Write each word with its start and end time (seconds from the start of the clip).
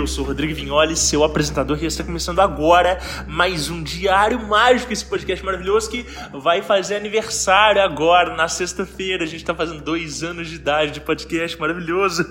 eu 0.00 0.06
sou 0.06 0.24
Rodrigo 0.24 0.54
Vignoli, 0.54 0.96
seu 0.96 1.22
apresentador, 1.22 1.78
e 1.82 1.84
está 1.84 2.02
começando 2.02 2.38
agora 2.40 2.98
mais 3.26 3.68
um 3.68 3.82
Diário 3.82 4.40
Mágico, 4.46 4.94
esse 4.94 5.04
podcast 5.04 5.44
maravilhoso 5.44 5.90
que 5.90 6.06
vai 6.32 6.62
fazer 6.62 6.96
aniversário 6.96 7.82
agora, 7.82 8.34
na 8.34 8.48
sexta-feira. 8.48 9.24
A 9.24 9.26
gente 9.26 9.42
está 9.42 9.54
fazendo 9.54 9.82
dois 9.82 10.22
anos 10.22 10.48
de 10.48 10.54
idade 10.54 10.92
de 10.92 11.02
podcast 11.02 11.60
maravilhoso. 11.60 12.24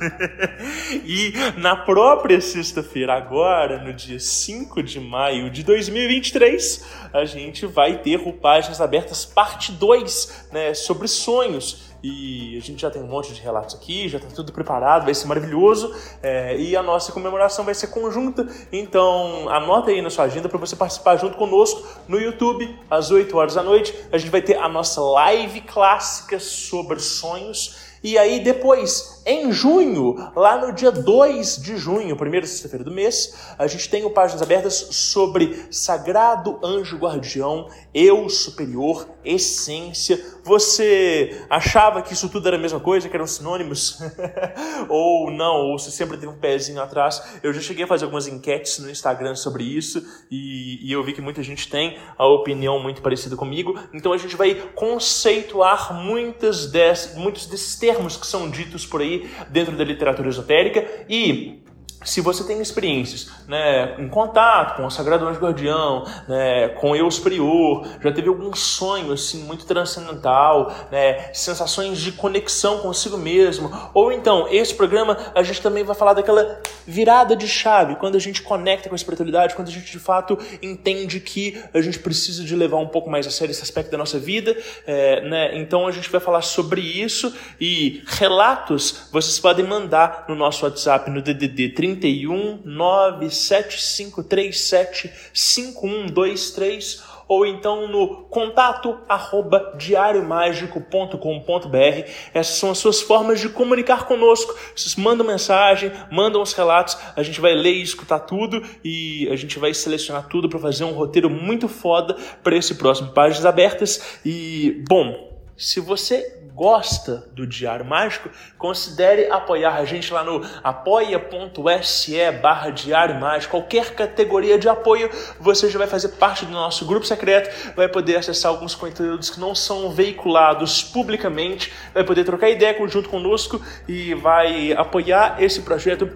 e 1.05 1.32
na 1.58 1.76
própria 1.76 2.42
sexta-feira, 2.42 3.14
agora, 3.14 3.84
no 3.84 3.94
dia 3.94 4.20
5 4.20 4.81
de 4.81 5.00
maio 5.00 5.52
de 5.52 5.62
2023, 5.62 6.88
a 7.14 7.23
gente 7.23 7.67
vai 7.67 8.00
ter 8.00 8.20
o 8.20 8.34
Páginas 8.34 8.81
Abertas 8.81 9.25
parte 9.25 9.72
2, 9.72 10.47
né, 10.52 10.73
sobre 10.73 11.08
sonhos 11.08 11.89
e 12.02 12.58
a 12.58 12.61
gente 12.61 12.81
já 12.81 12.89
tem 12.89 13.02
um 13.02 13.08
monte 13.08 13.33
de 13.33 13.42
relatos 13.42 13.75
aqui, 13.75 14.08
já 14.08 14.17
está 14.17 14.30
tudo 14.30 14.52
preparado, 14.52 15.05
vai 15.05 15.14
ser 15.14 15.28
maravilhoso 15.28 15.94
é, 16.23 16.56
e 16.58 16.75
a 16.75 16.83
nossa 16.83 17.11
comemoração 17.11 17.66
vai 17.66 17.73
ser 17.73 17.88
conjunta. 17.88 18.47
Então 18.72 19.50
anota 19.50 19.91
aí 19.91 20.02
na 20.02 20.09
sua 20.09 20.25
agenda 20.25 20.47
para 20.47 20.58
você 20.58 20.75
participar 20.75 21.17
junto 21.17 21.38
conosco 21.38 21.86
no 22.08 22.19
YouTube 22.19 22.78
às 22.89 23.11
8 23.11 23.36
horas 23.38 23.56
da 23.56 23.64
noite. 23.64 23.94
A 24.11 24.17
gente 24.17 24.31
vai 24.31 24.41
ter 24.41 24.58
a 24.58 24.69
nossa 24.69 25.02
live 25.02 25.61
clássica 25.61 26.39
sobre 26.39 27.00
sonhos. 27.00 27.89
E 28.02 28.17
aí 28.17 28.39
depois, 28.39 29.19
em 29.30 29.52
junho, 29.52 30.16
lá 30.35 30.58
no 30.58 30.73
dia 30.73 30.91
2 30.91 31.61
de 31.61 31.77
junho, 31.77 32.17
primeira 32.17 32.47
sexta-feira 32.47 32.83
do 32.83 32.89
mês, 32.91 33.53
a 33.59 33.67
gente 33.67 33.88
tem 33.88 34.03
o 34.03 34.09
Páginas 34.09 34.41
Abertas 34.41 34.73
sobre 34.89 35.67
Sagrado 35.69 36.59
Anjo 36.63 36.97
Guardião, 36.97 37.69
Eu 37.94 38.27
Superior, 38.27 39.07
Essência. 39.23 40.19
Você 40.44 41.45
achava 41.47 42.02
que 42.02 42.11
isso 42.11 42.27
tudo 42.27 42.47
era 42.47 42.57
a 42.57 42.59
mesma 42.59 42.80
coisa, 42.80 43.07
que 43.07 43.16
eram 43.16 43.27
sinônimos? 43.27 44.00
ou 44.89 45.30
não, 45.30 45.67
ou 45.67 45.77
você 45.77 45.91
sempre 45.91 46.17
teve 46.17 46.31
um 46.31 46.39
pezinho 46.39 46.81
atrás. 46.81 47.22
Eu 47.44 47.53
já 47.53 47.61
cheguei 47.61 47.83
a 47.83 47.88
fazer 47.88 48.05
algumas 48.05 48.27
enquetes 48.27 48.80
no 48.80 48.89
Instagram 48.89 49.35
sobre 49.35 49.63
isso 49.63 50.03
e, 50.31 50.80
e 50.81 50.91
eu 50.91 51.03
vi 51.03 51.13
que 51.13 51.22
muita 51.22 51.44
gente 51.44 51.69
tem 51.69 52.00
a 52.17 52.25
opinião 52.25 52.81
muito 52.81 53.00
parecida 53.00 53.35
comigo. 53.35 53.80
Então 53.94 54.11
a 54.11 54.17
gente 54.17 54.35
vai 54.35 54.55
conceituar 54.73 55.94
muitas 55.94 56.66
des, 56.66 57.13
muitos 57.16 57.45
desses 57.45 57.75
termos 57.75 58.17
que 58.17 58.25
são 58.25 58.50
ditos 58.50 58.88
por 58.88 59.02
aí 59.02 59.19
dentro 59.50 59.75
da 59.75 59.84
literatura 59.84 60.30
esotérica 60.30 60.86
e 61.08 61.62
se 62.03 62.22
você 62.22 62.45
tem 62.45 62.61
experiências 62.61 63.30
né, 63.47 63.95
em 64.00 64.08
contato 64.08 64.78
com 64.78 64.86
o 64.86 64.92
Sagrado 64.92 65.28
Anjo 65.28 65.39
Guardião, 65.39 66.06
né, 66.28 66.69
com 66.69 66.95
eu 66.95 67.09
superior, 67.11 67.86
já 68.02 68.11
teve 68.11 68.30
algum 68.30 68.56
sonho 68.56 69.11
assim 69.11 69.44
muito 69.44 69.66
transcendental, 69.66 70.74
né, 70.91 71.34
sensações 71.34 72.00
de 72.00 72.13
conexão 72.13 72.79
consigo 72.79 73.18
mesmo, 73.18 73.69
ou 73.94 74.12
então 74.13 74.47
esse 74.50 74.74
programa 74.74 75.18
a 75.35 75.44
gente 75.44 75.62
também 75.62 75.84
vai 75.84 75.96
falar 75.96 76.13
daquela 76.13 76.62
virada 76.88 77.35
de 77.35 77.47
chave, 77.47 77.96
quando 77.97 78.16
a 78.16 78.19
gente 78.19 78.41
conecta 78.41 78.88
com 78.88 78.95
a 78.95 78.97
espiritualidade, 78.97 79.56
quando 79.56 79.68
a 79.68 79.72
gente 79.72 79.91
de 79.91 80.00
fato 80.00 80.38
entende 80.62 81.19
que 81.19 81.62
a 81.74 81.81
gente 81.81 82.00
precisa 82.00 82.44
de 82.44 82.56
levar 82.56 82.78
um 82.78 82.88
pouco 82.88 83.09
mais 83.09 83.28
a 83.28 83.31
sério 83.31 83.51
esse 83.51 83.62
aspecto 83.62 83.91
da 83.91 83.97
nossa 83.97 84.18
vida, 84.18 84.56
é, 84.88 85.22
né, 85.22 85.57
então 85.57 85.85
a 85.85 85.91
gente 85.91 86.09
vai 86.09 86.22
falar 86.22 86.44
sobre 86.44 86.79
isso 86.79 87.35
e 87.59 88.01
relatos 88.07 89.09
vocês 89.12 89.38
podem 89.38 89.66
mandar 89.66 90.25
no 90.29 90.35
nosso 90.35 90.63
WhatsApp 90.66 91.09
no 91.09 91.22
DDD 91.22 91.69
30 91.69 91.88
31 91.95 92.61
97537 92.66 95.11
5123 95.33 97.09
ou 97.29 97.45
então 97.45 97.88
no 97.88 98.23
contato 98.23 98.97
arroba 99.07 99.75
diariomágico.com.br. 99.77 102.09
Essas 102.33 102.55
são 102.55 102.72
as 102.72 102.79
suas 102.79 103.01
formas 103.01 103.39
de 103.39 103.50
comunicar 103.50 104.07
conosco. 104.07 104.57
Vocês 104.75 104.95
mandam 104.95 105.25
mensagem, 105.25 105.91
mandam 106.11 106.41
os 106.41 106.53
relatos, 106.53 106.97
a 107.16 107.22
gente 107.22 107.39
vai 107.39 107.53
ler 107.53 107.75
e 107.75 107.83
escutar 107.83 108.21
tudo 108.21 108.63
e 108.83 109.29
a 109.31 109.35
gente 109.35 109.59
vai 109.59 109.75
selecionar 109.75 110.27
tudo 110.27 110.50
para 110.50 110.57
fazer 110.57 110.85
um 110.85 110.94
roteiro 110.94 111.29
muito 111.29 111.67
foda 111.67 112.16
para 112.44 112.57
esse 112.57 112.73
próximo 112.73 113.11
Páginas 113.11 113.45
Abertas. 113.45 114.19
E, 114.25 114.83
bom, 114.89 115.38
se 115.56 115.79
você 115.79 116.38
gosta 116.59 117.24
do 117.31 117.47
Diário 117.47 117.86
Mágico, 117.86 118.30
considere 118.58 119.31
apoiar 119.31 119.78
a 119.78 119.86
gente 119.86 120.12
lá 120.12 120.25
no 120.25 120.46
apoia.se 120.62 122.31
barra 122.34 122.70
Diário 122.70 123.18
Mágico. 123.18 123.52
Qualquer 123.52 123.96
categoria 123.96 124.59
de 124.59 124.68
apoio, 124.68 125.09
você 125.40 125.69
já 125.69 125.80
vai 125.80 125.88
fazer 125.88 126.09
parte 126.09 126.46
do 126.46 126.52
nosso 126.52 126.86
grupo 126.86 127.06
secreto, 127.06 127.50
vai 127.78 127.88
poder 127.88 128.18
acessar 128.18 128.52
alguns 128.52 128.75
conteúdos 128.75 129.30
que 129.30 129.40
não 129.40 129.56
são 129.56 129.90
veiculados 129.92 130.84
publicamente, 130.84 131.72
vai 131.94 132.03
poder 132.03 132.25
trocar 132.25 132.50
ideia 132.50 132.75
junto 132.90 133.08
conosco 133.08 133.62
e 133.88 134.14
vai 134.16 134.74
apoiar 134.74 135.38
esse 135.42 135.62
projeto 135.62 136.12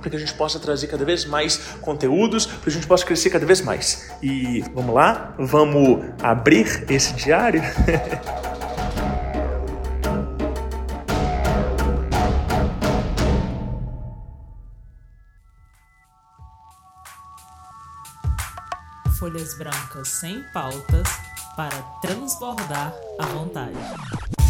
para 0.00 0.10
que 0.10 0.16
a 0.16 0.18
gente 0.18 0.34
possa 0.34 0.58
trazer 0.58 0.88
cada 0.88 1.04
vez 1.04 1.24
mais 1.24 1.58
conteúdos, 1.80 2.44
para 2.44 2.58
que 2.58 2.70
a 2.70 2.72
gente 2.72 2.88
possa 2.88 3.06
crescer 3.06 3.30
cada 3.30 3.46
vez 3.46 3.60
mais. 3.60 4.12
E 4.20 4.64
vamos 4.74 4.92
lá? 4.92 5.32
Vamos 5.38 6.04
abrir 6.20 6.84
esse 6.90 7.14
diário? 7.14 7.62
folhas 19.26 19.54
brancas 19.54 20.08
sem 20.08 20.40
pautas 20.52 21.08
para 21.56 21.82
transbordar 22.00 22.94
à 23.18 23.26
vontade. 23.26 24.45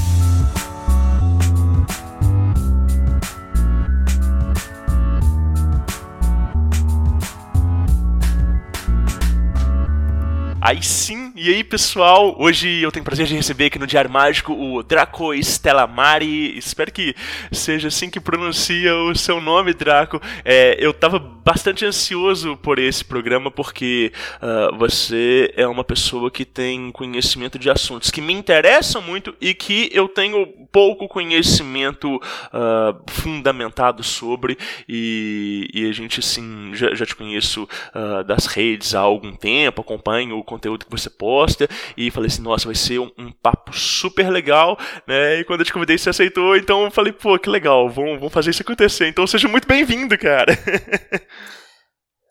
Aí 10.67 10.83
sim, 10.83 11.33
e 11.37 11.49
aí 11.49 11.63
pessoal, 11.63 12.35
hoje 12.41 12.83
eu 12.83 12.91
tenho 12.91 13.05
prazer 13.05 13.25
de 13.25 13.37
receber 13.37 13.67
aqui 13.67 13.79
no 13.79 13.87
Diário 13.87 14.11
Mágico 14.11 14.53
o 14.53 14.83
Draco 14.83 15.33
Stellamari. 15.33 16.59
Espero 16.59 16.91
que 16.91 17.15
seja 17.53 17.87
assim 17.87 18.11
que 18.11 18.19
pronuncia 18.19 18.93
o 18.97 19.15
seu 19.15 19.41
nome, 19.41 19.73
Draco. 19.73 20.21
É, 20.45 20.77
eu 20.81 20.93
tava 20.93 21.21
bastante 21.21 21.85
ansioso 21.85 22.57
por 22.57 22.81
esse 22.81 23.05
programa 23.05 23.49
porque 23.49 24.13
uh, 24.43 24.77
você 24.77 25.55
é 25.57 25.65
uma 25.69 25.85
pessoa 25.85 26.29
que 26.29 26.45
tem 26.45 26.91
conhecimento 26.91 27.57
de 27.57 27.71
assuntos 27.71 28.11
que 28.11 28.21
me 28.21 28.33
interessam 28.33 29.01
muito 29.01 29.33
e 29.41 29.55
que 29.55 29.89
eu 29.93 30.09
tenho 30.09 30.45
pouco 30.73 31.07
conhecimento 31.07 32.17
uh, 32.17 33.01
fundamentado 33.09 34.03
sobre. 34.03 34.59
E, 34.89 35.69
e, 35.73 35.89
a 35.89 35.93
gente, 35.93 36.19
assim, 36.19 36.73
já, 36.75 36.93
já 36.93 37.07
te 37.07 37.15
conheço 37.15 37.69
uh, 37.95 38.25
das 38.25 38.47
redes 38.47 38.97
há 38.97 39.01
algum 39.01 39.33
tempo, 39.33 39.83
acompanho 39.83 40.37
o 40.37 40.43
conteúdo 40.57 40.85
que 40.85 40.91
você 40.91 41.11
posta 41.11 41.69
e 41.97 42.11
falei 42.11 42.29
assim, 42.29 42.43
nossa, 42.43 42.67
vai 42.67 42.75
ser 42.75 42.99
um, 42.99 43.11
um 43.19 43.31
papo 43.31 43.73
super 43.77 44.31
legal, 44.31 44.79
né? 45.07 45.41
E 45.41 45.45
quando 45.45 45.61
eu 45.61 45.67
te 45.67 45.73
convidei, 45.73 45.99
você 45.99 46.11
aceitou, 46.11 46.57
então 46.57 46.85
eu 46.85 46.91
falei, 46.91 47.13
pô, 47.13 47.39
que 47.39 47.49
legal, 47.49 47.89
vamos, 47.89 48.19
vamos 48.19 48.33
fazer 48.33 48.51
isso 48.51 48.63
acontecer. 48.63 49.09
Então 49.09 49.27
seja 49.27 49.49
muito 49.49 49.69
bem-vindo, 49.69 50.17
cara. 50.19 50.57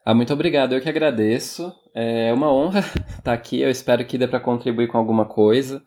Ah, 0.06 0.14
muito 0.14 0.32
obrigado, 0.32 0.74
eu 0.74 0.82
que 0.82 0.88
agradeço. 0.88 1.74
É 1.96 2.32
uma 2.32 2.54
honra 2.54 2.82
estar 3.18 3.34
aqui. 3.34 3.62
Eu 3.62 3.72
espero 3.72 4.06
que 4.06 4.20
dê 4.20 4.28
para 4.28 4.40
contribuir 4.40 4.88
com 4.88 5.00
alguma 5.00 5.26
coisa 5.26 5.82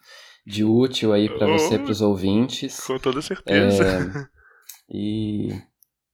de 0.44 0.64
útil 0.64 1.12
aí 1.12 1.28
para 1.28 1.46
você, 1.46 1.76
oh, 1.76 1.78
para 1.78 1.92
os 1.92 2.00
ouvintes. 2.00 2.80
Com 2.80 2.98
toda 2.98 3.22
certeza. 3.22 3.84
É... 3.84 4.38
E 4.90 5.50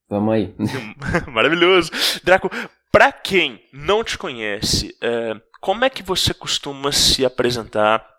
vamos 0.07 0.35
aí. 0.35 0.55
Maravilhoso. 1.33 1.91
Draco, 2.23 2.51
para 2.95 3.11
quem 3.11 3.61
não 3.73 4.05
te 4.05 4.17
conhece, 4.17 4.97
é, 5.01 5.35
como 5.61 5.85
é 5.85 5.91
que 5.91 6.01
você 6.01 6.33
costuma 6.33 6.93
se 6.93 7.25
apresentar 7.25 8.14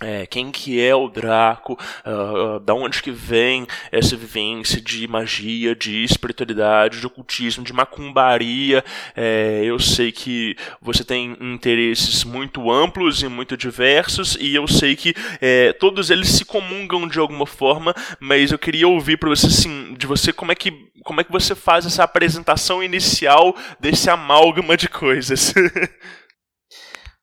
é, 0.00 0.26
quem 0.26 0.50
que 0.50 0.80
é 0.80 0.94
o 0.94 1.08
Draco, 1.08 1.72
uh, 2.06 2.60
da 2.60 2.72
onde 2.72 3.02
que 3.02 3.10
vem 3.10 3.66
essa 3.90 4.16
vivência 4.16 4.80
de 4.80 5.08
magia, 5.08 5.74
de 5.74 6.04
espiritualidade, 6.04 7.00
de 7.00 7.06
ocultismo, 7.06 7.64
de 7.64 7.72
macumbaria. 7.72 8.84
É, 9.16 9.62
eu 9.64 9.78
sei 9.78 10.12
que 10.12 10.56
você 10.80 11.04
tem 11.04 11.36
interesses 11.40 12.22
muito 12.22 12.70
amplos 12.70 13.22
e 13.22 13.28
muito 13.28 13.56
diversos, 13.56 14.36
e 14.40 14.54
eu 14.54 14.68
sei 14.68 14.94
que 14.94 15.14
é, 15.40 15.72
todos 15.72 16.10
eles 16.10 16.28
se 16.28 16.44
comungam 16.44 17.08
de 17.08 17.18
alguma 17.18 17.46
forma, 17.46 17.94
mas 18.20 18.52
eu 18.52 18.58
queria 18.58 18.86
ouvir 18.86 19.16
para 19.16 19.30
você, 19.30 19.46
assim, 19.46 19.94
de 19.94 20.06
você 20.06 20.32
como 20.32 20.52
é 20.52 20.54
que 20.54 20.88
como 21.04 21.20
é 21.22 21.24
que 21.24 21.32
você 21.32 21.54
faz 21.54 21.86
essa 21.86 22.04
apresentação 22.04 22.82
inicial 22.82 23.56
desse 23.80 24.10
amálgama 24.10 24.76
de 24.76 24.88
coisas. 24.88 25.54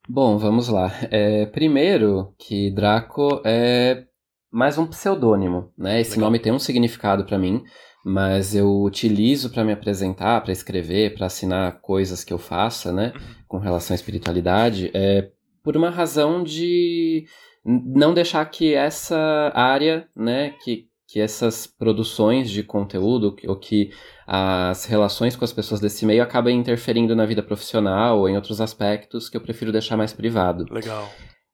Bom, 0.07 0.37
vamos 0.37 0.67
lá. 0.67 0.91
É, 1.09 1.47
primeiro, 1.47 2.33
que 2.37 2.69
Draco 2.69 3.41
é 3.43 4.05
mais 4.51 4.77
um 4.77 4.85
pseudônimo, 4.85 5.71
né? 5.75 5.99
Esse 5.99 6.11
Legal. 6.11 6.25
nome 6.25 6.39
tem 6.39 6.53
um 6.53 6.59
significado 6.59 7.25
para 7.25 7.39
mim, 7.39 7.63
mas 8.05 8.55
eu 8.55 8.83
utilizo 8.83 9.49
para 9.49 9.63
me 9.63 9.73
apresentar, 9.73 10.41
para 10.41 10.51
escrever, 10.51 11.15
para 11.15 11.25
assinar 11.25 11.81
coisas 11.81 12.23
que 12.23 12.31
eu 12.31 12.37
faça, 12.37 12.91
né? 12.91 13.13
Uhum. 13.15 13.35
Com 13.47 13.57
relação 13.57 13.93
à 13.93 13.95
espiritualidade, 13.95 14.91
é 14.93 15.31
por 15.63 15.75
uma 15.75 15.89
razão 15.89 16.43
de 16.43 17.25
não 17.65 18.13
deixar 18.13 18.45
que 18.45 18.75
essa 18.75 19.51
área, 19.55 20.07
né, 20.15 20.53
que 20.63 20.87
que 21.07 21.19
essas 21.19 21.67
produções 21.67 22.49
de 22.49 22.63
conteúdo 22.63 23.35
ou 23.47 23.55
que 23.55 23.91
as 24.27 24.85
relações 24.85 25.35
com 25.35 25.45
as 25.45 25.53
pessoas 25.53 25.79
desse 25.79 26.05
meio 26.05 26.23
acabem 26.23 26.57
interferindo 26.57 27.15
na 27.15 27.25
vida 27.25 27.43
profissional 27.43 28.19
ou 28.19 28.29
em 28.29 28.35
outros 28.35 28.59
aspectos 28.59 29.29
que 29.29 29.37
eu 29.37 29.41
prefiro 29.41 29.71
deixar 29.71 29.95
mais 29.95 30.13
privado. 30.13 30.65
Legal. 30.71 31.07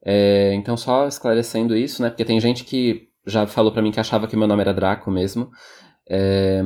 É, 0.04 0.54
então, 0.54 0.78
só 0.78 1.08
esclarecendo 1.08 1.76
isso, 1.76 2.02
né? 2.02 2.10
Porque 2.10 2.26
tem 2.26 2.40
gente 2.40 2.64
que 2.64 3.10
já 3.26 3.46
falou 3.46 3.72
para 3.72 3.82
mim 3.82 3.92
que 3.92 4.00
achava 4.00 4.28
que 4.28 4.36
meu 4.36 4.48
nome 4.48 4.62
era 4.62 4.74
Draco 4.74 5.12
mesmo. 5.12 5.50
É, 6.10 6.62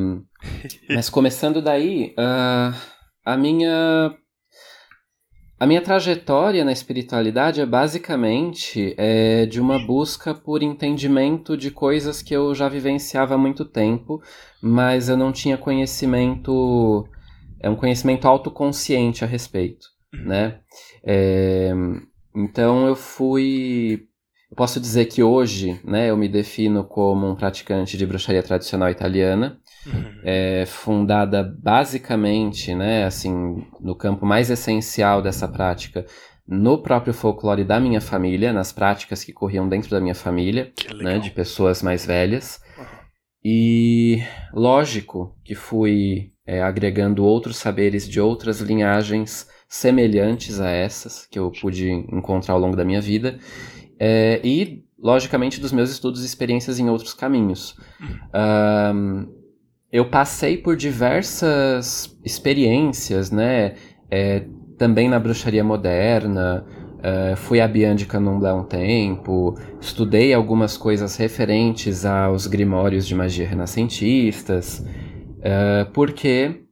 mas 0.90 1.10
começando 1.10 1.62
daí, 1.62 2.14
uh, 2.18 2.76
a 3.26 3.36
minha 3.36 4.16
a 5.58 5.66
minha 5.66 5.82
trajetória 5.82 6.66
na 6.66 6.72
espiritualidade 6.72 7.62
é 7.62 7.66
basicamente 7.66 8.94
é, 8.98 9.46
de 9.46 9.62
uma 9.62 9.80
busca 9.80 10.34
por 10.34 10.62
entendimento 10.62 11.56
de 11.56 11.72
coisas 11.72 12.22
que 12.22 12.34
eu 12.34 12.54
já 12.54 12.68
vivenciava 12.68 13.36
há 13.36 13.38
muito 13.38 13.64
tempo, 13.64 14.22
mas 14.62 15.08
eu 15.08 15.16
não 15.16 15.32
tinha 15.32 15.58
conhecimento, 15.58 17.08
é 17.62 17.70
um 17.70 17.76
conhecimento 17.76 18.28
autoconsciente 18.28 19.24
a 19.24 19.28
respeito, 19.28 19.88
uhum. 20.14 20.26
né? 20.26 20.60
É, 21.06 21.72
então 22.36 22.88
eu 22.88 22.96
fui 22.96 24.08
eu 24.52 24.56
posso 24.56 24.80
dizer 24.80 25.06
que 25.06 25.24
hoje, 25.24 25.80
né, 25.84 26.10
eu 26.10 26.16
me 26.16 26.30
defino 26.30 26.84
como 26.84 27.28
um 27.28 27.36
praticante 27.36 27.98
de 27.98 28.06
bruxaria 28.06 28.44
tradicional 28.44 28.90
italiana, 28.90 29.60
uhum. 29.86 30.20
é, 30.24 30.66
fundada 30.66 31.44
basicamente, 31.44 32.74
né, 32.74 33.06
assim, 33.06 33.66
no 33.80 33.96
campo 33.96 34.26
mais 34.26 34.50
essencial 34.50 35.22
dessa 35.22 35.48
prática, 35.48 36.06
no 36.48 36.78
próprio 36.78 37.14
folclore 37.14 37.64
da 37.64 37.80
minha 37.80 38.02
família, 38.02 38.54
nas 38.54 38.72
práticas 38.72 39.24
que 39.24 39.34
corriam 39.34 39.68
dentro 39.68 39.90
da 39.90 40.00
minha 40.00 40.16
família, 40.16 40.72
né, 41.02 41.18
de 41.20 41.32
pessoas 41.32 41.82
mais 41.82 42.06
velhas. 42.06 42.62
Uhum. 42.78 42.86
E 43.44 44.24
lógico 44.54 45.36
que 45.44 45.56
fui 45.56 46.32
é, 46.46 46.62
agregando 46.62 47.24
outros 47.24 47.58
saberes 47.58 48.08
de 48.08 48.20
outras 48.20 48.60
linhagens 48.60 49.48
semelhantes 49.68 50.60
a 50.60 50.70
essas 50.70 51.26
que 51.26 51.40
eu 51.40 51.52
pude 51.52 51.90
encontrar 51.92 52.54
ao 52.54 52.60
longo 52.60 52.76
da 52.76 52.86
minha 52.86 53.02
vida 53.02 53.40
é, 54.00 54.40
e, 54.44 54.84
logicamente, 54.98 55.60
dos 55.60 55.72
meus 55.72 55.90
estudos 55.90 56.24
e 56.24 56.26
experiências 56.26 56.80
em 56.80 56.90
outros 56.90 57.14
caminhos. 57.14 57.78
Um, 58.34 59.45
eu 59.96 60.04
passei 60.04 60.58
por 60.58 60.76
diversas 60.76 62.14
experiências, 62.22 63.32
né? 63.32 63.76
É, 64.12 64.44
também 64.78 65.08
na 65.08 65.18
bruxaria 65.18 65.64
moderna, 65.64 66.66
uh, 66.98 67.38
fui 67.38 67.62
a 67.62 67.68
Bianca 67.68 68.04
Candomblé 68.04 68.54
um 68.54 68.66
tempo, 68.66 69.58
estudei 69.80 70.34
algumas 70.34 70.76
coisas 70.76 71.16
referentes 71.16 72.04
aos 72.04 72.46
grimórios 72.46 73.08
de 73.08 73.16
magia 73.16 73.48
renascentistas, 73.48 74.80
uh, 74.80 75.90
porque 75.94 76.66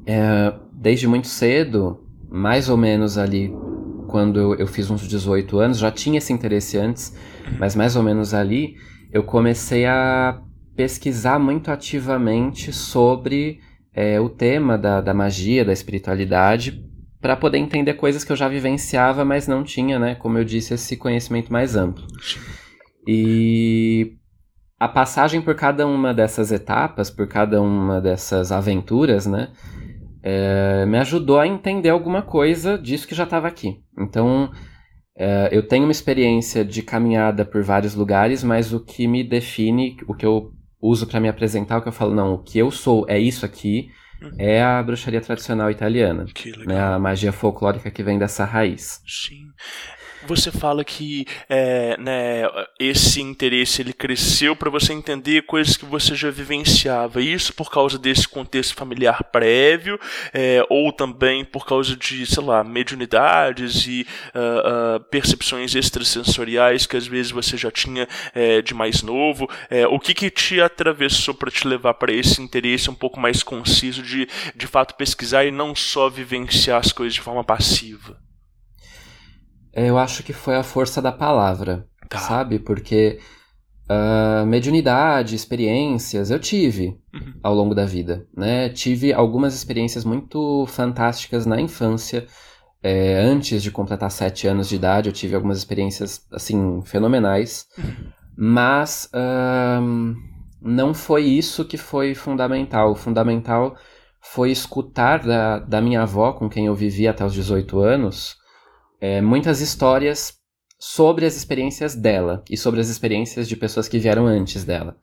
uh, 0.00 0.60
desde 0.72 1.06
muito 1.06 1.28
cedo, 1.28 2.04
mais 2.28 2.68
ou 2.68 2.76
menos 2.76 3.18
ali 3.18 3.54
quando 4.08 4.56
eu 4.56 4.66
fiz 4.66 4.90
uns 4.90 5.06
18 5.06 5.60
anos, 5.60 5.78
já 5.78 5.92
tinha 5.92 6.18
esse 6.18 6.32
interesse 6.32 6.76
antes, 6.76 7.16
mas 7.56 7.76
mais 7.76 7.94
ou 7.94 8.02
menos 8.02 8.34
ali, 8.34 8.74
eu 9.12 9.22
comecei 9.22 9.86
a 9.86 10.42
pesquisar 10.76 11.38
muito 11.38 11.70
ativamente 11.70 12.72
sobre 12.72 13.60
é, 13.94 14.20
o 14.20 14.28
tema 14.28 14.78
da, 14.78 15.00
da 15.00 15.12
magia, 15.12 15.64
da 15.64 15.72
espiritualidade, 15.72 16.82
para 17.20 17.36
poder 17.36 17.58
entender 17.58 17.94
coisas 17.94 18.24
que 18.24 18.32
eu 18.32 18.36
já 18.36 18.48
vivenciava, 18.48 19.24
mas 19.24 19.46
não 19.46 19.62
tinha, 19.62 19.98
né, 19.98 20.14
como 20.14 20.38
eu 20.38 20.44
disse, 20.44 20.74
esse 20.74 20.96
conhecimento 20.96 21.52
mais 21.52 21.76
amplo. 21.76 22.04
E 23.06 24.16
a 24.78 24.88
passagem 24.88 25.40
por 25.40 25.54
cada 25.54 25.86
uma 25.86 26.12
dessas 26.12 26.50
etapas, 26.50 27.10
por 27.10 27.28
cada 27.28 27.62
uma 27.62 28.00
dessas 28.00 28.50
aventuras, 28.50 29.26
né, 29.26 29.50
é, 30.22 30.84
me 30.86 30.98
ajudou 30.98 31.38
a 31.38 31.46
entender 31.46 31.90
alguma 31.90 32.22
coisa 32.22 32.78
disso 32.78 33.06
que 33.06 33.14
já 33.14 33.24
estava 33.24 33.46
aqui. 33.46 33.82
Então, 33.98 34.50
é, 35.16 35.48
eu 35.52 35.66
tenho 35.66 35.84
uma 35.84 35.92
experiência 35.92 36.64
de 36.64 36.82
caminhada 36.82 37.44
por 37.44 37.62
vários 37.62 37.94
lugares, 37.94 38.42
mas 38.42 38.72
o 38.72 38.80
que 38.80 39.06
me 39.06 39.22
define, 39.22 39.96
o 40.08 40.14
que 40.14 40.24
eu 40.24 40.52
uso 40.82 41.06
para 41.06 41.20
me 41.20 41.28
apresentar, 41.28 41.78
o 41.78 41.82
que 41.82 41.88
eu 41.88 41.92
falo, 41.92 42.14
não, 42.14 42.34
o 42.34 42.38
que 42.38 42.58
eu 42.58 42.70
sou 42.70 43.06
é 43.08 43.18
isso 43.18 43.46
aqui, 43.46 43.90
uhum. 44.20 44.34
é 44.36 44.62
a 44.62 44.82
bruxaria 44.82 45.20
tradicional 45.20 45.70
italiana. 45.70 46.26
Que 46.34 46.50
legal. 46.50 46.66
Né, 46.66 46.80
a 46.80 46.98
magia 46.98 47.32
folclórica 47.32 47.90
que 47.90 48.02
vem 48.02 48.18
dessa 48.18 48.44
raiz. 48.44 49.00
Sim. 49.06 49.46
Você 50.26 50.52
fala 50.52 50.84
que 50.84 51.26
é, 51.48 51.96
né, 51.98 52.42
esse 52.78 53.20
interesse 53.20 53.82
ele 53.82 53.92
cresceu 53.92 54.54
para 54.54 54.70
você 54.70 54.92
entender 54.92 55.42
coisas 55.42 55.76
que 55.76 55.84
você 55.84 56.14
já 56.14 56.30
vivenciava. 56.30 57.20
Isso 57.20 57.52
por 57.52 57.70
causa 57.70 57.98
desse 57.98 58.28
contexto 58.28 58.74
familiar 58.74 59.24
prévio, 59.24 59.98
é, 60.32 60.64
ou 60.68 60.92
também 60.92 61.44
por 61.44 61.66
causa 61.66 61.96
de, 61.96 62.24
sei 62.24 62.42
lá, 62.42 62.62
mediunidades 62.62 63.86
e 63.86 64.06
uh, 64.34 64.96
uh, 64.96 65.00
percepções 65.00 65.74
extrasensoriais 65.74 66.86
que 66.86 66.96
às 66.96 67.06
vezes 67.06 67.32
você 67.32 67.56
já 67.56 67.70
tinha 67.70 68.08
é, 68.34 68.62
de 68.62 68.74
mais 68.74 69.02
novo. 69.02 69.48
É, 69.68 69.86
o 69.86 69.98
que, 69.98 70.14
que 70.14 70.30
te 70.30 70.60
atravessou 70.60 71.34
para 71.34 71.50
te 71.50 71.66
levar 71.66 71.94
para 71.94 72.12
esse 72.12 72.40
interesse 72.40 72.90
um 72.90 72.94
pouco 72.94 73.18
mais 73.18 73.42
conciso 73.42 74.02
de, 74.02 74.28
de 74.54 74.66
fato, 74.66 74.94
pesquisar 74.94 75.44
e 75.44 75.50
não 75.50 75.74
só 75.74 76.08
vivenciar 76.08 76.78
as 76.78 76.92
coisas 76.92 77.14
de 77.14 77.20
forma 77.20 77.42
passiva? 77.42 78.21
Eu 79.72 79.98
acho 79.98 80.22
que 80.22 80.32
foi 80.32 80.56
a 80.56 80.62
força 80.62 81.00
da 81.00 81.10
palavra, 81.10 81.86
tá. 82.08 82.18
sabe? 82.18 82.58
Porque 82.58 83.18
uh, 83.88 84.46
mediunidade, 84.46 85.34
experiências, 85.34 86.30
eu 86.30 86.38
tive 86.38 86.98
uhum. 87.14 87.34
ao 87.42 87.54
longo 87.54 87.74
da 87.74 87.86
vida, 87.86 88.26
né? 88.36 88.68
Tive 88.68 89.12
algumas 89.12 89.54
experiências 89.54 90.04
muito 90.04 90.66
fantásticas 90.66 91.46
na 91.46 91.60
infância. 91.60 92.26
É, 92.84 93.20
antes 93.20 93.62
de 93.62 93.70
completar 93.70 94.10
sete 94.10 94.48
anos 94.48 94.68
de 94.68 94.74
idade, 94.74 95.08
eu 95.08 95.12
tive 95.12 95.36
algumas 95.36 95.58
experiências, 95.58 96.26
assim, 96.32 96.80
fenomenais. 96.82 97.66
Uhum. 97.78 98.10
Mas 98.36 99.08
uh, 99.14 100.16
não 100.60 100.92
foi 100.92 101.24
isso 101.24 101.64
que 101.64 101.76
foi 101.76 102.14
fundamental. 102.14 102.90
O 102.90 102.96
fundamental 102.96 103.76
foi 104.20 104.50
escutar 104.50 105.20
da, 105.20 105.58
da 105.58 105.80
minha 105.80 106.02
avó, 106.02 106.32
com 106.32 106.48
quem 106.48 106.66
eu 106.66 106.74
vivi 106.74 107.06
até 107.06 107.24
os 107.24 107.34
18 107.34 107.80
anos, 107.80 108.36
é, 109.02 109.20
muitas 109.20 109.60
histórias 109.60 110.34
sobre 110.78 111.26
as 111.26 111.36
experiências 111.36 111.96
dela 111.96 112.44
e 112.48 112.56
sobre 112.56 112.80
as 112.80 112.88
experiências 112.88 113.48
de 113.48 113.56
pessoas 113.56 113.88
que 113.88 113.98
vieram 113.98 114.26
antes 114.26 114.64
dela. 114.64 114.96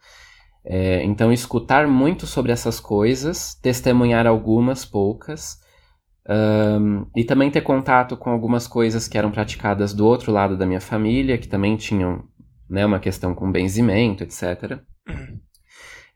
É, 0.63 1.03
então, 1.03 1.33
escutar 1.33 1.85
muito 1.85 2.25
sobre 2.25 2.53
essas 2.53 2.79
coisas, 2.79 3.55
testemunhar 3.61 4.25
algumas, 4.25 4.85
poucas, 4.85 5.57
um, 6.29 7.05
e 7.13 7.25
também 7.25 7.51
ter 7.51 7.61
contato 7.61 8.15
com 8.15 8.29
algumas 8.29 8.67
coisas 8.67 9.05
que 9.05 9.17
eram 9.17 9.31
praticadas 9.31 9.93
do 9.93 10.07
outro 10.07 10.31
lado 10.31 10.55
da 10.55 10.65
minha 10.65 10.81
família, 10.81 11.37
que 11.37 11.47
também 11.47 11.75
tinham 11.75 12.23
né, 12.69 12.85
uma 12.85 12.99
questão 12.99 13.35
com 13.35 13.51
benzimento, 13.51 14.23
etc. 14.23 14.79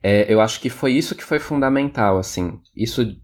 É, 0.02 0.30
eu 0.30 0.40
acho 0.40 0.60
que 0.60 0.68
foi 0.68 0.92
isso 0.92 1.14
que 1.14 1.24
foi 1.24 1.38
fundamental, 1.38 2.18
assim. 2.18 2.60
Isso 2.76 3.16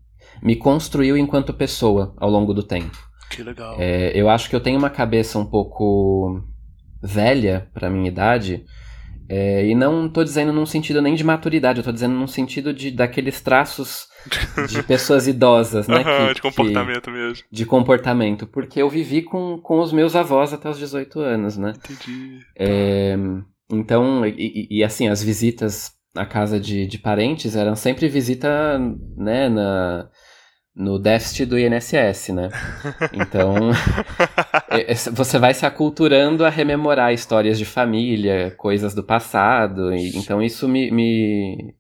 me 0.43 0.57
construiu 0.57 1.17
enquanto 1.17 1.53
pessoa 1.53 2.15
ao 2.17 2.31
longo 2.31 2.55
do 2.55 2.63
tempo. 2.63 3.10
Que 3.31 3.43
legal. 3.43 3.77
É, 3.79 4.13
eu 4.15 4.29
acho 4.29 4.51
que 4.51 4.57
eu 4.57 4.61
tenho 4.61 4.79
uma 4.79 4.91
cabeça 4.91 5.39
um 5.39 5.47
pouco 5.47 6.43
velha 7.03 7.71
para 7.73 7.89
minha 7.89 8.09
idade, 8.09 8.65
É, 9.33 9.65
e 9.65 9.77
não 9.77 10.09
tô 10.09 10.25
dizendo 10.25 10.53
num 10.53 10.67
sentido 10.67 11.01
nem 11.01 11.15
de 11.15 11.23
maturidade, 11.23 11.79
eu 11.79 11.85
tô 11.85 11.93
dizendo 11.93 12.15
num 12.17 12.27
sentido 12.27 12.75
de 12.75 12.91
daqueles 12.91 13.41
traços 13.41 14.09
de 14.69 14.83
pessoas 14.83 15.29
idosas, 15.29 15.87
né? 15.87 16.03
que, 16.03 16.35
de 16.35 16.43
comportamento 16.43 17.05
que, 17.05 17.11
mesmo. 17.13 17.45
De 17.49 17.65
comportamento, 17.65 18.47
porque 18.49 18.83
eu 18.83 18.91
vivi 18.91 19.23
com, 19.23 19.57
com 19.63 19.79
os 19.79 19.93
meus 19.93 20.17
avós 20.17 20.53
até 20.53 20.69
os 20.69 20.79
18 20.79 21.21
anos, 21.21 21.57
né? 21.57 21.75
Entendi. 21.77 22.41
É, 22.59 23.17
então, 23.73 24.27
e, 24.27 24.67
e, 24.69 24.83
assim, 24.83 25.07
as 25.07 25.23
visitas 25.23 25.93
à 26.17 26.27
casa 26.27 26.59
de, 26.59 26.85
de 26.89 26.99
parentes 26.99 27.55
eram 27.55 27.77
sempre 27.77 28.09
visita, 28.09 28.81
né, 29.17 29.49
na, 29.49 30.09
no 30.81 30.99
déficit 30.99 31.45
do 31.45 31.59
INSS, 31.59 32.31
né? 32.31 32.49
Então, 33.13 33.71
você 35.13 35.39
vai 35.39 35.53
se 35.53 35.67
aculturando 35.67 36.45
a 36.45 36.49
rememorar 36.49 37.13
histórias 37.13 37.59
de 37.59 37.67
família, 37.67 38.53
coisas 38.57 38.95
do 38.95 39.05
passado, 39.05 39.95
e, 39.95 40.17
então 40.17 40.43
isso 40.43 40.67
me, 40.67 40.91
me, 40.91 41.75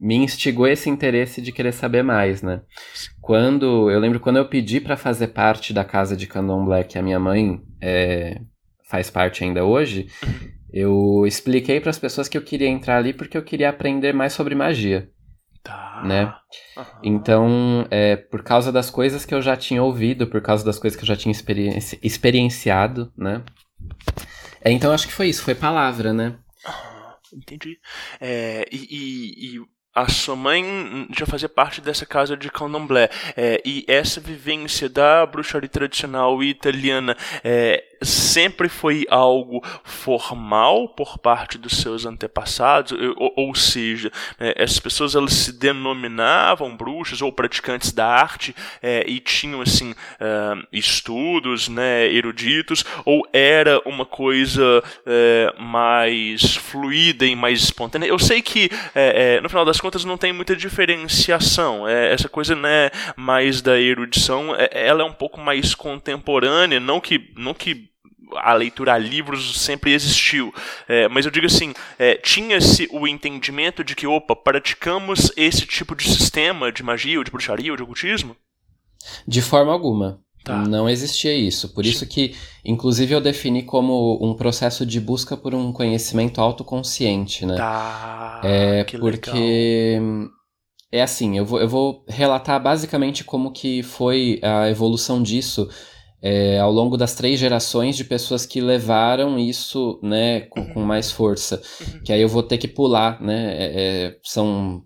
me 0.00 0.14
instigou 0.14 0.68
esse 0.68 0.88
interesse 0.88 1.42
de 1.42 1.50
querer 1.50 1.72
saber 1.72 2.04
mais, 2.04 2.40
né? 2.40 2.62
Quando, 3.20 3.90
eu 3.90 3.98
lembro 3.98 4.20
quando 4.20 4.36
eu 4.36 4.48
pedi 4.48 4.80
para 4.80 4.96
fazer 4.96 5.28
parte 5.28 5.72
da 5.72 5.84
casa 5.84 6.16
de 6.16 6.28
Candomblé, 6.28 6.84
que 6.84 6.98
a 6.98 7.02
minha 7.02 7.18
mãe 7.18 7.60
é, 7.82 8.40
faz 8.88 9.10
parte 9.10 9.42
ainda 9.42 9.64
hoje, 9.64 10.06
eu 10.72 11.26
expliquei 11.26 11.80
para 11.80 11.90
as 11.90 11.98
pessoas 11.98 12.28
que 12.28 12.38
eu 12.38 12.42
queria 12.42 12.68
entrar 12.68 12.98
ali 12.98 13.12
porque 13.12 13.36
eu 13.36 13.42
queria 13.42 13.70
aprender 13.70 14.12
mais 14.12 14.32
sobre 14.32 14.54
magia. 14.54 15.08
Tá. 15.66 16.02
Né? 16.04 16.34
Uhum. 16.76 16.84
Então, 17.02 17.86
é, 17.90 18.14
por 18.14 18.42
causa 18.44 18.70
das 18.70 18.88
coisas 18.88 19.24
que 19.24 19.34
eu 19.34 19.42
já 19.42 19.56
tinha 19.56 19.82
ouvido, 19.82 20.26
por 20.28 20.40
causa 20.40 20.64
das 20.64 20.78
coisas 20.78 20.96
que 20.96 21.02
eu 21.02 21.08
já 21.08 21.16
tinha 21.16 21.32
experienci 21.32 21.98
experienciado, 22.00 23.12
né? 23.16 23.42
É, 24.60 24.70
então, 24.70 24.92
acho 24.92 25.08
que 25.08 25.12
foi 25.12 25.28
isso, 25.28 25.42
foi 25.42 25.56
palavra, 25.56 26.12
né? 26.12 26.36
Entendi. 27.32 27.78
É, 28.20 28.64
e, 28.70 28.76
e, 28.76 29.56
e, 29.56 29.60
a 29.92 30.08
sua 30.08 30.36
mãe 30.36 31.08
já 31.16 31.24
fazia 31.24 31.48
parte 31.48 31.80
dessa 31.80 32.04
casa 32.04 32.36
de 32.36 32.50
candomblé. 32.50 33.08
É, 33.34 33.62
e 33.64 33.84
essa 33.88 34.20
vivência 34.20 34.90
da 34.90 35.24
bruxaria 35.24 35.68
tradicional 35.68 36.42
italiana 36.42 37.16
é, 37.42 37.82
sempre 38.02 38.68
foi 38.68 39.06
algo 39.08 39.62
formal 39.84 40.88
por 40.88 41.18
parte 41.18 41.58
dos 41.58 41.78
seus 41.78 42.06
antepassados, 42.06 42.92
ou, 43.16 43.32
ou 43.36 43.54
seja, 43.54 44.10
é, 44.38 44.62
essas 44.62 44.78
pessoas 44.78 45.14
elas 45.14 45.32
se 45.32 45.52
denominavam 45.52 46.76
bruxas 46.76 47.22
ou 47.22 47.32
praticantes 47.32 47.92
da 47.92 48.06
arte 48.06 48.54
é, 48.82 49.04
e 49.06 49.20
tinham 49.20 49.60
assim 49.60 49.92
uh, 49.92 50.66
estudos, 50.72 51.68
né, 51.68 52.06
eruditos, 52.12 52.84
ou 53.04 53.26
era 53.32 53.80
uma 53.84 54.04
coisa 54.04 54.82
é, 55.04 55.54
mais 55.58 56.56
fluida 56.56 57.24
e 57.24 57.34
mais 57.34 57.62
espontânea. 57.62 58.06
Eu 58.06 58.18
sei 58.18 58.42
que 58.42 58.70
é, 58.94 59.36
é, 59.36 59.40
no 59.40 59.48
final 59.48 59.64
das 59.64 59.80
contas 59.80 60.04
não 60.04 60.16
tem 60.16 60.32
muita 60.32 60.56
diferenciação. 60.56 61.86
essa 61.88 62.28
coisa 62.28 62.54
né, 62.54 62.90
mais 63.16 63.60
da 63.60 63.78
erudição, 63.78 64.54
ela 64.70 65.02
é 65.02 65.04
um 65.04 65.12
pouco 65.12 65.40
mais 65.40 65.74
contemporânea, 65.74 66.80
não 66.80 67.00
que 67.00 67.30
não 67.36 67.54
que 67.54 67.85
a 68.34 68.52
leitura 68.52 68.94
a 68.94 68.98
livros 68.98 69.60
sempre 69.60 69.92
existiu. 69.92 70.52
É, 70.88 71.08
mas 71.08 71.24
eu 71.24 71.30
digo 71.30 71.46
assim, 71.46 71.72
é, 71.98 72.16
tinha-se 72.16 72.88
o 72.90 73.06
entendimento 73.06 73.84
de 73.84 73.94
que, 73.94 74.06
opa, 74.06 74.34
praticamos 74.34 75.30
esse 75.36 75.66
tipo 75.66 75.94
de 75.94 76.04
sistema 76.04 76.72
de 76.72 76.82
magia, 76.82 77.18
ou 77.18 77.24
de 77.24 77.30
bruxaria, 77.30 77.70
ou 77.70 77.76
de 77.76 77.82
ocultismo? 77.82 78.36
De 79.26 79.40
forma 79.40 79.72
alguma. 79.72 80.20
Tá. 80.44 80.58
Não 80.58 80.88
existia 80.88 81.34
isso. 81.34 81.74
Por 81.74 81.84
isso 81.84 82.06
que, 82.06 82.36
inclusive, 82.64 83.12
eu 83.12 83.20
defini 83.20 83.64
como 83.64 84.16
um 84.22 84.34
processo 84.34 84.86
de 84.86 85.00
busca 85.00 85.36
por 85.36 85.52
um 85.52 85.72
conhecimento 85.72 86.40
autoconsciente, 86.40 87.44
né? 87.44 87.56
Tá. 87.56 88.40
É 88.44 88.84
porque 88.84 89.98
legal. 89.98 90.30
é 90.92 91.02
assim, 91.02 91.36
eu 91.36 91.44
vou, 91.44 91.60
eu 91.60 91.68
vou 91.68 92.04
relatar 92.08 92.62
basicamente 92.62 93.24
como 93.24 93.50
que 93.50 93.82
foi 93.82 94.38
a 94.40 94.70
evolução 94.70 95.20
disso 95.20 95.68
é, 96.28 96.58
ao 96.58 96.72
longo 96.72 96.96
das 96.96 97.14
três 97.14 97.38
gerações 97.38 97.96
de 97.96 98.02
pessoas 98.02 98.44
que 98.44 98.60
levaram 98.60 99.38
isso 99.38 100.00
né, 100.02 100.40
com, 100.40 100.66
com 100.74 100.82
mais 100.82 101.12
força. 101.12 101.62
Uhum. 101.80 102.00
Que 102.02 102.12
aí 102.12 102.20
eu 102.20 102.28
vou 102.28 102.42
ter 102.42 102.58
que 102.58 102.66
pular, 102.66 103.22
né? 103.22 103.54
É, 103.56 103.64
é, 103.76 104.16
são 104.24 104.82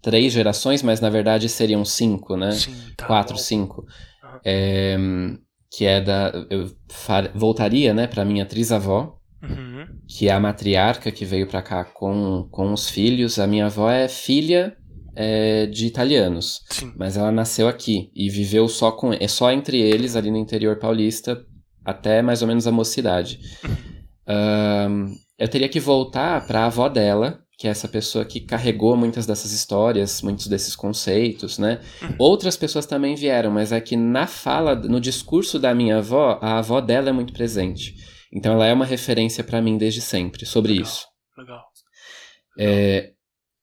três 0.00 0.32
gerações, 0.32 0.82
mas 0.82 0.98
na 0.98 1.10
verdade 1.10 1.46
seriam 1.46 1.84
cinco, 1.84 2.38
né? 2.38 2.52
Sim, 2.52 2.74
tá 2.96 3.04
Quatro, 3.04 3.34
bom. 3.34 3.40
cinco. 3.40 3.86
Uhum. 4.46 5.38
que 5.70 5.84
é 5.84 6.00
da. 6.00 6.32
Eu 6.48 6.70
far, 6.88 7.32
voltaria, 7.34 7.92
né, 7.92 8.06
para 8.06 8.24
minha 8.24 8.46
trisavó. 8.46 9.18
Uhum. 9.42 9.86
Que 10.08 10.28
é 10.28 10.32
a 10.32 10.40
matriarca 10.40 11.12
que 11.12 11.26
veio 11.26 11.46
para 11.46 11.60
cá 11.60 11.84
com, 11.84 12.48
com 12.50 12.72
os 12.72 12.88
filhos. 12.88 13.38
A 13.38 13.46
minha 13.46 13.66
avó 13.66 13.90
é 13.90 14.08
filha 14.08 14.74
é, 15.14 15.66
de 15.66 15.86
italianos. 15.86 16.62
Sim. 16.70 16.92
Mas 16.96 17.16
ela 17.16 17.32
nasceu 17.32 17.68
aqui 17.68 18.10
e 18.14 18.28
viveu 18.28 18.68
só 18.68 18.90
com 18.92 19.12
é 19.12 19.28
só 19.28 19.50
entre 19.50 19.80
eles 19.80 20.16
ali 20.16 20.30
no 20.30 20.36
interior 20.36 20.78
paulista 20.78 21.44
até 21.84 22.20
mais 22.20 22.42
ou 22.42 22.48
menos 22.48 22.66
a 22.66 22.72
mocidade. 22.72 23.40
um, 24.28 25.14
eu 25.38 25.48
teria 25.48 25.68
que 25.68 25.80
voltar 25.80 26.46
para 26.46 26.60
a 26.60 26.66
avó 26.66 26.88
dela, 26.88 27.40
que 27.56 27.66
é 27.66 27.70
essa 27.70 27.88
pessoa 27.88 28.24
que 28.24 28.40
carregou 28.40 28.96
muitas 28.96 29.24
dessas 29.24 29.52
histórias, 29.52 30.20
muitos 30.20 30.46
desses 30.48 30.76
conceitos, 30.76 31.58
né? 31.58 31.80
Uhum. 32.02 32.14
Outras 32.18 32.56
pessoas 32.56 32.86
também 32.86 33.14
vieram, 33.14 33.50
mas 33.50 33.72
é 33.72 33.80
que 33.80 33.96
na 33.96 34.26
fala, 34.26 34.74
no 34.74 35.00
discurso 35.00 35.58
da 35.58 35.74
minha 35.74 35.98
avó, 35.98 36.38
a 36.42 36.58
avó 36.58 36.80
dela 36.80 37.08
é 37.08 37.12
muito 37.12 37.32
presente. 37.32 37.94
Então 38.32 38.52
ela 38.52 38.66
é 38.66 38.72
uma 38.72 38.84
referência 38.84 39.42
para 39.42 39.62
mim 39.62 39.78
desde 39.78 40.00
sempre 40.00 40.44
sobre 40.44 40.72
Legal. 40.72 40.86
isso. 40.86 41.06
Legal. 41.36 41.62
É, 42.58 43.12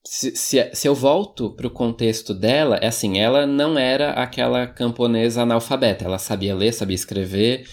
se, 0.05 0.35
se, 0.35 0.69
se, 0.71 0.87
eu 0.87 0.93
volto 0.93 1.49
para 1.49 1.65
o 1.65 1.71
contexto 1.71 2.33
dela, 2.33 2.77
é 2.77 2.87
assim, 2.87 3.19
ela 3.19 3.47
não 3.47 3.77
era 3.77 4.11
aquela 4.11 4.67
camponesa 4.67 5.41
analfabeta, 5.41 6.05
ela 6.05 6.19
sabia 6.19 6.53
ler, 6.55 6.71
sabia 6.73 6.95
escrever, 6.95 7.67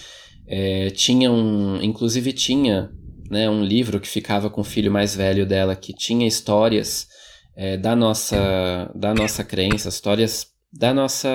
é, 0.48 0.90
tinha 0.90 1.30
um, 1.30 1.80
inclusive 1.82 2.32
tinha 2.32 2.90
né, 3.30 3.48
um 3.50 3.62
livro 3.62 4.00
que 4.00 4.08
ficava 4.08 4.48
com 4.48 4.62
o 4.62 4.64
filho 4.64 4.90
mais 4.90 5.14
velho 5.14 5.44
dela, 5.44 5.76
que 5.76 5.92
tinha 5.92 6.26
histórias 6.26 7.06
é, 7.54 7.76
da, 7.76 7.94
nossa, 7.94 8.90
da 8.94 9.12
nossa 9.12 9.44
crença, 9.44 9.90
histórias 9.90 10.46
da 10.72 10.94
nossa, 10.94 11.28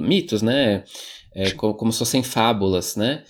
mitos, 0.00 0.42
né, 0.42 0.82
é, 1.32 1.52
como, 1.52 1.74
como 1.74 1.92
se 1.92 2.00
fossem 2.00 2.24
fábulas, 2.24 2.96
né, 2.96 3.22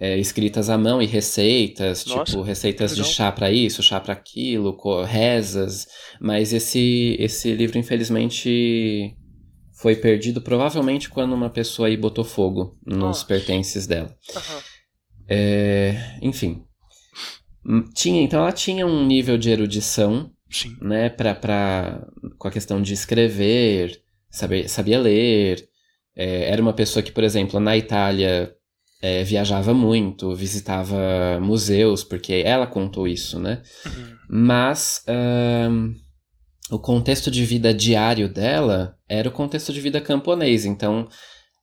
é, 0.00 0.18
escritas 0.18 0.70
à 0.70 0.78
mão 0.78 1.02
e 1.02 1.06
receitas, 1.06 2.06
Nossa, 2.06 2.24
tipo 2.24 2.40
receitas 2.40 2.96
de 2.96 3.04
chá 3.04 3.30
para 3.30 3.52
isso, 3.52 3.82
chá 3.82 4.00
para 4.00 4.14
aquilo, 4.14 4.74
rezas, 5.04 5.86
mas 6.18 6.54
esse 6.54 7.16
esse 7.18 7.52
livro 7.52 7.76
infelizmente 7.76 9.14
foi 9.74 9.94
perdido 9.94 10.40
provavelmente 10.40 11.10
quando 11.10 11.34
uma 11.34 11.50
pessoa 11.50 11.88
aí 11.88 11.98
botou 11.98 12.24
fogo 12.24 12.78
nos 12.84 12.98
Nossa. 12.98 13.26
pertences 13.26 13.86
dela. 13.86 14.16
Uhum. 14.34 14.60
É, 15.28 16.18
enfim, 16.22 16.64
tinha 17.94 18.22
então 18.22 18.40
ela 18.40 18.52
tinha 18.52 18.86
um 18.86 19.06
nível 19.06 19.36
de 19.36 19.50
erudição, 19.50 20.32
Sim. 20.50 20.78
né, 20.80 21.10
para 21.10 21.34
para 21.34 22.06
com 22.38 22.48
a 22.48 22.50
questão 22.50 22.80
de 22.80 22.94
escrever, 22.94 24.00
saber 24.30 24.66
sabia 24.66 24.98
ler. 24.98 25.68
É, 26.16 26.50
era 26.50 26.60
uma 26.60 26.72
pessoa 26.72 27.02
que, 27.02 27.12
por 27.12 27.22
exemplo, 27.22 27.60
na 27.60 27.76
Itália 27.76 28.54
é, 29.02 29.24
viajava 29.24 29.72
muito, 29.72 30.34
visitava 30.34 31.40
museus, 31.40 32.04
porque 32.04 32.42
ela 32.44 32.66
contou 32.66 33.08
isso, 33.08 33.38
né? 33.38 33.62
Uhum. 33.86 34.16
Mas 34.28 35.04
um, 35.70 35.94
o 36.70 36.78
contexto 36.78 37.30
de 37.30 37.44
vida 37.44 37.72
diário 37.72 38.28
dela 38.28 38.94
era 39.08 39.28
o 39.28 39.32
contexto 39.32 39.72
de 39.72 39.80
vida 39.80 40.00
camponês, 40.00 40.64
então 40.64 41.08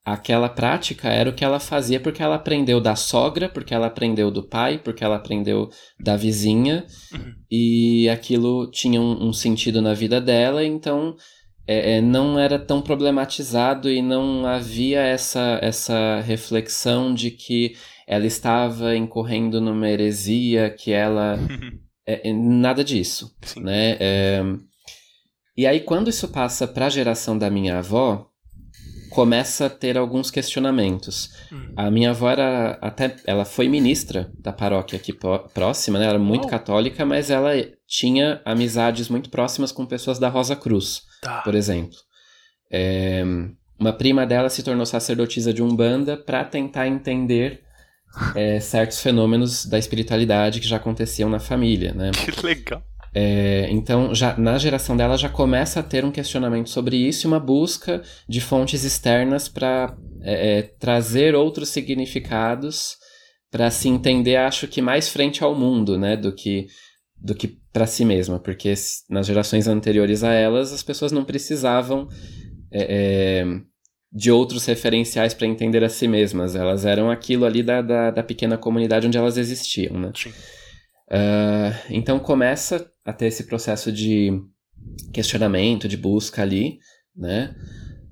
aquela 0.03 0.49
prática 0.49 1.09
era 1.09 1.29
o 1.29 1.33
que 1.33 1.43
ela 1.43 1.59
fazia 1.59 1.99
porque 1.99 2.23
ela 2.23 2.35
aprendeu 2.35 2.79
da 2.81 2.95
sogra, 2.95 3.47
porque 3.49 3.73
ela 3.73 3.87
aprendeu 3.87 4.31
do 4.31 4.41
pai, 4.41 4.79
porque 4.79 5.03
ela 5.03 5.17
aprendeu 5.17 5.69
da 5.99 6.15
vizinha, 6.15 6.85
uhum. 7.13 7.33
e 7.51 8.09
aquilo 8.09 8.71
tinha 8.71 8.99
um, 8.99 9.27
um 9.27 9.33
sentido 9.33 9.81
na 9.81 9.93
vida 9.93 10.19
dela, 10.19 10.65
então 10.65 11.15
é, 11.67 12.01
não 12.01 12.39
era 12.39 12.57
tão 12.57 12.81
problematizado 12.81 13.89
e 13.89 14.01
não 14.01 14.45
havia 14.45 15.01
essa, 15.01 15.59
essa 15.61 16.21
reflexão 16.21 17.13
de 17.13 17.29
que 17.31 17.75
ela 18.07 18.25
estava 18.25 18.95
incorrendo 18.95 19.59
numa 19.59 19.89
heresia, 19.89 20.69
que 20.69 20.91
ela. 20.93 21.37
é, 22.07 22.31
nada 22.31 22.83
disso. 22.83 23.35
Sim. 23.41 23.61
Né? 23.61 23.97
É, 23.99 24.41
e 25.57 25.65
aí, 25.65 25.81
quando 25.81 26.09
isso 26.09 26.27
passa 26.29 26.67
para 26.67 26.85
a 26.85 26.89
geração 26.89 27.37
da 27.37 27.49
minha 27.49 27.79
avó, 27.79 28.29
começa 29.09 29.65
a 29.65 29.69
ter 29.69 29.97
alguns 29.97 30.29
questionamentos. 30.29 31.31
Hum. 31.51 31.73
A 31.75 31.89
minha 31.89 32.11
avó 32.11 32.29
era 32.29 32.77
até 32.81 33.15
ela 33.25 33.43
foi 33.43 33.67
ministra 33.67 34.31
da 34.39 34.53
paróquia 34.53 34.97
aqui 34.97 35.11
próxima, 35.53 35.97
né? 35.97 36.05
Ela 36.05 36.13
era 36.13 36.23
muito 36.23 36.45
Oh. 36.45 36.49
católica, 36.49 37.03
mas 37.05 37.29
ela 37.31 37.51
tinha 37.87 38.41
amizades 38.45 39.09
muito 39.09 39.29
próximas 39.29 39.71
com 39.71 39.85
pessoas 39.85 40.19
da 40.19 40.29
Rosa 40.29 40.55
Cruz, 40.55 41.01
Tá. 41.21 41.41
por 41.41 41.55
exemplo. 41.55 41.97
É, 42.71 43.23
uma 43.79 43.93
prima 43.93 44.25
dela 44.25 44.49
se 44.49 44.63
tornou 44.63 44.85
sacerdotisa 44.85 45.53
de 45.53 45.61
Umbanda 45.61 46.17
para 46.17 46.43
tentar 46.43 46.87
entender 46.87 47.61
é, 48.35 48.59
certos 48.59 48.99
fenômenos 49.01 49.65
da 49.65 49.77
espiritualidade 49.77 50.59
que 50.59 50.67
já 50.67 50.77
aconteciam 50.77 51.29
na 51.29 51.39
família, 51.39 51.93
né? 51.93 52.11
Que 52.11 52.45
legal. 52.45 52.83
É, 53.13 53.67
então, 53.71 54.13
já, 54.13 54.37
na 54.37 54.57
geração 54.57 54.95
dela 54.95 55.17
já 55.17 55.29
começa 55.29 55.79
a 55.79 55.83
ter 55.83 56.05
um 56.05 56.11
questionamento 56.11 56.69
sobre 56.69 56.97
isso 56.97 57.25
e 57.25 57.27
uma 57.27 57.39
busca 57.39 58.01
de 58.27 58.39
fontes 58.41 58.83
externas 58.83 59.47
para 59.47 59.95
é, 60.21 60.59
é, 60.59 60.61
trazer 60.61 61.33
outros 61.33 61.69
significados 61.69 62.97
para 63.49 63.71
se 63.71 63.87
entender, 63.87 64.35
acho 64.35 64.67
que 64.67 64.81
mais 64.81 65.09
frente 65.09 65.43
ao 65.43 65.55
mundo, 65.55 65.97
né, 65.97 66.17
do 66.17 66.33
que 66.33 66.67
do 67.19 67.33
que 67.33 67.57
para 67.77 67.85
si 67.85 68.03
mesma, 68.03 68.39
porque 68.39 68.73
nas 69.07 69.27
gerações 69.27 69.67
anteriores 69.67 70.23
a 70.23 70.33
elas 70.33 70.73
as 70.73 70.81
pessoas 70.81 71.11
não 71.11 71.23
precisavam 71.23 72.09
é, 72.71 73.43
é, 73.43 73.45
de 74.11 74.31
outros 74.31 74.65
referenciais 74.65 75.35
para 75.35 75.45
entender 75.45 75.83
a 75.83 75.89
si 75.89 76.07
mesmas, 76.07 76.55
elas 76.55 76.85
eram 76.85 77.11
aquilo 77.11 77.45
ali 77.45 77.61
da, 77.61 77.83
da, 77.83 78.09
da 78.09 78.23
pequena 78.23 78.57
comunidade 78.57 79.05
onde 79.05 79.15
elas 79.15 79.37
existiam, 79.37 79.99
né? 79.99 80.11
Sim. 80.15 80.29
Uh, 80.29 81.71
então 81.91 82.17
começa 82.17 82.91
a 83.05 83.13
ter 83.13 83.27
esse 83.27 83.43
processo 83.43 83.91
de 83.91 84.41
questionamento, 85.13 85.87
de 85.87 85.97
busca 85.97 86.41
ali, 86.41 86.79
né? 87.15 87.55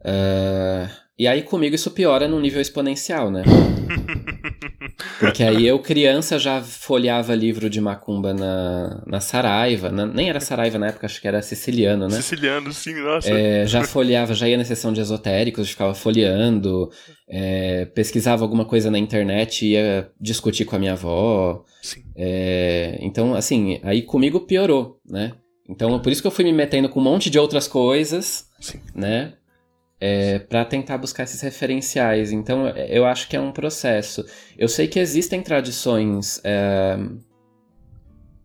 Uh, 0.02 1.05
e 1.18 1.28
aí 1.28 1.42
comigo 1.44 1.76
isso 1.76 1.92
piora 1.92 2.28
num 2.28 2.40
nível 2.40 2.62
exponencial, 2.62 3.32
né? 3.32 3.44
Porque 5.20 5.44
aí 5.44 5.66
eu, 5.66 5.80
criança, 5.80 6.38
já 6.38 6.62
folheava 6.62 7.34
livro 7.34 7.70
de 7.70 7.80
macumba 7.80 8.34
na, 8.34 9.04
na 9.08 9.20
Saraiva. 9.20 9.90
Na, 9.90 10.06
nem 10.06 10.30
era 10.30 10.40
Saraiva 10.40 10.78
na 10.78 10.88
época, 10.88 11.06
acho 11.06 11.22
que 11.22 11.28
era 11.28 11.42
siciliano, 11.42 12.08
né? 12.08 12.16
Siciliano, 12.18 12.72
sim, 12.74 12.96
nossa. 13.02 13.30
É, 13.30 13.66
já 13.66 13.84
folheava, 13.84 14.34
já 14.34 14.48
ia 14.48 14.58
na 14.58 14.66
sessão 14.66 14.92
de 14.92 15.02
esotéricos, 15.02 15.70
ficava 15.70 15.94
folheando, 15.94 16.90
é, 17.30 17.86
pesquisava 17.86 18.44
alguma 18.44 18.66
coisa 18.66 18.92
na 18.92 19.00
internet, 19.00 19.66
ia 19.66 20.10
discutir 20.20 20.66
com 20.66 20.76
a 20.76 20.80
minha 20.80 20.94
avó. 20.94 21.64
Sim. 21.82 22.04
É, 22.16 22.98
então, 23.02 23.36
assim, 23.36 23.80
aí 23.84 24.02
comigo 24.02 24.42
piorou, 24.42 25.00
né? 25.08 25.32
Então, 25.68 26.00
por 26.00 26.12
isso 26.12 26.22
que 26.22 26.28
eu 26.28 26.32
fui 26.32 26.44
me 26.44 26.54
metendo 26.54 26.90
com 26.90 27.00
um 27.00 27.04
monte 27.04 27.30
de 27.30 27.40
outras 27.40 27.68
coisas, 27.68 28.46
Sim. 28.60 28.80
né? 28.94 29.34
É, 30.00 30.40
para 30.40 30.66
tentar 30.66 30.98
buscar 30.98 31.24
esses 31.24 31.42
referenciais. 31.42 32.32
Então, 32.32 32.68
eu 32.70 33.06
acho 33.06 33.28
que 33.28 33.36
é 33.36 33.40
um 33.40 33.52
processo. 33.52 34.26
Eu 34.58 34.68
sei 34.68 34.88
que 34.88 35.00
existem 35.00 35.42
tradições 35.42 36.42
é, 36.44 36.98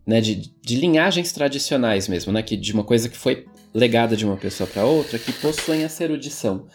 né, 0.07 0.21
de, 0.21 0.53
de 0.63 0.77
linhagens 0.77 1.33
tradicionais 1.33 2.09
mesmo, 2.09 2.33
né, 2.33 2.43
que, 2.43 2.57
de 2.57 2.73
uma 2.73 2.85
coisa 2.85 3.09
que 3.09 3.17
foi 3.17 3.47
legada 3.73 4.17
de 4.17 4.27
uma 4.27 4.37
pessoa 4.37 4.69
para 4.69 4.85
outra, 4.85 5.19
que 5.19 5.33
possuem 5.33 5.85
essa 5.85 6.03
erudição. 6.05 6.67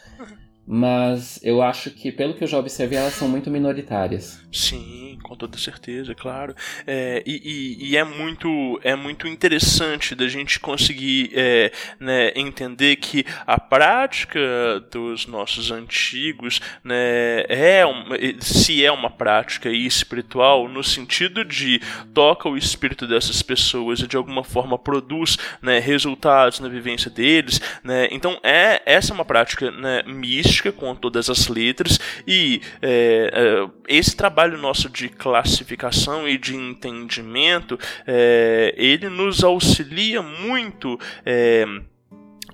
Mas 0.65 1.39
eu 1.43 1.61
acho 1.61 1.91
que, 1.91 2.11
pelo 2.11 2.33
que 2.33 2.43
eu 2.43 2.47
já 2.47 2.57
observei, 2.57 2.97
elas 2.97 3.13
são 3.13 3.27
muito 3.27 3.51
minoritárias. 3.51 4.39
Sim, 4.55 5.19
com 5.21 5.35
toda 5.35 5.57
certeza, 5.57 6.15
claro. 6.15 6.55
É, 6.87 7.21
e, 7.25 7.41
e, 7.43 7.89
e, 7.89 7.97
é 7.97 8.05
muito 8.05 8.79
é 8.85 8.95
muito 8.95 9.27
interessante 9.27 10.15
da 10.15 10.29
gente 10.29 10.61
conseguir 10.61 11.29
é, 11.33 11.73
né, 11.99 12.31
entender 12.37 12.95
que 12.95 13.25
a 13.45 13.59
prática 13.59 14.39
dos 14.89 15.27
nossos 15.27 15.71
antigos 15.71 16.61
né, 16.81 17.43
é 17.49 17.85
uma, 17.85 18.15
se 18.39 18.85
é 18.85 18.89
uma 18.89 19.09
prática 19.09 19.69
espiritual 19.69 20.69
no 20.69 20.81
sentido 20.81 21.43
de 21.43 21.81
toca 22.13 22.47
o 22.47 22.55
espírito 22.55 23.05
dessas 23.05 23.41
pessoas 23.41 23.99
e 23.99 24.07
de 24.07 24.15
alguma 24.15 24.43
forma 24.43 24.79
produz 24.79 25.37
né, 25.61 25.79
resultados 25.79 26.61
na 26.61 26.69
vivência 26.69 27.11
deles. 27.11 27.59
Né, 27.83 28.07
então 28.09 28.39
é 28.41 28.81
essa 28.85 29.11
é 29.11 29.13
uma 29.13 29.25
prática 29.25 29.69
né, 29.69 30.01
mística 30.03 30.71
com 30.71 30.95
todas 30.95 31.29
as 31.29 31.49
letras 31.49 31.99
e 32.25 32.61
é, 32.81 33.31
é, 33.33 33.69
esse 33.89 34.15
trabalho 34.15 34.44
nosso 34.53 34.89
de 34.89 35.09
classificação 35.09 36.27
e 36.27 36.37
de 36.37 36.55
entendimento 36.55 37.79
é, 38.05 38.73
ele 38.77 39.09
nos 39.09 39.43
auxilia 39.43 40.21
muito 40.21 40.99
é, 41.25 41.65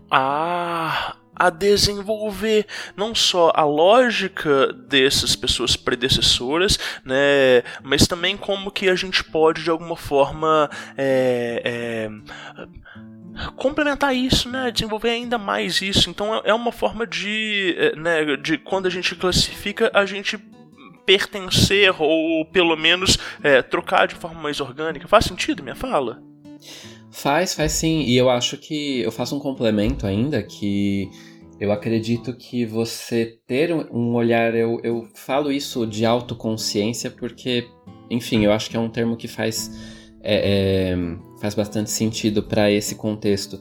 a 0.10 1.16
a 1.34 1.50
desenvolver 1.50 2.68
não 2.96 3.16
só 3.16 3.52
a 3.56 3.64
lógica 3.64 4.72
dessas 4.74 5.36
pessoas 5.36 5.76
predecessoras, 5.76 6.78
né, 7.04 7.64
mas 7.82 8.06
também 8.06 8.38
como 8.38 8.70
que 8.70 8.88
a 8.88 8.94
gente 8.94 9.24
pode 9.24 9.64
de 9.64 9.70
alguma 9.72 9.96
forma 9.96 10.70
é, 10.96 11.62
é, 11.66 12.12
complementar 13.56 14.16
isso, 14.16 14.50
né, 14.50 14.70
desenvolver 14.72 15.10
ainda 15.10 15.40
mais 15.40 15.82
isso. 15.82 16.12
Então 16.12 16.36
é, 16.36 16.42
é 16.46 16.54
uma 16.54 16.72
forma 16.72 17.08
de, 17.08 17.76
é, 17.76 17.96
né, 17.96 18.38
de 18.38 18.60
quando 18.60 18.86
a 18.86 18.92
gente 18.92 19.16
classifica, 19.16 19.90
a 19.96 20.06
gente 20.06 20.38
pertencer 21.06 21.94
ou 22.00 22.46
pelo 22.46 22.76
menos 22.76 23.18
é, 23.44 23.62
trocar 23.62 24.08
de 24.08 24.16
forma 24.16 24.42
mais 24.42 24.60
orgânica. 24.60 25.08
Faz 25.08 25.26
sentido 25.26 25.64
minha 25.64 25.76
fala? 25.76 26.22
Faz, 27.12 27.54
faz 27.54 27.74
sim. 27.74 28.02
E 28.02 28.16
eu 28.18 28.30
acho 28.30 28.58
que 28.58 29.02
eu 29.02 29.12
faço 29.12 29.36
um 29.36 29.40
complemento 29.40 30.08
ainda 30.08 30.42
que 30.42 31.10
eu 31.60 31.72
acredito 31.72 32.34
que 32.34 32.66
você 32.66 33.38
ter 33.46 33.74
um 33.74 34.16
olhar, 34.16 34.56
eu, 34.56 34.80
eu 34.84 35.08
falo 35.14 35.52
isso 35.52 35.86
de 35.86 36.06
autoconsciência 36.06 37.12
porque, 37.12 37.68
enfim, 38.10 38.46
eu 38.46 38.52
acho 38.52 38.70
que 38.70 38.76
é 38.76 38.80
um 38.80 38.90
termo 38.90 39.16
que 39.16 39.28
faz 39.28 39.70
é, 40.24 40.94
é, 40.94 40.98
faz 41.40 41.54
bastante 41.54 41.90
sentido 41.90 42.44
para 42.44 42.72
esse 42.72 42.96
contexto. 42.96 43.60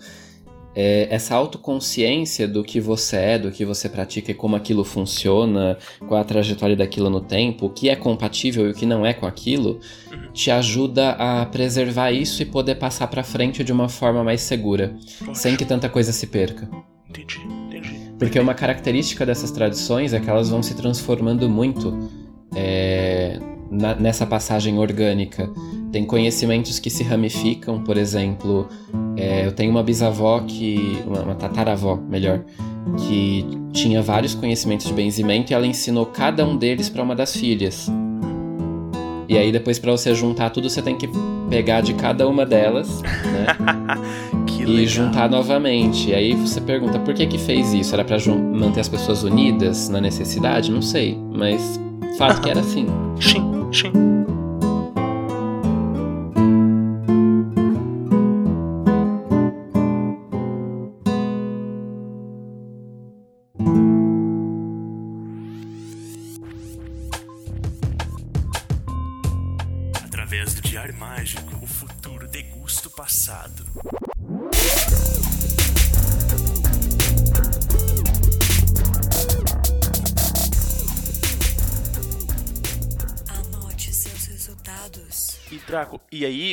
É, 0.74 1.08
essa 1.10 1.34
autoconsciência 1.34 2.46
do 2.46 2.62
que 2.62 2.80
você 2.80 3.16
é, 3.16 3.38
do 3.38 3.50
que 3.50 3.64
você 3.64 3.88
pratica 3.88 4.30
e 4.30 4.34
como 4.34 4.54
aquilo 4.54 4.84
funciona, 4.84 5.76
qual 6.06 6.20
a 6.20 6.24
trajetória 6.24 6.76
daquilo 6.76 7.10
no 7.10 7.20
tempo, 7.20 7.66
o 7.66 7.70
que 7.70 7.88
é 7.88 7.96
compatível 7.96 8.68
e 8.68 8.70
o 8.70 8.74
que 8.74 8.86
não 8.86 9.04
é 9.04 9.12
com 9.12 9.26
aquilo, 9.26 9.80
uhum. 10.12 10.32
te 10.32 10.50
ajuda 10.50 11.10
a 11.10 11.44
preservar 11.46 12.12
isso 12.12 12.40
e 12.42 12.46
poder 12.46 12.76
passar 12.76 13.08
para 13.08 13.24
frente 13.24 13.64
de 13.64 13.72
uma 13.72 13.88
forma 13.88 14.22
mais 14.22 14.42
segura, 14.42 14.94
Poxa. 15.18 15.34
sem 15.34 15.56
que 15.56 15.64
tanta 15.64 15.88
coisa 15.88 16.12
se 16.12 16.28
perca. 16.28 16.68
Entendi, 17.08 17.40
entendi. 17.66 18.12
Porque 18.16 18.38
uma 18.38 18.54
característica 18.54 19.26
dessas 19.26 19.50
tradições 19.50 20.12
é 20.12 20.20
que 20.20 20.30
elas 20.30 20.50
vão 20.50 20.62
se 20.62 20.74
transformando 20.74 21.48
muito 21.48 22.08
é, 22.54 23.40
na, 23.70 23.94
nessa 23.94 24.26
passagem 24.26 24.78
orgânica. 24.78 25.50
Tem 25.92 26.04
conhecimentos 26.04 26.78
que 26.78 26.88
se 26.88 27.02
ramificam, 27.02 27.82
por 27.82 27.96
exemplo, 27.96 28.68
é, 29.16 29.46
eu 29.46 29.52
tenho 29.52 29.70
uma 29.70 29.82
bisavó 29.82 30.40
que. 30.40 30.98
Uma, 31.06 31.22
uma 31.22 31.34
tataravó, 31.34 31.96
melhor, 31.96 32.42
que 33.06 33.44
tinha 33.72 34.00
vários 34.00 34.34
conhecimentos 34.34 34.86
de 34.86 34.92
benzimento 34.92 35.52
e 35.52 35.54
ela 35.54 35.66
ensinou 35.66 36.06
cada 36.06 36.46
um 36.46 36.56
deles 36.56 36.88
para 36.88 37.02
uma 37.02 37.14
das 37.14 37.36
filhas. 37.36 37.90
E 39.28 39.38
aí 39.38 39.52
depois 39.52 39.78
para 39.78 39.92
você 39.92 40.12
juntar 40.14 40.50
tudo, 40.50 40.68
você 40.68 40.82
tem 40.82 40.96
que 40.96 41.08
pegar 41.48 41.80
de 41.80 41.94
cada 41.94 42.26
uma 42.26 42.44
delas, 42.44 43.00
né? 43.02 43.46
e 44.60 44.66
legal. 44.66 44.86
juntar 44.86 45.30
novamente. 45.30 46.10
E 46.10 46.14
aí 46.14 46.34
você 46.34 46.60
pergunta, 46.60 46.98
por 46.98 47.14
que 47.14 47.26
que 47.26 47.38
fez 47.38 47.72
isso? 47.72 47.94
Era 47.94 48.04
para 48.04 48.16
manter 48.34 48.80
as 48.80 48.88
pessoas 48.88 49.22
unidas 49.22 49.88
na 49.88 50.00
necessidade? 50.00 50.70
Não 50.70 50.82
sei, 50.82 51.16
mas 51.32 51.80
fato 52.18 52.40
que 52.40 52.50
era 52.50 52.60
assim. 52.60 52.86
Sim. 53.20 53.68
Sim. 53.72 54.09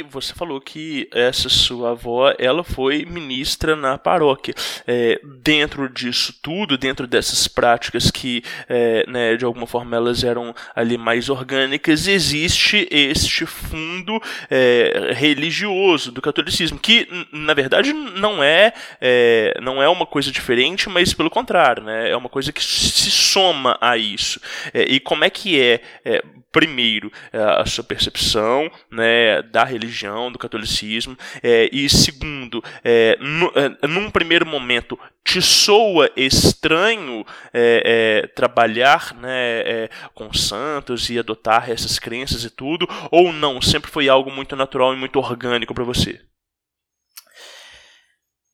Você 0.09 0.33
falou 0.33 0.59
que 0.59 1.07
essa 1.13 1.49
sua 1.49 1.91
avó, 1.91 2.33
ela 2.37 2.63
foi 2.63 3.05
ministra 3.05 3.75
na 3.75 3.97
paróquia. 3.97 4.53
É, 4.85 5.19
dentro 5.23 5.89
disso 5.89 6.33
tudo, 6.41 6.77
dentro 6.77 7.07
dessas 7.07 7.47
práticas 7.47 8.09
que, 8.11 8.43
é, 8.67 9.05
né, 9.07 9.35
de 9.35 9.45
alguma 9.45 9.67
forma 9.67 9.95
elas 9.95 10.23
eram 10.23 10.53
ali 10.75 10.97
mais 10.97 11.29
orgânicas, 11.29 12.07
existe 12.07 12.87
este 12.91 13.45
fundo 13.45 14.21
é, 14.49 15.13
religioso 15.15 16.11
do 16.11 16.21
catolicismo, 16.21 16.79
que 16.79 17.07
na 17.31 17.53
verdade 17.53 17.93
não 17.93 18.43
é, 18.43 18.73
é, 19.01 19.57
não 19.61 19.81
é 19.81 19.89
uma 19.89 20.05
coisa 20.05 20.31
diferente, 20.31 20.89
mas 20.89 21.13
pelo 21.13 21.29
contrário, 21.29 21.83
né, 21.83 22.09
é 22.09 22.17
uma 22.17 22.29
coisa 22.29 22.51
que 22.51 22.63
se 22.63 23.11
soma 23.11 23.77
a 23.81 23.97
isso. 23.97 24.39
É, 24.73 24.83
e 24.83 24.99
como 24.99 25.23
é 25.23 25.29
que 25.29 25.59
é, 25.59 25.81
é 26.05 26.23
primeiro, 26.51 27.11
a 27.31 27.65
sua 27.65 27.83
percepção, 27.83 28.69
né, 28.91 29.41
da 29.43 29.63
religião, 29.63 30.31
do 30.31 30.39
catolicismo, 30.39 31.17
é, 31.43 31.69
e 31.71 31.89
segundo, 31.89 32.63
é, 32.83 33.17
no, 33.19 33.51
é, 33.55 33.87
num 33.87 34.09
primeiro 34.09 34.45
momento, 34.45 34.97
te 35.23 35.41
soa 35.41 36.09
estranho 36.15 37.25
é, 37.53 38.23
é, 38.23 38.27
trabalhar 38.27 39.13
né, 39.15 39.59
é, 39.59 39.89
com 40.13 40.33
santos 40.33 41.09
e 41.09 41.19
adotar 41.19 41.69
essas 41.69 41.99
crenças 41.99 42.43
e 42.43 42.49
tudo, 42.49 42.87
ou 43.11 43.33
não? 43.33 43.61
Sempre 43.61 43.91
foi 43.91 44.07
algo 44.07 44.31
muito 44.31 44.55
natural 44.55 44.93
e 44.93 44.97
muito 44.97 45.19
orgânico 45.19 45.73
para 45.73 45.83
você? 45.83 46.21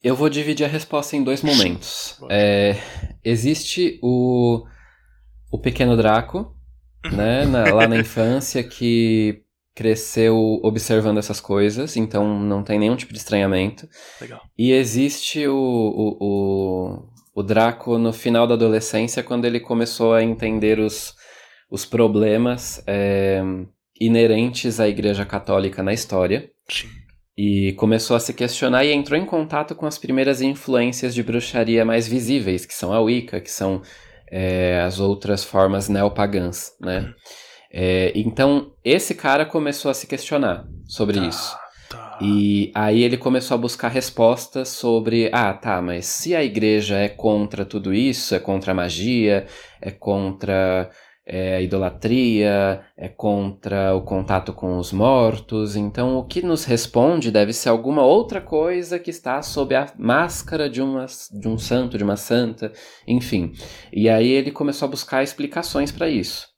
Eu 0.03 0.15
vou 0.15 0.29
dividir 0.29 0.65
a 0.65 0.67
resposta 0.67 1.15
em 1.15 1.23
dois 1.23 1.41
momentos. 1.41 2.17
É, 2.29 2.75
existe 3.23 3.99
o, 4.01 4.65
o 5.49 5.59
pequeno 5.59 5.95
Draco, 5.95 6.53
né, 7.11 7.45
na, 7.45 7.73
lá 7.73 7.87
na 7.87 7.97
infância, 7.97 8.63
que 8.63 9.43
cresceu 9.75 10.59
observando 10.61 11.17
essas 11.17 11.41
coisas, 11.41 11.97
então 11.97 12.39
não 12.39 12.63
tem 12.63 12.77
nenhum 12.77 12.95
tipo 12.95 13.11
de 13.11 13.19
estranhamento. 13.19 13.87
Legal. 14.21 14.41
E 14.57 14.71
existe 14.71 15.47
o, 15.47 15.55
o, 15.55 16.17
o, 16.19 17.41
o 17.41 17.43
Draco 17.43 17.97
no 17.97 18.13
final 18.13 18.45
da 18.45 18.53
adolescência, 18.53 19.23
quando 19.23 19.45
ele 19.45 19.59
começou 19.59 20.13
a 20.13 20.23
entender 20.23 20.79
os, 20.79 21.15
os 21.69 21.85
problemas 21.85 22.83
é, 22.85 23.41
inerentes 23.99 24.79
à 24.79 24.87
Igreja 24.87 25.25
Católica 25.25 25.81
na 25.81 25.93
história. 25.93 26.51
Sim. 26.69 26.87
E 27.35 27.73
começou 27.73 28.15
a 28.15 28.19
se 28.19 28.31
questionar 28.31 28.85
e 28.85 28.93
entrou 28.93 29.19
em 29.19 29.25
contato 29.25 29.73
com 29.73 29.87
as 29.87 29.97
primeiras 29.97 30.39
influências 30.39 31.15
de 31.15 31.23
bruxaria 31.23 31.83
mais 31.83 32.07
visíveis, 32.07 32.63
que 32.63 32.75
são 32.75 32.93
a 32.93 33.01
Wicca, 33.01 33.41
que 33.41 33.49
são 33.49 33.81
é, 34.35 34.81
as 34.81 34.99
outras 34.99 35.43
formas 35.43 35.87
neopagãs, 35.87 36.71
né? 36.81 37.13
É, 37.71 38.11
então, 38.15 38.71
esse 38.83 39.13
cara 39.13 39.45
começou 39.45 39.91
a 39.91 39.93
se 39.93 40.07
questionar 40.07 40.65
sobre 40.87 41.19
Tá, 41.19 41.27
isso. 41.27 41.55
tá. 41.89 42.17
E 42.19 42.71
aí 42.73 43.03
ele 43.03 43.17
começou 43.17 43.53
a 43.55 43.57
buscar 43.57 43.89
respostas 43.89 44.69
sobre, 44.69 45.29
ah, 45.31 45.53
tá, 45.53 45.81
mas 45.81 46.05
se 46.07 46.35
a 46.35 46.43
igreja 46.43 46.97
é 46.97 47.09
contra 47.09 47.63
tudo 47.63 47.93
isso, 47.93 48.33
é 48.33 48.39
contra 48.39 48.71
a 48.71 48.75
magia, 48.75 49.45
é 49.79 49.91
contra 49.91 50.89
é, 51.25 51.61
idolatria, 51.63 52.81
é 52.97 53.07
contra 53.07 53.95
o 53.95 54.01
contato 54.01 54.53
com 54.53 54.77
os 54.77 54.91
mortos, 54.91 55.75
então 55.75 56.17
o 56.17 56.25
que 56.25 56.41
nos 56.41 56.65
responde 56.65 57.31
deve 57.31 57.53
ser 57.53 57.69
alguma 57.69 58.03
outra 58.03 58.41
coisa 58.41 58.99
que 58.99 59.09
está 59.09 59.41
sob 59.41 59.75
a 59.75 59.91
máscara 59.97 60.69
de, 60.69 60.81
uma, 60.81 61.05
de 61.31 61.47
um 61.47 61.57
santo, 61.57 61.97
de 61.97 62.03
uma 62.03 62.17
santa, 62.17 62.71
enfim. 63.07 63.53
E 63.91 64.09
aí 64.09 64.29
ele 64.29 64.51
começou 64.51 64.87
a 64.87 64.91
buscar 64.91 65.23
explicações 65.23 65.91
para 65.91 66.09
isso. 66.09 66.52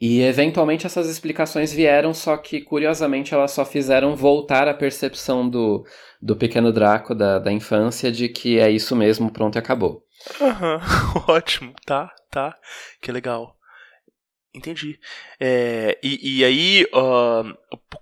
E 0.00 0.22
eventualmente 0.22 0.86
essas 0.86 1.08
explicações 1.08 1.72
vieram, 1.72 2.14
só 2.14 2.36
que 2.36 2.60
curiosamente 2.60 3.34
elas 3.34 3.50
só 3.50 3.64
fizeram 3.64 4.14
voltar 4.14 4.68
a 4.68 4.74
percepção 4.74 5.48
do, 5.48 5.84
do 6.22 6.36
pequeno 6.36 6.72
Draco 6.72 7.14
da, 7.14 7.40
da 7.40 7.52
infância 7.52 8.12
de 8.12 8.28
que 8.28 8.60
é 8.60 8.70
isso 8.70 8.94
mesmo, 8.94 9.32
pronto 9.32 9.56
e 9.56 9.58
acabou. 9.58 10.04
Aham, 10.40 10.80
ótimo, 11.26 11.74
tá, 11.84 12.12
tá, 12.30 12.56
que 13.00 13.10
legal. 13.10 13.57
Entendi. 14.54 14.98
É, 15.38 15.98
e, 16.02 16.38
e 16.40 16.44
aí, 16.44 16.86
ah, 16.92 17.44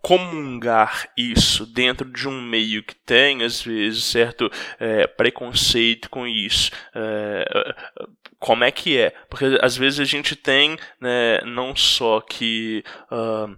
comungar 0.01 1.11
isso 1.17 1.67
dentro 1.67 2.11
de 2.11 2.29
um 2.29 2.41
meio 2.41 2.83
que 2.83 2.95
tem, 2.95 3.43
às 3.43 3.61
vezes, 3.61 4.05
certo 4.05 4.51
é, 4.79 5.07
preconceito 5.07 6.09
com 6.09 6.27
isso, 6.27 6.71
é, 6.95 7.45
como 8.39 8.65
é 8.65 8.71
que 8.71 8.97
é? 8.97 9.11
Porque 9.29 9.59
às 9.61 9.77
vezes 9.77 10.01
a 10.01 10.05
gente 10.05 10.37
tem, 10.37 10.77
né, 11.01 11.41
não 11.43 11.75
só 11.75 12.21
que. 12.21 12.85
ah, 13.11 13.49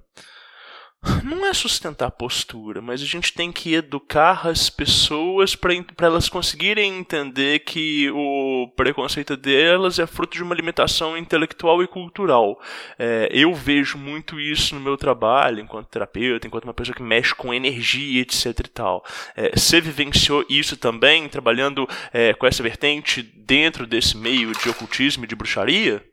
não 1.23 1.47
é 1.47 1.55
sustentar 1.55 2.07
a 2.07 2.11
postura, 2.11 2.83
mas 2.83 3.01
a 3.01 3.05
gente 3.05 3.33
tem 3.33 3.53
que 3.53 3.75
educar 3.75 4.47
as 4.47 4.69
pessoas 4.69 5.55
para 5.55 5.73
elas 6.01 6.29
conseguirem 6.29 6.99
entender 6.99 7.61
que 7.61 8.11
o 8.11 8.69
preconceito 8.77 9.37
delas 9.37 9.99
é 9.99 10.07
fruto 10.07 10.37
de 10.37 10.43
uma 10.43 10.55
limitação 10.55 11.17
intelectual 11.17 11.83
e 11.83 11.87
cultural. 11.87 12.61
É, 12.99 13.29
eu 13.31 13.55
vejo 13.55 13.97
muito 13.97 14.41
isso 14.41 14.75
no 14.75 14.81
meu 14.81 14.97
trabalho, 14.97 15.61
enquanto 15.61 15.89
terapeuta, 15.89 16.47
enquanto 16.47 16.65
uma 16.65 16.75
pessoa 16.75 16.97
que 16.97 17.03
mexe 17.03 17.35
com 17.35 17.55
energia, 17.55 18.21
etc 18.21 18.47
e 18.59 18.69
tal. 18.69 19.05
É, 19.37 19.57
você 19.57 19.81
vivenciou 19.81 20.45
isso 20.49 20.77
também, 20.77 21.29
trabalhando 21.29 21.89
é, 22.13 22.35
com 22.35 22.47
essa 22.47 22.63
vertente 22.63 23.23
dentro 23.23 23.87
desse 23.87 24.17
meio 24.17 24.53
de 24.53 24.69
ocultismo 24.69 25.25
e 25.25 25.29
de 25.29 25.37
bruxaria? 25.37 26.05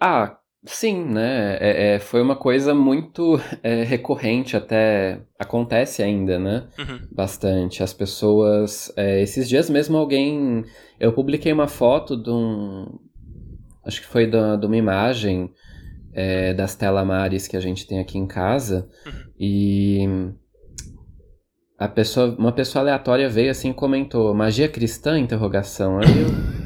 Ah, 0.00 0.36
sim, 0.64 1.04
né? 1.04 1.56
É, 1.60 1.94
é, 1.94 1.98
foi 1.98 2.22
uma 2.22 2.36
coisa 2.36 2.74
muito 2.74 3.40
é, 3.62 3.82
recorrente, 3.82 4.56
até 4.56 5.20
acontece 5.38 6.02
ainda, 6.02 6.38
né? 6.38 6.66
Uhum. 6.78 7.00
Bastante. 7.10 7.82
As 7.82 7.92
pessoas. 7.92 8.92
é, 8.96 9.20
esses 9.22 9.48
dias 9.48 9.68
mesmo 9.68 9.96
alguém. 9.96 10.64
Eu 11.00 11.12
publiquei 11.12 11.52
uma 11.52 11.68
foto 11.68 12.16
de 12.16 12.30
um. 12.30 12.86
Acho 13.84 14.00
que 14.00 14.06
foi 14.06 14.26
da- 14.26 14.56
de 14.56 14.64
uma 14.66 14.76
imagem 14.76 15.50
é, 16.14 16.54
das 16.54 16.74
telamares 16.76 17.48
que 17.48 17.56
a 17.56 17.60
gente 17.60 17.86
tem 17.86 17.98
aqui 17.98 18.16
em 18.18 18.26
casa. 18.26 18.88
E. 19.38 20.06
A 21.78 21.88
pessoa, 21.88 22.32
uma 22.38 22.52
pessoa 22.52 22.82
aleatória 22.82 23.28
veio 23.28 23.50
assim 23.50 23.70
e 23.70 23.74
comentou: 23.74 24.32
magia 24.32 24.68
cristã? 24.68 25.18
Interrogação. 25.18 25.98
Aí 25.98 26.06
eu, 26.20 26.61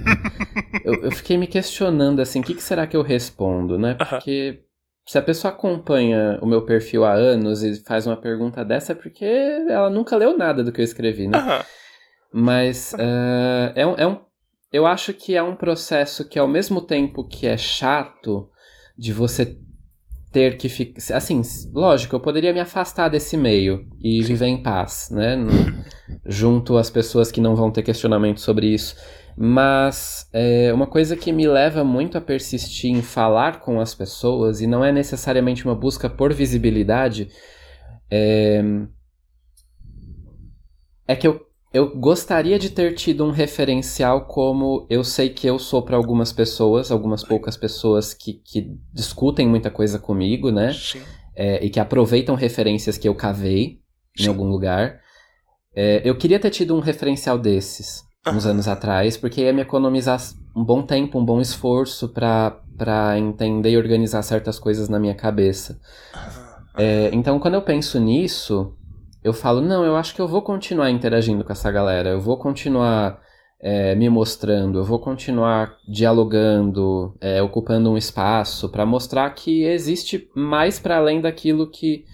eu, 0.84 0.94
eu 1.04 1.10
fiquei 1.12 1.36
me 1.38 1.46
questionando 1.46 2.20
assim: 2.20 2.40
o 2.40 2.42
que, 2.42 2.54
que 2.54 2.62
será 2.62 2.86
que 2.86 2.96
eu 2.96 3.02
respondo, 3.02 3.78
né? 3.78 3.94
Porque 3.94 4.62
se 5.06 5.16
a 5.18 5.22
pessoa 5.22 5.52
acompanha 5.52 6.38
o 6.42 6.46
meu 6.46 6.62
perfil 6.62 7.04
há 7.04 7.12
anos 7.12 7.62
e 7.62 7.82
faz 7.84 8.06
uma 8.06 8.16
pergunta 8.16 8.64
dessa, 8.64 8.92
é 8.92 8.94
porque 8.94 9.24
ela 9.24 9.88
nunca 9.90 10.16
leu 10.16 10.36
nada 10.36 10.64
do 10.64 10.72
que 10.72 10.80
eu 10.80 10.84
escrevi, 10.84 11.28
né? 11.28 11.38
Mas 12.32 12.92
eh, 12.98 13.72
é, 13.76 13.86
um, 13.86 13.94
é 13.96 14.06
um. 14.06 14.18
Eu 14.72 14.84
acho 14.86 15.12
que 15.14 15.34
é 15.36 15.42
um 15.42 15.54
processo 15.56 16.28
que, 16.28 16.38
ao 16.38 16.48
mesmo 16.48 16.80
tempo 16.80 17.26
que 17.26 17.46
é 17.46 17.56
chato 17.56 18.50
de 18.98 19.12
você 19.12 19.56
ter 20.32 20.56
que 20.58 20.68
ficar. 20.68 21.16
Assim, 21.16 21.40
lógico, 21.72 22.16
eu 22.16 22.20
poderia 22.20 22.52
me 22.52 22.60
afastar 22.60 23.08
desse 23.08 23.36
meio 23.36 23.86
e 24.02 24.22
viver 24.22 24.46
em 24.46 24.62
paz, 24.62 25.08
né? 25.10 25.36
no- 25.36 25.50
junto 26.26 26.76
às 26.76 26.90
pessoas 26.90 27.30
que 27.30 27.40
não 27.40 27.54
vão 27.54 27.70
ter 27.70 27.82
questionamento 27.82 28.40
sobre 28.40 28.66
isso. 28.66 28.96
Mas 29.36 30.26
é, 30.32 30.72
uma 30.72 30.86
coisa 30.86 31.14
que 31.14 31.30
me 31.30 31.46
leva 31.46 31.84
muito 31.84 32.16
a 32.16 32.22
persistir 32.22 32.90
em 32.90 33.02
falar 33.02 33.60
com 33.60 33.78
as 33.78 33.94
pessoas, 33.94 34.62
e 34.62 34.66
não 34.66 34.82
é 34.82 34.90
necessariamente 34.90 35.66
uma 35.66 35.74
busca 35.74 36.08
por 36.08 36.32
visibilidade, 36.32 37.28
é, 38.10 38.64
é 41.06 41.14
que 41.14 41.28
eu, 41.28 41.46
eu 41.70 41.94
gostaria 41.94 42.58
de 42.58 42.70
ter 42.70 42.94
tido 42.94 43.26
um 43.26 43.30
referencial 43.30 44.24
como 44.24 44.86
eu 44.88 45.04
sei 45.04 45.28
que 45.28 45.46
eu 45.46 45.58
sou 45.58 45.82
para 45.82 45.98
algumas 45.98 46.32
pessoas, 46.32 46.90
algumas 46.90 47.22
poucas 47.22 47.58
pessoas 47.58 48.14
que, 48.14 48.40
que 48.42 48.74
discutem 48.90 49.46
muita 49.46 49.70
coisa 49.70 49.98
comigo, 49.98 50.50
né? 50.50 50.72
Sim. 50.72 51.02
É, 51.34 51.62
e 51.62 51.68
que 51.68 51.78
aproveitam 51.78 52.34
referências 52.34 52.96
que 52.96 53.06
eu 53.06 53.14
cavei 53.14 53.82
em 54.18 54.22
Sim. 54.22 54.28
algum 54.30 54.48
lugar. 54.48 54.98
É, 55.74 56.00
eu 56.02 56.16
queria 56.16 56.40
ter 56.40 56.48
tido 56.48 56.74
um 56.74 56.80
referencial 56.80 57.38
desses 57.38 58.05
uns 58.26 58.46
anos 58.46 58.66
atrás, 58.68 59.16
porque 59.16 59.42
ia 59.42 59.52
me 59.52 59.62
economizar 59.62 60.20
um 60.54 60.64
bom 60.64 60.82
tempo, 60.82 61.18
um 61.18 61.24
bom 61.24 61.40
esforço 61.40 62.08
para 62.08 63.18
entender 63.18 63.70
e 63.70 63.76
organizar 63.76 64.22
certas 64.22 64.58
coisas 64.58 64.88
na 64.88 64.98
minha 64.98 65.14
cabeça. 65.14 65.80
É, 66.76 67.10
então, 67.12 67.38
quando 67.38 67.54
eu 67.54 67.62
penso 67.62 67.98
nisso, 68.00 68.74
eu 69.22 69.32
falo, 69.32 69.60
não, 69.60 69.84
eu 69.84 69.96
acho 69.96 70.14
que 70.14 70.20
eu 70.20 70.28
vou 70.28 70.42
continuar 70.42 70.90
interagindo 70.90 71.44
com 71.44 71.52
essa 71.52 71.70
galera, 71.70 72.10
eu 72.10 72.20
vou 72.20 72.36
continuar 72.36 73.20
é, 73.60 73.94
me 73.94 74.08
mostrando, 74.08 74.78
eu 74.78 74.84
vou 74.84 74.98
continuar 74.98 75.76
dialogando, 75.88 77.16
é, 77.20 77.40
ocupando 77.40 77.90
um 77.90 77.96
espaço 77.96 78.68
para 78.68 78.84
mostrar 78.84 79.30
que 79.30 79.64
existe 79.64 80.28
mais 80.34 80.78
para 80.78 80.98
além 80.98 81.20
daquilo 81.20 81.70
que, 81.70 82.04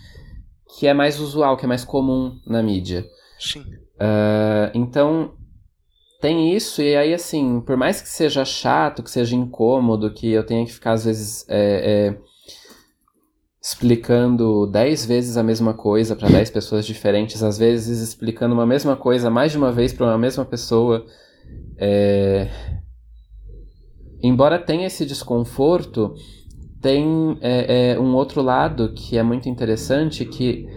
que 0.79 0.87
é 0.87 0.94
mais 0.94 1.18
usual, 1.18 1.57
que 1.57 1.64
é 1.64 1.68
mais 1.68 1.85
comum 1.85 2.38
na 2.46 2.62
mídia. 2.62 3.05
Sim. 3.38 3.64
Ah, 3.98 4.70
então, 4.75 5.33
tem 6.22 6.54
isso, 6.54 6.80
e 6.80 6.94
aí, 6.94 7.12
assim, 7.12 7.61
por 7.61 7.76
mais 7.76 8.00
que 8.00 8.08
seja 8.08 8.44
chato, 8.44 9.02
que 9.02 9.11
seja 9.11 9.35
incômodo, 9.35 10.14
que 10.14 10.30
eu 10.30 10.46
tenha 10.46 10.64
que 10.64 10.72
ficar, 10.72 10.92
às 10.92 11.04
vezes, 11.04 11.44
é, 11.48 12.14
é, 12.14 12.18
explicando 13.61 14.64
dez 14.68 15.04
vezes 15.04 15.37
a 15.37 15.42
mesma 15.42 15.74
coisa 15.74 16.14
para 16.14 16.28
dez 16.28 16.48
pessoas 16.48 16.87
diferentes, 16.87 17.42
às 17.42 17.58
vezes 17.58 17.98
explicando 18.00 18.54
uma 18.54 18.64
mesma 18.64 18.94
coisa 18.94 19.28
mais 19.30 19.50
de 19.50 19.58
uma 19.58 19.72
vez 19.72 19.92
para 19.92 20.06
uma 20.06 20.16
mesma 20.16 20.44
pessoa, 20.44 21.04
é, 21.76 22.48
embora 24.22 24.61
tenha 24.61 24.87
esse 24.87 25.04
desconforto, 25.04 26.14
tem 26.80 27.37
é, 27.40 27.94
é, 27.94 28.00
um 28.00 28.14
outro 28.14 28.42
lado 28.42 28.92
que 28.94 29.18
é 29.18 29.24
muito 29.24 29.48
interessante, 29.48 30.24
que 30.24 30.68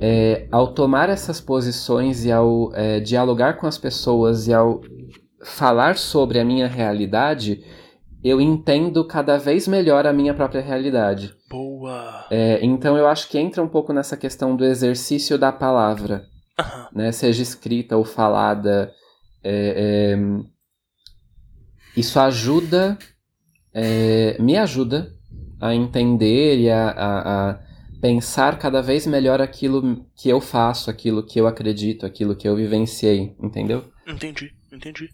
é, 0.00 0.46
ao 0.50 0.72
tomar 0.74 1.08
essas 1.08 1.40
posições 1.40 2.24
e 2.24 2.32
ao 2.32 2.72
é, 2.74 3.00
dialogar 3.00 3.54
com 3.58 3.66
as 3.66 3.76
pessoas 3.78 4.46
e 4.48 4.54
ao 4.54 4.80
falar 5.44 5.96
sobre 5.96 6.38
a 6.38 6.44
minha 6.44 6.66
realidade, 6.66 7.64
eu 8.22 8.40
entendo 8.40 9.06
cada 9.06 9.38
vez 9.38 9.68
melhor 9.68 10.06
a 10.06 10.12
minha 10.12 10.34
própria 10.34 10.60
realidade. 10.60 11.34
Boa. 11.50 12.26
É, 12.30 12.58
então 12.64 12.96
eu 12.96 13.06
acho 13.06 13.28
que 13.28 13.38
entra 13.38 13.62
um 13.62 13.68
pouco 13.68 13.92
nessa 13.92 14.16
questão 14.16 14.56
do 14.56 14.64
exercício 14.64 15.38
da 15.38 15.52
palavra, 15.52 16.24
né? 16.92 17.12
Seja 17.12 17.42
escrita 17.42 17.96
ou 17.96 18.04
falada. 18.04 18.92
é, 19.44 20.14
é, 20.14 20.18
isso 21.96 22.18
ajuda, 22.20 22.98
é, 23.72 24.36
me 24.40 24.56
ajuda 24.56 25.12
a 25.60 25.74
entender 25.74 26.58
e 26.58 26.70
a, 26.70 26.90
a- 26.90 27.50
a 27.50 27.60
pensar 28.00 28.58
cada 28.58 28.80
vez 28.80 29.06
melhor 29.06 29.40
aquilo 29.40 30.06
que 30.14 30.28
eu 30.28 30.40
faço, 30.40 30.90
aquilo 30.90 31.22
que 31.22 31.40
eu 31.40 31.46
acredito, 31.46 32.06
aquilo 32.06 32.36
que 32.36 32.48
eu 32.48 32.56
vivenciei, 32.56 33.34
entendeu? 33.40 33.84
Entendi, 34.06 34.52
entendi. 34.78 35.10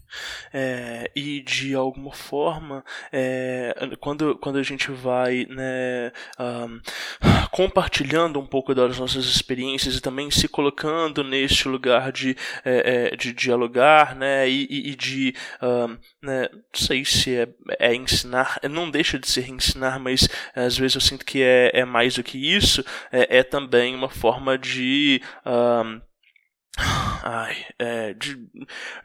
É, 0.53 1.11
e 1.15 1.41
de 1.41 1.73
alguma 1.75 2.13
forma, 2.13 2.83
é, 3.11 3.73
quando, 3.99 4.37
quando 4.37 4.57
a 4.57 4.63
gente 4.63 4.91
vai 4.91 5.45
né, 5.49 6.11
ahn, 6.39 6.79
compartilhando 7.51 8.39
um 8.39 8.45
pouco 8.45 8.73
das 8.73 8.97
nossas 8.99 9.25
experiências 9.25 9.95
e 9.95 10.01
também 10.01 10.29
se 10.31 10.47
colocando 10.47 11.23
neste 11.23 11.67
lugar 11.67 12.11
de, 12.11 12.35
é, 12.63 13.09
é, 13.13 13.15
de 13.15 13.33
dialogar 13.33 14.15
né, 14.15 14.47
e, 14.49 14.91
e- 14.91 14.95
de, 14.95 15.33
ahn, 15.61 15.97
né, 16.21 16.47
não 16.51 16.61
sei 16.73 17.03
se 17.03 17.35
é, 17.35 17.47
é 17.79 17.93
ensinar, 17.95 18.59
não 18.69 18.89
deixa 18.89 19.19
de 19.19 19.27
ser 19.27 19.49
ensinar, 19.49 19.99
mas 19.99 20.27
às 20.55 20.77
vezes 20.77 20.95
eu 20.95 21.01
sinto 21.01 21.25
que 21.25 21.41
é, 21.41 21.71
é 21.73 21.85
mais 21.85 22.15
do 22.15 22.23
que 22.23 22.37
isso, 22.37 22.83
é, 23.11 23.39
é 23.39 23.43
também 23.43 23.95
uma 23.95 24.09
forma 24.09 24.57
de. 24.57 25.21
ahn, 25.45 26.01
Ai, 26.77 27.55
é, 27.79 28.13
de, 28.13 28.37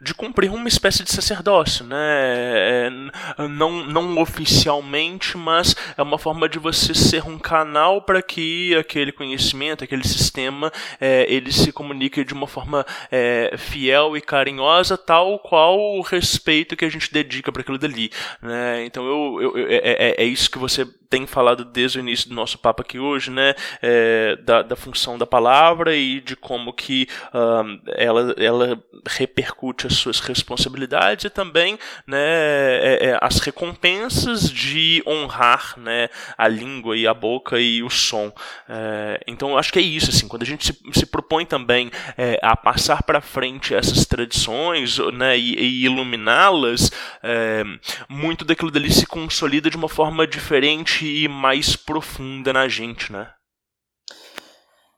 de 0.01 0.13
cumprir 0.13 0.51
uma 0.51 0.67
espécie 0.67 1.03
de 1.03 1.11
sacerdócio, 1.11 1.85
né? 1.85 1.97
É, 1.97 2.89
n- 2.89 3.11
não, 3.49 3.85
não 3.85 4.17
oficialmente, 4.21 5.37
mas 5.37 5.73
é 5.97 6.01
uma 6.03 6.17
forma 6.17 6.49
de 6.49 6.59
você 6.59 6.93
ser 6.93 7.25
um 7.25 7.39
canal 7.39 8.01
para 8.01 8.21
que 8.21 8.75
aquele 8.75 9.11
conhecimento, 9.13 9.83
aquele 9.83 10.05
sistema, 10.05 10.71
é, 10.99 11.25
ele 11.33 11.51
se 11.51 11.71
comunique 11.71 12.23
de 12.25 12.33
uma 12.33 12.45
forma 12.47 12.85
é, 13.09 13.55
fiel 13.57 14.17
e 14.17 14.21
carinhosa, 14.21 14.97
tal 14.97 15.39
qual 15.39 15.79
o 15.79 16.01
respeito 16.01 16.75
que 16.75 16.85
a 16.85 16.89
gente 16.89 17.11
dedica 17.11 17.51
para 17.51 17.61
aquilo 17.61 17.77
dali, 17.77 18.11
né? 18.41 18.83
Então 18.85 19.05
eu, 19.05 19.41
eu- 19.41 19.57
eu- 19.57 19.67
é, 19.69 19.77
é- 19.83 20.15
é 20.23 20.25
isso 20.25 20.51
que 20.51 20.59
você 20.59 20.85
tem 21.11 21.27
falado 21.27 21.65
desde 21.65 21.99
o 21.99 22.01
início 22.01 22.29
do 22.29 22.33
nosso 22.35 22.57
papo 22.57 22.81
aqui 22.81 22.97
hoje, 22.97 23.29
né? 23.29 23.53
É, 23.81 24.37
da, 24.37 24.61
da 24.61 24.77
função 24.77 25.17
da 25.17 25.27
palavra 25.27 25.93
e 25.93 26.21
de 26.21 26.37
como 26.37 26.71
que 26.71 27.05
ahn, 27.33 27.79
ela, 27.97 28.33
ela 28.37 28.81
repercute 29.05 29.85
as 29.87 29.95
suas 29.95 30.21
responsabilidades 30.21 31.25
e 31.25 31.29
também 31.29 31.77
né, 32.07 32.17
é- 32.17 32.99
é, 33.09 33.17
as 33.19 33.39
recompensas 33.39 34.49
de 34.49 35.03
honrar 35.05 35.73
né, 35.77 36.07
a 36.37 36.47
língua 36.47 36.95
e 36.95 37.05
a 37.05 37.13
boca 37.13 37.59
e 37.59 37.83
o 37.83 37.89
som. 37.89 38.31
É, 38.69 39.19
então 39.27 39.57
acho 39.57 39.73
que 39.73 39.79
é 39.79 39.81
isso, 39.81 40.11
assim, 40.11 40.29
quando 40.29 40.43
a 40.43 40.45
gente 40.45 40.65
se, 40.65 40.79
se 40.93 41.05
propõe 41.05 41.45
também 41.45 41.91
é, 42.17 42.39
a 42.41 42.55
passar 42.55 43.03
para 43.03 43.19
frente 43.19 43.75
essas 43.75 44.05
tradições 44.05 44.97
né, 45.13 45.37
e, 45.37 45.55
e 45.55 45.83
iluminá-las, 45.85 46.89
é, 47.21 47.63
muito 48.07 48.45
daquilo 48.45 48.71
dali 48.71 48.89
se 48.89 49.05
consolida 49.05 49.69
de 49.69 49.75
uma 49.75 49.89
forma 49.89 50.25
diferente 50.25 51.00
e 51.05 51.27
mais 51.27 51.75
profunda 51.75 52.51
na 52.53 52.67
gente, 52.67 53.11
né? 53.11 53.29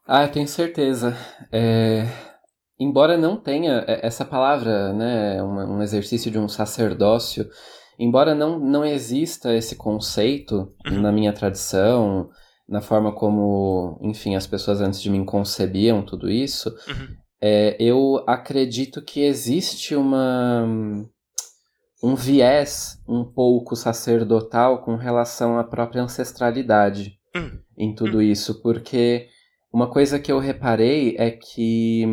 Ah, 0.07 0.23
eu 0.23 0.31
tenho 0.31 0.47
certeza. 0.47 1.15
É, 1.51 2.05
embora 2.79 3.17
não 3.17 3.37
tenha 3.37 3.83
essa 3.87 4.25
palavra, 4.25 4.91
né, 4.93 5.41
um, 5.41 5.77
um 5.77 5.81
exercício 5.81 6.29
de 6.29 6.37
um 6.37 6.47
sacerdócio, 6.49 7.47
embora 7.97 8.35
não, 8.35 8.59
não 8.59 8.83
exista 8.85 9.53
esse 9.53 9.75
conceito 9.75 10.73
Uhum. 10.85 11.01
na 11.01 11.11
minha 11.11 11.31
tradição, 11.31 12.29
na 12.67 12.81
forma 12.81 13.13
como, 13.13 13.97
enfim, 14.01 14.35
as 14.35 14.47
pessoas 14.47 14.81
antes 14.81 15.01
de 15.01 15.09
mim 15.09 15.23
concebiam 15.23 16.03
tudo 16.03 16.29
isso, 16.29 16.69
Uhum. 16.87 17.07
é, 17.41 17.77
eu 17.79 18.23
acredito 18.27 19.01
que 19.01 19.21
existe 19.21 19.95
uma 19.95 20.65
um 22.03 22.15
viés 22.15 23.01
um 23.07 23.23
pouco 23.23 23.75
sacerdotal 23.75 24.81
com 24.83 24.95
relação 24.97 25.57
à 25.57 25.63
própria 25.63 26.01
ancestralidade 26.03 27.17
Hum. 27.35 27.57
em 27.77 27.95
tudo 27.95 28.21
isso, 28.21 28.61
porque 28.61 29.27
uma 29.73 29.89
coisa 29.89 30.19
que 30.19 30.31
eu 30.31 30.37
reparei 30.37 31.15
é 31.17 31.31
que 31.31 32.05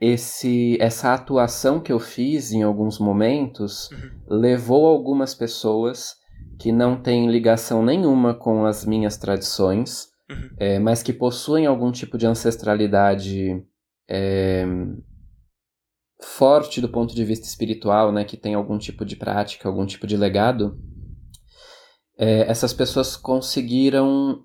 esse 0.00 0.76
essa 0.80 1.14
atuação 1.14 1.80
que 1.80 1.92
eu 1.92 1.98
fiz 1.98 2.52
em 2.52 2.62
alguns 2.62 2.98
momentos 2.98 3.90
Uhum. 3.90 4.38
levou 4.40 4.86
algumas 4.86 5.34
pessoas 5.34 6.14
que 6.58 6.70
não 6.70 7.00
têm 7.00 7.30
ligação 7.30 7.82
nenhuma 7.84 8.34
com 8.34 8.64
as 8.66 8.84
minhas 8.84 9.16
tradições, 9.16 10.08
Uhum. 10.30 10.50
é, 10.58 10.78
mas 10.78 11.02
que 11.02 11.12
possuem 11.12 11.66
algum 11.66 11.90
tipo 11.90 12.16
de 12.18 12.26
ancestralidade 12.26 13.62
é, 14.08 14.64
forte 16.22 16.80
do 16.80 16.88
ponto 16.88 17.14
de 17.14 17.24
vista 17.24 17.46
espiritual, 17.46 18.12
né, 18.12 18.24
que 18.24 18.36
tem 18.36 18.54
algum 18.54 18.78
tipo 18.78 19.04
de 19.04 19.16
prática, 19.16 19.68
algum 19.68 19.86
tipo 19.86 20.06
de 20.06 20.16
legado, 20.16 20.78
é, 22.18 22.48
essas 22.50 22.72
pessoas 22.72 23.16
conseguiram 23.16 24.44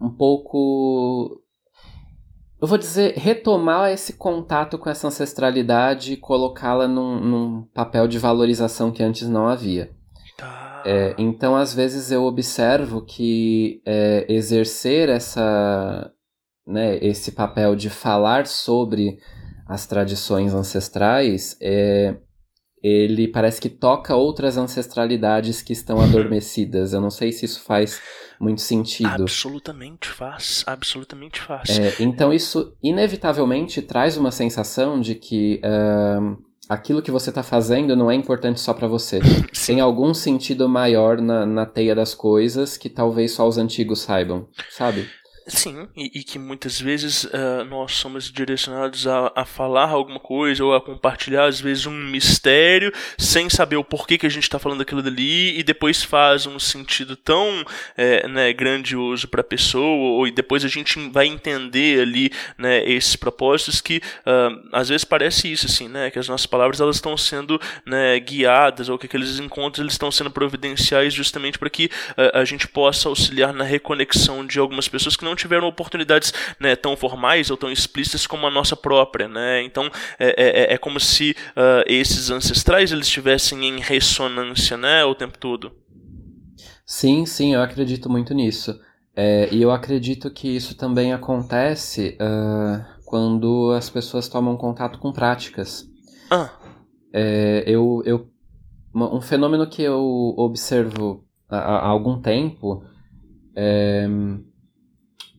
um 0.00 0.10
pouco, 0.10 1.40
eu 2.60 2.66
vou 2.66 2.76
dizer, 2.76 3.14
retomar 3.16 3.90
esse 3.90 4.14
contato 4.14 4.78
com 4.78 4.90
essa 4.90 5.08
ancestralidade 5.08 6.12
e 6.12 6.16
colocá-la 6.16 6.86
num, 6.86 7.20
num 7.20 7.62
papel 7.74 8.06
de 8.06 8.18
valorização 8.18 8.90
que 8.90 9.02
antes 9.02 9.28
não 9.28 9.46
havia. 9.46 9.90
Tá. 10.36 10.82
É, 10.84 11.14
então, 11.16 11.54
às 11.56 11.72
vezes 11.72 12.10
eu 12.10 12.24
observo 12.24 13.02
que 13.02 13.80
é, 13.86 14.26
exercer 14.28 15.08
essa, 15.08 16.12
né, 16.66 16.98
esse 16.98 17.32
papel 17.32 17.76
de 17.76 17.88
falar 17.88 18.46
sobre 18.46 19.18
as 19.72 19.86
tradições 19.86 20.52
ancestrais, 20.52 21.56
é, 21.58 22.14
ele 22.82 23.26
parece 23.26 23.58
que 23.58 23.70
toca 23.70 24.14
outras 24.14 24.58
ancestralidades 24.58 25.62
que 25.62 25.72
estão 25.72 25.98
adormecidas. 26.02 26.92
Eu 26.92 27.00
não 27.00 27.10
sei 27.10 27.32
se 27.32 27.46
isso 27.46 27.62
faz 27.62 27.98
muito 28.38 28.60
sentido. 28.60 29.08
Absolutamente 29.08 30.08
faz, 30.08 30.62
absolutamente 30.66 31.40
faz. 31.40 31.70
É, 31.78 31.94
então 32.00 32.34
isso 32.34 32.76
inevitavelmente 32.82 33.80
traz 33.80 34.18
uma 34.18 34.30
sensação 34.30 35.00
de 35.00 35.14
que 35.14 35.58
ahn, 35.64 36.36
aquilo 36.68 37.00
que 37.00 37.10
você 37.10 37.30
está 37.30 37.42
fazendo 37.42 37.96
não 37.96 38.10
é 38.10 38.14
importante 38.14 38.60
só 38.60 38.74
para 38.74 38.86
você. 38.86 39.20
Tem 39.64 39.80
algum 39.80 40.12
sentido 40.12 40.68
maior 40.68 41.18
na, 41.18 41.46
na 41.46 41.64
teia 41.64 41.94
das 41.94 42.14
coisas 42.14 42.76
que 42.76 42.90
talvez 42.90 43.32
só 43.32 43.48
os 43.48 43.56
antigos 43.56 44.00
saibam, 44.00 44.48
sabe? 44.68 45.08
Sim, 45.46 45.88
e, 45.96 46.20
e 46.20 46.24
que 46.24 46.38
muitas 46.38 46.80
vezes 46.80 47.26
ah, 47.32 47.64
nós 47.64 47.92
somos 47.92 48.30
direcionados 48.30 49.06
a, 49.06 49.32
a 49.34 49.44
falar 49.44 49.88
alguma 49.88 50.20
coisa 50.20 50.64
ou 50.64 50.74
a 50.74 50.80
compartilhar, 50.80 51.46
às 51.46 51.60
vezes, 51.60 51.86
um 51.86 51.92
mistério 51.92 52.92
sem 53.18 53.50
saber 53.50 53.76
o 53.76 53.84
porquê 53.84 54.16
que 54.16 54.26
a 54.26 54.30
gente 54.30 54.44
está 54.44 54.58
falando 54.58 54.82
aquilo 54.82 55.02
dali 55.02 55.58
e 55.58 55.62
depois 55.62 56.02
faz 56.02 56.46
um 56.46 56.58
sentido 56.58 57.16
tão 57.16 57.64
eh, 57.96 58.26
né, 58.28 58.52
grandioso 58.52 59.26
para 59.28 59.40
a 59.40 59.44
pessoa, 59.44 60.12
ou 60.16 60.26
e 60.26 60.30
depois 60.30 60.64
a 60.64 60.68
gente 60.68 60.98
vai 61.10 61.26
entender 61.26 62.00
ali 62.00 62.30
né, 62.56 62.88
esses 62.88 63.16
propósitos 63.16 63.80
que 63.80 64.00
ah, 64.24 64.50
às 64.72 64.88
vezes 64.88 65.04
parece 65.04 65.50
isso, 65.50 65.66
assim, 65.66 65.88
né? 65.88 66.10
Que 66.10 66.18
as 66.18 66.28
nossas 66.28 66.46
palavras 66.46 66.80
elas 66.80 66.96
estão 66.96 67.16
sendo 67.16 67.60
né, 67.84 68.18
guiadas, 68.20 68.88
ou 68.88 68.98
que 68.98 69.06
aqueles 69.06 69.38
encontros 69.38 69.80
eles 69.80 69.94
estão 69.94 70.10
sendo 70.10 70.30
providenciais 70.30 71.12
justamente 71.12 71.58
para 71.58 71.70
que 71.70 71.90
ah, 72.16 72.40
a 72.40 72.44
gente 72.44 72.68
possa 72.68 73.08
auxiliar 73.08 73.52
na 73.52 73.64
reconexão 73.64 74.46
de 74.46 74.58
algumas 74.58 74.88
pessoas 74.88 75.16
que 75.16 75.24
não 75.24 75.31
tiveram 75.36 75.68
oportunidades 75.68 76.32
né, 76.60 76.76
tão 76.76 76.96
formais 76.96 77.50
ou 77.50 77.56
tão 77.56 77.70
explícitas 77.70 78.26
como 78.26 78.46
a 78.46 78.50
nossa 78.50 78.76
própria, 78.76 79.28
né? 79.28 79.62
Então 79.62 79.90
é, 80.18 80.72
é, 80.72 80.74
é 80.74 80.78
como 80.78 80.98
se 81.00 81.36
ah, 81.56 81.84
esses 81.86 82.30
ancestrais 82.30 82.92
eles 82.92 83.06
estivessem 83.06 83.64
em 83.64 83.80
ressonância, 83.80 84.76
né, 84.76 85.04
o 85.04 85.14
tempo 85.14 85.38
todo. 85.38 85.72
Sim, 86.86 87.24
sim, 87.26 87.54
eu 87.54 87.62
acredito 87.62 88.10
muito 88.10 88.34
nisso. 88.34 88.78
É, 89.14 89.48
e 89.52 89.60
eu 89.62 89.70
acredito 89.70 90.30
que 90.30 90.48
isso 90.48 90.76
também 90.76 91.12
acontece 91.12 92.16
ah, 92.20 92.96
quando 93.04 93.72
as 93.72 93.90
pessoas 93.90 94.28
tomam 94.28 94.56
contato 94.56 94.98
com 94.98 95.12
práticas. 95.12 95.86
Ah, 96.30 96.50
É, 97.12 97.64
eu, 97.66 98.02
eu, 98.06 98.30
um 98.94 99.20
fenômeno 99.20 99.68
que 99.68 99.82
eu 99.82 100.34
observo 100.36 101.24
há, 101.48 101.58
há 101.58 101.86
algum 101.88 102.20
tempo 102.20 102.84
é, 103.54 104.06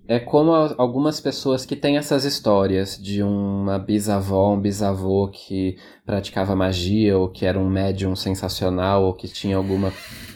é 0.07 0.19
como 0.19 0.51
algumas 0.77 1.19
pessoas 1.21 1.65
que 1.65 1.75
têm 1.75 1.97
essas 1.97 2.25
histórias 2.25 2.97
de 3.01 3.23
uma 3.23 3.79
bisavó, 3.79 4.53
um 4.53 4.59
bisavô 4.59 5.29
que 5.29 5.77
praticava 6.05 6.55
magia, 6.55 7.17
ou 7.17 7.29
que 7.29 7.45
era 7.45 7.57
um 7.57 7.69
médium 7.69 8.15
sensacional, 8.15 9.03
ou 9.05 9.13
que 9.13 9.27
tinha 9.27 9.55
alguma, 9.55 9.93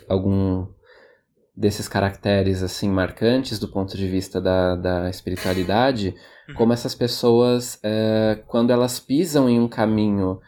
algum 0.07 0.67
desses 1.55 1.87
caracteres 1.87 2.61
assim 2.61 2.89
marcantes 2.89 3.59
do 3.59 3.67
ponto 3.67 3.97
de 3.97 4.07
vista 4.07 4.39
da, 4.39 4.75
da 4.75 5.09
espiritualidade, 5.09 6.15
como 6.55 6.71
essas 6.71 6.95
pessoas, 6.95 7.79
é, 7.83 8.41
quando 8.47 8.71
elas 8.71 8.99
pisam 8.99 9.49
em 9.49 9.59
um 9.59 9.67
caminho 9.67 10.39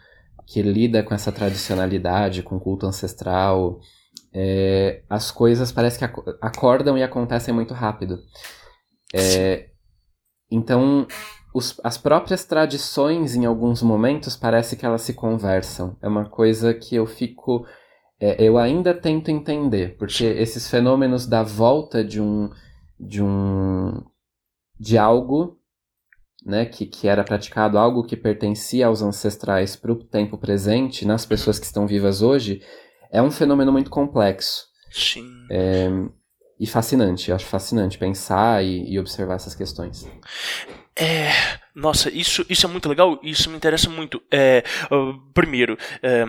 que 0.46 0.62
lida 0.62 1.02
com 1.02 1.14
essa 1.14 1.30
tradicionalidade, 1.30 2.42
com 2.42 2.58
culto 2.58 2.86
ancestral, 2.86 3.80
é, 4.32 5.02
as 5.10 5.30
coisas 5.30 5.70
parece 5.70 5.98
que 5.98 6.04
acordam 6.40 6.96
e 6.96 7.02
acontecem 7.02 7.52
muito 7.52 7.74
rápido. 7.74 8.18
É, 9.14 9.70
então, 10.50 11.06
os, 11.54 11.80
as 11.82 11.98
próprias 11.98 12.44
tradições, 12.44 13.34
em 13.34 13.44
alguns 13.44 13.82
momentos, 13.82 14.36
parece 14.36 14.76
que 14.76 14.86
elas 14.86 15.02
se 15.02 15.14
conversam. 15.14 15.96
É 16.00 16.08
uma 16.08 16.28
coisa 16.28 16.72
que 16.74 16.94
eu 16.94 17.06
fico. 17.06 17.66
É, 18.20 18.42
eu 18.42 18.58
ainda 18.58 18.94
tento 18.94 19.30
entender, 19.30 19.96
porque 19.96 20.24
esses 20.24 20.68
fenômenos 20.68 21.26
da 21.26 21.42
volta 21.42 22.04
de 22.04 22.20
um. 22.20 22.50
de 22.98 23.22
um. 23.22 24.02
de 24.78 24.96
algo. 24.98 25.56
Né, 26.42 26.64
que, 26.64 26.86
que 26.86 27.06
era 27.06 27.22
praticado, 27.22 27.76
algo 27.76 28.02
que 28.02 28.16
pertencia 28.16 28.86
aos 28.86 29.02
ancestrais 29.02 29.76
para 29.76 29.92
o 29.92 30.02
tempo 30.02 30.38
presente, 30.38 31.06
nas 31.06 31.26
pessoas 31.26 31.58
que 31.58 31.66
estão 31.66 31.86
vivas 31.86 32.22
hoje, 32.22 32.62
é 33.12 33.20
um 33.20 33.30
fenômeno 33.30 33.70
muito 33.70 33.90
complexo. 33.90 34.64
Sim. 34.90 35.22
É, 35.50 35.90
e 36.60 36.66
fascinante. 36.66 37.30
Eu 37.30 37.36
acho 37.36 37.46
fascinante 37.46 37.96
pensar 37.96 38.62
e, 38.62 38.92
e 38.92 38.98
observar 38.98 39.36
essas 39.36 39.54
questões. 39.54 40.06
É, 40.94 41.30
nossa, 41.74 42.10
isso, 42.10 42.44
isso 42.50 42.66
é 42.66 42.68
muito 42.68 42.88
legal, 42.88 43.18
isso 43.22 43.48
me 43.48 43.56
interessa 43.56 43.88
muito. 43.88 44.22
É, 44.30 44.62
uh, 44.92 45.18
primeiro, 45.32 45.78
é, 46.02 46.26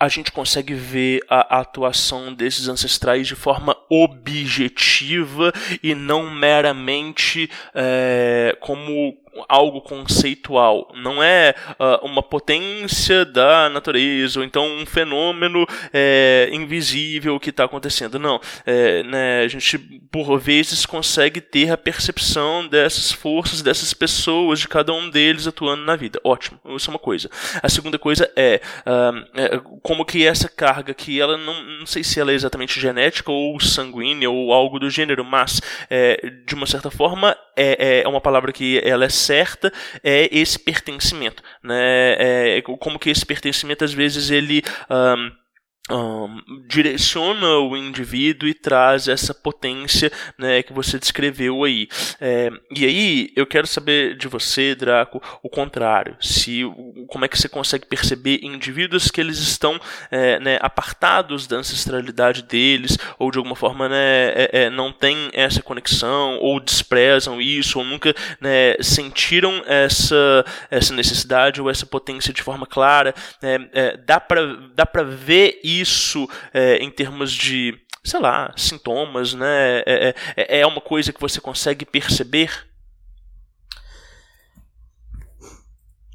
a 0.00 0.08
gente 0.08 0.32
consegue 0.32 0.72
ver 0.74 1.20
a 1.28 1.60
atuação 1.60 2.34
desses 2.34 2.66
ancestrais 2.66 3.26
de 3.28 3.36
forma 3.36 3.76
objetiva 3.90 5.52
e 5.82 5.94
não 5.94 6.28
meramente 6.28 7.50
é, 7.74 8.56
como 8.60 9.21
algo 9.48 9.80
conceitual, 9.80 10.92
não 10.94 11.22
é 11.22 11.54
uh, 11.78 12.04
uma 12.04 12.22
potência 12.22 13.24
da 13.24 13.68
natureza 13.68 14.40
ou 14.40 14.44
então 14.44 14.66
um 14.66 14.84
fenômeno 14.84 15.66
é, 15.92 16.48
invisível 16.52 17.38
que 17.40 17.50
está 17.50 17.64
acontecendo. 17.64 18.18
Não, 18.18 18.40
é, 18.66 19.02
né, 19.02 19.42
a 19.42 19.48
gente 19.48 19.78
por 20.10 20.38
vezes 20.38 20.84
consegue 20.84 21.40
ter 21.40 21.70
a 21.70 21.76
percepção 21.76 22.66
dessas 22.66 23.10
forças, 23.12 23.62
dessas 23.62 23.94
pessoas, 23.94 24.60
de 24.60 24.68
cada 24.68 24.92
um 24.92 25.08
deles 25.08 25.46
atuando 25.46 25.84
na 25.84 25.96
vida. 25.96 26.20
Ótimo, 26.24 26.60
isso 26.76 26.90
é 26.90 26.92
uma 26.92 26.98
coisa. 26.98 27.30
A 27.62 27.68
segunda 27.68 27.98
coisa 27.98 28.30
é, 28.36 28.60
uh, 28.86 29.40
é 29.40 29.60
como 29.82 30.04
que 30.04 30.26
essa 30.26 30.48
carga 30.48 30.92
que 30.92 31.20
ela 31.20 31.36
não, 31.36 31.62
não 31.78 31.86
sei 31.86 32.04
se 32.04 32.20
ela 32.20 32.32
é 32.32 32.34
exatamente 32.34 32.78
genética 32.78 33.30
ou 33.30 33.58
sanguínea 33.60 34.30
ou 34.30 34.52
algo 34.52 34.78
do 34.78 34.90
gênero, 34.90 35.24
mas 35.24 35.60
é, 35.88 36.30
de 36.46 36.54
uma 36.54 36.66
certa 36.66 36.90
forma 36.90 37.36
é, 37.56 38.02
é 38.02 38.08
uma 38.08 38.20
palavra 38.20 38.52
que 38.52 38.80
ela 38.84 39.04
é 39.04 39.08
certa 39.22 39.72
é 40.02 40.28
esse 40.36 40.58
pertencimento, 40.58 41.42
né? 41.62 42.56
É, 42.58 42.62
como 42.62 42.98
que 42.98 43.10
esse 43.10 43.24
pertencimento 43.24 43.84
às 43.84 43.92
vezes 43.92 44.30
ele 44.30 44.62
um, 44.90 45.41
um, 45.90 46.40
direciona 46.68 47.58
o 47.58 47.76
indivíduo 47.76 48.48
e 48.48 48.54
traz 48.54 49.08
essa 49.08 49.34
potência 49.34 50.12
né, 50.38 50.62
que 50.62 50.72
você 50.72 50.98
descreveu 50.98 51.64
aí. 51.64 51.88
É, 52.20 52.50
e 52.74 52.84
aí 52.84 53.32
eu 53.34 53.46
quero 53.46 53.66
saber 53.66 54.16
de 54.16 54.28
você, 54.28 54.76
Draco, 54.76 55.20
o 55.42 55.48
contrário. 55.48 56.16
Se 56.20 56.62
como 57.08 57.24
é 57.24 57.28
que 57.28 57.38
você 57.38 57.48
consegue 57.48 57.86
perceber 57.86 58.40
indivíduos 58.42 59.10
que 59.10 59.20
eles 59.20 59.38
estão 59.38 59.80
é, 60.10 60.38
né, 60.38 60.58
apartados 60.60 61.48
da 61.48 61.56
ancestralidade 61.56 62.42
deles 62.42 62.96
ou 63.18 63.30
de 63.30 63.38
alguma 63.38 63.56
forma 63.56 63.88
né, 63.88 64.28
é, 64.34 64.50
é 64.52 64.70
não 64.70 64.92
têm 64.92 65.30
essa 65.32 65.62
conexão 65.62 66.38
ou 66.38 66.60
desprezam 66.60 67.40
isso 67.40 67.80
ou 67.80 67.84
nunca 67.84 68.14
né, 68.40 68.76
sentiram 68.80 69.62
essa 69.66 70.44
essa 70.70 70.94
necessidade 70.94 71.60
ou 71.60 71.68
essa 71.68 71.84
potência 71.84 72.32
de 72.32 72.42
forma 72.42 72.66
clara. 72.66 73.12
Né, 73.42 73.68
é, 73.72 73.96
dá 73.96 74.20
para 74.20 74.56
dá 74.74 74.86
para 74.86 75.02
ver 75.02 75.60
isso 75.62 75.71
isso 75.80 76.28
é, 76.52 76.76
em 76.78 76.90
termos 76.90 77.32
de, 77.32 77.74
sei 78.04 78.20
lá, 78.20 78.52
sintomas, 78.56 79.34
né? 79.34 79.80
É, 79.86 80.14
é, 80.36 80.60
é 80.60 80.66
uma 80.66 80.80
coisa 80.80 81.12
que 81.12 81.20
você 81.20 81.40
consegue 81.40 81.84
perceber? 81.84 82.50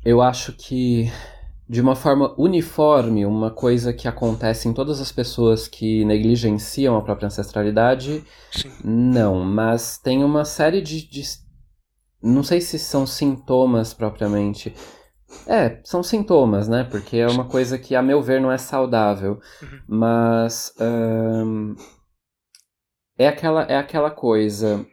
Eu 0.04 0.22
acho 0.22 0.54
que, 0.54 1.12
de 1.67 1.82
uma 1.82 1.93
forma 1.93 2.34
uniforme, 2.38 3.26
uma 3.26 3.52
coisa 3.52 3.91
que 3.91 4.08
acontece 4.08 4.70
em 4.70 4.74
todas 4.74 5.02
as 5.02 5.12
pessoas 5.12 5.67
que 5.67 6.06
negligenciam 6.06 6.96
a 6.96 7.02
própria 7.02 7.28
ancestralidade, 7.28 8.24
Sim. 8.50 8.72
não. 8.84 9.43
Mas 9.43 9.98
tem 9.98 10.24
uma 10.24 10.46
série 10.46 10.82
de, 10.82 11.06
de. 11.06 11.24
Não 12.24 12.41
sei 12.41 12.62
se 12.62 12.80
são 12.80 13.06
sintomas 13.06 13.93
propriamente, 13.93 14.74
é, 15.46 15.80
são 15.84 16.02
sintomas, 16.02 16.68
né? 16.68 16.84
Porque 16.90 17.18
é 17.18 17.28
uma 17.28 17.46
coisa 17.46 17.78
que, 17.78 17.96
a 17.96 18.02
meu 18.02 18.22
ver, 18.22 18.40
não 18.40 18.52
é 18.52 18.58
saudável. 18.58 19.40
Uhum. 19.62 19.80
Mas. 19.88 20.74
é, 23.18 23.28
aquela, 23.28 23.63
é 23.63 23.78
aquela 23.78 24.12
coisa. 24.12 24.86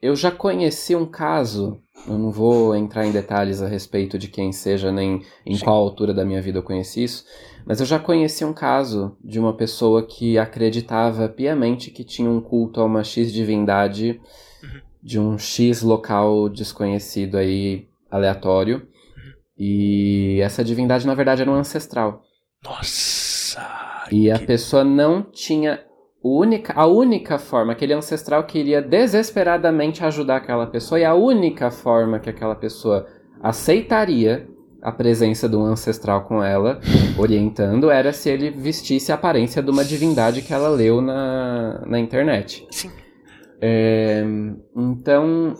Eu 0.00 0.16
já 0.16 0.30
conheci 0.30 0.94
um 0.94 1.06
caso. 1.06 1.80
Eu 2.06 2.18
não 2.18 2.32
vou 2.32 2.74
entrar 2.74 3.06
em 3.06 3.12
detalhes 3.12 3.62
a 3.62 3.68
respeito 3.68 4.18
de 4.18 4.26
quem 4.26 4.50
seja, 4.50 4.90
nem 4.90 5.22
em 5.46 5.54
Sim. 5.54 5.64
qual 5.64 5.76
altura 5.76 6.12
da 6.12 6.24
minha 6.24 6.42
vida 6.42 6.58
eu 6.58 6.62
conheci 6.62 7.04
isso. 7.04 7.24
Mas 7.64 7.78
eu 7.78 7.86
já 7.86 7.98
conheci 7.98 8.44
um 8.44 8.52
caso 8.52 9.16
de 9.22 9.38
uma 9.38 9.52
pessoa 9.52 10.04
que 10.04 10.36
acreditava 10.36 11.28
piamente 11.28 11.92
que 11.92 12.02
tinha 12.02 12.28
um 12.28 12.40
culto 12.40 12.80
a 12.80 12.84
uma 12.84 13.04
X 13.04 13.32
divindade 13.32 14.20
uhum. 14.62 14.80
de 15.00 15.20
um 15.20 15.38
X 15.38 15.82
local 15.82 16.48
desconhecido 16.48 17.36
aí, 17.36 17.86
aleatório. 18.10 18.88
E 19.64 20.40
essa 20.40 20.64
divindade, 20.64 21.06
na 21.06 21.14
verdade, 21.14 21.40
era 21.40 21.48
um 21.48 21.54
ancestral. 21.54 22.24
Nossa! 22.64 23.60
E 24.10 24.28
a 24.28 24.36
pessoa 24.36 24.82
não 24.82 25.22
tinha 25.22 25.78
única, 26.20 26.72
a 26.74 26.84
única 26.84 27.38
forma, 27.38 27.72
aquele 27.72 27.92
ancestral 27.92 28.42
queria 28.42 28.82
desesperadamente 28.82 30.04
ajudar 30.04 30.38
aquela 30.38 30.66
pessoa, 30.66 30.98
e 30.98 31.04
a 31.04 31.14
única 31.14 31.70
forma 31.70 32.18
que 32.18 32.28
aquela 32.28 32.56
pessoa 32.56 33.06
aceitaria 33.40 34.48
a 34.82 34.90
presença 34.90 35.48
de 35.48 35.54
um 35.54 35.64
ancestral 35.64 36.24
com 36.24 36.42
ela, 36.42 36.80
orientando, 37.16 37.88
era 37.88 38.12
se 38.12 38.30
ele 38.30 38.50
vestisse 38.50 39.12
a 39.12 39.14
aparência 39.14 39.62
de 39.62 39.70
uma 39.70 39.84
divindade 39.84 40.42
que 40.42 40.52
ela 40.52 40.70
leu 40.70 41.00
na, 41.00 41.84
na 41.86 42.00
internet. 42.00 42.66
Sim. 42.68 42.90
É, 43.60 44.24
então, 44.76 45.54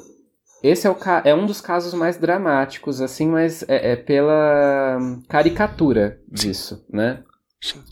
esse 0.63 0.87
é, 0.87 0.91
o, 0.91 0.97
é 1.25 1.35
um 1.35 1.47
dos 1.47 1.61
casos 1.61 1.93
mais 1.95 2.17
dramáticos, 2.17 3.01
assim, 3.01 3.27
mas 3.27 3.63
é, 3.69 3.93
é 3.93 3.97
pela 3.97 4.99
caricatura 5.29 6.21
disso, 6.29 6.85
né? 6.91 7.23
Sim. 7.61 7.83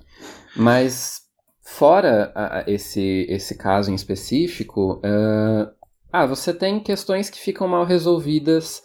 Mas 0.56 1.22
fora 1.62 2.33
a, 2.35 2.64
esse, 2.66 3.26
esse 3.28 3.56
caso 3.56 3.90
em 3.90 3.94
específico, 3.94 5.00
uh, 5.04 5.70
ah, 6.12 6.26
você 6.26 6.52
tem 6.52 6.80
questões 6.80 7.30
que 7.30 7.38
ficam 7.38 7.66
mal 7.66 7.85
resolvidas 7.85 8.83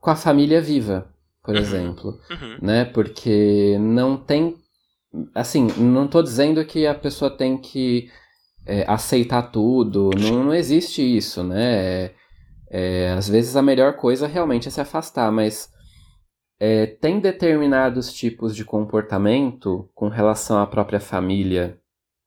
com 0.00 0.10
a 0.10 0.16
família 0.16 0.60
viva, 0.60 1.12
por 1.44 1.54
uhum. 1.54 1.60
exemplo, 1.60 2.20
uhum. 2.30 2.58
né? 2.62 2.84
Porque 2.84 3.76
não 3.78 4.16
tem, 4.16 4.56
assim, 5.34 5.66
não 5.76 6.06
estou 6.06 6.22
dizendo 6.22 6.64
que 6.64 6.86
a 6.86 6.94
pessoa 6.94 7.30
tem 7.30 7.58
que 7.58 8.10
é, 8.66 8.84
aceitar 8.88 9.50
tudo, 9.50 10.10
não, 10.18 10.44
não 10.44 10.54
existe 10.54 11.02
isso, 11.02 11.42
né? 11.42 12.04
É, 12.04 12.14
às 13.16 13.28
vezes 13.28 13.56
a 13.56 13.62
melhor 13.62 13.96
coisa 13.96 14.26
realmente 14.26 14.68
é 14.68 14.70
se 14.70 14.80
afastar, 14.80 15.30
mas 15.32 15.68
é, 16.60 16.86
tem 16.86 17.18
determinados 17.18 18.12
tipos 18.12 18.54
de 18.54 18.64
comportamento 18.64 19.88
com 19.94 20.08
relação 20.08 20.58
à 20.58 20.66
própria 20.66 21.00
família 21.00 21.78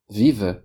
viva 0.10 0.64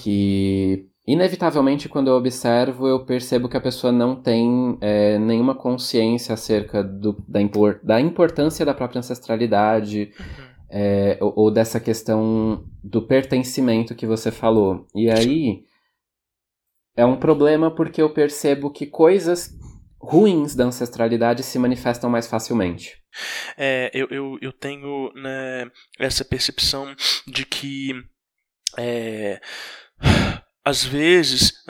que, 0.00 0.86
inevitavelmente, 1.06 1.88
quando 1.88 2.08
eu 2.08 2.14
observo, 2.14 2.86
eu 2.86 3.04
percebo 3.04 3.48
que 3.48 3.56
a 3.56 3.60
pessoa 3.60 3.92
não 3.92 4.16
tem 4.16 4.78
é, 4.80 5.18
nenhuma 5.18 5.54
consciência 5.54 6.32
acerca 6.32 6.82
do, 6.82 7.22
da, 7.28 7.42
impor, 7.42 7.80
da 7.82 8.00
importância 8.00 8.64
da 8.64 8.72
própria 8.72 9.00
ancestralidade. 9.00 10.12
Uhum. 10.18 10.54
É, 10.76 11.18
ou, 11.20 11.32
ou, 11.36 11.50
dessa 11.52 11.78
questão 11.78 12.64
do 12.82 13.00
pertencimento 13.00 13.94
que 13.94 14.06
você 14.06 14.32
falou. 14.32 14.86
E 14.92 15.08
aí, 15.08 15.62
é 16.96 17.04
um 17.04 17.16
problema 17.16 17.74
porque 17.74 18.00
eu 18.00 18.12
percebo 18.12 18.70
que 18.70 18.86
coisas 18.86 19.50
ruins 20.00 20.54
da 20.54 20.64
ancestralidade 20.64 21.42
se 21.42 21.58
manifestam 21.58 22.10
mais 22.10 22.26
facilmente. 22.26 23.02
É, 23.56 23.90
eu, 23.94 24.08
eu, 24.10 24.38
eu 24.40 24.52
tenho 24.52 25.12
né, 25.14 25.70
essa 25.98 26.24
percepção 26.24 26.94
de 27.26 27.46
que 27.46 27.92
é, 28.76 29.40
às 30.64 30.82
vezes, 30.82 31.62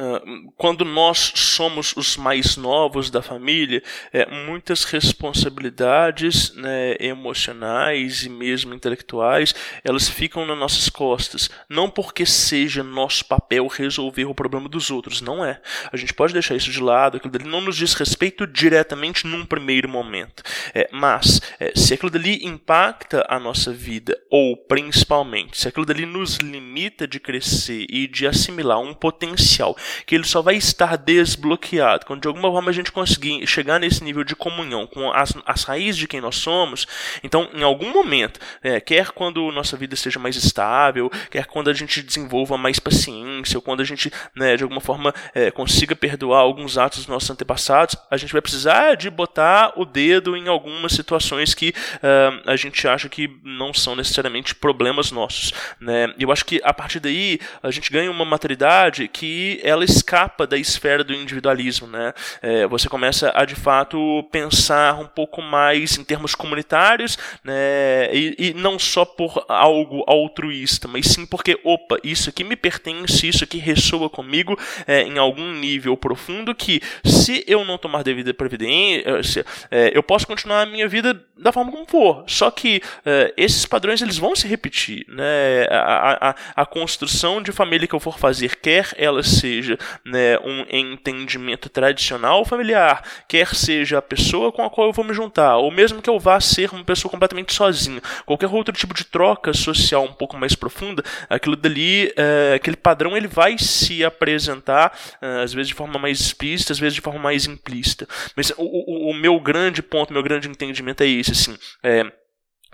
quando 0.57 0.85
nós 0.85 1.33
somos 1.35 1.97
os 1.97 2.17
mais 2.17 2.57
novos 2.57 3.11
da 3.11 3.21
família, 3.21 3.83
é, 4.13 4.25
muitas 4.47 4.85
responsabilidades 4.85 6.55
né, 6.55 6.95
emocionais 7.01 8.23
e 8.23 8.29
mesmo 8.29 8.73
intelectuais, 8.73 9.53
elas 9.83 10.09
ficam 10.09 10.47
nas 10.47 10.57
nossas 10.57 10.89
costas. 10.89 11.51
Não 11.69 11.91
porque 11.91 12.25
seja 12.25 12.85
nosso 12.85 13.25
papel 13.25 13.67
resolver 13.67 14.27
o 14.27 14.35
problema 14.35 14.69
dos 14.69 14.91
outros, 14.91 15.21
não 15.21 15.45
é. 15.45 15.61
A 15.93 15.97
gente 15.97 16.15
pode 16.15 16.33
deixar 16.33 16.55
isso 16.55 16.71
de 16.71 16.81
lado, 16.81 17.17
aquilo 17.17 17.33
dali 17.33 17.49
não 17.49 17.61
nos 17.61 17.77
diz 17.77 17.95
respeito 17.95 18.47
diretamente 18.47 19.27
num 19.27 19.45
primeiro 19.45 19.89
momento. 19.89 20.45
É, 20.73 20.89
mas, 20.93 21.41
é, 21.59 21.73
se 21.75 21.95
aquilo 21.95 22.11
dali 22.11 22.45
impacta 22.45 23.27
a 23.29 23.41
nossa 23.41 23.73
vida, 23.73 24.17
ou 24.31 24.57
principalmente, 24.57 25.59
se 25.61 25.67
aquilo 25.67 25.85
dali 25.85 26.07
nos 26.07 26.37
limita 26.37 27.09
de 27.09 27.19
crescer 27.19 27.87
e 27.91 28.07
de 28.07 28.27
assimilar 28.27 28.84
um 28.85 28.95
potencial 28.95 29.77
que 30.07 30.15
ele 30.15 30.25
só 30.25 30.43
vai 30.43 30.57
estar 30.57 30.97
desbloqueado 30.97 32.07
quando 32.07 32.23
de 32.23 32.29
alguma 32.29 32.51
forma 32.51 32.71
a 32.71 32.75
gente 32.75 32.93
conseguir 32.93 33.47
chegar 33.47 33.79
nesse 33.79 34.03
nível 34.03 34.25
de 34.25 34.37
comunhão 34.37 34.87
com 34.87 35.13
as, 35.13 35.35
as 35.47 35.65
raízes 35.65 35.97
de 35.97 36.09
quem 36.09 36.21
nós 36.21 36.37
somos. 36.37 36.87
Então, 37.23 37.49
em 37.55 37.63
algum 37.63 37.93
momento, 37.93 38.41
é, 38.63 38.81
quer 38.81 39.11
quando 39.11 39.51
nossa 39.53 39.77
vida 39.77 39.97
seja 39.97 40.19
mais 40.19 40.37
estável, 40.37 41.11
quer 41.31 41.47
quando 41.47 41.71
a 41.71 41.73
gente 41.73 42.03
desenvolva 42.03 42.57
mais 42.57 42.79
paciência, 42.79 43.59
ou 43.59 43.63
quando 43.63 43.81
a 43.81 43.85
gente, 43.85 44.13
né, 44.35 44.57
de 44.57 44.63
alguma 44.63 44.81
forma, 44.81 45.15
é, 45.35 45.51
consiga 45.51 45.97
perdoar 45.97 46.41
alguns 46.41 46.77
atos 46.79 46.99
dos 47.01 47.07
nossos 47.07 47.31
antepassados, 47.31 47.97
a 48.11 48.17
gente 48.17 48.33
vai 48.33 48.43
precisar 48.43 48.95
de 48.97 49.09
botar 49.11 49.73
o 49.77 49.85
dedo 49.85 50.37
em 50.37 50.49
algumas 50.49 50.93
situações 50.93 51.55
que 51.55 51.71
uh, 51.71 52.51
a 52.51 52.57
gente 52.57 52.87
acha 52.87 53.09
que 53.09 53.31
não 53.43 53.73
são 53.73 53.97
necessariamente 53.97 54.55
problemas 54.55 55.11
nossos. 55.11 55.53
Né? 55.81 56.13
Eu 56.19 56.31
acho 56.33 56.45
que 56.45 56.61
a 56.65 56.73
partir 56.73 57.01
daí 57.01 57.39
a 57.63 57.71
gente 57.71 57.91
ganha 57.91 58.11
uma 58.11 58.25
maturidade 58.25 58.74
que 59.13 59.61
ela 59.63 59.85
escapa 59.85 60.47
da 60.47 60.57
esfera 60.57 61.05
do 61.05 61.15
individualismo, 61.15 61.87
né? 61.87 62.13
É, 62.43 62.67
você 62.67 62.89
começa 62.89 63.33
a 63.35 63.45
de 63.45 63.55
fato 63.55 64.23
pensar 64.31 64.99
um 64.99 65.07
pouco 65.07 65.41
mais 65.41 65.97
em 65.99 66.05
termos 66.05 66.35
comunitários, 66.35 67.19
né? 67.43 68.09
E, 68.13 68.37
e, 68.39 68.55
não 68.55 68.79
só 68.79 69.05
por 69.05 69.45
algo 69.49 70.05
altruísta, 70.07 70.89
mas 70.89 71.07
sim 71.07 71.27
porque, 71.27 71.59
opa, 71.65 71.99
isso 72.03 72.29
aqui 72.29 72.45
me 72.45 72.57
pertence, 72.57 73.29
isso 73.29 73.45
aqui 73.45 73.59
ressoa 73.59 74.11
comigo 74.11 74.59
é, 74.87 75.03
em 75.03 75.19
algum 75.19 75.53
nível 75.53 75.97
profundo 75.97 76.55
que, 76.55 76.81
se 77.05 77.45
eu 77.47 77.65
não 77.65 77.79
tomar 77.79 78.03
devida 78.03 78.35
providência, 78.35 79.45
é, 79.71 79.91
eu 79.95 80.03
posso 80.03 80.27
continuar 80.27 80.63
a 80.63 80.67
minha 80.67 80.89
vida 80.89 81.21
da 81.37 81.53
forma 81.53 81.73
como 81.73 81.87
for. 81.87 82.25
Só 82.27 82.51
que 82.51 82.81
é, 83.05 83.33
esses 83.37 83.65
padrões 83.67 84.01
eles 84.03 84.19
vão 84.19 84.35
se 84.35 84.47
repetir, 84.47 85.05
né? 85.09 85.67
A, 85.71 86.31
a, 86.31 86.35
a 86.63 86.67
construção 86.67 87.43
de 87.43 87.53
família 87.53 87.87
que 87.87 87.95
eu 87.95 88.01
for 88.01 88.19
fazer, 88.19 88.57
quer 88.65 88.95
ela 88.97 89.23
seja 89.23 89.79
né, 90.03 90.39
um 90.39 90.65
entendimento 90.71 91.69
tradicional 91.69 92.47
familiar, 92.47 93.05
quer 93.29 93.55
seja 93.55 93.99
a 93.99 94.03
pessoa 94.03 94.51
com 94.51 94.65
a 94.65 94.71
qual 94.71 94.87
eu 94.87 94.93
vou 94.95 95.05
me 95.05 95.13
juntar, 95.13 95.59
ou 95.59 95.71
mesmo 95.71 96.01
que 96.01 96.09
eu 96.09 96.19
vá 96.19 96.41
ser 96.41 96.73
uma 96.73 96.83
pessoa 96.83 97.11
completamente 97.11 97.53
sozinha, 97.53 98.01
qualquer 98.25 98.47
outro 98.47 98.75
tipo 98.75 98.95
de 98.95 99.05
troca 99.05 99.53
social 99.53 100.05
um 100.05 100.15
pouco 100.15 100.39
mais 100.39 100.55
profunda, 100.55 101.05
aquilo 101.29 101.57
dali, 101.57 102.11
é, 102.17 102.55
aquele 102.55 102.77
padrão 102.77 103.15
ele 103.15 103.29
vai 103.29 103.59
se 103.59 104.03
apresentar, 104.03 104.99
é, 105.21 105.43
às 105.43 105.53
vezes 105.53 105.69
de 105.69 105.75
forma 105.75 105.99
mais 105.99 106.19
explícita, 106.19 106.73
às 106.73 106.79
vezes 106.79 106.95
de 106.95 107.03
forma 107.03 107.21
mais 107.21 107.45
implícita. 107.45 108.09
Mas 108.35 108.51
o, 108.57 108.63
o, 108.63 109.11
o 109.11 109.15
meu 109.15 109.39
grande 109.39 109.83
ponto, 109.83 110.11
meu 110.11 110.23
grande 110.23 110.49
entendimento 110.49 111.03
é 111.03 111.07
esse, 111.07 111.33
assim, 111.33 111.55
é, 111.83 112.11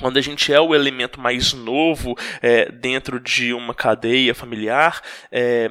quando 0.00 0.16
a 0.16 0.20
gente 0.20 0.52
é 0.52 0.60
o 0.60 0.74
elemento 0.74 1.20
mais 1.20 1.52
novo 1.52 2.16
é, 2.42 2.70
dentro 2.72 3.20
de 3.20 3.52
uma 3.52 3.74
cadeia 3.74 4.34
familiar, 4.34 5.00
é, 5.30 5.68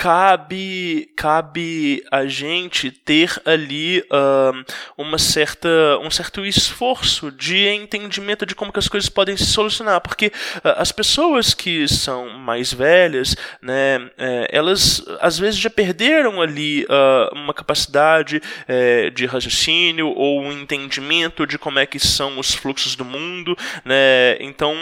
cabe 0.00 1.12
cabe 1.14 2.02
a 2.10 2.24
gente 2.24 2.90
ter 2.90 3.38
ali 3.44 4.00
uh, 4.00 4.64
uma 4.96 5.18
certa 5.18 5.68
um 6.02 6.10
certo 6.10 6.42
esforço 6.46 7.30
de 7.30 7.68
entendimento 7.68 8.46
de 8.46 8.54
como 8.54 8.72
que 8.72 8.78
as 8.78 8.88
coisas 8.88 9.10
podem 9.10 9.36
se 9.36 9.44
solucionar 9.44 10.00
porque 10.00 10.28
uh, 10.28 10.72
as 10.78 10.90
pessoas 10.90 11.52
que 11.52 11.86
são 11.86 12.30
mais 12.30 12.72
velhas 12.72 13.36
né 13.60 13.98
uh, 13.98 14.46
elas 14.48 15.04
às 15.20 15.38
vezes 15.38 15.60
já 15.60 15.68
perderam 15.68 16.40
ali 16.40 16.86
ah, 16.88 17.30
uma 17.32 17.52
capacidade 17.52 18.40
eh, 18.66 19.10
de 19.10 19.26
raciocínio 19.26 20.08
ou 20.08 20.40
um 20.40 20.52
entendimento 20.52 21.46
de 21.46 21.58
como 21.58 21.78
é 21.78 21.86
que 21.86 21.98
são 21.98 22.38
os 22.38 22.54
fluxos 22.54 22.96
do 22.96 23.04
mundo 23.04 23.56
né 23.84 24.36
então 24.40 24.74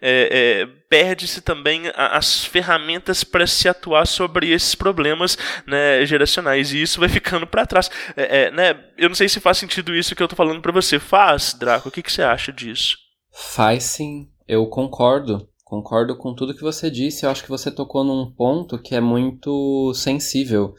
eh, 0.00 0.66
eh, 0.66 0.68
perde-se 0.88 1.40
também 1.40 1.82
as 1.94 2.44
ferramentas 2.44 3.24
para 3.24 3.46
se 3.46 3.68
atuar 3.68 4.06
sobre 4.06 4.50
esses 4.50 4.74
problemas 4.74 5.36
né, 5.66 6.04
geracionais 6.06 6.72
e 6.72 6.82
isso 6.82 7.00
vai 7.00 7.08
ficando 7.08 7.46
para 7.46 7.66
trás. 7.66 7.90
É, 8.16 8.44
é, 8.44 8.50
né, 8.50 8.84
eu 8.96 9.08
não 9.08 9.16
sei 9.16 9.28
se 9.28 9.40
faz 9.40 9.58
sentido 9.58 9.94
isso 9.94 10.14
que 10.14 10.22
eu 10.22 10.26
estou 10.26 10.36
falando 10.36 10.62
para 10.62 10.72
você. 10.72 10.98
Faz, 10.98 11.54
Draco? 11.54 11.88
O 11.88 11.92
que, 11.92 12.02
que 12.02 12.12
você 12.12 12.22
acha 12.22 12.52
disso? 12.52 12.96
Faz 13.32 13.84
sim, 13.84 14.28
eu 14.46 14.66
concordo. 14.66 15.48
Concordo 15.64 16.16
com 16.16 16.32
tudo 16.32 16.54
que 16.54 16.62
você 16.62 16.88
disse. 16.88 17.26
Eu 17.26 17.30
acho 17.30 17.42
que 17.42 17.50
você 17.50 17.70
tocou 17.70 18.04
num 18.04 18.30
ponto 18.30 18.78
que 18.78 18.94
é 18.94 19.00
muito 19.00 19.92
sensível 19.94 20.74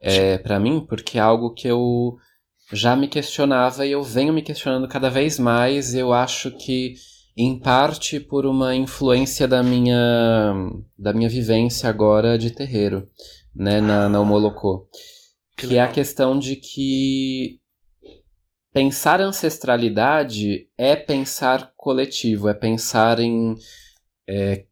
é, 0.00 0.38
para 0.38 0.58
mim, 0.58 0.84
porque 0.88 1.18
é 1.18 1.20
algo 1.20 1.52
que 1.52 1.68
eu 1.68 2.16
já 2.72 2.96
me 2.96 3.06
questionava 3.06 3.84
e 3.84 3.92
eu 3.92 4.02
venho 4.02 4.32
me 4.32 4.40
questionando 4.40 4.88
cada 4.88 5.10
vez 5.10 5.38
mais. 5.38 5.94
Eu 5.94 6.12
acho 6.12 6.50
que 6.52 6.94
em 7.42 7.58
parte 7.58 8.20
por 8.20 8.44
uma 8.44 8.74
influência 8.74 9.48
da 9.48 9.62
minha 9.62 10.54
da 10.98 11.12
minha 11.12 11.28
vivência 11.28 11.88
agora 11.88 12.36
de 12.38 12.50
terreiro, 12.50 13.08
né, 13.54 13.80
na, 13.80 14.08
na 14.08 14.20
Homolocô. 14.20 14.88
Que, 15.56 15.68
que 15.68 15.76
é 15.76 15.80
a 15.80 15.88
questão 15.88 16.38
de 16.38 16.56
que 16.56 17.60
pensar 18.72 19.20
ancestralidade 19.20 20.68
é 20.76 20.94
pensar 20.96 21.72
coletivo, 21.76 22.48
é 22.48 22.54
pensar 22.54 23.18
em 23.18 23.56
é, 24.28 24.64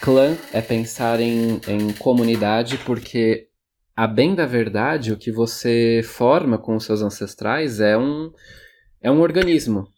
clã, 0.00 0.36
é 0.52 0.60
pensar 0.60 1.20
em, 1.20 1.60
em 1.68 1.92
comunidade, 1.98 2.78
porque 2.78 3.48
a 3.94 4.06
bem 4.06 4.34
da 4.34 4.44
verdade, 4.44 5.12
o 5.12 5.16
que 5.16 5.32
você 5.32 6.02
forma 6.04 6.58
com 6.58 6.76
os 6.76 6.84
seus 6.84 7.00
ancestrais 7.00 7.80
é 7.80 7.96
um, 7.96 8.30
é 9.00 9.10
um 9.10 9.20
organismo, 9.20 9.88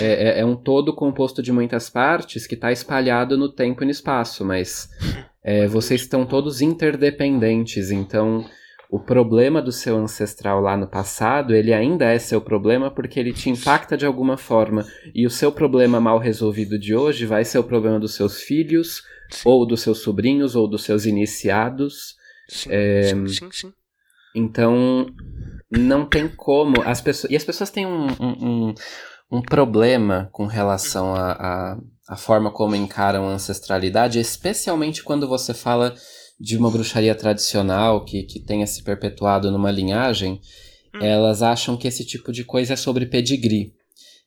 é, 0.00 0.04
é, 0.04 0.40
é, 0.40 0.44
um 0.44 0.54
todo 0.54 0.94
composto 0.94 1.42
de 1.42 1.52
muitas 1.52 1.88
partes 1.88 2.46
que 2.46 2.54
está 2.54 2.70
espalhado 2.70 3.38
no 3.38 3.48
tempo 3.48 3.82
e 3.82 3.86
no 3.86 3.90
espaço, 3.90 4.44
mas 4.44 4.90
é, 5.42 5.66
vocês 5.66 6.02
estão 6.02 6.26
todos 6.26 6.60
interdependentes, 6.60 7.90
então 7.90 8.44
o 8.90 8.98
problema 8.98 9.60
do 9.60 9.70
seu 9.70 9.96
ancestral 9.98 10.60
lá 10.60 10.76
no 10.76 10.86
passado, 10.86 11.54
ele 11.54 11.72
ainda 11.72 12.06
é 12.06 12.18
seu 12.18 12.40
problema 12.40 12.90
porque 12.90 13.20
ele 13.20 13.32
te 13.32 13.50
impacta 13.50 13.96
de 13.96 14.06
alguma 14.06 14.36
forma, 14.36 14.86
e 15.14 15.26
o 15.26 15.30
seu 15.30 15.52
problema 15.52 16.00
mal 16.00 16.18
resolvido 16.18 16.78
de 16.78 16.94
hoje 16.94 17.26
vai 17.26 17.44
ser 17.44 17.58
o 17.58 17.64
problema 17.64 18.00
dos 18.00 18.14
seus 18.14 18.42
filhos, 18.42 19.02
sim. 19.30 19.42
ou 19.44 19.66
dos 19.66 19.82
seus 19.82 19.98
sobrinhos, 19.98 20.56
ou 20.56 20.66
dos 20.68 20.84
seus 20.84 21.04
iniciados. 21.04 22.16
Sim, 22.48 22.68
é, 22.72 23.02
sim, 23.02 23.26
sim, 23.28 23.48
sim. 23.52 23.72
Então, 24.34 25.06
não 25.70 26.06
tem 26.06 26.28
como. 26.28 26.82
As 26.82 27.00
pessoas, 27.00 27.30
e 27.30 27.36
as 27.36 27.44
pessoas 27.44 27.70
têm 27.70 27.86
um, 27.86 28.06
um, 28.20 28.70
um 28.70 28.74
um 29.30 29.42
problema 29.42 30.28
com 30.32 30.46
relação 30.46 31.14
à 31.14 31.32
a, 31.32 31.78
a, 32.08 32.16
forma 32.16 32.50
como 32.50 32.74
encaram 32.74 33.28
a 33.28 33.32
ancestralidade, 33.32 34.18
especialmente 34.18 35.02
quando 35.02 35.28
você 35.28 35.52
fala 35.52 35.94
de 36.40 36.56
uma 36.56 36.70
bruxaria 36.70 37.14
tradicional 37.14 38.04
que, 38.04 38.22
que 38.22 38.40
tenha 38.40 38.66
se 38.66 38.82
perpetuado 38.82 39.50
numa 39.50 39.70
linhagem, 39.70 40.40
hum. 40.94 40.98
elas 41.02 41.42
acham 41.42 41.76
que 41.76 41.88
esse 41.88 42.04
tipo 42.06 42.32
de 42.32 42.44
coisa 42.44 42.72
é 42.72 42.76
sobre 42.76 43.06
pedigree. 43.06 43.72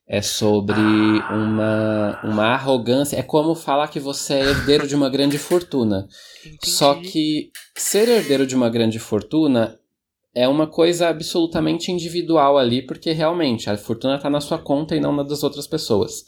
É 0.07 0.21
sobre 0.21 0.75
ah. 0.75 1.33
uma, 1.33 2.19
uma 2.23 2.45
arrogância. 2.47 3.15
É 3.15 3.23
como 3.23 3.55
falar 3.55 3.87
que 3.87 3.99
você 3.99 4.33
é 4.33 4.49
herdeiro 4.49 4.85
de 4.85 4.93
uma 4.93 5.09
grande 5.09 5.37
fortuna. 5.37 6.05
Entendi. 6.45 6.69
Só 6.69 6.95
que 6.95 7.49
ser 7.77 8.09
herdeiro 8.09 8.45
de 8.45 8.53
uma 8.53 8.69
grande 8.69 8.99
fortuna 8.99 9.79
é 10.33 10.47
uma 10.47 10.67
coisa 10.67 11.09
absolutamente 11.09 11.91
individual 11.91 12.57
ali, 12.57 12.81
porque 12.81 13.11
realmente 13.11 13.69
a 13.69 13.77
fortuna 13.77 14.15
está 14.15 14.29
na 14.29 14.41
sua 14.41 14.57
conta 14.57 14.95
e 14.95 14.99
não 14.99 15.13
na 15.13 15.23
das 15.23 15.43
outras 15.43 15.67
pessoas. 15.67 16.23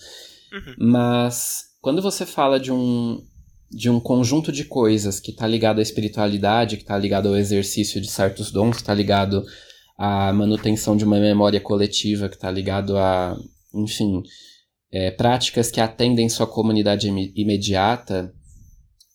Uhum. 0.51 0.75
Mas 0.91 1.63
quando 1.81 2.01
você 2.01 2.25
fala 2.25 2.59
de 2.59 2.71
um, 2.71 3.21
de 3.71 3.89
um 3.89 3.99
conjunto 3.99 4.51
de 4.51 4.65
coisas 4.65 5.19
que 5.19 5.31
está 5.31 5.47
ligado 5.47 5.79
à 5.79 5.81
espiritualidade, 5.81 6.77
que 6.77 6.83
está 6.83 6.97
ligado 6.97 7.29
ao 7.29 7.37
exercício 7.37 8.01
de 8.01 8.07
certos 8.07 8.51
dons, 8.51 8.75
que 8.75 8.81
está 8.81 8.93
ligado 8.93 9.43
à 9.97 10.33
manutenção 10.33 10.97
de 10.97 11.05
uma 11.05 11.19
memória 11.19 11.61
coletiva, 11.61 12.27
que 12.27 12.35
está 12.35 12.51
ligado 12.51 12.97
a, 12.97 13.37
enfim, 13.73 14.21
é, 14.91 15.11
práticas 15.11 15.71
que 15.71 15.81
atendem 15.81 16.29
sua 16.29 16.45
comunidade 16.45 17.09
im 17.09 17.31
imediata 17.35 18.33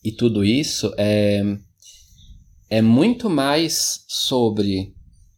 e 0.03 0.13
tudo 0.13 0.45
isso, 0.45 0.93
é, 0.97 1.43
é 2.71 2.83
muito 2.83 3.31
mais 3.31 4.05
sobre 4.07 4.95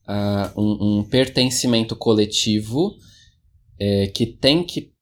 uh, 0.08 0.60
um, 0.60 0.98
um, 0.98 1.04
pertencimento 1.04 1.94
coletivo 1.94 2.96
é, 3.78 4.08
que 4.08 4.26
tem 4.26 4.64
que 4.64 4.92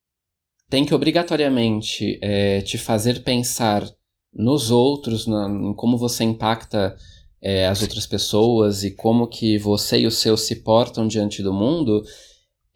tem 0.68 0.84
que 0.84 0.94
obrigatoriamente 0.94 2.18
é, 2.20 2.60
te 2.60 2.76
fazer 2.76 3.22
pensar 3.22 3.88
nos 4.34 4.70
outros, 4.70 5.26
na, 5.26 5.48
em 5.48 5.72
como 5.74 5.96
você 5.96 6.24
impacta 6.24 6.94
é, 7.40 7.66
as 7.66 7.82
outras 7.82 8.06
pessoas 8.06 8.84
e 8.84 8.90
como 8.90 9.26
que 9.26 9.56
você 9.58 10.00
e 10.00 10.06
os 10.06 10.18
seus 10.18 10.42
se 10.42 10.56
portam 10.56 11.08
diante 11.08 11.42
do 11.42 11.52
mundo, 11.52 12.02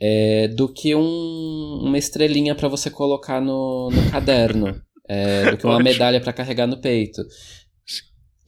é, 0.01 0.49
do 0.49 0.69
que 0.69 0.95
um, 0.95 1.81
uma 1.83 1.99
estrelinha 1.99 2.55
para 2.55 2.69
você 2.69 2.91
colocar 2.91 3.41
no, 3.41 3.91
no 3.91 4.11
caderno, 4.11 4.81
é, 5.09 5.51
do 5.51 5.57
que 5.57 5.67
uma 5.67 5.79
medalha 5.83 6.21
para 6.21 6.33
carregar 6.33 6.67
no 6.67 6.81
peito. 6.81 7.23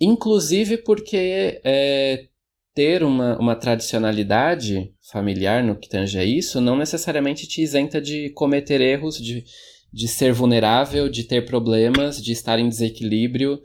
Inclusive 0.01 0.79
porque 0.79 1.61
é, 1.65 2.27
ter 2.75 3.05
uma, 3.05 3.39
uma 3.39 3.55
tradicionalidade 3.55 4.93
familiar 5.11 5.63
no 5.63 5.77
que 5.77 5.89
tange 5.89 6.19
a 6.19 6.25
isso 6.25 6.61
não 6.61 6.77
necessariamente 6.77 7.47
te 7.47 7.63
isenta 7.63 8.01
de 8.01 8.31
cometer 8.31 8.81
erros, 8.81 9.17
de, 9.17 9.45
de 9.93 10.09
ser 10.09 10.33
vulnerável, 10.33 11.09
de 11.09 11.23
ter 11.23 11.45
problemas, 11.45 12.21
de 12.23 12.33
estar 12.33 12.59
em 12.59 12.69
desequilíbrio. 12.69 13.61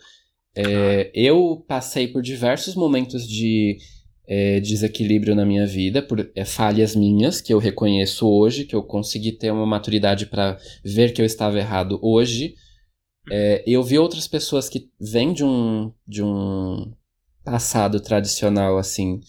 É, 0.56 1.10
eu 1.14 1.64
passei 1.68 2.08
por 2.08 2.22
diversos 2.22 2.76
momentos 2.76 3.28
de 3.28 3.78
é, 4.28 4.60
desequilíbrio 4.60 5.34
na 5.34 5.44
minha 5.44 5.66
vida, 5.66 6.04
por 6.04 6.30
é, 6.36 6.46
falhas 6.46 6.96
minhas 6.96 7.42
que 7.42 7.52
eu 7.52 7.58
reconheço 7.58 8.28
hoje, 8.28 8.64
que 8.64 8.76
eu 8.76 8.84
consegui 8.84 9.32
ter 9.32 9.52
uma 9.52 9.66
maturidade 9.66 10.28
para 10.28 10.56
ver 10.86 11.14
que 11.14 11.22
eu 11.22 11.26
estava 11.26 11.58
errado 11.58 12.00
hoje. 12.04 12.54
É, 13.30 13.64
eu 13.68 13.84
vi 13.84 13.98
outras 14.00 14.28
pessoas 14.28 14.68
que 14.68 14.90
vêm 15.00 15.34
de 15.34 15.44
um, 15.44 15.94
de 16.08 16.24
um 16.24 16.92
passado 17.44 18.00
tradicional, 18.00 18.78
assim, 18.78 19.20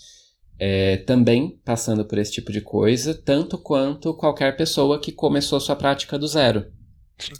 é, 0.58 0.98
também 0.98 1.58
passando 1.64 2.04
por 2.04 2.18
esse 2.18 2.32
tipo 2.32 2.52
de 2.52 2.60
coisa, 2.60 3.14
tanto 3.14 3.58
quanto 3.58 4.14
qualquer 4.14 4.56
pessoa 4.56 5.00
que 5.00 5.12
começou 5.12 5.56
a 5.56 5.60
sua 5.60 5.76
prática 5.76 6.18
do 6.18 6.26
zero. 6.26 6.70
Sim. 7.18 7.32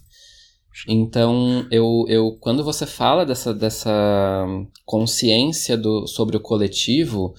Então, 0.89 1.67
eu, 1.71 2.05
eu, 2.09 2.39
quando 2.41 2.65
você 2.65 2.87
fala 2.87 3.27
dessa, 3.27 3.53
dessa 3.53 4.47
consciência 4.85 5.77
do, 5.77 6.07
sobre 6.07 6.37
o 6.37 6.41
coletivo, 6.41 7.35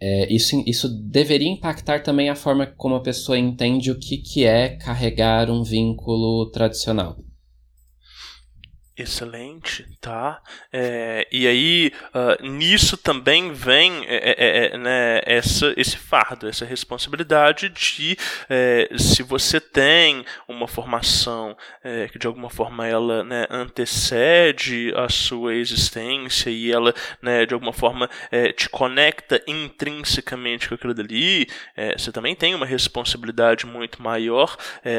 é, 0.00 0.32
isso, 0.32 0.62
isso 0.66 0.88
deveria 0.88 1.48
impactar 1.48 2.02
também 2.02 2.30
a 2.30 2.34
forma 2.34 2.66
como 2.66 2.94
a 2.94 3.02
pessoa 3.02 3.38
entende 3.38 3.90
o 3.90 3.98
que, 3.98 4.18
que 4.18 4.44
é 4.44 4.76
carregar 4.76 5.50
um 5.50 5.62
vínculo 5.62 6.50
tradicional. 6.50 7.18
Excelente, 9.02 9.84
tá? 10.00 10.40
É, 10.72 11.26
e 11.32 11.48
aí, 11.48 11.92
uh, 12.14 12.46
nisso 12.46 12.96
também 12.96 13.52
vem 13.52 14.04
é, 14.06 14.14
é, 14.14 14.34
é, 14.38 14.66
é, 14.66 14.78
né, 14.78 15.20
essa, 15.24 15.74
esse 15.76 15.96
fardo, 15.96 16.48
essa 16.48 16.64
responsabilidade 16.64 17.68
de 17.68 18.16
é, 18.48 18.88
se 18.96 19.24
você 19.24 19.60
tem 19.60 20.24
uma 20.46 20.68
formação 20.68 21.56
que 22.12 22.18
de 22.18 22.26
alguma 22.26 22.48
forma 22.48 22.86
ela 22.86 23.24
né, 23.24 23.46
antecede 23.50 24.92
a 24.96 25.08
sua 25.08 25.54
existência 25.54 26.50
e 26.50 26.70
ela 26.70 26.94
né, 27.20 27.44
de 27.44 27.54
alguma 27.54 27.72
forma 27.72 28.08
te 28.56 28.68
conecta 28.68 29.42
intrinsecamente 29.46 30.68
com 30.68 30.74
aquilo 30.74 30.94
dali, 30.94 31.46
você 31.96 32.12
também 32.12 32.34
tem 32.34 32.54
uma 32.54 32.66
responsabilidade 32.66 33.66
muito 33.66 34.02
maior, 34.02 34.56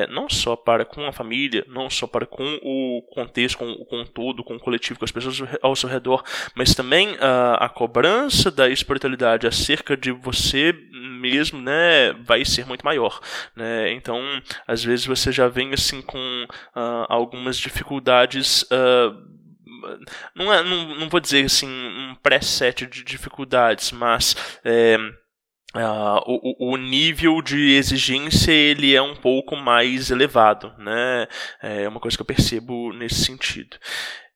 não 0.09 0.29
só 0.29 0.55
para 0.55 0.83
com 0.85 1.05
a 1.05 1.11
família, 1.11 1.63
não 1.67 1.89
só 1.89 2.07
para 2.07 2.25
com 2.25 2.59
o 2.61 3.01
contexto, 3.13 3.57
com 3.57 3.85
com 3.93 4.01
o 4.01 4.05
todo, 4.07 4.43
com 4.43 4.55
o 4.55 4.59
coletivo, 4.59 4.97
com 4.97 5.05
as 5.05 5.11
pessoas 5.11 5.39
ao 5.61 5.75
seu 5.75 5.87
redor, 5.87 6.23
mas 6.55 6.73
também 6.73 7.15
a, 7.19 7.65
a 7.65 7.69
cobrança 7.69 8.49
da 8.49 8.67
espiritualidade 8.67 9.45
acerca 9.45 9.95
de 9.95 10.11
você 10.11 10.73
mesmo, 11.21 11.61
né, 11.61 12.11
vai 12.25 12.43
ser 12.43 12.65
muito 12.65 12.83
maior, 12.83 13.21
né? 13.55 13.93
Então, 13.93 14.19
às 14.67 14.83
vezes 14.83 15.05
você 15.05 15.31
já 15.31 15.47
vem 15.47 15.73
assim 15.73 16.01
com 16.01 16.47
uh, 16.75 17.05
algumas 17.07 17.55
dificuldades 17.55 18.63
uh, 18.63 19.33
não, 20.35 20.51
é, 20.51 20.63
não, 20.63 20.95
não 20.95 21.09
vou 21.09 21.19
dizer 21.19 21.45
assim 21.45 21.67
um 21.67 22.15
preset 22.15 22.87
de 22.87 23.03
dificuldades, 23.03 23.91
mas 23.91 24.35
é, 24.63 24.97
Uh, 25.75 26.21
o, 26.27 26.73
o, 26.73 26.77
nível 26.77 27.41
de 27.41 27.73
exigência 27.73 28.51
ele 28.51 28.95
é 28.95 29.01
um 29.01 29.15
pouco 29.15 29.55
mais 29.55 30.11
elevado, 30.11 30.71
né? 30.77 31.27
É 31.63 31.89
uma 31.89 31.99
coisa 31.99 32.15
que 32.15 32.21
eu 32.21 32.27
percebo 32.27 32.93
nesse 32.93 33.25
sentido. 33.25 33.77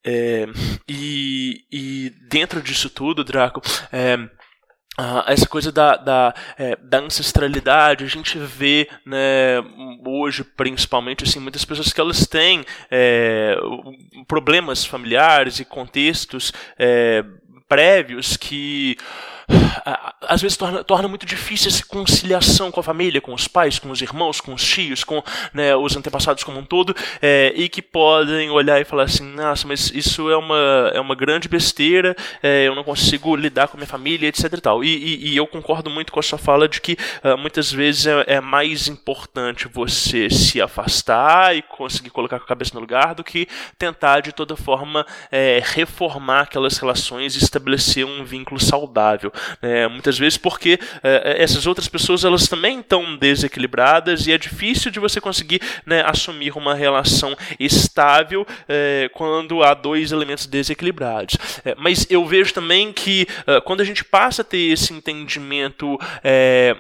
É, 0.09 0.45
e, 0.88 1.65
e, 1.71 2.13
dentro 2.29 2.61
disso 2.61 2.89
tudo, 2.89 3.25
Draco, 3.25 3.61
é, 3.91 4.15
uh, 4.15 5.23
essa 5.27 5.45
coisa 5.47 5.69
da, 5.69 5.97
da, 5.97 6.33
é, 6.57 6.77
da, 6.77 6.99
ancestralidade, 6.99 8.05
a 8.05 8.07
gente 8.07 8.38
vê 8.38 8.89
né, 9.05 9.59
hoje, 10.05 10.45
principalmente, 10.45 11.25
assim, 11.25 11.39
muitas 11.39 11.65
pessoas 11.65 11.91
que 11.91 11.99
elas 11.99 12.25
têm 12.25 12.63
é, 12.89 13.57
problemas 14.27 14.85
familiares 14.85 15.59
e 15.59 15.65
contextos 15.65 16.53
é, 16.79 17.23
prévios 17.67 18.38
que 18.38 18.95
às 20.27 20.41
vezes 20.41 20.57
torna, 20.57 20.83
torna 20.83 21.07
muito 21.07 21.25
difícil 21.25 21.69
essa 21.69 21.85
conciliação 21.85 22.71
com 22.71 22.79
a 22.79 22.83
família, 22.83 23.21
com 23.21 23.33
os 23.33 23.47
pais, 23.47 23.79
com 23.79 23.89
os 23.89 24.01
irmãos, 24.01 24.41
com 24.41 24.53
os 24.53 24.63
tios, 24.63 25.03
com 25.03 25.23
né, 25.53 25.75
os 25.75 25.95
antepassados 25.95 26.43
como 26.43 26.59
um 26.59 26.65
todo, 26.65 26.95
é, 27.21 27.53
e 27.55 27.69
que 27.69 27.81
podem 27.81 28.49
olhar 28.49 28.79
e 28.81 28.85
falar 28.85 29.03
assim, 29.03 29.23
nossa, 29.23 29.67
mas 29.67 29.89
isso 29.91 30.29
é 30.29 30.37
uma, 30.37 30.91
é 30.93 30.99
uma 30.99 31.15
grande 31.15 31.47
besteira, 31.47 32.15
é, 32.43 32.67
eu 32.67 32.75
não 32.75 32.83
consigo 32.83 33.35
lidar 33.35 33.67
com 33.67 33.77
a 33.77 33.79
minha 33.79 33.87
família, 33.87 34.27
etc 34.27 34.53
e 34.53 34.61
tal. 34.61 34.83
E, 34.83 34.87
e, 34.87 35.29
e 35.29 35.37
eu 35.37 35.47
concordo 35.47 35.89
muito 35.89 36.11
com 36.11 36.19
a 36.19 36.23
sua 36.23 36.37
fala 36.37 36.67
de 36.67 36.81
que 36.81 36.97
uh, 37.23 37.37
muitas 37.37 37.71
vezes 37.71 38.05
é, 38.07 38.23
é, 38.27 38.41
mais 38.41 38.87
importante 38.87 39.67
você 39.67 40.29
se 40.29 40.61
afastar 40.61 41.55
e 41.55 41.61
conseguir 41.61 42.09
colocar 42.09 42.37
a 42.37 42.39
cabeça 42.39 42.73
no 42.73 42.81
lugar 42.81 43.15
do 43.15 43.23
que 43.23 43.47
tentar 43.77 44.21
de 44.21 44.31
toda 44.31 44.55
forma 44.55 45.05
é, 45.31 45.61
reformar 45.63 46.41
aquelas 46.41 46.77
relações 46.77 47.35
e 47.35 47.39
estabelecer 47.39 48.05
um 48.05 48.23
vínculo 48.23 48.59
saudável. 48.59 49.31
É, 49.61 49.88
muitas 49.88 50.17
vezes 50.17 50.38
porque 50.38 50.79
é, 51.03 51.41
essas 51.41 51.65
outras 51.65 51.88
pessoas 51.88 52.23
elas 52.23 52.47
também 52.47 52.79
estão 52.79 53.15
desequilibradas 53.17 54.27
e 54.27 54.31
é 54.31 54.38
difícil 54.38 54.91
de 54.91 54.99
você 54.99 55.19
conseguir 55.19 55.61
né, 55.85 56.03
assumir 56.05 56.55
uma 56.55 56.73
relação 56.73 57.35
estável 57.59 58.45
é, 58.67 59.09
quando 59.13 59.63
há 59.63 59.73
dois 59.73 60.11
elementos 60.11 60.45
desequilibrados. 60.45 61.38
É, 61.65 61.75
mas 61.77 62.05
eu 62.09 62.25
vejo 62.25 62.53
também 62.53 62.91
que 62.93 63.27
quando 63.63 63.81
a 63.81 63.83
gente 63.83 64.03
passa 64.03 64.41
a 64.41 64.45
ter 64.45 64.71
esse 64.71 64.93
entendimento 64.93 65.97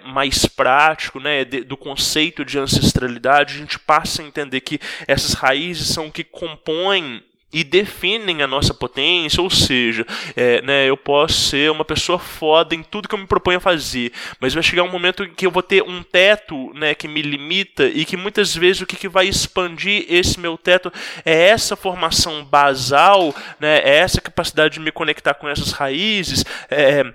mais 0.05 0.45
prático 0.45 1.19
né, 1.19 1.43
de, 1.45 1.63
do 1.63 1.77
conceito 1.77 2.43
de 2.43 2.57
ancestralidade, 2.57 3.55
a 3.55 3.57
gente 3.57 3.79
passa 3.79 4.21
a 4.21 4.25
entender 4.25 4.61
que 4.61 4.79
essas 5.07 5.33
raízes 5.33 5.87
são 5.87 6.07
o 6.07 6.11
que 6.11 6.23
compõem 6.23 7.23
e 7.51 7.63
definem 7.63 8.41
a 8.41 8.47
nossa 8.47 8.73
potência, 8.73 9.41
ou 9.41 9.49
seja, 9.49 10.05
é, 10.35 10.61
né, 10.61 10.89
eu 10.89 10.97
posso 10.97 11.49
ser 11.49 11.71
uma 11.71 11.85
pessoa 11.85 12.19
foda 12.19 12.75
em 12.75 12.83
tudo 12.83 13.07
que 13.07 13.15
eu 13.15 13.19
me 13.19 13.27
proponho 13.27 13.57
a 13.57 13.61
fazer, 13.61 14.11
mas 14.39 14.53
vai 14.53 14.61
chegar 14.61 14.83
um 14.83 14.91
momento 14.91 15.23
em 15.23 15.33
que 15.33 15.45
eu 15.45 15.51
vou 15.51 15.63
ter 15.63 15.81
um 15.81 16.03
teto 16.03 16.73
né, 16.73 16.93
que 16.93 17.07
me 17.07 17.21
limita 17.21 17.87
e 17.87 18.03
que 18.03 18.17
muitas 18.17 18.53
vezes 18.53 18.81
o 18.81 18.85
que, 18.85 18.97
que 18.97 19.07
vai 19.07 19.27
expandir 19.27 20.05
esse 20.09 20.39
meu 20.39 20.57
teto 20.57 20.91
é 21.23 21.47
essa 21.47 21.75
formação 21.75 22.43
basal, 22.43 23.33
né, 23.59 23.79
é 23.79 23.97
essa 23.97 24.19
capacidade 24.19 24.73
de 24.75 24.79
me 24.81 24.91
conectar 24.91 25.33
com 25.33 25.47
essas 25.47 25.71
raízes. 25.71 26.43
É, 26.69 27.05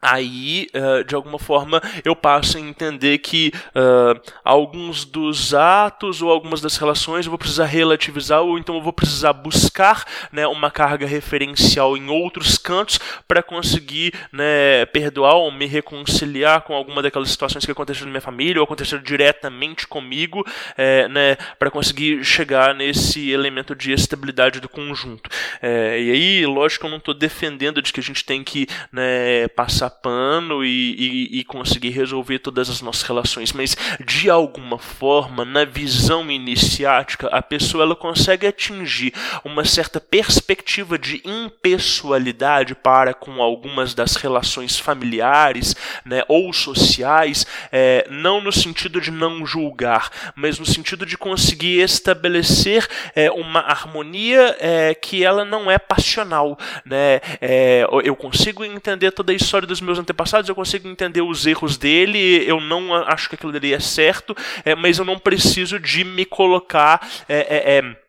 aí, 0.00 0.68
uh, 0.74 1.04
de 1.04 1.14
alguma 1.14 1.38
forma, 1.38 1.80
eu 2.04 2.14
passo 2.14 2.58
a 2.58 2.60
entender 2.60 3.18
que 3.18 3.52
uh, 3.74 4.20
alguns 4.44 5.04
dos 5.04 5.54
atos 5.54 6.22
ou 6.22 6.30
algumas 6.30 6.60
das 6.60 6.76
relações 6.76 7.26
eu 7.26 7.30
vou 7.30 7.38
precisar 7.38 7.64
relativizar 7.64 8.42
ou 8.42 8.58
então 8.58 8.76
eu 8.76 8.82
vou 8.82 8.92
precisar 8.92 9.32
buscar 9.32 10.04
né, 10.30 10.46
uma 10.46 10.70
carga 10.70 11.06
referencial 11.06 11.96
em 11.96 12.08
outros 12.08 12.58
cantos 12.58 12.98
para 13.26 13.42
conseguir 13.42 14.12
né, 14.32 14.86
perdoar 14.86 15.34
ou 15.34 15.50
me 15.50 15.66
reconciliar 15.66 16.62
com 16.62 16.74
alguma 16.74 17.02
daquelas 17.02 17.30
situações 17.30 17.64
que 17.64 17.72
aconteceram 17.72 18.06
na 18.06 18.12
minha 18.12 18.20
família 18.20 18.60
ou 18.60 18.64
aconteceram 18.64 19.02
diretamente 19.02 19.86
comigo, 19.86 20.46
é, 20.76 21.08
né, 21.08 21.36
para 21.58 21.70
conseguir 21.70 22.22
chegar 22.22 22.74
nesse 22.74 23.30
elemento 23.30 23.74
de 23.74 23.92
estabilidade 23.92 24.60
do 24.60 24.68
conjunto. 24.68 25.30
É, 25.60 26.00
e 26.00 26.10
aí, 26.10 26.46
lógico 26.46 26.86
eu 26.86 26.90
não 26.90 26.98
estou 26.98 27.14
defendendo 27.14 27.80
de 27.80 27.92
que 27.92 28.00
a 28.00 28.02
gente 28.02 28.24
tem 28.24 28.44
que 28.44 28.66
né, 28.92 29.48
passar 29.48 29.85
pano 29.90 30.64
e, 30.64 30.94
e, 30.94 31.40
e, 31.40 31.44
conseguir 31.44 31.90
resolver 31.90 32.38
todas 32.38 32.68
as 32.68 32.80
nossas 32.80 33.02
relações, 33.02 33.52
mas 33.52 33.76
de 34.04 34.28
alguma 34.30 34.78
forma, 34.78 35.44
na 35.44 35.64
visão 35.64 36.30
iniciática, 36.30 37.28
a 37.28 37.42
pessoa 37.42 37.84
ela 37.84 37.96
consegue 37.96 38.46
atingir 38.46 39.12
uma 39.44 39.64
certa 39.64 40.00
perspectiva 40.00 40.98
de 40.98 41.22
impessoalidade 41.24 42.74
para 42.74 43.14
com 43.14 43.42
algumas 43.42 43.94
das 43.94 44.16
relações 44.16 44.78
familiares 44.78 45.74
né, 46.04 46.22
ou 46.28 46.52
sociais, 46.52 47.46
é, 47.72 48.06
não 48.10 48.40
no 48.40 48.52
sentido 48.52 49.00
de 49.00 49.10
não 49.10 49.46
julgar, 49.46 50.10
mas 50.34 50.58
no 50.58 50.66
sentido 50.66 51.04
de 51.06 51.16
conseguir 51.16 51.80
estabelecer 51.80 52.86
é, 53.14 53.30
uma 53.30 53.60
harmonia 53.60 54.56
é, 54.60 54.94
que 54.94 55.24
ela 55.24 55.44
não 55.44 55.70
é 55.70 55.78
passional. 55.78 56.58
Né? 56.84 57.20
É, 57.40 57.86
eu 58.04 58.16
consigo 58.16 58.64
entender 58.64 59.10
toda 59.10 59.32
a 59.32 59.34
história 59.34 59.66
dos 59.78 59.86
meus 59.86 59.98
antepassados, 59.98 60.48
eu 60.48 60.54
consigo 60.54 60.88
entender 60.88 61.22
os 61.22 61.46
erros 61.46 61.76
dele, 61.76 62.44
eu 62.46 62.60
não 62.60 62.94
acho 62.94 63.28
que 63.28 63.34
aquilo 63.34 63.52
dele 63.52 63.72
é 63.72 63.80
certo, 63.80 64.36
é, 64.64 64.74
mas 64.74 64.98
eu 64.98 65.04
não 65.04 65.18
preciso 65.18 65.78
de 65.78 66.04
me 66.04 66.24
colocar. 66.24 67.06
É, 67.28 67.38
é, 67.38 67.78
é 67.78 68.06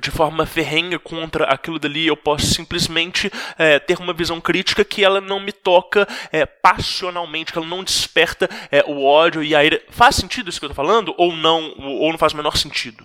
de 0.00 0.10
forma 0.10 0.44
ferrenha 0.44 0.98
contra 0.98 1.44
aquilo 1.46 1.78
dali, 1.78 2.06
eu 2.06 2.16
posso 2.16 2.46
simplesmente 2.46 3.30
é, 3.58 3.78
ter 3.78 3.98
uma 3.98 4.12
visão 4.12 4.38
crítica 4.38 4.84
que 4.84 5.02
ela 5.02 5.20
não 5.20 5.40
me 5.40 5.50
toca 5.50 6.06
é, 6.30 6.44
passionalmente, 6.44 7.52
que 7.52 7.58
ela 7.58 7.66
não 7.66 7.82
desperta 7.82 8.48
é, 8.70 8.84
o 8.86 9.02
ódio 9.02 9.42
e 9.42 9.54
a 9.54 9.64
ira. 9.64 9.82
Faz 9.88 10.16
sentido 10.16 10.50
isso 10.50 10.60
que 10.60 10.66
eu 10.66 10.70
tô 10.70 10.74
falando? 10.74 11.14
Ou 11.16 11.34
não? 11.34 11.74
Ou 11.78 12.10
não 12.10 12.18
faz 12.18 12.34
o 12.34 12.36
menor 12.36 12.56
sentido? 12.58 13.04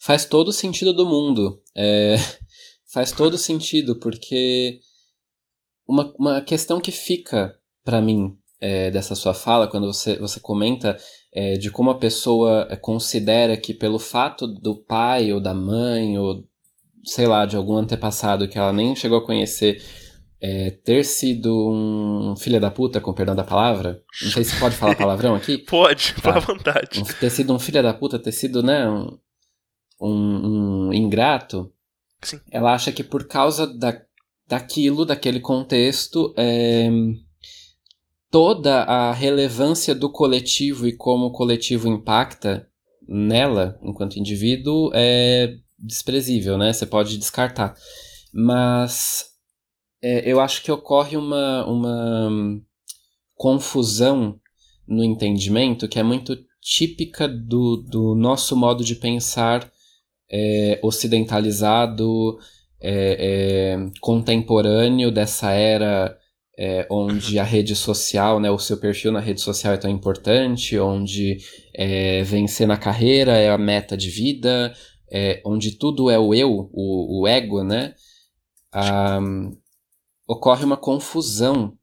Faz 0.00 0.24
todo 0.24 0.48
o 0.48 0.52
sentido 0.52 0.92
do 0.92 1.06
mundo. 1.06 1.60
É, 1.76 2.16
faz 2.92 3.12
todo 3.12 3.38
sentido, 3.38 3.98
porque 4.00 4.80
uma, 5.86 6.12
uma 6.18 6.40
questão 6.40 6.80
que 6.80 6.90
fica 6.90 7.54
para 7.84 8.00
mim 8.00 8.36
é, 8.60 8.90
dessa 8.90 9.14
sua 9.14 9.34
fala, 9.34 9.68
quando 9.68 9.92
você, 9.92 10.16
você 10.16 10.40
comenta 10.40 10.96
é, 11.32 11.54
de 11.54 11.70
como 11.70 11.90
a 11.90 11.98
pessoa 11.98 12.66
é, 12.70 12.76
considera 12.76 13.56
que 13.56 13.74
pelo 13.74 13.98
fato 13.98 14.46
do 14.46 14.74
pai 14.74 15.32
ou 15.32 15.40
da 15.40 15.54
mãe 15.54 16.18
ou 16.18 16.44
sei 17.04 17.26
lá, 17.26 17.46
de 17.46 17.56
algum 17.56 17.76
antepassado 17.76 18.48
que 18.48 18.58
ela 18.58 18.72
nem 18.72 18.96
chegou 18.96 19.18
a 19.18 19.24
conhecer 19.24 19.80
é, 20.40 20.70
ter 20.70 21.04
sido 21.04 21.70
um 21.70 22.36
filho 22.36 22.60
da 22.60 22.70
puta, 22.70 23.00
com 23.00 23.12
perdão 23.12 23.34
da 23.34 23.44
palavra. 23.44 24.02
Não 24.22 24.30
sei 24.30 24.44
se 24.44 24.58
pode 24.58 24.76
falar 24.76 24.96
palavrão 24.96 25.34
aqui. 25.34 25.56
pode, 25.64 26.14
tá. 26.20 26.36
à 26.36 26.38
vontade. 26.40 27.00
Um, 27.00 27.04
ter 27.04 27.30
sido 27.30 27.54
um 27.54 27.58
filho 27.58 27.82
da 27.82 27.94
puta, 27.94 28.18
ter 28.18 28.32
sido, 28.32 28.62
né, 28.62 28.88
um, 28.88 29.18
um, 30.00 30.88
um 30.88 30.92
ingrato. 30.92 31.72
Sim. 32.22 32.40
Ela 32.50 32.74
acha 32.74 32.92
que 32.92 33.04
por 33.04 33.26
causa 33.26 33.66
da, 33.66 33.98
daquilo, 34.48 35.04
daquele 35.04 35.40
contexto, 35.40 36.32
é, 36.36 36.88
toda 38.30 38.82
a 38.82 39.12
relevância 39.12 39.94
do 39.94 40.10
coletivo 40.10 40.86
e 40.86 40.96
como 40.96 41.26
o 41.26 41.32
coletivo 41.32 41.88
impacta 41.88 42.68
nela, 43.08 43.78
enquanto 43.82 44.18
indivíduo, 44.18 44.90
é 44.94 45.56
desprezível, 45.78 46.56
né? 46.56 46.72
Você 46.72 46.86
pode 46.86 47.18
descartar. 47.18 47.74
Mas 48.32 49.26
é, 50.02 50.30
eu 50.30 50.40
acho 50.40 50.62
que 50.62 50.72
ocorre 50.72 51.16
uma, 51.16 51.66
uma 51.66 52.60
confusão 53.34 54.40
no 54.86 55.04
entendimento 55.04 55.88
que 55.88 55.98
é 55.98 56.02
muito 56.02 56.36
típica 56.60 57.28
do, 57.28 57.76
do 57.76 58.14
nosso 58.14 58.56
modo 58.56 58.84
de 58.84 58.96
pensar 58.96 59.70
é, 60.30 60.80
ocidentalizado, 60.82 62.38
é, 62.80 63.76
é 63.76 63.90
contemporâneo 64.00 65.10
dessa 65.10 65.50
era 65.52 66.16
é, 66.58 66.86
onde 66.90 67.38
a 67.38 67.44
rede 67.44 67.76
social, 67.76 68.40
né, 68.40 68.50
o 68.50 68.58
seu 68.58 68.78
perfil 68.78 69.12
na 69.12 69.20
rede 69.20 69.40
social 69.40 69.74
é 69.74 69.76
tão 69.76 69.90
importante, 69.90 70.78
onde 70.78 71.38
é, 71.74 72.22
vencer 72.22 72.66
na 72.66 72.78
carreira 72.78 73.36
é 73.36 73.50
a 73.50 73.58
meta 73.58 73.96
de 73.96 74.08
vida, 74.08 74.74
é, 75.12 75.42
onde 75.44 75.72
tudo 75.72 76.10
é 76.10 76.18
o 76.18 76.34
eu, 76.34 76.70
o, 76.72 77.22
o 77.22 77.28
ego, 77.28 77.62
né? 77.62 77.94
Um, 78.74 79.56
ocorre 80.26 80.64
uma 80.64 80.76
confusão 80.76 81.76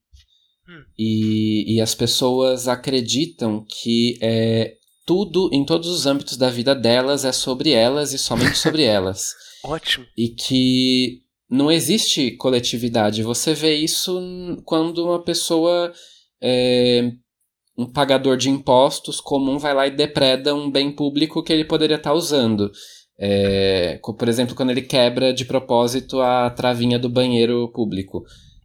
hum. 0.67 0.83
e, 0.97 1.75
e 1.75 1.81
as 1.81 1.95
pessoas 1.95 2.67
acreditam 2.67 3.65
que 3.67 4.17
é, 4.21 4.75
tudo, 5.05 5.49
em 5.51 5.65
todos 5.65 5.89
os 5.89 6.05
âmbitos 6.05 6.37
da 6.37 6.49
vida 6.49 6.73
delas, 6.73 7.25
é 7.25 7.31
sobre 7.31 7.71
elas 7.71 8.13
e 8.13 8.17
somente 8.17 8.57
sobre 8.57 8.83
elas. 8.83 9.33
Ótimo. 9.63 10.05
E 10.17 10.29
que 10.29 11.21
não 11.49 11.71
existe 11.71 12.31
coletividade. 12.31 13.23
Você 13.23 13.53
vê 13.53 13.75
isso 13.75 14.19
quando 14.65 15.05
uma 15.05 15.23
pessoa, 15.23 15.93
é, 16.41 17.11
um 17.77 17.85
pagador 17.85 18.37
de 18.37 18.49
impostos 18.49 19.19
comum, 19.19 19.57
vai 19.57 19.73
lá 19.73 19.87
e 19.87 19.91
depreda 19.91 20.55
um 20.55 20.69
bem 20.71 20.91
público 20.91 21.43
que 21.43 21.53
ele 21.53 21.65
poderia 21.65 21.97
estar 21.97 22.13
usando. 22.13 22.71
É, 23.17 23.99
por 24.01 24.27
exemplo, 24.27 24.55
quando 24.55 24.71
ele 24.71 24.81
quebra 24.81 25.33
de 25.33 25.45
propósito 25.45 26.19
a 26.19 26.49
travinha 26.49 26.97
do 26.97 27.09
banheiro 27.09 27.71
público 27.71 28.23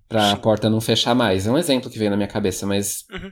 para 0.08 0.32
a 0.32 0.36
porta 0.36 0.70
não 0.70 0.80
fechar 0.80 1.14
mais. 1.14 1.46
É 1.46 1.50
um 1.50 1.58
exemplo 1.58 1.90
que 1.90 1.98
veio 1.98 2.10
na 2.10 2.16
minha 2.16 2.28
cabeça, 2.28 2.66
mas 2.66 3.04
uhum. 3.10 3.30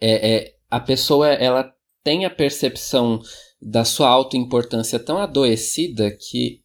é, 0.00 0.34
é, 0.34 0.54
a 0.70 0.78
pessoa 0.78 1.28
ela 1.28 1.72
tem 2.06 2.24
a 2.24 2.30
percepção 2.30 3.20
da 3.60 3.84
sua 3.84 4.08
autoimportância 4.08 4.96
tão 4.96 5.18
adoecida 5.18 6.08
que 6.12 6.60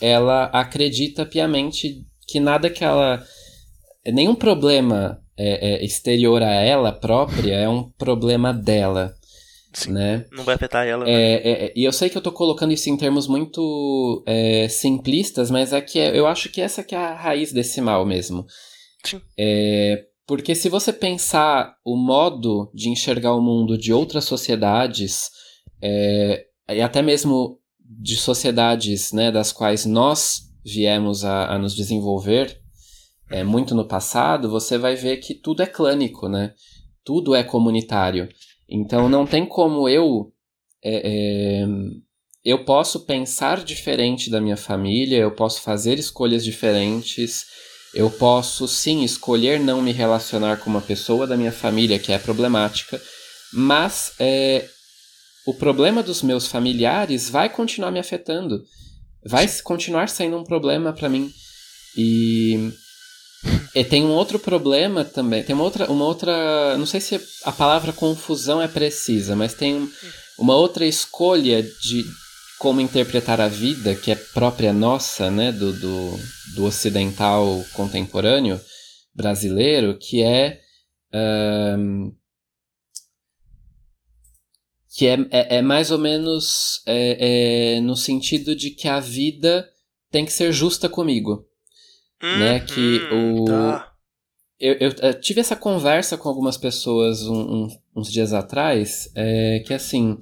ela 0.00 0.44
acredita 0.44 1.26
piamente 1.26 2.06
que 2.28 2.38
nada 2.38 2.70
que 2.70 2.84
ela. 2.84 3.20
Nenhum 4.06 4.36
problema 4.36 5.20
é, 5.36 5.72
é, 5.72 5.84
exterior 5.84 6.40
a 6.44 6.52
ela 6.52 6.92
própria 6.92 7.54
é 7.54 7.68
um 7.68 7.90
problema 7.90 8.54
dela. 8.54 9.12
Sim, 9.72 9.90
né? 9.90 10.26
Não 10.30 10.44
vai 10.44 10.54
afetar 10.54 10.86
ela. 10.86 11.02
É, 11.08 11.08
né? 11.08 11.40
É, 11.44 11.72
e 11.74 11.82
eu 11.82 11.90
sei 11.90 12.08
que 12.08 12.16
eu 12.16 12.22
tô 12.22 12.30
colocando 12.30 12.72
isso 12.72 12.88
em 12.88 12.96
termos 12.96 13.26
muito 13.26 14.22
é, 14.28 14.68
simplistas, 14.68 15.50
mas 15.50 15.72
é 15.72 15.80
que 15.80 15.98
eu 15.98 16.24
acho 16.28 16.48
que 16.50 16.60
essa 16.60 16.84
que 16.84 16.94
é 16.94 16.98
a 16.98 17.14
raiz 17.16 17.52
desse 17.52 17.80
mal 17.80 18.06
mesmo. 18.06 18.46
Sim. 19.02 19.20
É, 19.36 20.04
porque 20.26 20.54
se 20.54 20.68
você 20.68 20.92
pensar 20.92 21.76
o 21.84 21.96
modo 21.96 22.70
de 22.74 22.88
enxergar 22.88 23.34
o 23.34 23.42
mundo 23.42 23.76
de 23.76 23.92
outras 23.92 24.24
sociedades, 24.24 25.30
é, 25.82 26.46
e 26.70 26.80
até 26.80 27.02
mesmo 27.02 27.58
de 27.78 28.16
sociedades 28.16 29.12
né, 29.12 29.30
das 29.30 29.52
quais 29.52 29.84
nós 29.84 30.50
viemos 30.64 31.24
a, 31.24 31.54
a 31.54 31.58
nos 31.58 31.74
desenvolver 31.74 32.58
é, 33.30 33.44
muito 33.44 33.74
no 33.74 33.86
passado, 33.86 34.48
você 34.48 34.78
vai 34.78 34.96
ver 34.96 35.18
que 35.18 35.34
tudo 35.34 35.62
é 35.62 35.66
clânico, 35.66 36.28
né? 36.28 36.54
Tudo 37.04 37.34
é 37.34 37.42
comunitário. 37.42 38.28
Então 38.68 39.08
não 39.08 39.26
tem 39.26 39.44
como 39.44 39.88
eu. 39.88 40.32
É, 40.82 41.62
é, 41.62 41.66
eu 42.44 42.64
posso 42.64 43.06
pensar 43.06 43.64
diferente 43.64 44.30
da 44.30 44.40
minha 44.40 44.56
família, 44.56 45.18
eu 45.18 45.34
posso 45.34 45.62
fazer 45.62 45.98
escolhas 45.98 46.44
diferentes, 46.44 47.46
eu 47.94 48.10
posso 48.10 48.66
sim 48.66 49.04
escolher 49.04 49.60
não 49.60 49.80
me 49.80 49.92
relacionar 49.92 50.56
com 50.58 50.68
uma 50.68 50.80
pessoa 50.80 51.26
da 51.26 51.36
minha 51.36 51.52
família 51.52 51.98
que 51.98 52.12
é 52.12 52.18
problemática, 52.18 53.00
mas 53.52 54.12
é, 54.18 54.68
o 55.46 55.54
problema 55.54 56.02
dos 56.02 56.22
meus 56.22 56.46
familiares 56.46 57.30
vai 57.30 57.48
continuar 57.48 57.90
me 57.90 58.00
afetando. 58.00 58.64
Vai 59.24 59.46
continuar 59.62 60.08
sendo 60.08 60.36
um 60.36 60.44
problema 60.44 60.92
para 60.92 61.08
mim. 61.08 61.32
E, 61.96 62.72
e 63.74 63.84
tem 63.84 64.04
um 64.04 64.10
outro 64.10 64.38
problema 64.38 65.04
também. 65.04 65.42
Tem 65.42 65.54
uma 65.54 65.64
outra, 65.64 65.90
uma 65.90 66.04
outra. 66.04 66.76
Não 66.76 66.86
sei 66.86 67.00
se 67.00 67.20
a 67.44 67.52
palavra 67.52 67.92
confusão 67.92 68.60
é 68.60 68.68
precisa, 68.68 69.36
mas 69.36 69.54
tem 69.54 69.88
uma 70.38 70.56
outra 70.56 70.84
escolha 70.84 71.62
de 71.62 72.04
como 72.58 72.80
interpretar 72.80 73.40
a 73.40 73.48
vida, 73.48 73.94
que 73.94 74.10
é 74.10 74.14
própria 74.14 74.72
nossa, 74.72 75.30
né, 75.30 75.52
do, 75.52 75.72
do, 75.72 76.18
do 76.54 76.64
ocidental 76.64 77.64
contemporâneo 77.72 78.60
brasileiro, 79.14 79.98
que 79.98 80.22
é. 80.22 80.60
Um, 81.12 82.12
que 84.96 85.06
é, 85.06 85.14
é, 85.30 85.56
é 85.56 85.62
mais 85.62 85.90
ou 85.90 85.98
menos 85.98 86.80
é, 86.86 87.76
é, 87.76 87.80
no 87.80 87.96
sentido 87.96 88.54
de 88.54 88.70
que 88.70 88.86
a 88.86 89.00
vida 89.00 89.68
tem 90.10 90.24
que 90.24 90.32
ser 90.32 90.52
justa 90.52 90.88
comigo. 90.88 91.44
Hum, 92.22 92.38
né? 92.38 92.60
Que 92.60 93.00
hum, 93.12 93.42
o. 93.42 93.44
Tá. 93.46 93.92
Eu, 94.58 94.74
eu, 94.74 94.92
eu, 95.02 95.20
tive 95.20 95.40
essa 95.40 95.56
conversa 95.56 96.16
com 96.16 96.28
algumas 96.28 96.56
pessoas 96.56 97.22
um, 97.22 97.34
um, 97.34 97.68
uns 97.96 98.10
dias 98.10 98.32
atrás, 98.32 99.10
é, 99.14 99.62
que 99.66 99.74
assim, 99.74 100.16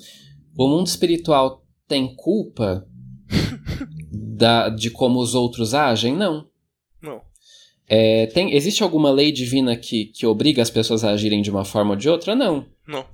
o 0.56 0.66
mundo 0.66 0.86
espiritual 0.86 1.61
tem 1.92 2.16
culpa 2.16 2.88
da, 4.10 4.70
de 4.70 4.88
como 4.88 5.20
os 5.20 5.34
outros 5.34 5.74
agem? 5.74 6.16
Não. 6.16 6.48
Não. 7.02 7.20
É, 7.86 8.28
tem, 8.28 8.54
existe 8.54 8.82
alguma 8.82 9.10
lei 9.10 9.30
divina 9.30 9.76
que, 9.76 10.06
que 10.06 10.24
obriga 10.24 10.62
as 10.62 10.70
pessoas 10.70 11.04
a 11.04 11.10
agirem 11.10 11.42
de 11.42 11.50
uma 11.50 11.66
forma 11.66 11.90
ou 11.90 11.96
de 11.96 12.08
outra? 12.08 12.34
Não. 12.34 12.64
Não. 12.88 13.04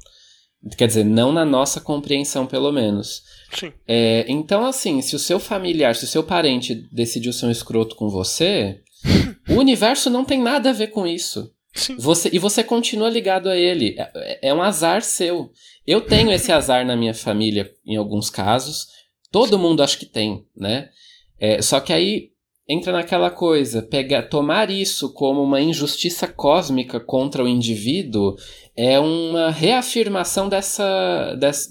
Quer 0.76 0.86
dizer, 0.86 1.04
não 1.04 1.32
na 1.32 1.44
nossa 1.44 1.80
compreensão, 1.80 2.46
pelo 2.46 2.70
menos. 2.70 3.24
Sim. 3.52 3.72
É, 3.84 4.24
então, 4.28 4.64
assim, 4.64 5.02
se 5.02 5.16
o 5.16 5.18
seu 5.18 5.40
familiar, 5.40 5.96
se 5.96 6.04
o 6.04 6.08
seu 6.08 6.22
parente 6.22 6.76
decidiu 6.92 7.32
ser 7.32 7.46
um 7.46 7.50
escroto 7.50 7.96
com 7.96 8.08
você, 8.08 8.80
o 9.50 9.54
universo 9.54 10.08
não 10.08 10.24
tem 10.24 10.40
nada 10.40 10.70
a 10.70 10.72
ver 10.72 10.88
com 10.88 11.04
isso. 11.04 11.52
Você, 11.98 12.30
e 12.32 12.38
você 12.38 12.62
continua 12.64 13.08
ligado 13.08 13.48
a 13.48 13.56
ele. 13.56 13.94
É, 13.98 14.48
é 14.48 14.54
um 14.54 14.62
azar 14.62 15.02
seu. 15.02 15.50
Eu 15.86 16.00
tenho 16.00 16.32
esse 16.32 16.52
azar 16.52 16.86
na 16.86 16.96
minha 16.96 17.14
família, 17.14 17.70
em 17.86 17.96
alguns 17.96 18.30
casos. 18.30 18.88
Todo 19.30 19.58
mundo 19.58 19.82
acho 19.82 19.98
que 19.98 20.06
tem, 20.06 20.44
né? 20.56 20.88
É, 21.38 21.62
só 21.62 21.80
que 21.80 21.92
aí 21.92 22.30
entra 22.68 22.92
naquela 22.92 23.30
coisa, 23.30 23.80
pegar, 23.80 24.22
tomar 24.24 24.70
isso 24.70 25.12
como 25.14 25.42
uma 25.42 25.60
injustiça 25.60 26.26
cósmica 26.28 27.00
contra 27.00 27.42
o 27.42 27.48
indivíduo 27.48 28.36
é 28.76 28.98
uma 28.98 29.50
reafirmação 29.50 30.48
dessa, 30.48 31.34
dessa, 31.36 31.70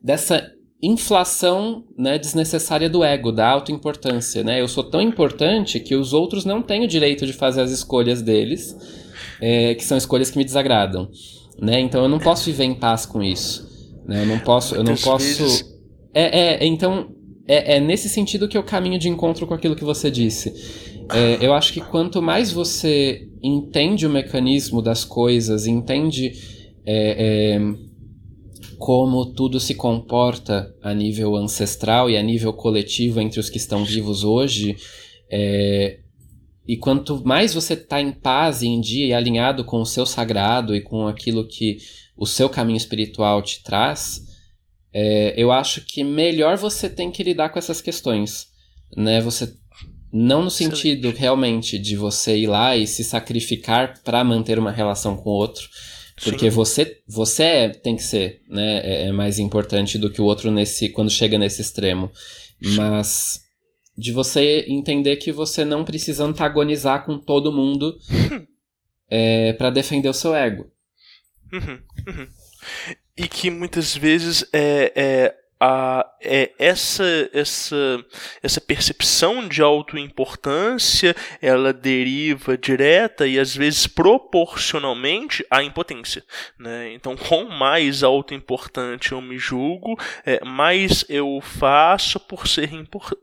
dessa 0.00 0.52
inflação 0.82 1.84
né, 1.98 2.18
desnecessária 2.18 2.88
do 2.88 3.04
ego, 3.04 3.32
da 3.32 3.48
autoimportância. 3.48 4.42
Né? 4.42 4.60
Eu 4.60 4.68
sou 4.68 4.84
tão 4.84 5.02
importante 5.02 5.80
que 5.80 5.94
os 5.94 6.12
outros 6.12 6.44
não 6.44 6.62
têm 6.62 6.84
o 6.84 6.88
direito 6.88 7.26
de 7.26 7.32
fazer 7.32 7.60
as 7.60 7.70
escolhas 7.70 8.22
deles, 8.22 8.74
é, 9.40 9.74
que 9.74 9.84
são 9.84 9.96
escolhas 9.96 10.30
que 10.30 10.38
me 10.38 10.44
desagradam. 10.44 11.10
Né? 11.60 11.80
Então 11.80 12.02
eu 12.02 12.08
não 12.08 12.18
posso 12.18 12.46
viver 12.46 12.64
em 12.64 12.74
paz 12.74 13.06
com 13.06 13.22
isso. 13.22 13.68
Né? 14.06 14.22
Eu 14.22 14.26
não 14.26 14.38
posso. 14.38 14.74
Eu 14.74 14.84
não 14.84 14.96
posso. 14.96 15.64
É, 16.12 16.64
é, 16.64 16.66
então 16.66 17.08
é, 17.46 17.76
é, 17.76 17.80
nesse 17.80 18.08
sentido 18.08 18.48
que 18.48 18.56
eu 18.56 18.62
caminho 18.62 18.98
de 18.98 19.08
encontro 19.08 19.46
com 19.46 19.54
aquilo 19.54 19.74
que 19.74 19.84
você 19.84 20.10
disse. 20.10 20.54
É, 21.12 21.44
eu 21.44 21.52
acho 21.52 21.72
que 21.72 21.80
quanto 21.80 22.22
mais 22.22 22.52
você 22.52 23.28
entende 23.42 24.06
o 24.06 24.10
mecanismo 24.10 24.80
das 24.80 25.04
coisas, 25.04 25.66
entende 25.66 26.32
é, 26.86 27.56
é, 27.56 27.60
como 28.78 29.26
tudo 29.26 29.58
se 29.58 29.74
comporta 29.74 30.72
a 30.80 30.94
nível 30.94 31.34
ancestral 31.34 32.08
e 32.08 32.16
a 32.16 32.22
nível 32.22 32.52
coletivo 32.52 33.20
entre 33.20 33.40
os 33.40 33.50
que 33.50 33.58
estão 33.58 33.84
vivos 33.84 34.22
hoje, 34.22 34.76
é, 35.28 35.98
e 36.70 36.76
quanto 36.76 37.20
mais 37.26 37.52
você 37.52 37.74
está 37.74 38.00
em 38.00 38.12
paz 38.12 38.62
e 38.62 38.68
em 38.68 38.80
dia 38.80 39.06
e 39.06 39.12
alinhado 39.12 39.64
com 39.64 39.80
o 39.80 39.84
seu 39.84 40.06
sagrado 40.06 40.72
e 40.72 40.80
com 40.80 41.08
aquilo 41.08 41.44
que 41.44 41.78
o 42.16 42.24
seu 42.24 42.48
caminho 42.48 42.76
espiritual 42.76 43.42
te 43.42 43.60
traz, 43.60 44.24
é, 44.92 45.34
eu 45.36 45.50
acho 45.50 45.80
que 45.80 46.04
melhor 46.04 46.56
você 46.56 46.88
tem 46.88 47.10
que 47.10 47.24
lidar 47.24 47.48
com 47.48 47.58
essas 47.58 47.80
questões. 47.80 48.46
Né? 48.96 49.20
Você 49.20 49.52
não 50.12 50.44
no 50.44 50.50
sentido 50.50 51.08
Excelente. 51.08 51.20
realmente 51.20 51.76
de 51.76 51.96
você 51.96 52.36
ir 52.36 52.46
lá 52.46 52.76
e 52.76 52.86
se 52.86 53.02
sacrificar 53.02 54.00
para 54.04 54.22
manter 54.22 54.56
uma 54.56 54.70
relação 54.70 55.16
com 55.16 55.28
o 55.28 55.32
outro, 55.32 55.68
porque 56.22 56.48
Sim. 56.52 56.54
você 56.54 56.98
você 57.04 57.42
é, 57.42 57.68
tem 57.70 57.96
que 57.96 58.02
ser, 58.04 58.42
né, 58.48 58.78
é, 58.84 59.08
é, 59.08 59.12
mais 59.12 59.40
importante 59.40 59.98
do 59.98 60.08
que 60.08 60.22
o 60.22 60.24
outro 60.24 60.52
nesse 60.52 60.88
quando 60.90 61.10
chega 61.10 61.36
nesse 61.36 61.62
extremo. 61.62 62.12
Mas 62.76 63.49
de 64.00 64.12
você 64.12 64.64
entender 64.66 65.16
que 65.16 65.30
você 65.30 65.62
não 65.62 65.84
precisa 65.84 66.24
antagonizar 66.24 67.04
com 67.04 67.18
todo 67.18 67.52
mundo 67.52 67.98
é, 69.10 69.52
para 69.52 69.68
defender 69.68 70.08
o 70.08 70.14
seu 70.14 70.34
ego. 70.34 70.72
Uhum, 71.52 71.78
uhum. 72.08 72.28
E 73.14 73.28
que 73.28 73.50
muitas 73.50 73.94
vezes 73.94 74.48
é, 74.54 74.92
é 74.96 75.39
a, 75.60 76.10
é, 76.22 76.52
essa, 76.58 77.04
essa, 77.34 78.02
essa 78.42 78.60
percepção 78.62 79.46
de 79.46 79.60
autoimportância 79.60 81.14
ela 81.42 81.70
deriva 81.70 82.56
direta 82.56 83.26
e 83.26 83.38
às 83.38 83.54
vezes 83.54 83.86
proporcionalmente 83.86 85.44
à 85.50 85.62
impotência. 85.62 86.24
Né? 86.58 86.94
Então, 86.94 87.14
quanto 87.14 87.52
mais 87.52 88.02
autoimportante 88.02 89.12
eu 89.12 89.20
me 89.20 89.36
julgo, 89.36 89.98
é, 90.24 90.42
mais 90.42 91.04
eu 91.10 91.40
faço 91.42 92.18
por 92.18 92.46
ser 92.46 92.70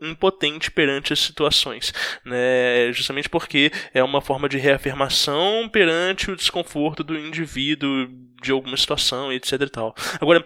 impotente 0.02 0.70
perante 0.70 1.14
as 1.14 1.20
situações. 1.20 1.92
Né? 2.24 2.92
Justamente 2.94 3.30
porque 3.30 3.72
é 3.94 4.04
uma 4.04 4.22
forma 4.22 4.48
de 4.48 4.60
reafirmação 4.60 5.68
perante 5.68 6.30
o 6.30 6.36
desconforto 6.36 7.04
do 7.04 7.18
indivíduo 7.18 8.08
de 8.42 8.52
alguma 8.52 8.78
situação, 8.78 9.34
etc. 9.34 9.54
E 9.54 9.70
tal. 9.70 9.96
Agora, 10.22 10.46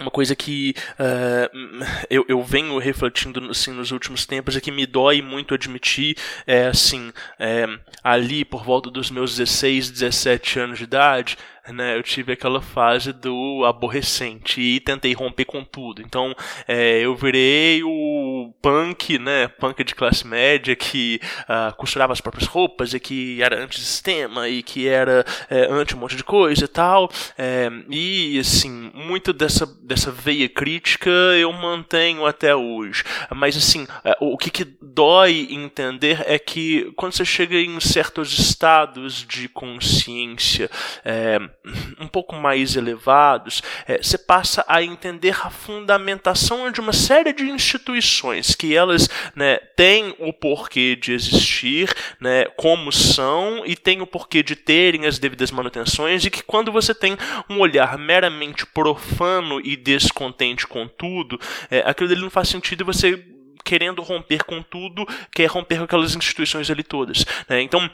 uma 0.00 0.10
coisa 0.10 0.34
que 0.34 0.74
uh, 0.98 1.84
eu, 2.10 2.24
eu 2.28 2.42
venho 2.42 2.76
refletindo 2.78 3.50
assim, 3.50 3.70
nos 3.70 3.92
últimos 3.92 4.26
tempos 4.26 4.56
é 4.56 4.60
que 4.60 4.72
me 4.72 4.86
dói 4.86 5.22
muito 5.22 5.54
admitir 5.54 6.16
é 6.46 6.66
assim 6.66 7.12
é, 7.38 7.66
ali 8.02 8.44
por 8.44 8.64
volta 8.64 8.90
dos 8.90 9.08
meus 9.08 9.36
16, 9.36 9.90
17 9.90 10.58
anos 10.58 10.78
de 10.78 10.84
idade 10.84 11.38
né, 11.72 11.96
eu 11.96 12.02
tive 12.02 12.32
aquela 12.32 12.60
fase 12.60 13.12
do 13.12 13.64
aborrecente 13.64 14.60
e 14.60 14.80
tentei 14.80 15.12
romper 15.12 15.44
com 15.44 15.64
tudo. 15.64 16.02
Então, 16.02 16.34
é, 16.68 17.00
eu 17.00 17.14
virei 17.16 17.82
o 17.82 18.52
punk, 18.60 19.18
né, 19.18 19.48
punk 19.48 19.82
de 19.82 19.94
classe 19.94 20.26
média 20.26 20.76
que 20.76 21.20
uh, 21.42 21.74
costurava 21.76 22.12
as 22.12 22.20
próprias 22.20 22.46
roupas 22.46 22.92
e 22.92 23.00
que 23.00 23.42
era 23.42 23.62
anti-sistema 23.62 24.48
e 24.48 24.62
que 24.62 24.86
era 24.86 25.24
é, 25.48 25.66
anti 25.70 25.94
um 25.94 25.98
monte 25.98 26.16
de 26.16 26.24
coisa 26.24 26.64
e 26.64 26.68
tal. 26.68 27.10
É, 27.38 27.70
e, 27.88 28.38
assim, 28.38 28.90
muito 28.94 29.32
dessa, 29.32 29.66
dessa 29.82 30.10
veia 30.10 30.48
crítica 30.48 31.10
eu 31.10 31.52
mantenho 31.52 32.26
até 32.26 32.54
hoje. 32.54 33.04
Mas, 33.34 33.56
assim, 33.56 33.86
é, 34.04 34.16
o 34.20 34.36
que, 34.36 34.50
que 34.50 34.64
dói 34.80 35.48
entender 35.50 36.22
é 36.26 36.38
que 36.38 36.92
quando 36.96 37.12
você 37.12 37.24
chega 37.24 37.56
em 37.56 37.80
certos 37.80 38.38
estados 38.38 39.24
de 39.26 39.48
consciência, 39.48 40.70
é, 41.04 41.38
um 42.00 42.06
pouco 42.06 42.34
mais 42.34 42.76
elevados, 42.76 43.62
é, 43.86 43.98
você 43.98 44.18
passa 44.18 44.64
a 44.68 44.82
entender 44.82 45.36
a 45.42 45.50
fundamentação 45.50 46.70
de 46.70 46.80
uma 46.80 46.92
série 46.92 47.32
de 47.32 47.44
instituições 47.44 48.54
que 48.54 48.74
elas 48.74 49.08
né, 49.34 49.56
têm 49.76 50.14
o 50.18 50.32
porquê 50.32 50.96
de 50.96 51.12
existir, 51.12 51.94
né, 52.20 52.44
como 52.56 52.92
são, 52.92 53.64
e 53.66 53.76
têm 53.76 54.00
o 54.00 54.06
porquê 54.06 54.42
de 54.42 54.56
terem 54.56 55.06
as 55.06 55.18
devidas 55.18 55.50
manutenções, 55.50 56.24
e 56.24 56.30
que 56.30 56.42
quando 56.42 56.72
você 56.72 56.94
tem 56.94 57.16
um 57.48 57.58
olhar 57.58 57.98
meramente 57.98 58.66
profano 58.66 59.60
e 59.60 59.76
descontente 59.76 60.66
com 60.66 60.86
tudo, 60.86 61.38
é, 61.70 61.82
aquilo 61.86 62.08
dele 62.08 62.22
não 62.22 62.30
faz 62.30 62.48
sentido 62.48 62.82
e 62.82 62.84
você 62.84 63.24
querendo 63.64 64.02
romper 64.02 64.44
com 64.44 64.62
tudo, 64.62 65.06
quer 65.32 65.46
romper 65.46 65.78
com 65.78 65.84
aquelas 65.84 66.14
instituições 66.14 66.70
ali 66.70 66.82
todas. 66.82 67.24
Né? 67.48 67.62
Então, 67.62 67.90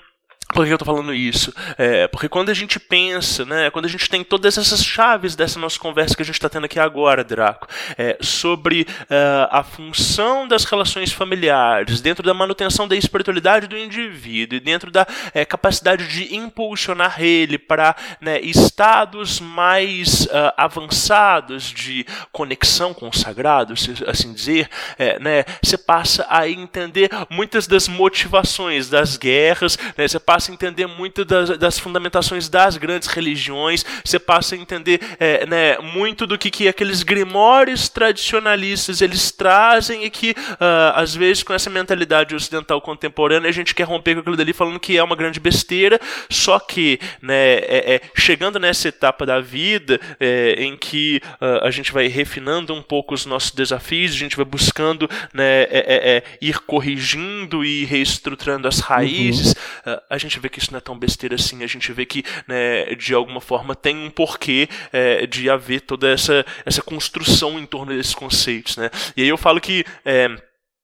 por 0.53 0.67
que 0.67 0.73
eu 0.73 0.77
estou 0.77 0.87
falando 0.87 1.15
isso? 1.15 1.55
É, 1.79 2.09
porque 2.09 2.29
quando 2.29 2.51
a 2.51 2.55
gente 2.55 2.79
pensa, 2.79 3.45
né, 3.45 3.71
quando 3.71 3.85
a 3.85 3.89
gente 3.89 4.09
tem 4.09 4.25
todas 4.25 4.59
essas 4.59 4.85
chaves 4.85 5.37
dessa 5.37 5.59
nossa 5.59 5.79
conversa 5.79 6.17
que 6.17 6.23
a 6.23 6.25
gente 6.25 6.35
está 6.35 6.49
tendo 6.49 6.65
aqui 6.65 6.79
agora, 6.79 7.23
Draco, 7.23 7.69
é, 7.97 8.19
sobre 8.21 8.83
uh, 8.83 9.49
a 9.51 9.63
função 9.63 10.49
das 10.49 10.65
relações 10.65 11.13
familiares, 11.13 12.01
dentro 12.01 12.25
da 12.25 12.35
manutenção 12.35 12.89
da 12.89 12.97
espiritualidade 12.97 13.67
do 13.67 13.79
indivíduo 13.79 14.57
e 14.57 14.61
dentro 14.61 14.91
da 14.91 15.07
é, 15.33 15.45
capacidade 15.45 16.09
de 16.09 16.35
impulsionar 16.35 17.23
ele 17.23 17.59
para 17.59 17.95
né, 18.21 18.41
estados 18.41 19.41
mais 19.41 20.27
uh, 20.27 20.53
avançados 20.57 21.65
de 21.65 22.05
conexão 22.33 22.93
com 22.93 23.09
o 23.09 23.17
sagrado, 23.17 23.77
se 23.77 23.95
assim 24.07 24.33
dizer, 24.33 24.69
é, 24.99 25.19
né, 25.21 25.45
você 25.63 25.79
passa 25.79 26.27
a 26.29 26.49
entender 26.49 27.09
muitas 27.29 27.67
das 27.67 27.87
motivações 27.87 28.89
das 28.89 29.17
guerras, 29.17 29.79
né, 29.97 30.09
você 30.09 30.19
passa 30.19 30.40
passa 30.41 30.51
a 30.53 30.55
entender 30.55 30.87
muito 30.87 31.23
das, 31.23 31.59
das 31.59 31.79
fundamentações 31.79 32.49
das 32.49 32.79
grandes 32.79 33.09
religiões, 33.09 33.85
você 34.03 34.19
passa 34.19 34.55
a 34.55 34.59
entender 34.59 34.99
é, 35.19 35.45
né, 35.45 35.77
muito 35.79 36.27
do 36.27 36.39
que, 36.39 36.51
que 36.51 36.67
aqueles 36.67 37.03
grimórios 37.03 37.91
tradicionalistas 37.91 39.03
eles 39.03 39.31
trazem 39.31 40.05
e 40.05 40.09
que, 40.09 40.31
uh, 40.31 40.95
às 40.95 41.15
vezes, 41.15 41.43
com 41.43 41.53
essa 41.53 41.69
mentalidade 41.69 42.35
ocidental 42.35 42.81
contemporânea, 42.81 43.51
a 43.51 43.53
gente 43.53 43.75
quer 43.75 43.85
romper 43.85 44.15
com 44.15 44.21
aquilo 44.21 44.37
dali 44.37 44.55
falando 44.55 44.81
que 44.81 44.97
é 44.97 45.03
uma 45.03 45.15
grande 45.15 45.39
besteira, 45.39 46.01
só 46.31 46.59
que, 46.59 46.99
né, 47.21 47.57
é, 47.57 47.95
é, 47.97 48.01
chegando 48.17 48.59
nessa 48.59 48.89
etapa 48.89 49.27
da 49.27 49.41
vida 49.41 50.01
é, 50.19 50.55
em 50.59 50.75
que 50.75 51.21
uh, 51.35 51.67
a 51.67 51.71
gente 51.71 51.93
vai 51.93 52.07
refinando 52.07 52.73
um 52.73 52.81
pouco 52.81 53.13
os 53.13 53.27
nossos 53.27 53.51
desafios, 53.51 54.13
a 54.13 54.19
gente 54.19 54.37
vai 54.37 54.47
buscando 54.47 55.07
né, 55.35 55.65
é, 55.65 55.83
é, 56.17 56.23
ir 56.41 56.61
corrigindo 56.61 57.63
e 57.63 57.85
reestruturando 57.85 58.67
as 58.67 58.79
raízes, 58.79 59.55
uhum. 59.85 59.93
uh, 59.93 60.01
a 60.09 60.17
gente 60.17 60.30
gente 60.31 60.41
vê 60.41 60.49
que 60.49 60.61
isso 60.61 60.71
não 60.71 60.79
é 60.79 60.81
tão 60.81 60.97
besteira 60.97 61.35
assim, 61.35 61.65
a 61.65 61.67
gente 61.67 61.93
vê 61.93 62.07
que, 62.07 62.25
né, 62.47 62.95
de 62.95 63.13
alguma 63.13 63.41
forma, 63.41 63.75
tem 63.75 63.97
um 63.97 64.11
porquê 64.11 64.69
é, 64.93 65.27
de 65.27 65.51
haver 65.51 65.81
toda 65.81 66.09
essa, 66.09 66.47
essa 66.65 66.81
construção 66.81 67.59
em 67.59 67.67
torno 67.67 67.93
desses 67.93 68.15
conceitos. 68.15 68.77
Né? 68.77 68.91
E 69.17 69.23
aí 69.23 69.29
eu 69.29 69.37
falo 69.37 69.61
que. 69.61 69.85
É, 70.05 70.31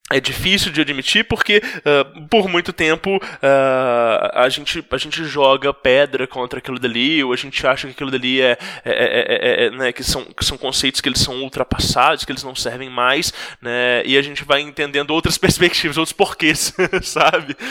é 0.08 0.20
difícil 0.20 0.70
de 0.70 0.80
admitir 0.80 1.24
porque 1.24 1.60
uh, 1.78 2.28
por 2.28 2.48
muito 2.48 2.72
tempo 2.72 3.16
uh, 3.16 4.30
a, 4.34 4.48
gente, 4.48 4.84
a 4.88 4.96
gente 4.96 5.24
joga 5.24 5.74
pedra 5.74 6.28
contra 6.28 6.60
aquilo 6.60 6.78
dali 6.78 7.24
ou 7.24 7.32
a 7.32 7.36
gente 7.36 7.66
acha 7.66 7.88
que 7.88 7.92
aquilo 7.92 8.12
dali 8.12 8.40
é, 8.40 8.56
é, 8.84 8.92
é, 8.92 9.64
é, 9.66 9.70
né, 9.70 9.92
que, 9.92 10.04
são, 10.04 10.24
que 10.24 10.44
são 10.44 10.56
conceitos 10.56 11.00
que 11.00 11.08
eles 11.08 11.18
são 11.18 11.42
ultrapassados, 11.42 12.24
que 12.24 12.30
eles 12.30 12.44
não 12.44 12.54
servem 12.54 12.88
mais, 12.88 13.32
né, 13.60 14.04
e 14.06 14.16
a 14.16 14.22
gente 14.22 14.44
vai 14.44 14.60
entendendo 14.60 15.10
outras 15.10 15.36
perspectivas, 15.38 15.96
outros 15.96 16.12
porquês, 16.12 16.72
sabe? 17.02 17.56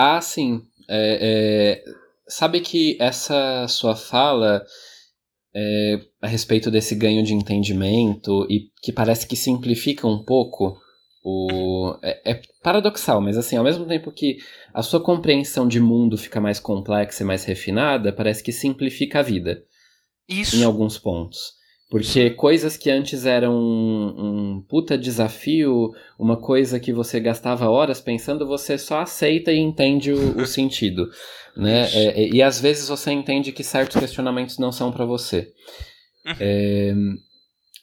Ah, 0.00 0.20
sim. 0.20 0.62
É, 0.88 1.82
é, 1.82 1.84
sabe 2.28 2.60
que 2.60 2.96
essa 3.00 3.66
sua 3.66 3.96
fala 3.96 4.64
é, 5.52 6.00
a 6.22 6.28
respeito 6.28 6.70
desse 6.70 6.94
ganho 6.94 7.24
de 7.24 7.34
entendimento 7.34 8.46
e 8.48 8.70
que 8.80 8.92
parece 8.92 9.26
que 9.26 9.34
simplifica 9.34 10.06
um 10.06 10.24
pouco 10.24 10.78
o 11.24 11.98
é, 12.00 12.30
é, 12.30 12.40
paradoxal, 12.62 13.20
mas 13.20 13.36
assim, 13.36 13.56
ao 13.56 13.64
mesmo 13.64 13.86
tempo 13.86 14.12
que 14.12 14.38
a 14.72 14.84
sua 14.84 15.02
compreensão 15.02 15.66
de 15.66 15.80
mundo 15.80 16.16
fica 16.16 16.40
mais 16.40 16.60
complexa 16.60 17.24
e 17.24 17.26
mais 17.26 17.44
refinada, 17.44 18.12
parece 18.12 18.40
que 18.40 18.52
simplifica 18.52 19.18
a 19.18 19.22
vida. 19.22 19.64
Isso. 20.28 20.54
Em 20.54 20.62
alguns 20.62 20.96
pontos. 20.96 21.57
Porque 21.90 22.30
coisas 22.30 22.76
que 22.76 22.90
antes 22.90 23.24
eram 23.24 23.54
um, 23.54 24.56
um, 24.56 24.60
puta 24.60 24.98
desafio, 24.98 25.90
uma 26.18 26.36
coisa 26.36 26.78
que 26.78 26.92
você 26.92 27.18
gastava 27.18 27.70
horas 27.70 27.98
pensando, 27.98 28.46
você 28.46 28.76
só 28.76 29.00
aceita 29.00 29.50
e 29.50 29.58
entende 29.58 30.12
o, 30.12 30.38
o 30.38 30.44
sentido. 30.46 31.08
Né? 31.56 31.88
É, 31.94 32.22
é, 32.22 32.28
e 32.28 32.42
às 32.42 32.60
vezes 32.60 32.88
você 32.88 33.10
entende 33.10 33.52
que 33.52 33.64
certos 33.64 33.98
questionamentos 33.98 34.58
não 34.58 34.70
são 34.70 34.92
para 34.92 35.06
você. 35.06 35.50
Uhum. 36.26 36.34
É, 36.38 36.94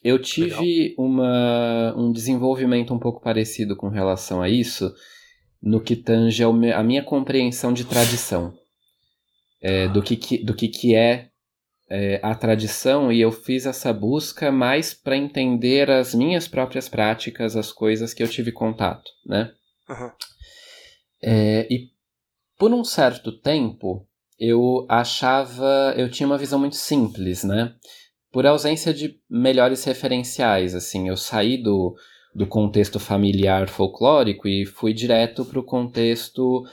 eu 0.04 0.20
tive 0.20 0.94
uma, 0.96 1.92
um 1.96 2.12
desenvolvimento 2.12 2.94
um 2.94 2.98
pouco 3.00 3.20
parecido 3.20 3.74
com 3.74 3.88
relação 3.88 4.40
a 4.40 4.48
isso, 4.48 4.94
no 5.60 5.80
que 5.80 5.96
tange 5.96 6.44
a 6.44 6.82
minha 6.82 7.02
compreensão 7.02 7.72
de 7.72 7.84
tradição. 7.84 8.54
É, 9.60 9.88
do 9.88 10.00
que, 10.00 10.16
que, 10.16 10.44
do 10.44 10.54
que, 10.54 10.68
que 10.68 10.94
é 10.94 11.30
é, 11.88 12.18
a 12.22 12.34
tradição 12.34 13.12
e 13.12 13.20
eu 13.20 13.30
fiz 13.30 13.66
essa 13.66 13.92
busca 13.92 14.50
mais 14.50 14.92
para 14.92 15.16
entender 15.16 15.90
as 15.90 16.14
minhas 16.14 16.48
próprias 16.48 16.88
práticas, 16.88 17.56
as 17.56 17.72
coisas 17.72 18.12
que 18.12 18.22
eu 18.22 18.28
tive 18.28 18.50
contato, 18.50 19.08
né? 19.24 19.52
Uhum. 19.88 20.10
É, 21.22 21.66
e 21.70 21.90
por 22.58 22.72
um 22.72 22.84
certo 22.84 23.32
tempo 23.32 24.06
eu 24.38 24.84
achava, 24.88 25.94
eu 25.96 26.10
tinha 26.10 26.26
uma 26.26 26.38
visão 26.38 26.58
muito 26.58 26.76
simples, 26.76 27.44
né? 27.44 27.72
Por 28.32 28.46
ausência 28.46 28.92
de 28.92 29.18
melhores 29.30 29.84
referenciais, 29.84 30.74
assim, 30.74 31.08
eu 31.08 31.16
saí 31.16 31.56
do, 31.56 31.94
do 32.34 32.46
contexto 32.46 32.98
familiar 32.98 33.68
folclórico 33.68 34.46
e 34.46 34.66
fui 34.66 34.92
direto 34.92 35.44
para 35.44 35.60
o 35.60 35.64
contexto 35.64 36.64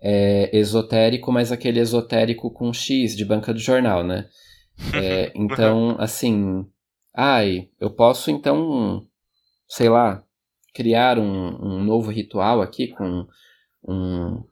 é, 0.00 0.50
esotérico, 0.56 1.30
mas 1.30 1.52
aquele 1.52 1.78
esotérico 1.78 2.50
com 2.50 2.72
X 2.72 3.14
de 3.14 3.24
banca 3.24 3.52
do 3.52 3.60
jornal, 3.60 4.02
né? 4.02 4.26
É, 4.94 5.32
então, 5.36 5.96
assim, 5.98 6.66
ai, 7.14 7.68
eu 7.80 7.90
posso 7.90 8.30
então, 8.30 9.06
sei 9.68 9.88
lá, 9.88 10.24
criar 10.74 11.18
um, 11.18 11.78
um 11.78 11.84
novo 11.84 12.10
ritual 12.10 12.62
aqui 12.62 12.88
com 12.88 13.26
um, 13.86 14.42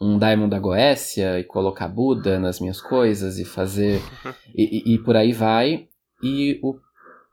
um 0.00 0.18
Daimon 0.18 0.48
da 0.48 0.58
Goécia 0.58 1.38
e 1.38 1.44
colocar 1.44 1.88
Buda 1.88 2.38
nas 2.38 2.60
minhas 2.60 2.80
coisas 2.80 3.38
e 3.38 3.44
fazer. 3.44 4.00
E, 4.58 4.92
e, 4.92 4.94
e 4.94 4.98
por 4.98 5.14
aí 5.14 5.32
vai. 5.32 5.86
E 6.22 6.58
o, 6.62 6.78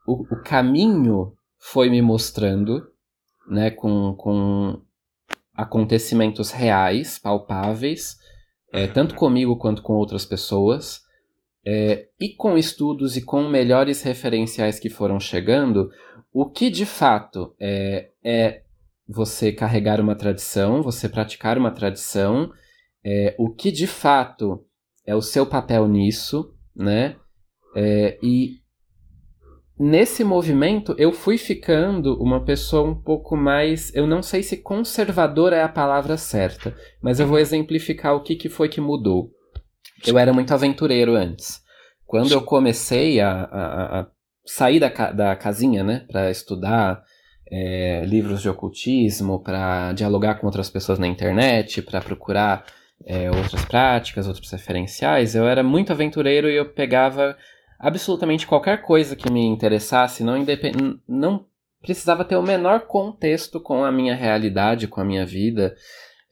o, 0.06 0.24
o, 0.24 0.44
caminho 0.44 1.38
foi 1.58 1.90
me 1.90 2.02
mostrando, 2.02 2.86
né, 3.48 3.72
com, 3.72 4.14
com 4.16 4.82
acontecimentos 5.54 6.52
reais, 6.52 7.18
palpáveis, 7.18 8.18
é, 8.74 8.88
tanto 8.88 9.16
comigo 9.16 9.56
quanto 9.56 9.82
com 9.82 9.94
outras 9.94 10.26
pessoas. 10.26 11.02
É, 11.66 12.08
e 12.20 12.36
com 12.36 12.58
estudos 12.58 13.16
e 13.16 13.22
com 13.22 13.48
melhores 13.48 14.02
referenciais 14.02 14.80
que 14.80 14.90
foram 14.90 15.20
chegando, 15.20 15.90
o 16.32 16.50
que 16.50 16.70
de 16.70 16.86
fato 16.86 17.56
é, 17.60 18.10
é 18.24 18.64
você 19.08 19.52
carregar 19.52 20.00
uma 20.00 20.16
tradição, 20.16 20.82
você 20.82 21.08
praticar 21.08 21.58
uma 21.58 21.72
tradição, 21.72 22.52
é, 23.06 23.36
o 23.38 23.50
que 23.50 23.72
de 23.72 23.88
fato 23.88 24.66
é 25.06 25.16
o 25.16 25.22
seu 25.22 25.46
papel 25.46 25.88
nisso, 25.88 26.54
né? 26.76 27.18
É, 27.76 28.18
e 28.22 28.62
nesse 29.78 30.24
movimento 30.24 30.96
eu 30.98 31.12
fui 31.12 31.38
ficando 31.38 32.16
uma 32.22 32.44
pessoa 32.46 32.88
um 32.88 32.96
pouco 32.96 33.36
mais, 33.36 33.94
eu 33.94 34.08
não 34.08 34.22
sei 34.22 34.42
se 34.44 34.58
conservadora 34.58 35.56
é 35.56 35.64
a 35.64 35.70
palavra 35.70 36.16
certa, 36.18 36.76
mas 37.02 37.20
eu 37.20 37.28
vou 37.28 37.40
exemplificar 37.40 38.16
o 38.16 38.22
que, 38.22 38.36
que 38.36 38.50
foi 38.50 38.70
que 38.70 38.80
mudou. 38.80 39.32
Eu 40.06 40.18
era 40.18 40.34
muito 40.34 40.54
aventureiro 40.54 41.16
antes. 41.16 41.62
Quando 42.06 42.32
eu 42.32 42.42
comecei 42.42 43.20
a, 43.20 43.32
a, 43.44 44.00
a 44.00 44.08
sair 44.46 44.80
da, 44.80 44.90
da 45.12 45.36
casinha, 45.36 45.84
né, 45.84 46.06
para 46.12 46.30
estudar 46.30 47.04
é, 47.52 48.04
livros 48.06 48.42
de 48.42 48.50
ocultismo, 48.50 49.42
para 49.42 49.94
dialogar 49.94 50.36
com 50.36 50.46
outras 50.46 50.70
pessoas 50.70 51.00
na 51.00 51.08
internet, 51.08 51.82
para 51.82 52.02
procurar 52.02 52.66
é, 53.06 53.30
outras 53.30 53.66
práticas, 53.66 54.28
outros 54.28 54.52
referenciais, 54.52 55.36
eu 55.36 55.48
era 55.48 55.64
muito 55.64 55.92
aventureiro 55.92 56.50
e 56.50 56.56
eu 56.56 56.66
pegava 56.70 57.38
absolutamente 57.80 58.48
qualquer 58.48 58.82
coisa 58.82 59.16
que 59.16 59.32
me 59.32 59.46
interessasse, 59.46 60.24
não, 60.24 60.38
independ... 60.38 61.00
não 61.08 61.46
precisava 61.82 62.24
ter 62.24 62.38
o 62.38 62.42
menor 62.42 62.82
contexto 62.88 63.60
com 63.60 63.84
a 63.84 63.92
minha 63.92 64.16
realidade, 64.16 64.88
com 64.88 65.02
a 65.02 65.06
minha 65.06 65.26
vida, 65.26 65.76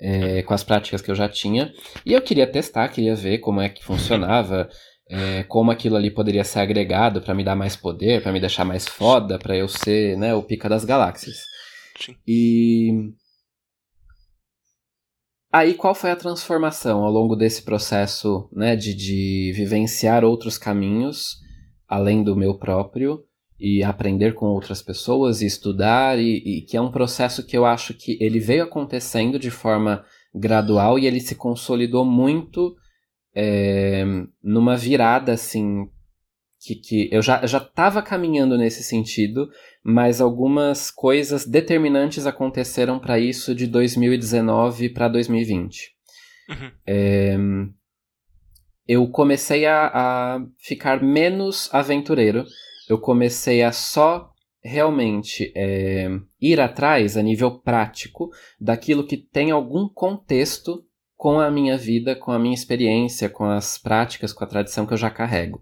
é, 0.01 0.41
com 0.41 0.53
as 0.53 0.63
práticas 0.63 1.01
que 1.01 1.11
eu 1.11 1.15
já 1.15 1.29
tinha. 1.29 1.71
E 2.05 2.11
eu 2.11 2.21
queria 2.21 2.47
testar, 2.47 2.89
queria 2.89 3.15
ver 3.15 3.37
como 3.37 3.61
é 3.61 3.69
que 3.69 3.85
funcionava, 3.85 4.67
é, 5.07 5.43
como 5.43 5.69
aquilo 5.71 5.95
ali 5.95 6.09
poderia 6.09 6.43
ser 6.43 6.59
agregado 6.59 7.21
para 7.21 7.35
me 7.35 7.43
dar 7.43 7.55
mais 7.55 7.75
poder, 7.75 8.23
para 8.23 8.31
me 8.31 8.39
deixar 8.39 8.65
mais 8.65 8.87
foda, 8.87 9.37
para 9.37 9.55
eu 9.55 9.67
ser 9.67 10.17
né, 10.17 10.33
o 10.33 10.41
pica 10.41 10.67
das 10.67 10.83
galáxias. 10.83 11.37
Sim. 11.99 12.15
E 12.27 13.13
Aí, 15.53 15.73
qual 15.73 15.93
foi 15.93 16.11
a 16.11 16.15
transformação 16.15 17.03
ao 17.03 17.11
longo 17.11 17.35
desse 17.35 17.63
processo 17.63 18.49
né, 18.53 18.73
de, 18.73 18.93
de 18.93 19.51
vivenciar 19.53 20.23
outros 20.23 20.57
caminhos, 20.57 21.35
além 21.85 22.23
do 22.23 22.37
meu 22.37 22.57
próprio, 22.57 23.25
e 23.61 23.83
aprender 23.83 24.33
com 24.33 24.47
outras 24.47 24.81
pessoas, 24.81 25.41
e 25.41 25.45
estudar, 25.45 26.19
e, 26.19 26.37
e, 26.37 26.61
que 26.63 26.75
é 26.75 26.81
um 26.81 26.91
processo 26.91 27.45
que 27.45 27.55
eu 27.55 27.63
acho 27.63 27.93
que 27.93 28.17
ele 28.19 28.39
veio 28.39 28.63
acontecendo 28.63 29.37
de 29.37 29.51
forma 29.51 30.03
gradual 30.33 30.97
e 30.97 31.05
ele 31.05 31.19
se 31.19 31.35
consolidou 31.35 32.03
muito 32.03 32.75
é, 33.35 34.03
numa 34.43 34.75
virada 34.75 35.33
assim 35.33 35.87
que, 36.59 36.75
que 36.75 37.09
eu 37.11 37.21
já 37.21 37.43
estava 37.43 38.01
caminhando 38.01 38.57
nesse 38.57 38.83
sentido, 38.83 39.49
mas 39.83 40.21
algumas 40.21 40.91
coisas 40.91 41.45
determinantes 41.45 42.27
aconteceram 42.27 42.99
para 42.99 43.19
isso 43.19 43.55
de 43.55 43.65
2019 43.65 44.89
para 44.89 45.07
2020. 45.07 45.91
Uhum. 46.49 46.71
É, 46.85 47.37
eu 48.87 49.07
comecei 49.07 49.65
a, 49.65 49.87
a 49.93 50.45
ficar 50.59 51.01
menos 51.01 51.67
aventureiro, 51.73 52.45
eu 52.91 52.99
comecei 52.99 53.63
a 53.63 53.71
só 53.71 54.29
realmente 54.61 55.49
é, 55.55 56.09
ir 56.41 56.59
atrás 56.59 57.15
a 57.15 57.21
nível 57.21 57.59
prático 57.59 58.29
daquilo 58.59 59.07
que 59.07 59.15
tem 59.15 59.49
algum 59.49 59.87
contexto 59.87 60.83
com 61.15 61.39
a 61.39 61.49
minha 61.49 61.77
vida, 61.77 62.17
com 62.17 62.33
a 62.33 62.39
minha 62.39 62.53
experiência, 62.53 63.29
com 63.29 63.45
as 63.45 63.77
práticas, 63.77 64.33
com 64.33 64.43
a 64.43 64.47
tradição 64.47 64.85
que 64.85 64.91
eu 64.91 64.97
já 64.97 65.09
carrego. 65.09 65.61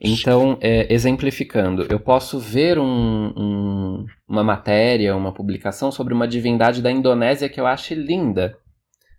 Então, 0.00 0.56
é, 0.60 0.92
exemplificando, 0.92 1.84
eu 1.90 1.98
posso 1.98 2.38
ver 2.38 2.78
um, 2.78 3.32
um, 3.36 4.06
uma 4.28 4.44
matéria, 4.44 5.16
uma 5.16 5.34
publicação 5.34 5.90
sobre 5.90 6.14
uma 6.14 6.28
divindade 6.28 6.80
da 6.80 6.92
Indonésia 6.92 7.48
que 7.48 7.60
eu 7.60 7.66
acho 7.66 7.92
linda, 7.92 8.56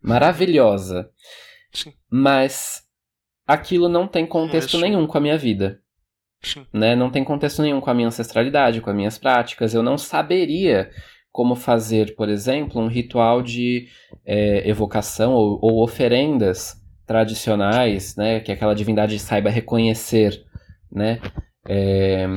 maravilhosa, 0.01 1.09
mas 2.09 2.83
aquilo 3.45 3.89
não 3.89 4.07
tem 4.07 4.25
contexto 4.25 4.79
nenhum 4.79 5.05
com 5.05 5.17
a 5.17 5.21
minha 5.21 5.37
vida. 5.37 5.81
Sim. 6.41 6.65
Né? 6.73 6.95
Não 6.95 7.09
tem 7.09 7.23
contexto 7.23 7.61
nenhum 7.61 7.81
com 7.81 7.89
a 7.89 7.93
minha 7.93 8.07
ancestralidade, 8.07 8.81
com 8.81 8.89
as 8.89 8.95
minhas 8.95 9.17
práticas. 9.17 9.73
Eu 9.73 9.83
não 9.83 9.97
saberia 9.97 10.89
como 11.31 11.55
fazer, 11.55 12.15
por 12.15 12.29
exemplo, 12.29 12.81
um 12.81 12.87
ritual 12.87 13.41
de 13.41 13.87
é, 14.25 14.67
evocação 14.67 15.33
ou, 15.33 15.59
ou 15.61 15.83
oferendas 15.83 16.75
tradicionais, 17.05 18.15
né, 18.15 18.39
que 18.39 18.51
aquela 18.51 18.75
divindade 18.75 19.17
saiba 19.17 19.49
reconhecer 19.49 20.43
né? 20.91 21.19
É, 21.67 22.27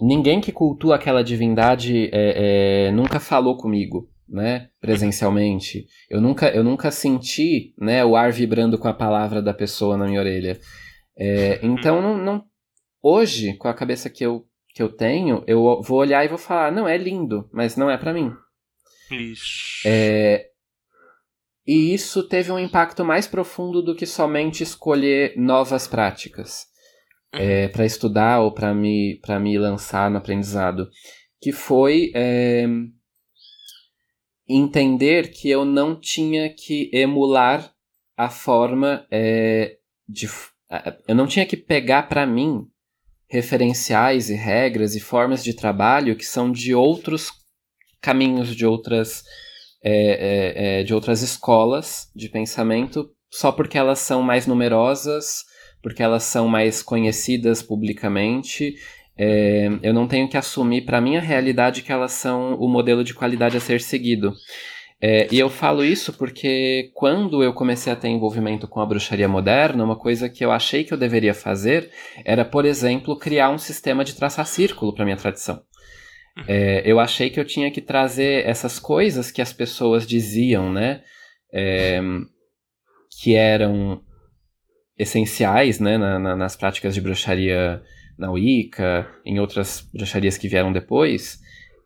ninguém 0.00 0.40
que 0.40 0.52
cultua 0.52 0.96
aquela 0.96 1.22
divindade 1.22 2.08
é, 2.12 2.86
é, 2.86 2.92
nunca 2.92 3.20
falou 3.20 3.56
comigo, 3.56 4.08
né? 4.28 4.68
Presencialmente. 4.80 5.86
Eu 6.08 6.20
nunca, 6.20 6.48
eu 6.48 6.64
nunca 6.64 6.90
senti, 6.90 7.74
né, 7.78 8.04
o 8.04 8.16
ar 8.16 8.32
vibrando 8.32 8.78
com 8.78 8.88
a 8.88 8.94
palavra 8.94 9.42
da 9.42 9.52
pessoa 9.52 9.96
na 9.96 10.06
minha 10.06 10.20
orelha. 10.20 10.58
É, 11.16 11.60
então, 11.62 12.00
não, 12.00 12.16
não, 12.16 12.44
hoje, 13.02 13.54
com 13.54 13.68
a 13.68 13.74
cabeça 13.74 14.10
que 14.10 14.24
eu, 14.24 14.46
que 14.74 14.82
eu 14.82 14.88
tenho, 14.90 15.42
eu 15.46 15.82
vou 15.82 15.98
olhar 15.98 16.24
e 16.24 16.28
vou 16.28 16.38
falar, 16.38 16.72
não, 16.72 16.86
é 16.88 16.96
lindo, 16.96 17.48
mas 17.52 17.76
não 17.76 17.90
é 17.90 17.96
para 17.96 18.12
mim. 18.12 18.32
Isso. 19.10 19.82
É, 19.86 20.48
e 21.66 21.92
isso 21.92 22.26
teve 22.26 22.50
um 22.50 22.58
impacto 22.58 23.04
mais 23.04 23.26
profundo 23.26 23.82
do 23.82 23.94
que 23.94 24.06
somente 24.06 24.62
escolher 24.62 25.36
novas 25.36 25.86
práticas 25.86 26.66
é, 27.30 27.68
para 27.68 27.84
estudar 27.84 28.40
ou 28.40 28.52
para 28.52 28.74
me, 28.74 29.20
me 29.40 29.58
lançar 29.58 30.10
no 30.10 30.16
aprendizado, 30.16 30.88
que 31.38 31.52
foi 31.52 32.10
é, 32.14 32.66
entender 34.48 35.30
que 35.30 35.50
eu 35.50 35.64
não 35.64 35.98
tinha 35.98 36.48
que 36.48 36.90
emular 36.90 37.70
a 38.16 38.30
forma 38.30 39.06
é, 39.10 39.76
de. 40.08 40.26
Eu 41.06 41.14
não 41.14 41.26
tinha 41.26 41.44
que 41.44 41.56
pegar 41.56 42.04
para 42.08 42.26
mim 42.26 42.66
referenciais 43.28 44.30
e 44.30 44.34
regras 44.34 44.94
e 44.94 45.00
formas 45.00 45.44
de 45.44 45.54
trabalho 45.54 46.16
que 46.16 46.24
são 46.24 46.50
de 46.50 46.74
outros 46.74 47.30
caminhos, 48.00 48.54
de 48.54 48.64
outras, 48.64 49.22
é, 49.82 49.92
é, 49.92 50.80
é 50.80 50.82
de 50.82 50.94
outras 50.94 51.22
escolas 51.22 52.10
de 52.14 52.28
pensamento, 52.28 53.10
só 53.30 53.52
porque 53.52 53.76
elas 53.76 53.98
são 53.98 54.22
mais 54.22 54.46
numerosas 54.46 55.46
porque 55.82 56.02
elas 56.02 56.24
são 56.24 56.48
mais 56.48 56.82
conhecidas 56.82 57.62
publicamente. 57.62 58.74
É, 59.16 59.68
eu 59.82 59.92
não 59.92 60.06
tenho 60.06 60.28
que 60.28 60.36
assumir 60.36 60.82
para 60.84 61.00
minha 61.00 61.20
realidade 61.20 61.82
que 61.82 61.92
elas 61.92 62.12
são 62.12 62.54
o 62.54 62.68
modelo 62.68 63.02
de 63.02 63.14
qualidade 63.14 63.56
a 63.56 63.60
ser 63.60 63.80
seguido. 63.80 64.32
É, 65.00 65.28
e 65.32 65.38
eu 65.38 65.48
falo 65.48 65.84
isso 65.84 66.12
porque 66.12 66.90
quando 66.92 67.42
eu 67.42 67.52
comecei 67.54 67.92
a 67.92 67.96
ter 67.96 68.08
envolvimento 68.08 68.66
com 68.66 68.80
a 68.80 68.86
bruxaria 68.86 69.28
moderna, 69.28 69.84
uma 69.84 69.96
coisa 69.96 70.28
que 70.28 70.44
eu 70.44 70.50
achei 70.50 70.82
que 70.82 70.92
eu 70.92 70.98
deveria 70.98 71.32
fazer 71.32 71.90
era, 72.24 72.44
por 72.44 72.64
exemplo, 72.64 73.16
criar 73.16 73.50
um 73.50 73.58
sistema 73.58 74.04
de 74.04 74.14
traçar 74.14 74.46
círculo 74.46 74.92
para 74.92 75.04
minha 75.04 75.16
tradição. 75.16 75.62
É, 76.46 76.82
eu 76.84 77.00
achei 77.00 77.30
que 77.30 77.38
eu 77.40 77.44
tinha 77.44 77.70
que 77.70 77.80
trazer 77.80 78.46
essas 78.46 78.78
coisas 78.78 79.30
que 79.30 79.42
as 79.42 79.52
pessoas 79.52 80.06
diziam, 80.06 80.72
né? 80.72 81.02
É, 81.52 82.00
que 83.20 83.34
eram 83.34 84.02
essenciais 84.96 85.80
né, 85.80 85.96
na, 85.96 86.18
na, 86.18 86.36
nas 86.36 86.56
práticas 86.56 86.94
de 86.94 87.00
bruxaria 87.00 87.80
na 88.18 88.30
Wicca, 88.30 89.08
em 89.24 89.38
outras 89.38 89.88
bruxarias 89.92 90.36
que 90.36 90.48
vieram 90.48 90.72
depois, 90.72 91.38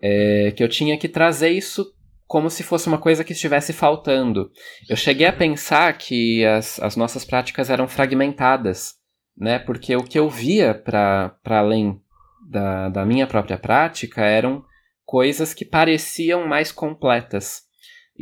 é, 0.03 0.53
que 0.57 0.63
eu 0.63 0.69
tinha 0.69 0.99
que 0.99 1.09
trazer 1.09 1.51
isso 1.51 1.93
como 2.33 2.49
se 2.49 2.63
fosse 2.63 2.89
uma 2.89 2.97
coisa 2.97 3.23
que 3.23 3.35
estivesse 3.35 3.75
faltando. 3.75 4.51
Eu 4.89 4.97
cheguei 4.97 5.27
a 5.27 5.33
pensar 5.35 5.93
que 5.99 6.43
as, 6.47 6.81
as 6.81 6.97
nossas 6.97 7.27
práticas 7.27 7.69
eram 7.69 7.87
fragmentadas, 7.87 8.95
né? 9.37 9.59
Porque 9.59 9.95
o 9.95 10.03
que 10.03 10.19
eu 10.19 10.31
via 10.31 10.73
para 10.73 11.37
além 11.45 12.01
da, 12.49 12.89
da 12.89 13.05
minha 13.05 13.27
própria 13.27 13.59
prática 13.59 14.23
eram 14.23 14.65
coisas 15.05 15.53
que 15.53 15.63
pareciam 15.63 16.49
mais 16.49 16.73
completas 16.73 17.65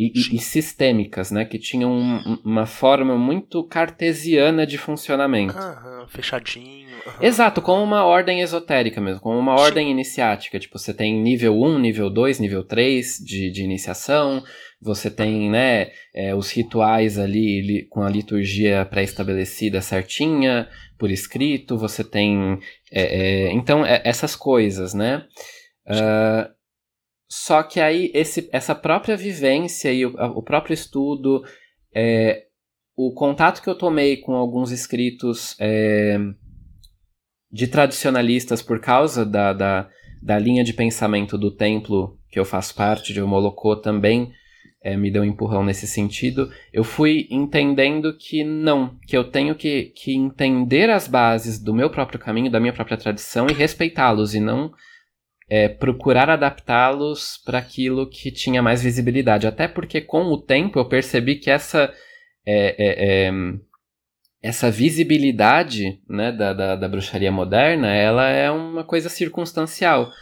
e, 0.06 0.36
e, 0.36 0.38
sistêmicas, 0.38 1.30
né? 1.30 1.44
Que 1.44 1.58
tinham 1.58 1.92
um, 1.92 2.38
uma 2.44 2.64
forma 2.64 3.18
muito 3.18 3.62
cartesiana 3.64 4.66
de 4.66 4.78
funcionamento. 4.78 5.58
Aham, 5.58 6.06
fechadinho. 6.08 6.88
Exato, 7.20 7.60
como 7.60 7.82
uma 7.82 8.04
ordem 8.04 8.40
esotérica 8.40 9.00
mesmo, 9.00 9.20
como 9.20 9.38
uma 9.38 9.54
ordem 9.54 9.86
Sim. 9.86 9.92
iniciática. 9.92 10.58
Tipo, 10.58 10.78
você 10.78 10.94
tem 10.94 11.20
nível 11.20 11.60
1, 11.60 11.78
nível 11.78 12.08
2, 12.08 12.38
nível 12.38 12.64
3 12.64 13.18
de, 13.18 13.50
de 13.50 13.62
iniciação, 13.62 14.42
você 14.80 15.10
tem, 15.10 15.50
né, 15.50 15.90
é, 16.14 16.34
os 16.34 16.50
rituais 16.50 17.18
ali 17.18 17.60
li, 17.60 17.86
com 17.88 18.02
a 18.02 18.08
liturgia 18.08 18.86
pré-estabelecida 18.86 19.82
certinha, 19.82 20.68
por 20.98 21.10
escrito, 21.10 21.76
você 21.76 22.02
tem. 22.02 22.58
É, 22.90 23.02
é, 23.48 23.52
então, 23.52 23.84
é, 23.84 24.00
essas 24.04 24.34
coisas, 24.34 24.94
né? 24.94 25.24
Uh, 25.86 26.59
só 27.30 27.62
que 27.62 27.78
aí 27.78 28.10
esse, 28.12 28.48
essa 28.52 28.74
própria 28.74 29.16
vivência 29.16 29.92
e 29.92 30.04
o, 30.04 30.12
o 30.34 30.42
próprio 30.42 30.74
estudo, 30.74 31.44
é, 31.94 32.46
o 32.96 33.14
contato 33.14 33.62
que 33.62 33.70
eu 33.70 33.78
tomei 33.78 34.16
com 34.16 34.34
alguns 34.34 34.72
escritos 34.72 35.54
é, 35.60 36.18
de 37.52 37.68
tradicionalistas 37.68 38.62
por 38.62 38.80
causa 38.80 39.24
da, 39.24 39.52
da, 39.52 39.88
da, 40.20 40.38
linha 40.40 40.64
de 40.64 40.72
pensamento 40.72 41.38
do 41.38 41.54
templo 41.54 42.18
que 42.28 42.38
eu 42.38 42.44
faço 42.44 42.74
parte, 42.74 43.12
de 43.12 43.22
Molocô, 43.22 43.76
também 43.76 44.32
é, 44.82 44.96
me 44.96 45.08
deu 45.08 45.22
um 45.22 45.26
empurrão 45.26 45.62
nesse 45.62 45.86
sentido. 45.86 46.50
Eu 46.72 46.82
fui 46.82 47.28
entendendo 47.30 48.16
que 48.18 48.42
não, 48.42 48.98
que 49.06 49.16
eu 49.16 49.22
tenho 49.22 49.54
que, 49.54 49.92
que 49.94 50.12
entender 50.16 50.90
as 50.90 51.06
bases 51.06 51.62
do 51.62 51.72
meu 51.72 51.90
próprio 51.90 52.18
caminho, 52.18 52.50
da 52.50 52.58
minha 52.58 52.72
própria 52.72 52.96
tradição 52.96 53.46
e 53.48 53.52
respeitá-los, 53.52 54.34
e 54.34 54.40
não 54.40 54.72
é, 55.50 55.68
procurar 55.68 56.30
adaptá-los 56.30 57.42
para 57.44 57.58
aquilo 57.58 58.08
que 58.08 58.30
tinha 58.30 58.62
mais 58.62 58.80
visibilidade. 58.80 59.48
Até 59.48 59.66
porque 59.66 60.00
com 60.00 60.22
o 60.26 60.40
tempo 60.40 60.78
eu 60.78 60.84
percebi 60.84 61.34
que 61.34 61.50
essa 61.50 61.92
é, 62.46 62.76
é, 62.78 63.26
é, 63.26 63.32
essa 64.40 64.70
visibilidade 64.70 66.00
né, 66.08 66.30
da, 66.30 66.52
da, 66.54 66.76
da, 66.76 66.88
bruxaria 66.88 67.32
moderna 67.32 67.92
ela 67.92 68.28
é 68.28 68.48
uma 68.48 68.84
coisa 68.84 69.08
circunstancial. 69.08 70.12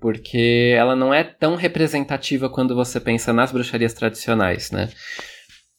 Porque 0.00 0.74
ela 0.74 0.96
não 0.96 1.12
é 1.12 1.22
tão 1.22 1.56
representativa 1.56 2.48
quando 2.48 2.74
você 2.74 2.98
pensa 2.98 3.34
nas 3.34 3.52
bruxarias 3.52 3.92
tradicionais, 3.92 4.70
né? 4.70 4.88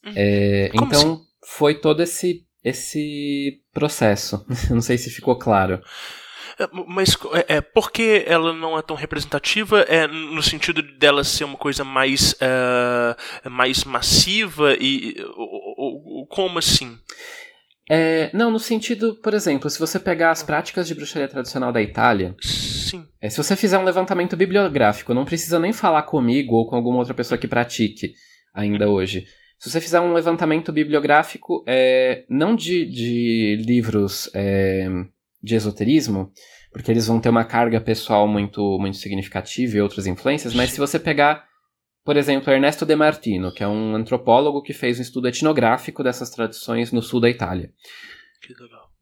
Uhum. 0.06 0.12
É, 0.14 0.70
então 0.72 1.14
assim? 1.14 1.20
foi 1.44 1.74
todo 1.74 2.00
esse, 2.04 2.46
esse 2.62 3.60
processo. 3.72 4.46
não 4.70 4.80
sei 4.80 4.96
se 4.96 5.10
ficou 5.10 5.36
claro. 5.36 5.82
É, 6.58 6.68
mas 6.86 7.16
é, 7.34 7.56
é, 7.56 7.60
por 7.60 7.90
que 7.90 8.24
ela 8.26 8.52
não 8.52 8.78
é 8.78 8.82
tão 8.82 8.96
representativa? 8.96 9.80
É 9.82 10.06
no 10.06 10.42
sentido 10.42 10.82
dela 10.82 11.24
ser 11.24 11.44
uma 11.44 11.56
coisa 11.56 11.84
mais, 11.84 12.32
uh, 12.34 13.50
mais 13.50 13.84
massiva 13.84 14.74
e 14.78 15.16
como 16.28 16.58
assim? 16.58 16.98
É, 17.90 18.30
não, 18.32 18.50
no 18.50 18.58
sentido, 18.58 19.16
por 19.16 19.34
exemplo, 19.34 19.68
se 19.68 19.78
você 19.78 19.98
pegar 19.98 20.30
as 20.30 20.42
práticas 20.42 20.86
de 20.86 20.94
bruxaria 20.94 21.28
tradicional 21.28 21.72
da 21.72 21.82
Itália, 21.82 22.34
Sim. 22.92 23.06
É, 23.20 23.30
se 23.30 23.38
você 23.38 23.56
fizer 23.56 23.78
um 23.78 23.84
levantamento 23.84 24.36
bibliográfico, 24.36 25.14
não 25.14 25.24
precisa 25.24 25.58
nem 25.58 25.72
falar 25.72 26.02
comigo 26.02 26.56
ou 26.56 26.68
com 26.68 26.76
alguma 26.76 26.98
outra 26.98 27.14
pessoa 27.14 27.38
que 27.38 27.48
pratique 27.48 28.12
ainda 28.54 28.88
hoje. 28.88 29.24
Se 29.58 29.70
você 29.70 29.80
fizer 29.80 30.00
um 30.00 30.12
levantamento 30.12 30.70
bibliográfico, 30.72 31.64
é, 31.66 32.24
não 32.28 32.54
de, 32.54 32.84
de 32.84 33.64
livros 33.64 34.28
é, 34.34 34.88
de 35.42 35.54
esoterismo, 35.54 36.30
porque 36.72 36.90
eles 36.90 37.06
vão 37.06 37.20
ter 37.20 37.28
uma 37.28 37.44
carga 37.44 37.80
pessoal 37.80 38.26
muito, 38.28 38.78
muito 38.78 38.96
significativa 38.96 39.76
e 39.76 39.80
outras 39.80 40.06
influências, 40.06 40.54
mas 40.54 40.70
se 40.70 40.78
você 40.78 40.98
pegar, 40.98 41.44
por 42.04 42.16
exemplo, 42.16 42.52
Ernesto 42.52 42.86
De 42.86 42.96
Martino, 42.96 43.52
que 43.52 43.62
é 43.62 43.68
um 43.68 43.94
antropólogo 43.94 44.62
que 44.62 44.72
fez 44.72 44.98
um 44.98 45.02
estudo 45.02 45.28
etnográfico 45.28 46.02
dessas 46.02 46.30
tradições 46.30 46.92
no 46.92 47.02
sul 47.02 47.20
da 47.20 47.28
Itália. 47.28 47.70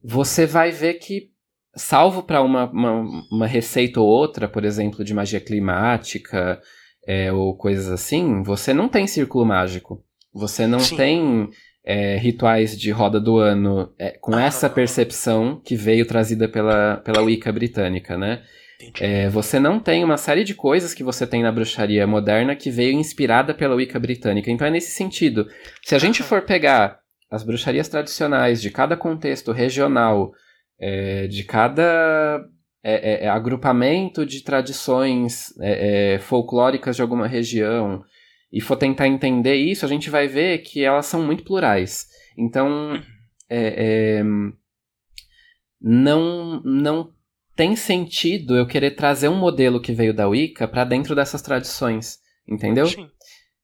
Você 0.02 0.46
vai 0.46 0.70
ver 0.70 0.94
que, 0.94 1.30
salvo 1.74 2.22
para 2.22 2.42
uma, 2.42 2.70
uma, 2.70 3.04
uma, 3.30 3.46
receita 3.46 4.00
ou 4.00 4.08
outra, 4.08 4.48
por 4.48 4.64
exemplo, 4.64 5.04
de 5.04 5.14
magia 5.14 5.40
climática 5.40 6.60
é, 7.06 7.32
ou 7.32 7.56
coisas 7.56 7.88
assim, 7.88 8.42
você 8.42 8.74
não 8.74 8.88
tem 8.88 9.06
círculo 9.06 9.44
mágico. 9.44 10.04
Você 10.32 10.66
não 10.66 10.78
Sim. 10.78 10.96
tem 10.96 11.50
é, 11.84 12.16
rituais 12.16 12.78
de 12.78 12.90
roda 12.90 13.18
do 13.18 13.38
ano 13.38 13.92
é, 13.98 14.10
com 14.20 14.34
ah, 14.34 14.42
essa 14.42 14.68
percepção 14.68 15.60
que 15.64 15.74
veio 15.74 16.06
trazida 16.06 16.48
pela, 16.48 16.98
pela 16.98 17.22
Wicca 17.22 17.50
britânica, 17.52 18.16
né? 18.16 18.42
É, 18.98 19.28
você 19.28 19.60
não 19.60 19.78
tem 19.78 20.02
uma 20.02 20.16
série 20.16 20.42
de 20.42 20.54
coisas 20.54 20.94
que 20.94 21.04
você 21.04 21.26
tem 21.26 21.42
na 21.42 21.52
bruxaria 21.52 22.06
moderna 22.06 22.56
que 22.56 22.70
veio 22.70 22.92
inspirada 22.92 23.52
pela 23.52 23.74
Wicca 23.74 23.98
britânica. 23.98 24.50
Então 24.50 24.66
é 24.66 24.70
nesse 24.70 24.92
sentido. 24.92 25.46
Se 25.82 25.94
a 25.94 25.98
gente 25.98 26.22
for 26.22 26.42
pegar 26.42 26.98
as 27.30 27.42
bruxarias 27.42 27.88
tradicionais 27.88 28.60
de 28.60 28.70
cada 28.70 28.96
contexto 28.96 29.52
regional, 29.52 30.32
é, 30.78 31.26
de 31.26 31.44
cada 31.44 32.42
é, 32.82 33.24
é, 33.24 33.24
é 33.26 33.28
agrupamento 33.28 34.24
de 34.24 34.42
tradições 34.42 35.52
folclóricas 36.20 36.96
de 36.96 37.02
alguma 37.02 37.26
região, 37.26 38.02
e 38.52 38.60
for 38.60 38.76
tentar 38.76 39.06
entender 39.06 39.54
isso, 39.54 39.84
a 39.84 39.88
gente 39.88 40.10
vai 40.10 40.26
ver 40.26 40.58
que 40.58 40.82
elas 40.82 41.06
são 41.06 41.22
muito 41.22 41.44
plurais. 41.44 42.08
Então, 42.36 43.00
é, 43.48 44.18
é, 44.18 44.22
não, 45.80 46.60
não 46.62 47.12
tem 47.54 47.76
sentido 47.76 48.56
eu 48.56 48.66
querer 48.66 48.92
trazer 48.92 49.28
um 49.28 49.36
modelo 49.36 49.80
que 49.80 49.92
veio 49.92 50.14
da 50.14 50.28
Wicca 50.28 50.66
para 50.66 50.84
dentro 50.84 51.14
dessas 51.14 51.42
tradições, 51.42 52.18
entendeu? 52.48 52.86
Sim, 52.86 53.08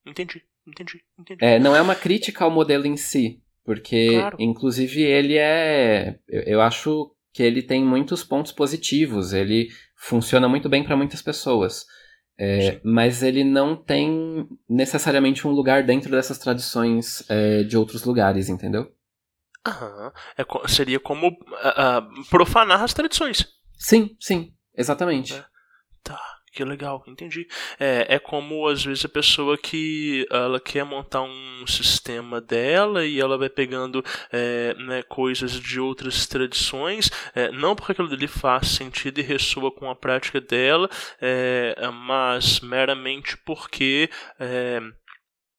entendi, 0.04 0.42
entendi, 0.66 1.02
entendi. 1.18 1.44
É, 1.44 1.58
não 1.58 1.74
é 1.74 1.80
uma 1.80 1.94
crítica 1.94 2.44
ao 2.44 2.50
modelo 2.50 2.86
em 2.86 2.96
si, 2.96 3.40
porque, 3.64 4.10
claro. 4.10 4.36
inclusive, 4.38 5.02
ele 5.02 5.36
é. 5.36 6.18
Eu, 6.28 6.42
eu 6.42 6.60
acho 6.60 7.10
que 7.32 7.42
ele 7.42 7.62
tem 7.62 7.84
muitos 7.84 8.22
pontos 8.22 8.52
positivos, 8.52 9.32
ele 9.32 9.68
funciona 9.96 10.48
muito 10.48 10.68
bem 10.68 10.84
para 10.84 10.96
muitas 10.96 11.20
pessoas. 11.20 11.86
É, 12.38 12.80
mas 12.84 13.22
ele 13.22 13.42
não 13.42 13.74
tem 13.74 14.46
necessariamente 14.68 15.46
um 15.48 15.50
lugar 15.50 15.82
dentro 15.82 16.10
dessas 16.10 16.38
tradições 16.38 17.24
é, 17.30 17.62
de 17.62 17.76
outros 17.76 18.04
lugares, 18.04 18.48
entendeu? 18.48 18.92
Aham. 19.66 20.12
É, 20.36 20.68
seria 20.68 21.00
como 21.00 21.28
uh, 21.28 22.28
profanar 22.30 22.82
as 22.82 22.92
tradições. 22.92 23.46
Sim, 23.78 24.16
sim, 24.20 24.52
exatamente. 24.76 25.42
É. 26.56 26.56
Que 26.56 26.64
legal, 26.64 27.04
entendi. 27.06 27.46
É, 27.78 28.14
é 28.14 28.18
como 28.18 28.66
às 28.66 28.82
vezes 28.82 29.04
a 29.04 29.08
pessoa 29.08 29.58
que 29.58 30.26
ela 30.30 30.58
quer 30.58 30.84
montar 30.84 31.20
um 31.22 31.66
sistema 31.66 32.40
dela 32.40 33.04
e 33.04 33.20
ela 33.20 33.36
vai 33.36 33.50
pegando 33.50 34.02
é, 34.32 34.74
né, 34.78 35.02
coisas 35.02 35.52
de 35.52 35.78
outras 35.78 36.26
tradições, 36.26 37.10
é, 37.34 37.50
não 37.52 37.76
porque 37.76 37.92
aquilo 37.92 38.08
dele 38.08 38.26
faz 38.26 38.68
sentido 38.68 39.18
e 39.18 39.22
ressoa 39.22 39.70
com 39.70 39.90
a 39.90 39.94
prática 39.94 40.40
dela, 40.40 40.88
é, 41.20 41.76
mas 41.92 42.60
meramente 42.60 43.36
porque 43.36 44.08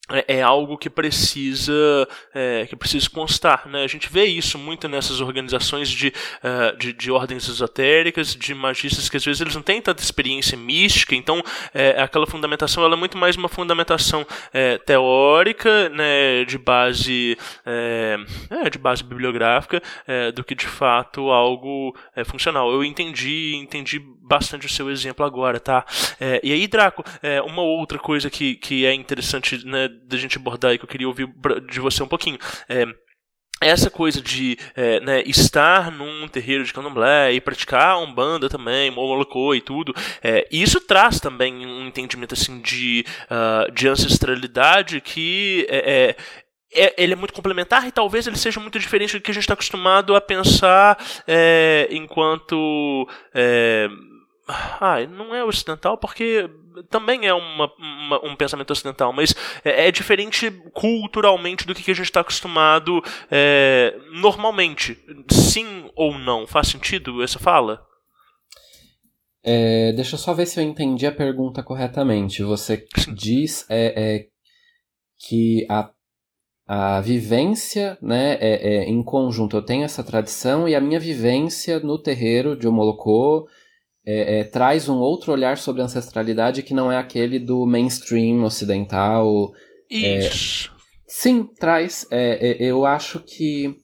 é, 0.10 0.38
é, 0.38 0.42
algo 0.42 0.78
que 0.78 0.90
precisa 0.90 2.08
é, 2.34 2.66
que 2.66 2.78
precisa 2.78 3.10
constar 3.10 3.68
né? 3.68 3.84
a 3.84 3.88
gente 3.88 4.10
vê 4.10 4.24
isso 4.24 4.58
muito 4.58 4.88
nessas 4.88 5.20
organizações 5.20 5.90
de, 5.90 6.08
uh, 6.08 6.78
de, 6.78 6.94
de, 6.94 7.12
ordens 7.12 7.50
esotéricas 7.50 8.34
de 8.34 8.54
magistas 8.54 9.10
que 9.10 9.18
às 9.18 9.26
vezes 9.26 9.42
eles 9.42 9.54
não 9.54 9.62
têm 9.62 9.82
tanta 9.82 10.02
experiência 10.02 10.58
mística 10.58 11.14
então 11.14 11.44
é, 11.74 12.02
aquela 12.02 12.26
fundamentação 12.26 12.86
ela 12.86 12.94
é 12.94 12.98
muito 12.98 13.18
mais 13.18 13.36
uma 13.36 13.50
fundamentação 13.50 14.26
é, 14.54 14.78
teórica 14.78 15.90
né, 15.90 16.46
de 16.46 16.58
base 16.58 17.38
é, 17.66 18.18
de 18.72 18.78
base 18.78 19.04
bibliográfica 19.04 19.82
do 20.34 20.44
que 20.44 20.56
de 20.56 20.68
fato 20.68 21.30
algo 21.30 21.96
funcional. 22.26 22.72
Eu 22.72 22.84
entendi 22.84 23.56
entendi 23.56 24.00
bastante 24.00 24.66
o 24.66 24.70
seu 24.70 24.90
exemplo 24.90 25.26
agora 25.26 25.60
tá? 25.60 25.86
E 26.44 26.52
aí 26.52 26.68
Draco 26.68 27.04
uma 27.46 27.62
outra 27.62 27.98
coisa 27.98 28.30
que, 28.30 28.56
que 28.56 28.86
é 28.86 28.94
interessante 28.94 29.66
né, 29.66 29.90
da 30.06 30.18
gente 30.18 30.38
abordar 30.38 30.74
e 30.74 30.78
que 30.78 30.86
eu 30.86 30.90
queria 30.90 31.08
ouvir 31.08 31.28
de 31.70 31.80
você 31.80 32.04
um 32.04 32.08
pouquinho. 32.08 32.38
É, 32.70 32.86
essa 33.60 33.90
coisa 33.90 34.22
de 34.22 34.58
é, 34.76 35.00
né, 35.00 35.24
estar 35.26 35.92
num 35.92 36.28
terreiro 36.28 36.64
de 36.64 36.72
candomblé 36.72 37.34
e 37.34 37.42
praticar 37.42 37.98
umbanda 37.98 38.48
também, 38.48 38.92
molocô 38.92 39.56
e 39.56 39.62
tudo, 39.62 39.96
é, 40.22 40.48
isso 40.52 40.80
traz 40.80 41.20
também 41.20 41.66
um 41.66 41.88
entendimento 41.88 42.34
assim 42.34 42.62
de, 42.62 43.04
uh, 43.24 43.72
de 43.72 43.88
ancestralidade 43.88 45.02
que 45.02 45.66
é, 45.70 46.10
é 46.10 46.16
é, 46.74 47.02
ele 47.02 47.14
é 47.14 47.16
muito 47.16 47.34
complementar 47.34 47.88
e 47.88 47.94
talvez 47.94 48.28
ele 48.28 48.38
seja 48.38 48.60
muito 48.60 48.78
diferente 48.78 49.18
do 49.18 49.22
que 49.22 49.32
a 49.32 49.34
gente 49.34 49.44
está 49.44 49.54
acostumado 49.54 50.14
a 50.14 50.22
pensar 50.22 50.98
é, 51.26 51.88
enquanto. 51.92 53.08
Ah, 54.48 54.98
não 55.10 55.34
é 55.34 55.44
ocidental 55.44 55.98
porque 55.98 56.50
também 56.90 57.26
é 57.26 57.34
uma, 57.34 57.72
uma, 57.78 58.26
um 58.26 58.36
pensamento 58.36 58.72
ocidental, 58.72 59.12
mas 59.14 59.36
é, 59.64 59.88
é 59.88 59.92
diferente 59.92 60.52
culturalmente 60.74 61.66
do 61.66 61.76
que 61.76 61.92
a 61.92 61.94
gente 61.94 62.06
está 62.06 62.22
acostumado 62.22 63.04
é, 63.32 63.96
normalmente. 64.12 64.98
Sim 65.32 65.90
ou 65.96 66.18
não? 66.18 66.48
Faz 66.48 66.68
sentido 66.68 67.24
essa 67.24 67.40
fala? 67.40 67.86
É, 69.44 69.94
deixa 69.94 70.16
eu 70.16 70.20
só 70.20 70.34
ver 70.34 70.46
se 70.46 70.60
eu 70.60 70.64
entendi 70.64 71.08
a 71.08 71.12
pergunta 71.12 71.64
corretamente. 71.64 72.44
Você 72.44 72.86
diz 73.14 73.66
é, 73.70 73.94
é, 73.96 74.28
que 75.18 75.66
a, 75.70 75.90
a 76.68 77.00
vivência 77.00 77.98
né, 78.02 78.34
é, 78.42 78.76
é, 78.76 78.84
em 78.84 79.02
conjunto, 79.02 79.56
eu 79.56 79.62
tenho 79.62 79.86
essa 79.86 80.04
tradição 80.04 80.68
e 80.68 80.76
a 80.76 80.82
minha 80.82 81.00
vivência 81.00 81.80
no 81.80 81.98
terreiro 81.98 82.58
de 82.58 82.68
Omolocô 82.68 83.48
é, 84.10 84.40
é, 84.40 84.44
traz 84.46 84.88
um 84.88 84.98
outro 84.98 85.34
olhar 85.34 85.58
sobre 85.58 85.82
a 85.82 85.86
ancestralidade 85.86 86.64
que 86.64 86.74
não 86.74 86.90
é 86.90 86.98
aquele 86.98 87.38
do 87.38 87.66
mainstream 87.66 88.44
ocidental. 88.44 89.52
Isso. 89.90 90.72
sim, 91.06 91.50
traz. 91.60 92.08
eu 92.60 92.86
acho 92.86 93.20
que 93.20 93.76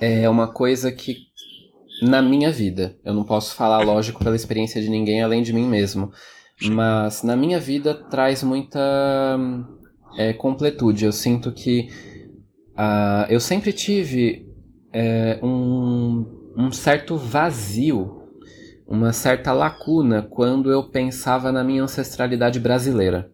é 0.00 0.28
uma 0.28 0.52
coisa 0.52 0.92
que 0.92 1.28
na 2.02 2.22
minha 2.22 2.50
vida. 2.50 2.96
Eu 3.04 3.14
não 3.14 3.24
posso 3.24 3.54
falar, 3.54 3.82
lógico, 3.82 4.22
pela 4.22 4.36
experiência 4.36 4.80
de 4.80 4.88
ninguém 4.88 5.22
além 5.22 5.42
de 5.42 5.52
mim 5.52 5.66
mesmo. 5.66 6.12
Mas 6.62 7.22
na 7.22 7.36
minha 7.36 7.60
vida 7.60 7.94
traz 7.94 8.42
muita 8.42 9.38
é, 10.16 10.32
completude. 10.32 11.04
Eu 11.04 11.12
sinto 11.12 11.52
que 11.52 11.88
uh, 12.74 13.30
eu 13.30 13.40
sempre 13.40 13.72
tive 13.72 14.46
é, 14.92 15.38
um, 15.42 16.52
um 16.56 16.72
certo 16.72 17.16
vazio, 17.16 18.17
uma 18.88 19.12
certa 19.12 19.52
lacuna 19.52 20.22
quando 20.22 20.72
eu 20.72 20.82
pensava 20.82 21.52
na 21.52 21.62
minha 21.62 21.82
ancestralidade 21.82 22.58
brasileira. 22.58 23.30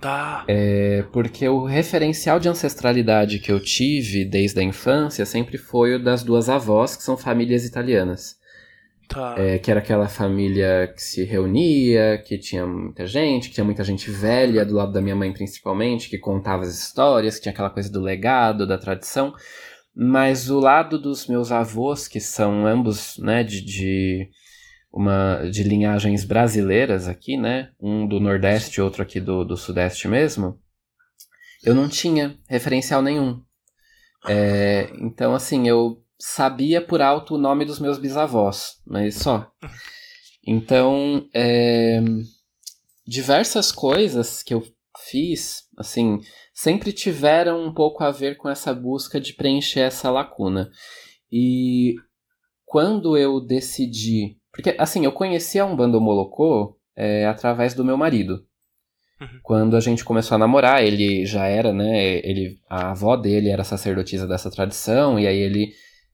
Tá. 0.00 0.44
É, 0.46 1.02
porque 1.12 1.48
o 1.48 1.64
referencial 1.64 2.38
de 2.38 2.48
ancestralidade 2.48 3.40
que 3.40 3.50
eu 3.50 3.58
tive 3.58 4.24
desde 4.24 4.60
a 4.60 4.62
infância 4.62 5.26
sempre 5.26 5.58
foi 5.58 5.96
o 5.96 6.02
das 6.02 6.22
duas 6.22 6.48
avós, 6.48 6.94
que 6.94 7.02
são 7.02 7.16
famílias 7.16 7.64
italianas. 7.64 8.36
Tá. 9.08 9.34
É, 9.36 9.58
que 9.58 9.70
era 9.70 9.80
aquela 9.80 10.08
família 10.08 10.92
que 10.94 11.02
se 11.02 11.24
reunia, 11.24 12.22
que 12.24 12.38
tinha 12.38 12.66
muita 12.66 13.06
gente, 13.06 13.48
que 13.48 13.54
tinha 13.54 13.64
muita 13.64 13.82
gente 13.82 14.10
velha, 14.10 14.64
do 14.64 14.74
lado 14.74 14.92
da 14.92 15.00
minha 15.00 15.16
mãe 15.16 15.32
principalmente, 15.32 16.08
que 16.08 16.18
contava 16.18 16.62
as 16.62 16.78
histórias, 16.78 17.36
que 17.36 17.42
tinha 17.42 17.52
aquela 17.52 17.70
coisa 17.70 17.90
do 17.90 18.00
legado, 18.00 18.66
da 18.66 18.78
tradição. 18.78 19.34
Mas 19.96 20.48
o 20.48 20.60
lado 20.60 20.98
dos 20.98 21.26
meus 21.26 21.50
avós, 21.50 22.06
que 22.06 22.20
são 22.20 22.66
ambos 22.66 23.18
né, 23.18 23.42
de, 23.42 23.60
de 23.60 24.28
uma 24.94 25.50
de 25.50 25.64
linhagens 25.64 26.24
brasileiras 26.24 27.08
aqui, 27.08 27.36
né? 27.36 27.72
Um 27.80 28.06
do 28.06 28.20
Nordeste 28.20 28.80
outro 28.80 29.02
aqui 29.02 29.18
do, 29.18 29.44
do 29.44 29.56
Sudeste 29.56 30.06
mesmo. 30.06 30.56
Eu 31.64 31.74
não 31.74 31.88
tinha 31.88 32.38
referencial 32.48 33.02
nenhum. 33.02 33.42
É, 34.28 34.92
então, 35.00 35.34
assim, 35.34 35.66
eu 35.66 36.00
sabia 36.16 36.80
por 36.80 37.02
alto 37.02 37.34
o 37.34 37.38
nome 37.38 37.64
dos 37.64 37.80
meus 37.80 37.98
bisavós, 37.98 38.80
mas 38.86 39.16
só. 39.16 39.50
Então, 40.46 41.28
é, 41.34 42.00
diversas 43.04 43.72
coisas 43.72 44.44
que 44.44 44.54
eu 44.54 44.62
fiz, 45.10 45.64
assim, 45.76 46.20
sempre 46.52 46.92
tiveram 46.92 47.64
um 47.66 47.74
pouco 47.74 48.04
a 48.04 48.12
ver 48.12 48.36
com 48.36 48.48
essa 48.48 48.72
busca 48.72 49.20
de 49.20 49.32
preencher 49.32 49.80
essa 49.80 50.08
lacuna. 50.08 50.70
E 51.32 51.96
quando 52.64 53.16
eu 53.16 53.40
decidi 53.40 54.38
porque, 54.54 54.74
assim, 54.78 55.04
eu 55.04 55.10
conheci 55.10 55.58
a 55.58 55.66
Umbanda 55.66 55.98
Molocô 55.98 56.76
é, 56.96 57.26
através 57.26 57.74
do 57.74 57.84
meu 57.84 57.96
marido. 57.96 58.44
Uhum. 59.20 59.28
Quando 59.42 59.76
a 59.76 59.80
gente 59.80 60.04
começou 60.04 60.36
a 60.36 60.38
namorar, 60.38 60.82
ele 60.82 61.26
já 61.26 61.46
era, 61.46 61.72
né? 61.72 62.18
Ele, 62.24 62.58
a 62.70 62.92
avó 62.92 63.16
dele 63.16 63.50
era 63.50 63.64
sacerdotisa 63.64 64.28
dessa 64.28 64.50
tradição, 64.50 65.18
e 65.18 65.26
aí 65.26 65.38
ele 65.38 65.72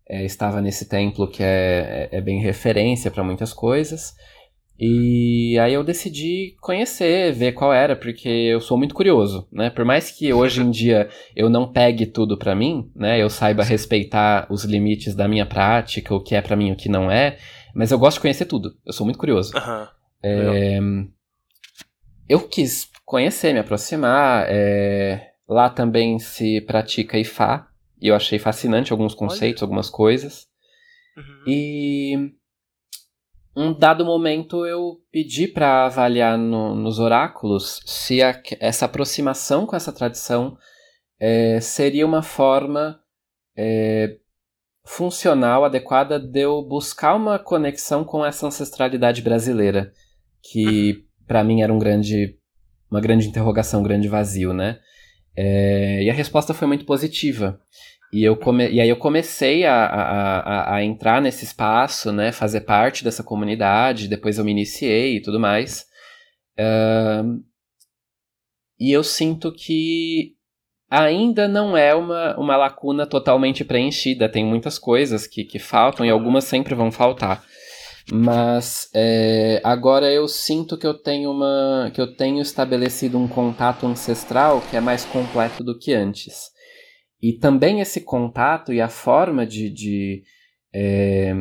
é, 0.09 0.24
estava 0.24 0.61
nesse 0.62 0.88
templo 0.88 1.28
que 1.28 1.43
é, 1.43 2.09
é, 2.12 2.16
é 2.18 2.20
bem 2.20 2.41
referência 2.41 3.11
para 3.11 3.22
muitas 3.22 3.53
coisas. 3.53 4.14
E 4.82 5.59
aí 5.59 5.74
eu 5.74 5.84
decidi 5.84 6.57
conhecer, 6.62 7.34
ver 7.34 7.53
qual 7.53 7.70
era, 7.70 7.95
porque 7.95 8.26
eu 8.26 8.62
sou 8.62 8.78
muito 8.78 8.95
curioso, 8.95 9.47
né? 9.53 9.68
Por 9.68 9.84
mais 9.84 10.11
que 10.11 10.32
hoje 10.32 10.62
em 10.62 10.70
dia 10.72 11.11
eu 11.36 11.51
não 11.51 11.70
pegue 11.70 12.07
tudo 12.07 12.38
para 12.38 12.55
mim, 12.55 12.91
né? 12.97 13.22
Eu 13.22 13.28
saiba 13.28 13.62
respeitar 13.62 14.47
os 14.49 14.64
limites 14.64 15.14
da 15.14 15.28
minha 15.28 15.45
prática, 15.45 16.14
o 16.14 16.22
que 16.22 16.34
é 16.34 16.41
para 16.41 16.57
mim, 16.57 16.72
o 16.72 16.76
que 16.76 16.88
não 16.88 17.11
é. 17.11 17.36
Mas 17.75 17.91
eu 17.91 17.99
gosto 17.99 18.16
de 18.16 18.23
conhecer 18.23 18.47
tudo. 18.47 18.77
Eu 18.85 18.93
sou 18.93 19.05
muito 19.05 19.18
curioso. 19.18 19.53
Uhum. 19.57 19.87
É, 20.23 20.79
eu 22.29 22.49
quis 22.49 22.89
conhecer, 23.05 23.53
me 23.53 23.61
aproximar. 23.61 24.47
É, 24.49 25.33
lá 25.49 25.68
também 25.68 26.18
se 26.18 26.61
pratica 26.62 27.18
Ifá. 27.18 27.68
E 28.01 28.09
eu 28.09 28.14
achei 28.14 28.39
fascinante 28.39 28.93
alguns 28.93 29.14
conceitos, 29.14 29.62
Olha. 29.62 29.66
algumas 29.66 29.91
coisas. 29.91 30.49
Uhum. 31.16 31.45
E 31.47 32.33
um 33.55 33.73
dado 33.73 34.05
momento 34.05 34.64
eu 34.64 35.01
pedi 35.11 35.49
para 35.49 35.87
avaliar 35.87 36.39
no, 36.39 36.75
nos 36.75 36.99
oráculos 36.99 37.83
se 37.85 38.23
a, 38.23 38.41
essa 38.61 38.87
aproximação 38.87 39.66
com 39.66 39.77
essa 39.77 39.93
tradição 39.93 40.57
é, 41.18 41.61
seria 41.61 42.07
uma 42.07 42.23
forma 42.23 43.01
é, 43.57 44.16
funcional, 44.91 45.64
adequada 45.64 46.18
de 46.18 46.41
eu 46.41 46.61
buscar 46.62 47.14
uma 47.14 47.38
conexão 47.38 48.05
com 48.05 48.26
essa 48.26 48.49
ancestralidade 48.49 49.22
brasileira, 49.22 49.93
que 50.43 51.05
para 51.28 51.45
mim 51.45 51.62
era 51.62 51.72
um 51.72 51.78
grande, 51.78 52.36
uma 52.91 53.01
grande 53.01 53.28
interrogação, 53.28 53.80
um 53.80 53.84
grande 53.84 54.09
vazio, 54.09 54.53
né? 54.53 54.80
É, 55.36 56.03
e 56.03 56.11
a 56.11 56.12
resposta 56.12 56.53
foi 56.53 56.66
muito 56.66 56.84
positiva. 56.84 57.61
E, 58.12 58.24
eu 58.24 58.36
come, 58.36 58.68
e 58.68 58.80
aí 58.80 58.88
eu 58.88 58.97
comecei 58.97 59.64
a, 59.64 59.86
a, 59.86 60.38
a, 60.38 60.74
a, 60.74 60.84
entrar 60.84 61.22
nesse 61.22 61.45
espaço, 61.45 62.11
né? 62.11 62.32
Fazer 62.32 62.62
parte 62.62 63.05
dessa 63.05 63.22
comunidade, 63.22 64.09
depois 64.09 64.38
eu 64.38 64.45
me 64.45 64.51
iniciei 64.51 65.18
e 65.18 65.22
tudo 65.22 65.38
mais. 65.38 65.86
Uh, 66.59 67.41
e 68.78 68.91
eu 68.91 69.05
sinto 69.05 69.53
que 69.53 70.34
ainda 70.91 71.47
não 71.47 71.76
é 71.76 71.95
uma, 71.95 72.36
uma 72.36 72.57
lacuna 72.57 73.07
totalmente 73.07 73.64
preenchida. 73.64 74.28
Tem 74.28 74.45
muitas 74.45 74.78
coisas 74.78 75.26
que, 75.26 75.45
que 75.45 75.61
faltam 75.61 76.05
e 76.05 76.11
algumas 76.11 76.45
sempre 76.45 76.74
vão 76.74 76.91
faltar. 76.91 77.45
Mas 78.12 78.91
é, 78.93 79.61
agora 79.62 80.11
eu 80.11 80.26
sinto 80.26 80.76
que 80.76 80.86
eu 80.86 80.95
tenho 80.95 81.30
uma 81.30 81.93
que 81.95 82.01
eu 82.01 82.16
tenho 82.16 82.41
estabelecido 82.41 83.16
um 83.16 83.28
contato 83.28 83.86
ancestral 83.86 84.61
que 84.68 84.76
é 84.76 84.80
mais 84.80 85.05
completo 85.05 85.62
do 85.62 85.78
que 85.78 85.93
antes. 85.93 86.51
E 87.22 87.34
também 87.34 87.80
esse 87.80 88.01
contato 88.01 88.72
e 88.72 88.80
a 88.80 88.88
forma 88.88 89.47
de, 89.47 89.70
de 89.70 90.22
é, 90.74 91.34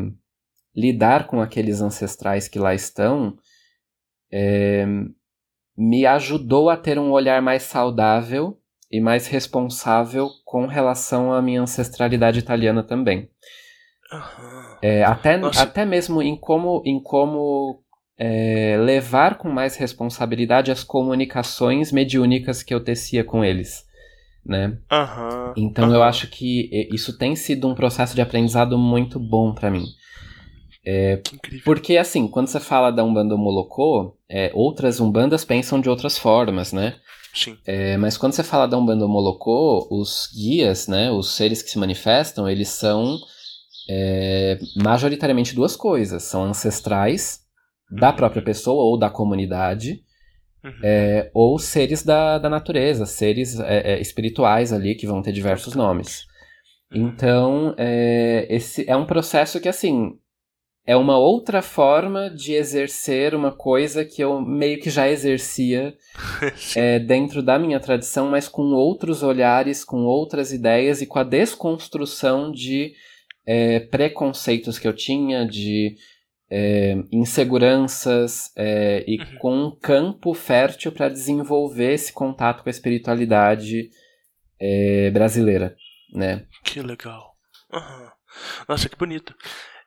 lidar 0.76 1.26
com 1.26 1.42
aqueles 1.42 1.82
ancestrais 1.82 2.48
que 2.48 2.60
lá 2.60 2.76
estão 2.76 3.36
é, 4.32 4.86
me 5.76 6.06
ajudou 6.06 6.70
a 6.70 6.78
ter 6.78 7.00
um 7.00 7.10
olhar 7.10 7.42
mais 7.42 7.64
saudável 7.64 8.59
e 8.92 9.00
mais 9.00 9.28
responsável 9.28 10.30
com 10.46 10.66
relação 10.66 11.32
à 11.32 11.42
minha 11.42 11.62
ancestralidade 11.62 12.40
italiana 12.40 12.84
também. 12.84 13.30
É, 14.82 15.04
até, 15.04 15.40
até 15.58 15.86
mesmo 15.86 16.22
em 16.22 16.36
como, 16.36 16.82
em 16.86 17.00
como 17.00 17.84
é, 18.18 18.76
levar 18.80 19.38
com 19.38 19.50
mais 19.50 19.76
responsabilidade 19.78 20.72
as 20.72 20.84
comunicações 20.84 21.92
mediúnicas 21.92 22.64
que 22.64 22.74
eu 22.74 22.84
tecia 22.84 23.24
com 23.24 23.44
eles. 23.46 23.88
Né? 24.44 24.78
Uhum. 24.92 25.54
Então 25.56 25.90
uhum. 25.90 25.96
eu 25.96 26.04
acho 26.04 26.28
que 26.28 26.88
isso 26.92 27.18
tem 27.18 27.36
sido 27.36 27.68
um 27.68 27.76
processo 27.76 28.16
de 28.16 28.22
aprendizado 28.22 28.78
muito 28.78 29.20
bom 29.20 29.54
para 29.54 29.70
mim. 29.70 29.86
É, 30.84 31.22
porque 31.64 31.98
assim, 31.98 32.28
quando 32.28 32.48
você 32.48 32.60
fala 32.60 32.90
da 32.90 33.04
Umbanda 33.04 33.36
Molocô, 33.36 34.18
é, 34.28 34.50
outras 34.56 35.00
Umbandas 35.00 35.46
pensam 35.46 35.80
de 35.80 35.90
outras 35.90 36.18
formas, 36.18 36.74
né? 36.74 36.96
Sim. 37.34 37.58
É, 37.66 37.98
mas 37.98 38.18
quando 38.18 38.34
você 38.34 38.44
fala 38.44 38.68
da 38.68 38.78
Umbanda 38.78 39.08
Molocô, 39.08 39.88
os 39.92 40.30
guias, 40.34 40.88
né, 40.88 41.12
os 41.12 41.36
seres 41.36 41.62
que 41.62 41.70
se 41.70 41.78
manifestam, 41.78 42.50
eles 42.50 42.70
são 42.70 43.18
é, 43.90 44.60
majoritariamente 44.76 45.56
duas 45.56 45.76
coisas. 45.76 46.24
São 46.24 46.44
ancestrais 46.44 47.42
da 47.92 48.14
própria 48.14 48.42
pessoa 48.42 48.84
ou 48.84 48.98
da 48.98 49.10
comunidade, 49.10 50.04
uhum. 50.64 50.72
é, 50.84 51.32
ou 51.34 51.58
seres 51.58 52.04
da, 52.04 52.38
da 52.38 52.50
natureza, 52.50 53.06
seres 53.06 53.60
é, 53.60 53.94
é, 53.94 54.02
espirituais 54.02 54.72
ali 54.72 54.94
que 54.96 55.08
vão 55.08 55.22
ter 55.22 55.32
diversos 55.32 55.76
nomes. 55.76 56.26
Uhum. 56.94 57.08
Então, 57.08 57.76
é, 57.78 58.46
esse 58.50 58.88
é 58.88 58.96
um 58.96 59.06
processo 59.06 59.60
que, 59.60 59.70
assim, 59.70 60.20
é 60.90 60.96
uma 60.96 61.20
outra 61.20 61.62
forma 61.62 62.32
de 62.32 62.54
exercer 62.54 63.36
uma 63.36 63.52
coisa 63.52 64.04
que 64.04 64.24
eu 64.24 64.42
meio 64.42 64.80
que 64.80 64.90
já 64.90 65.08
exercia 65.08 65.96
é, 66.76 66.98
dentro 66.98 67.44
da 67.44 67.60
minha 67.60 67.80
tradição, 67.80 68.28
mas 68.32 68.48
com 68.48 68.64
outros 68.74 69.22
olhares, 69.22 69.86
com 69.86 69.98
outras 70.06 70.52
ideias 70.52 71.00
e 71.00 71.06
com 71.06 71.20
a 71.20 71.24
desconstrução 71.24 72.52
de 72.52 72.96
é, 73.46 73.82
preconceitos 73.82 74.80
que 74.80 74.88
eu 74.88 74.94
tinha, 74.94 75.46
de 75.46 75.96
é, 76.50 76.96
inseguranças 77.12 78.52
é, 78.58 79.06
e 79.08 79.20
uhum. 79.20 79.38
com 79.38 79.64
um 79.68 79.72
campo 79.80 80.34
fértil 80.34 80.92
para 80.92 81.08
desenvolver 81.08 81.94
esse 81.94 82.12
contato 82.12 82.64
com 82.64 82.70
a 82.70 82.72
espiritualidade 82.72 83.92
é, 84.60 85.12
brasileira, 85.12 85.76
né? 86.12 86.48
Que 86.64 86.82
legal. 86.82 87.36
Uhum. 87.72 88.10
Nossa, 88.68 88.90
que 88.90 88.98
bonito. 88.98 89.36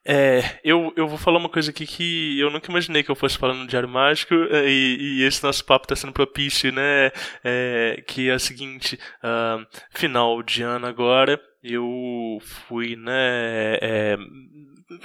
É, 0.05 0.59
eu, 0.65 0.93
eu 0.97 1.07
vou 1.07 1.17
falar 1.17 1.39
uma 1.39 1.49
coisa 1.49 1.71
aqui 1.71 1.87
que 1.87 2.39
eu 2.39 2.51
nunca 2.51 2.69
imaginei 2.69 3.05
que 3.05 3.11
eu 3.11 3.15
fosse 3.15 3.39
falar 3.39 3.55
no 3.55 3.67
Diário 3.67 3.89
Mágico, 3.89 4.35
é, 4.51 4.69
e, 4.69 5.21
e 5.21 5.23
esse 5.23 5.43
nosso 5.45 5.65
papo 5.65 5.85
está 5.85 5.95
sendo 5.95 6.13
propício, 6.13 6.73
né? 6.73 7.13
É, 7.45 8.03
que 8.07 8.29
é 8.29 8.35
o 8.35 8.41
seguinte: 8.41 8.99
uh, 9.23 9.65
final 9.91 10.43
de 10.43 10.63
ano 10.63 10.87
agora, 10.87 11.41
eu 11.63 12.39
fui, 12.43 12.97
né? 12.97 13.79
É, 13.81 14.17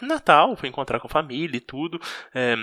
Natal, 0.01 0.55
fui 0.55 0.67
encontrar 0.67 0.99
com 0.99 1.07
a 1.07 1.11
família 1.11 1.57
e 1.57 1.61
tudo. 1.61 1.99
É, 2.33 2.55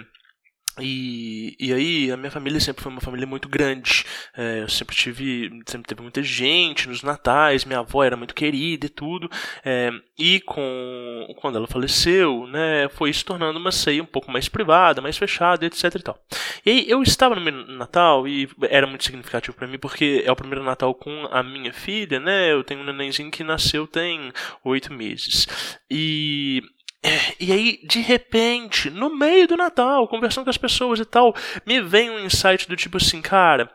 e, 0.81 1.57
e 1.59 1.73
aí, 1.73 2.11
a 2.11 2.17
minha 2.17 2.31
família 2.31 2.59
sempre 2.59 2.83
foi 2.83 2.91
uma 2.91 3.01
família 3.01 3.27
muito 3.27 3.49
grande. 3.49 4.05
É, 4.37 4.63
eu 4.63 4.69
sempre 4.69 4.97
tive, 4.97 5.51
sempre 5.67 5.87
teve 5.87 6.03
muita 6.03 6.23
gente 6.23 6.89
nos 6.89 7.03
natais, 7.03 7.65
minha 7.65 7.79
avó 7.79 8.03
era 8.03 8.17
muito 8.17 8.35
querida 8.35 8.87
e 8.87 8.89
tudo. 8.89 9.31
É, 9.65 9.91
e 10.19 10.41
com 10.41 11.35
quando 11.41 11.57
ela 11.59 11.67
faleceu, 11.67 12.47
né, 12.49 12.89
foi 12.91 13.13
se 13.13 13.25
tornando 13.25 13.59
uma 13.59 13.71
ceia 13.73 14.03
um 14.03 14.07
pouco 14.07 14.31
mais 14.31 14.49
privada, 14.49 15.01
mais 15.01 15.17
fechada, 15.17 15.65
etc 15.65 15.95
e 15.95 16.03
tal. 16.03 16.19
E 16.67 16.71
aí, 16.71 16.85
eu 16.89 17.03
estava 17.03 17.35
no 17.35 17.41
meu 17.41 17.53
Natal 17.53 18.27
e 18.27 18.49
era 18.63 18.87
muito 18.87 19.05
significativo 19.05 19.57
para 19.57 19.69
mim 19.69 19.79
porque 19.79 20.23
é 20.27 20.33
o 20.33 20.37
primeiro 20.37 20.65
Natal 20.65 20.95
com 20.95 21.29
a 21.31 21.43
minha 21.43 21.73
filha, 21.73 22.19
né? 22.19 22.53
Eu 22.53 22.65
tenho 22.65 22.81
um 22.81 22.85
nenenzinho 22.85 23.31
que 23.31 23.45
nasceu 23.45 23.87
tem 23.87 24.33
oito 24.65 24.93
meses. 24.93 25.47
E 25.91 26.63
é, 27.05 27.35
e 27.39 27.53
aí, 27.53 27.81
de 27.85 28.01
repente, 28.01 28.89
no 28.89 29.15
meio 29.15 29.47
do 29.47 29.59
Natal, 29.59 30.09
conversando 30.09 30.45
com 30.45 30.51
as 30.51 30.57
pessoas 30.57 30.99
e 30.99 31.05
tal, 31.05 31.35
me 31.67 31.81
vem 31.83 32.11
um 32.11 32.19
insight 32.19 32.67
do 32.67 32.75
tipo 32.75 32.97
assim, 32.97 33.21
cara, 33.21 33.71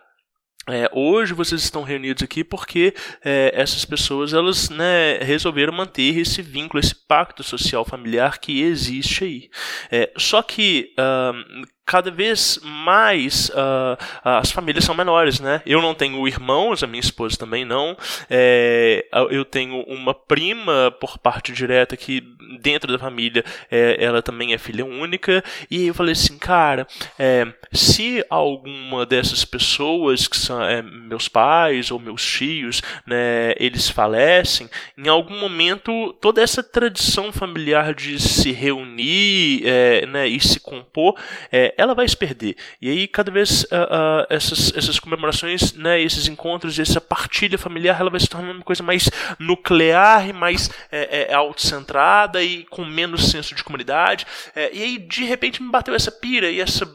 é, 0.67 0.89
hoje 0.91 1.33
vocês 1.33 1.63
estão 1.63 1.83
reunidos 1.83 2.23
aqui 2.23 2.43
porque 2.43 2.93
é, 3.23 3.51
essas 3.53 3.85
pessoas 3.85 4.33
elas 4.33 4.69
né, 4.69 5.17
resolveram 5.19 5.73
manter 5.73 6.17
esse 6.17 6.41
vínculo, 6.41 6.79
esse 6.79 6.95
pacto 7.07 7.43
social 7.43 7.85
familiar 7.85 8.39
que 8.39 8.61
existe 8.61 9.23
aí. 9.23 9.49
É, 9.91 10.11
só 10.17 10.41
que 10.41 10.93
uh, 10.97 11.67
cada 11.89 12.11
vez 12.11 12.59
mais 12.63 13.49
uh, 13.49 13.97
as 14.23 14.51
famílias 14.51 14.85
são 14.85 14.93
menores, 14.93 15.39
né? 15.39 15.59
Eu 15.65 15.81
não 15.81 15.95
tenho 15.95 16.27
irmãos, 16.27 16.83
a 16.83 16.87
minha 16.87 16.99
esposa 16.99 17.35
também 17.35 17.65
não. 17.65 17.97
É, 18.29 19.07
eu 19.31 19.43
tenho 19.43 19.81
uma 19.87 20.13
prima 20.13 20.95
por 21.01 21.17
parte 21.17 21.51
direta 21.51 21.97
que 21.97 22.21
dentro 22.61 22.91
da 22.91 22.99
família 22.99 23.43
é, 23.71 23.97
ela 23.99 24.21
também 24.21 24.53
é 24.53 24.59
filha 24.59 24.85
única. 24.85 25.43
E 25.69 25.87
eu 25.87 25.93
falei 25.95 26.11
assim, 26.11 26.37
cara, 26.37 26.85
é, 27.17 27.47
se 27.71 28.23
alguma 28.29 29.03
dessas 29.03 29.43
pessoas 29.43 30.27
que 30.27 30.37
são 30.37 30.61
é, 30.63 30.83
meus 30.83 31.27
pais 31.27 31.89
ou 31.89 31.99
meus 31.99 32.23
tios, 32.23 32.83
né, 33.03 33.55
eles 33.57 33.89
falecem, 33.89 34.69
em 34.95 35.07
algum 35.07 35.39
momento 35.39 36.13
toda 36.21 36.39
essa 36.39 36.61
tradição 36.61 37.31
familiar 37.31 37.95
de 37.95 38.19
se 38.19 38.51
reunir, 38.51 39.63
é, 39.65 40.05
né, 40.05 40.27
e 40.27 40.39
se 40.39 40.59
compor 40.59 41.15
é, 41.51 41.73
ela 41.79 41.95
vai 41.95 42.07
se 42.07 42.15
perder. 42.15 42.55
E 42.81 42.89
aí, 42.89 43.07
cada 43.07 43.31
vez 43.31 43.63
uh, 43.63 43.65
uh, 43.65 44.25
essas, 44.29 44.75
essas 44.75 44.99
comemorações, 44.99 45.73
né, 45.73 46.01
esses 46.01 46.27
encontros, 46.27 46.77
essa 46.77 46.99
partilha 46.99 47.57
familiar, 47.57 47.99
ela 47.99 48.09
vai 48.09 48.19
se 48.19 48.27
tornando 48.27 48.55
uma 48.55 48.65
coisa 48.65 48.83
mais 48.83 49.09
nuclear 49.39 50.27
e 50.27 50.33
mais 50.33 50.69
é, 50.91 51.31
é, 51.31 51.33
autocentrada 51.33 52.43
e 52.43 52.65
com 52.65 52.83
menos 52.83 53.29
senso 53.29 53.55
de 53.55 53.63
comunidade. 53.63 54.25
É, 54.55 54.75
e 54.75 54.83
aí, 54.83 54.97
de 54.97 55.23
repente, 55.23 55.63
me 55.63 55.69
bateu 55.69 55.95
essa 55.95 56.11
pira 56.11 56.49
e 56.49 56.59
essa 56.59 56.85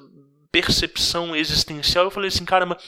percepção 0.52 1.34
existencial. 1.34 2.04
Eu 2.04 2.10
falei 2.10 2.28
assim, 2.28 2.44
caramba, 2.44 2.78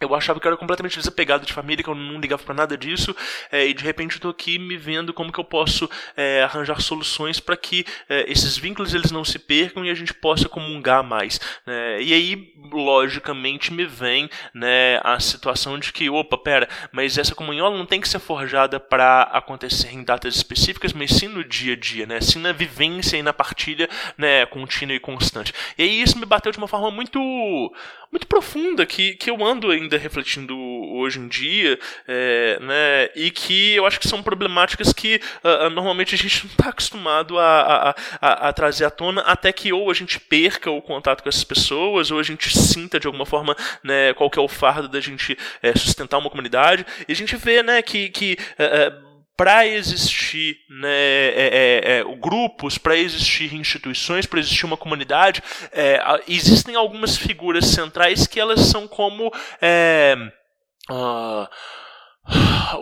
eu 0.00 0.14
achava 0.14 0.38
que 0.38 0.46
eu 0.46 0.50
era 0.50 0.56
completamente 0.56 0.96
desapegado 0.96 1.44
de 1.44 1.52
família, 1.52 1.82
que 1.82 1.90
eu 1.90 1.94
não 1.94 2.20
ligava 2.20 2.42
para 2.42 2.54
nada 2.54 2.76
disso, 2.76 3.14
é, 3.50 3.66
e 3.66 3.74
de 3.74 3.82
repente 3.82 4.16
eu 4.16 4.20
tô 4.20 4.28
aqui 4.28 4.58
me 4.58 4.76
vendo 4.76 5.12
como 5.12 5.32
que 5.32 5.40
eu 5.40 5.44
posso 5.44 5.88
é, 6.16 6.42
arranjar 6.42 6.80
soluções 6.80 7.40
para 7.40 7.56
que 7.56 7.84
é, 8.08 8.30
esses 8.30 8.56
vínculos 8.56 8.94
eles 8.94 9.10
não 9.10 9.24
se 9.24 9.38
percam 9.38 9.84
e 9.84 9.90
a 9.90 9.94
gente 9.94 10.14
possa 10.14 10.48
comungar 10.48 11.02
mais. 11.02 11.40
Né? 11.66 12.02
E 12.02 12.12
aí, 12.12 12.52
logicamente, 12.72 13.72
me 13.72 13.84
vem 13.84 14.30
né, 14.54 15.00
a 15.02 15.18
situação 15.18 15.78
de 15.78 15.92
que, 15.92 16.08
opa, 16.08 16.38
pera, 16.38 16.68
mas 16.92 17.18
essa 17.18 17.34
comunhão 17.34 17.76
não 17.76 17.86
tem 17.86 18.00
que 18.00 18.08
ser 18.08 18.18
forjada 18.18 18.78
para 18.78 19.22
acontecer 19.22 19.92
em 19.92 20.04
datas 20.04 20.36
específicas, 20.36 20.92
mas 20.92 21.10
sim 21.10 21.28
no 21.28 21.42
dia 21.42 21.72
a 21.72 21.76
dia, 21.76 22.06
né? 22.06 22.20
sim 22.20 22.38
na 22.38 22.52
vivência 22.52 23.16
e 23.16 23.22
na 23.22 23.32
partilha 23.32 23.88
né, 24.16 24.46
contínua 24.46 24.94
e 24.94 25.00
constante. 25.00 25.52
E 25.76 25.82
aí 25.82 26.02
isso 26.02 26.18
me 26.18 26.26
bateu 26.26 26.52
de 26.52 26.58
uma 26.58 26.68
forma 26.68 26.90
muito, 26.90 27.18
muito 28.12 28.26
profunda, 28.26 28.86
que, 28.86 29.14
que 29.14 29.30
eu 29.30 29.44
ando 29.44 29.72
em 29.72 29.87
ainda 29.88 29.96
refletindo 29.96 30.56
hoje 30.92 31.18
em 31.18 31.26
dia, 31.26 31.78
é, 32.06 32.58
né, 32.60 33.10
e 33.16 33.30
que 33.30 33.74
eu 33.74 33.86
acho 33.86 33.98
que 33.98 34.06
são 34.06 34.22
problemáticas 34.22 34.92
que 34.92 35.20
uh, 35.42 35.70
normalmente 35.70 36.14
a 36.14 36.18
gente 36.18 36.44
não 36.44 36.50
está 36.50 36.68
acostumado 36.68 37.38
a, 37.38 37.60
a, 37.90 37.94
a, 38.20 38.48
a, 38.48 38.52
trazer 38.52 38.84
à 38.84 38.90
tona, 38.90 39.22
até 39.22 39.50
que 39.50 39.72
ou 39.72 39.90
a 39.90 39.94
gente 39.94 40.20
perca 40.20 40.70
o 40.70 40.82
contato 40.82 41.22
com 41.22 41.28
essas 41.28 41.44
pessoas, 41.44 42.10
ou 42.10 42.20
a 42.20 42.22
gente 42.22 42.56
sinta 42.56 43.00
de 43.00 43.06
alguma 43.06 43.24
forma 43.24 43.56
né, 43.82 44.12
qual 44.14 44.30
que 44.30 44.38
é 44.38 44.42
o 44.42 44.48
fardo 44.48 44.88
da 44.88 45.00
gente 45.00 45.36
é, 45.62 45.74
sustentar 45.74 46.18
uma 46.18 46.30
comunidade, 46.30 46.84
e 47.08 47.12
a 47.12 47.16
gente 47.16 47.34
vê 47.36 47.62
né, 47.62 47.80
que, 47.80 48.10
que 48.10 48.36
uh, 48.58 49.07
para 49.38 49.64
existir 49.64 50.58
né, 50.68 50.88
é, 50.88 51.32
é, 51.36 52.00
é, 52.00 52.04
grupos, 52.16 52.76
para 52.76 52.96
existir 52.96 53.54
instituições, 53.54 54.26
para 54.26 54.40
existir 54.40 54.66
uma 54.66 54.76
comunidade, 54.76 55.40
é, 55.70 56.02
existem 56.26 56.74
algumas 56.74 57.16
figuras 57.16 57.66
centrais 57.66 58.26
que 58.26 58.40
elas 58.40 58.62
são 58.62 58.88
como 58.88 59.28
uh, 59.28 60.32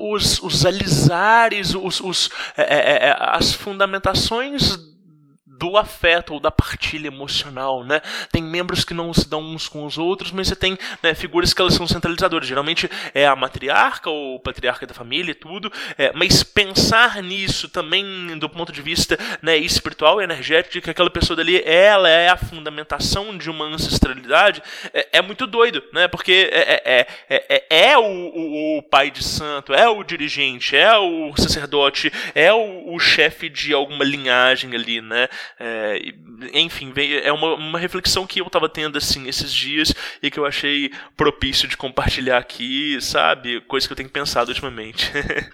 os, 0.01 0.43
os 0.43 0.65
alisares, 0.65 1.75
os, 1.75 2.01
os 2.01 2.31
é, 2.57 3.15
as 3.19 3.53
fundamentações 3.53 4.79
do 5.59 5.77
afeto 5.77 6.35
ou 6.35 6.41
da 6.41 6.51
partilha 6.51 7.09
emocional, 7.09 7.85
né? 7.85 8.01
Tem 8.31 8.43
membros 8.43 8.85
que 8.85 8.95
não 8.95 9.13
se 9.13 9.29
dão 9.29 9.43
uns 9.43 9.69
com 9.69 9.85
os 9.85 9.99
outros, 9.99 10.31
mas 10.33 10.49
você 10.49 10.57
tem 10.57 10.79
né, 11.03 11.15
figuras 11.15 11.53
que 11.53 11.61
elas 11.61 11.75
são 11.75 11.87
centralizadoras. 11.87 12.47
Geralmente 12.47 12.91
é 13.15 13.27
a 13.27 13.37
matriarca 13.37 14.11
ou 14.11 14.37
o 14.37 14.41
patriarca 14.41 14.87
da 14.87 14.95
família 14.95 15.33
e 15.33 15.35
tudo, 15.35 15.73
é, 15.97 16.13
mas 16.15 16.43
pensar 16.43 17.23
nisso 17.23 17.69
também 17.69 18.39
do 18.39 18.49
ponto 18.49 18.73
de 18.73 18.83
vista 18.83 19.19
né, 19.43 19.57
espiritual 19.57 20.21
e 20.21 20.25
energético, 20.25 20.81
que 20.81 20.91
aquela 20.91 21.11
pessoa 21.11 21.37
dali, 21.37 21.63
ela 21.65 22.09
é 22.09 22.29
a 22.29 22.37
fundamentação 22.37 23.37
de 23.37 23.51
uma 23.51 23.65
ancestralidade, 23.65 24.63
é, 24.93 25.09
é 25.19 25.23
muito 25.23 25.47
doido, 25.47 25.83
né? 25.93 26.09
Porque 26.09 26.51
é, 26.53 26.83
é, 26.85 27.07
é, 27.49 27.65
é 27.71 27.99
o, 27.99 28.03
o, 28.03 28.79
o, 28.79 28.83
pai 28.83 29.11
de 29.11 29.25
santo, 29.25 29.73
é 29.73 29.89
o 29.89 30.03
dirigente, 30.03 30.77
é 30.77 30.97
o 30.97 31.35
sacerdote, 31.37 32.13
é 32.35 32.53
o, 32.53 32.95
o 32.95 32.99
chefe 32.99 33.49
de 33.49 33.73
alguma 33.73 34.05
linhagem 34.05 34.75
ali, 34.75 35.01
né? 35.01 35.29
É, 35.59 35.99
enfim, 36.55 36.93
é 37.23 37.33
uma, 37.33 37.55
uma 37.55 37.79
reflexão 37.79 38.27
que 38.27 38.41
eu 38.41 38.47
estava 38.47 38.69
tendo 38.69 38.99
assim 38.99 39.29
esses 39.29 39.53
dias 39.53 39.95
e 40.23 40.31
que 40.31 40.39
eu 40.39 40.47
achei 40.47 40.91
propício 41.17 41.69
de 41.69 41.77
compartilhar 41.77 42.39
aqui, 42.39 42.99
sabe? 43.01 43.61
Coisa 43.63 43.87
que 43.87 43.93
eu 43.93 43.97
tenho 43.97 44.09
pensado 44.09 44.51
ultimamente. 44.51 45.11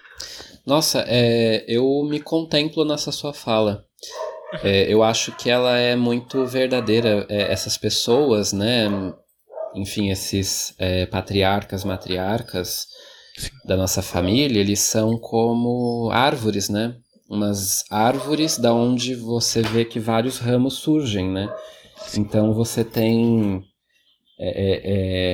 Nossa, 0.65 1.05
é, 1.09 1.65
eu 1.67 1.85
me 2.09 2.21
contemplo 2.21 2.85
nessa 2.85 3.11
sua 3.11 3.35
fala. 3.35 3.85
É, 4.63 4.93
eu 4.93 5.03
acho 5.03 5.33
que 5.33 5.49
ela 5.51 5.79
é 5.79 5.97
muito 5.97 6.47
verdadeira. 6.47 7.27
É, 7.29 7.53
essas 7.53 7.77
pessoas, 7.77 8.53
né? 8.53 8.87
Enfim, 9.75 10.11
esses 10.11 10.75
é, 10.79 11.07
patriarcas, 11.07 11.85
matriarcas 11.85 12.87
da 13.65 13.77
nossa 13.77 14.03
família, 14.03 14.61
eles 14.61 14.81
são 14.81 15.19
como 15.19 16.11
árvores, 16.13 16.69
né? 16.69 16.95
Umas 17.33 17.83
árvores 17.91 18.59
da 18.59 18.75
onde 18.75 19.15
você 19.15 19.63
vê 19.63 19.87
que 19.87 19.99
vários 19.99 20.39
ramos 20.39 20.75
surgem, 20.75 21.31
né? 21.31 21.51
Então 22.15 22.53
você 22.53 22.85
tem, 22.85 23.65
é, 24.39 24.51
é, 24.51 24.81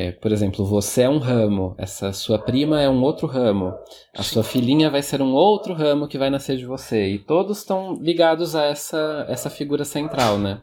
é, 0.09 0.13
por 0.13 0.31
exemplo, 0.31 0.65
você 0.65 1.03
é 1.03 1.09
um 1.09 1.19
ramo, 1.19 1.75
essa 1.77 2.13
sua 2.13 2.39
prima 2.39 2.81
é 2.81 2.89
um 2.89 3.03
outro 3.03 3.27
ramo, 3.27 3.75
a 4.17 4.23
sua 4.23 4.45
filhinha 4.45 4.89
vai 4.89 5.03
ser 5.03 5.21
um 5.21 5.33
outro 5.33 5.75
ramo 5.75 6.07
que 6.07 6.17
vai 6.17 6.31
nascer 6.31 6.57
de 6.57 6.65
você 6.65 7.09
e 7.09 7.19
todos 7.19 7.59
estão 7.59 7.95
ligados 7.95 8.55
a 8.55 8.67
essa 8.67 9.27
essa 9.29 9.51
figura 9.51 9.85
central, 9.85 10.39
né? 10.39 10.63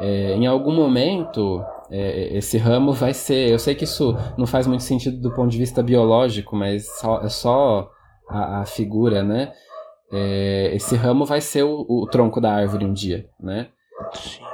É, 0.00 0.34
em 0.34 0.46
algum 0.46 0.72
momento 0.72 1.60
é, 1.90 2.36
esse 2.36 2.56
ramo 2.56 2.92
vai 2.92 3.12
ser, 3.12 3.50
eu 3.50 3.58
sei 3.58 3.74
que 3.74 3.84
isso 3.84 4.16
não 4.38 4.46
faz 4.46 4.68
muito 4.68 4.84
sentido 4.84 5.20
do 5.20 5.34
ponto 5.34 5.50
de 5.50 5.58
vista 5.58 5.82
biológico, 5.82 6.54
mas 6.54 6.86
só, 7.00 7.20
é 7.20 7.28
só 7.28 7.90
a, 8.28 8.60
a 8.60 8.64
figura, 8.64 9.24
né? 9.24 9.52
É, 10.12 10.70
esse 10.74 10.94
ramo 10.94 11.24
vai 11.24 11.40
ser 11.40 11.62
o, 11.62 11.86
o, 11.88 12.06
tronco 12.06 12.40
da 12.40 12.52
árvore 12.52 12.84
um 12.84 12.92
dia, 12.92 13.26
né? 13.40 13.68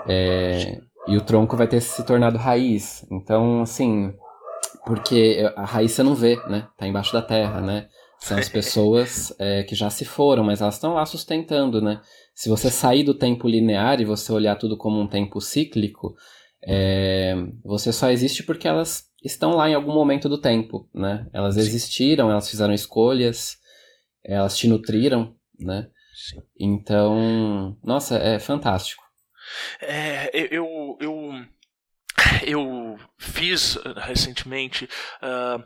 É, 0.09 0.81
e 1.09 1.17
o 1.17 1.21
tronco 1.21 1.57
vai 1.57 1.67
ter 1.67 1.81
se 1.81 2.05
tornado 2.07 2.39
raiz. 2.39 3.05
Então, 3.11 3.63
assim, 3.63 4.15
porque 4.87 5.45
a 5.57 5.65
raiz 5.65 5.93
você 5.93 6.03
não 6.05 6.15
vê, 6.15 6.37
né? 6.49 6.69
Tá 6.77 6.87
embaixo 6.87 7.13
da 7.13 7.23
terra, 7.23 7.61
né? 7.61 7.89
São 8.21 8.39
as 8.39 8.49
pessoas 8.49 9.35
é, 9.39 9.65
que 9.65 9.75
já 9.75 9.91
se 9.91 10.05
foram, 10.05 10.45
mas 10.45 10.61
elas 10.61 10.75
estão 10.75 10.95
lá 10.95 11.05
sustentando, 11.05 11.83
né? 11.83 12.01
Se 12.35 12.49
você 12.49 12.71
sair 12.71 13.03
do 13.03 13.15
tempo 13.15 13.49
linear 13.49 14.01
e 14.01 14.05
você 14.05 14.33
olhar 14.33 14.55
tudo 14.55 14.77
como 14.77 15.01
um 15.01 15.09
tempo 15.09 15.41
cíclico, 15.41 16.15
é, 16.65 17.35
você 17.65 17.93
só 17.93 18.11
existe 18.11 18.45
porque 18.45 18.69
elas 18.69 19.09
estão 19.25 19.57
lá 19.57 19.69
em 19.69 19.75
algum 19.75 19.93
momento 19.93 20.29
do 20.29 20.39
tempo, 20.39 20.89
né? 20.95 21.27
Elas 21.33 21.57
existiram, 21.57 22.31
elas 22.31 22.49
fizeram 22.49 22.73
escolhas, 22.73 23.57
elas 24.25 24.57
te 24.57 24.69
nutriram, 24.69 25.35
né? 25.59 25.89
Sim. 26.15 26.43
Então, 26.59 27.77
nossa, 27.83 28.17
é 28.19 28.39
fantástico. 28.39 29.03
É, 29.81 30.31
eu, 30.35 30.97
eu, 31.01 31.33
eu 32.47 32.99
fiz 33.19 33.77
recentemente. 33.97 34.89
Uh, 35.23 35.65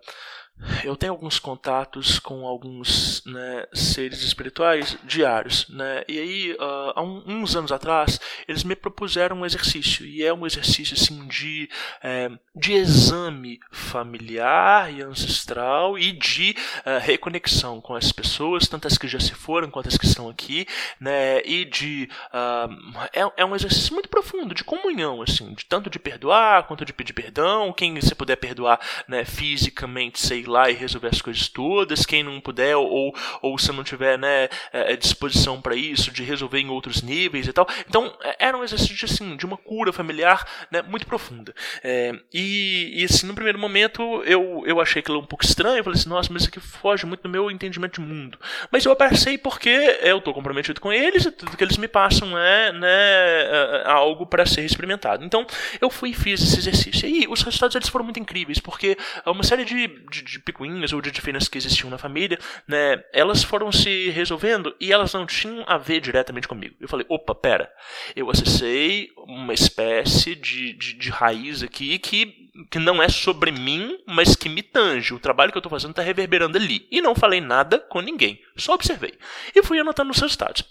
eu 0.85 0.97
tenho 0.97 1.13
alguns 1.13 1.39
contatos 1.39 2.19
com 2.19 2.47
alguns 2.47 3.23
né, 3.27 3.67
seres 3.73 4.23
espirituais 4.23 4.97
diários, 5.05 5.69
né? 5.69 6.05
E 6.09 6.19
aí, 6.19 6.53
uh, 6.53 6.93
há 6.95 7.03
um, 7.03 7.23
uns 7.27 7.57
anos 7.57 7.73
atrás, 7.73 8.21
eles 8.47 8.65
me 8.65 8.77
propuseram 8.77 9.41
um 9.41 9.47
exercício 9.47 10.07
e 10.07 10.23
é 10.23 10.33
um 10.33 10.47
exercício 10.47 10.95
assim 10.95 11.27
de 11.27 11.69
é, 12.03 12.31
de 12.55 12.73
exame 12.75 13.59
familiar 13.71 14.93
e 14.93 15.03
ancestral 15.03 15.99
e 15.99 16.13
de 16.13 16.55
uh, 16.87 17.01
reconexão 17.01 17.81
com 17.81 17.95
as 17.95 18.13
pessoas, 18.13 18.69
tanto 18.69 18.87
as 18.87 18.97
que 18.97 19.09
já 19.09 19.21
se 19.21 19.35
foram 19.35 19.71
quanto 19.71 19.89
as 19.89 19.97
que 19.97 20.07
estão 20.07 20.29
aqui, 20.29 20.67
né? 21.01 21.43
E 21.45 21.65
de 21.65 22.09
uh, 22.33 23.09
é, 23.13 23.43
é 23.43 23.45
um 23.45 23.55
exercício 23.55 23.93
muito 23.95 24.09
profundo 24.09 24.55
de 24.55 24.65
comunhão, 24.65 25.23
assim, 25.23 25.53
de 25.55 25.65
tanto 25.65 25.91
de 25.91 25.99
perdoar 25.99 26.65
quanto 26.65 26.85
de 26.85 26.93
pedir 26.93 27.13
perdão. 27.13 27.73
Quem 27.73 27.95
você 27.95 28.15
puder 28.15 28.37
perdoar, 28.37 28.81
né, 29.09 29.25
fisicamente, 29.25 30.21
sei 30.21 30.45
lá 30.45 30.52
e 30.71 30.75
resolver 30.75 31.09
as 31.09 31.23
coisas 31.23 31.49
todas. 31.49 32.07
Quem 32.07 32.23
não 32.23 32.41
puder 32.41 32.77
ou, 32.77 33.15
ou 33.41 33.59
se 33.59 33.73
não 33.73 33.85
tiver 33.85 34.19
né, 34.19 34.49
é, 34.73 34.93
é, 34.93 34.97
disposição 34.97 35.61
para 35.61 35.75
isso, 35.75 36.11
de 36.11 36.23
resolver 36.23 36.59
em 36.59 36.69
outros 36.69 37.03
níveis 37.03 37.47
e 37.47 37.53
tal. 37.53 37.67
Então, 37.89 38.17
é, 38.23 38.37
era 38.47 38.57
um 38.57 38.65
exercício 38.65 39.05
assim, 39.05 39.37
de 39.37 39.47
uma 39.47 39.57
cura 39.57 39.93
familiar 39.93 40.47
né, 40.71 40.83
muito 40.83 41.07
profunda. 41.07 41.55
É, 41.83 42.13
e, 42.33 43.01
e, 43.01 43.05
assim, 43.05 43.27
no 43.27 43.35
primeiro 43.35 43.59
momento, 43.59 44.03
eu, 44.25 44.63
eu 44.67 44.81
achei 44.81 45.01
aquilo 45.01 45.21
um 45.21 45.27
pouco 45.27 45.45
estranho. 45.45 45.79
Eu 45.79 45.85
falei 45.85 45.99
assim, 45.99 46.09
nossa, 46.09 46.33
mas 46.33 46.43
isso 46.43 46.51
aqui 46.51 46.61
foge 46.61 47.07
muito 47.07 47.23
do 47.23 47.29
meu 47.29 47.51
entendimento 47.51 48.01
de 48.01 48.07
mundo. 48.07 48.39
Mas 48.71 48.85
eu 48.85 48.93
abracei 48.93 49.39
porque 49.39 49.99
eu 50.03 50.19
estou 50.19 50.35
comprometido 50.35 50.81
com 50.81 50.93
eles 50.93 51.25
e 51.25 51.31
tudo 51.31 51.57
que 51.57 51.65
eles 51.65 51.77
me 51.77 51.89
passam 51.89 52.37
é, 52.39 52.73
né, 52.73 53.83
algo 53.85 54.27
para 54.27 54.47
ser 54.47 54.65
experimentado. 54.65 55.25
Então, 55.25 55.47
eu 55.81 55.91
fui 55.91 56.11
e 56.11 56.15
fiz 56.15 56.43
esse 56.43 56.59
exercício. 56.59 57.09
E 57.09 57.27
os 57.29 57.43
resultados 57.43 57.77
eles 57.77 57.89
foram 57.89 58.05
muito 58.05 58.21
incríveis, 58.21 58.59
porque 58.59 58.97
uma 59.27 59.43
série 59.43 59.65
de, 59.65 59.89
de, 60.11 60.23
de 60.23 60.39
picuinhas 60.43 60.93
ou 60.93 61.01
de 61.01 61.11
diferenças 61.11 61.49
que 61.49 61.59
existiam 61.59 61.91
na 61.91 61.99
família, 61.99 62.39
né, 62.67 63.03
elas 63.13 63.43
foram 63.43 63.71
se 63.73 64.11
resolvendo 64.11 64.75
e 64.81 64.93
elas 64.93 65.13
não 65.13 65.27
tinham 65.27 65.65
a 65.67 65.79
ver 65.79 66.01
diretamente 66.01 66.49
comigo. 66.49 66.77
Eu 66.81 66.89
falei, 66.89 67.07
opa, 67.09 67.35
pera, 67.35 67.73
eu 68.15 68.31
acessei 68.31 69.11
uma 69.17 69.55
espécie 69.55 70.35
de, 70.35 70.73
de, 70.75 70.95
de 70.95 71.11
raiz 71.11 71.63
aqui 71.63 71.99
que, 71.99 72.51
que 72.71 72.79
não 72.79 73.03
é 73.03 73.09
sobre 73.09 73.51
mim, 73.51 73.99
mas 74.07 74.37
que 74.37 74.49
me 74.49 74.63
tange. 74.63 75.15
O 75.15 75.21
trabalho 75.21 75.51
que 75.53 75.59
eu 75.59 75.61
estou 75.61 75.71
fazendo 75.71 75.91
está 75.91 76.03
reverberando 76.03 76.59
ali. 76.59 76.87
E 76.91 77.01
não 77.01 77.15
falei 77.15 77.41
nada 77.41 77.79
com 77.79 78.01
ninguém, 78.01 78.41
só 78.57 78.75
observei. 78.75 79.15
E 79.55 79.63
fui 79.63 79.79
anotando 79.79 80.11
os 80.11 80.19
resultados. 80.19 80.65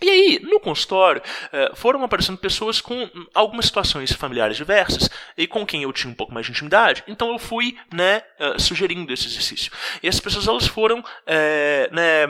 E 0.00 0.08
aí, 0.08 0.40
no 0.42 0.60
consultório, 0.60 1.20
eh, 1.52 1.72
foram 1.74 2.02
aparecendo 2.04 2.38
pessoas 2.38 2.80
com 2.80 3.08
algumas 3.34 3.66
situações 3.66 4.12
familiares 4.12 4.56
diversas 4.56 5.10
e 5.36 5.46
com 5.46 5.66
quem 5.66 5.82
eu 5.82 5.92
tinha 5.92 6.10
um 6.10 6.14
pouco 6.14 6.32
mais 6.32 6.46
de 6.46 6.52
intimidade. 6.52 7.02
Então 7.08 7.32
eu 7.32 7.38
fui, 7.38 7.76
né, 7.92 8.22
eh, 8.38 8.58
sugerindo 8.58 9.12
esse 9.12 9.26
exercício. 9.26 9.72
E 10.02 10.08
as 10.08 10.20
pessoas 10.20 10.46
elas 10.46 10.66
foram, 10.66 11.04
é, 11.26 11.90
né, 11.92 12.26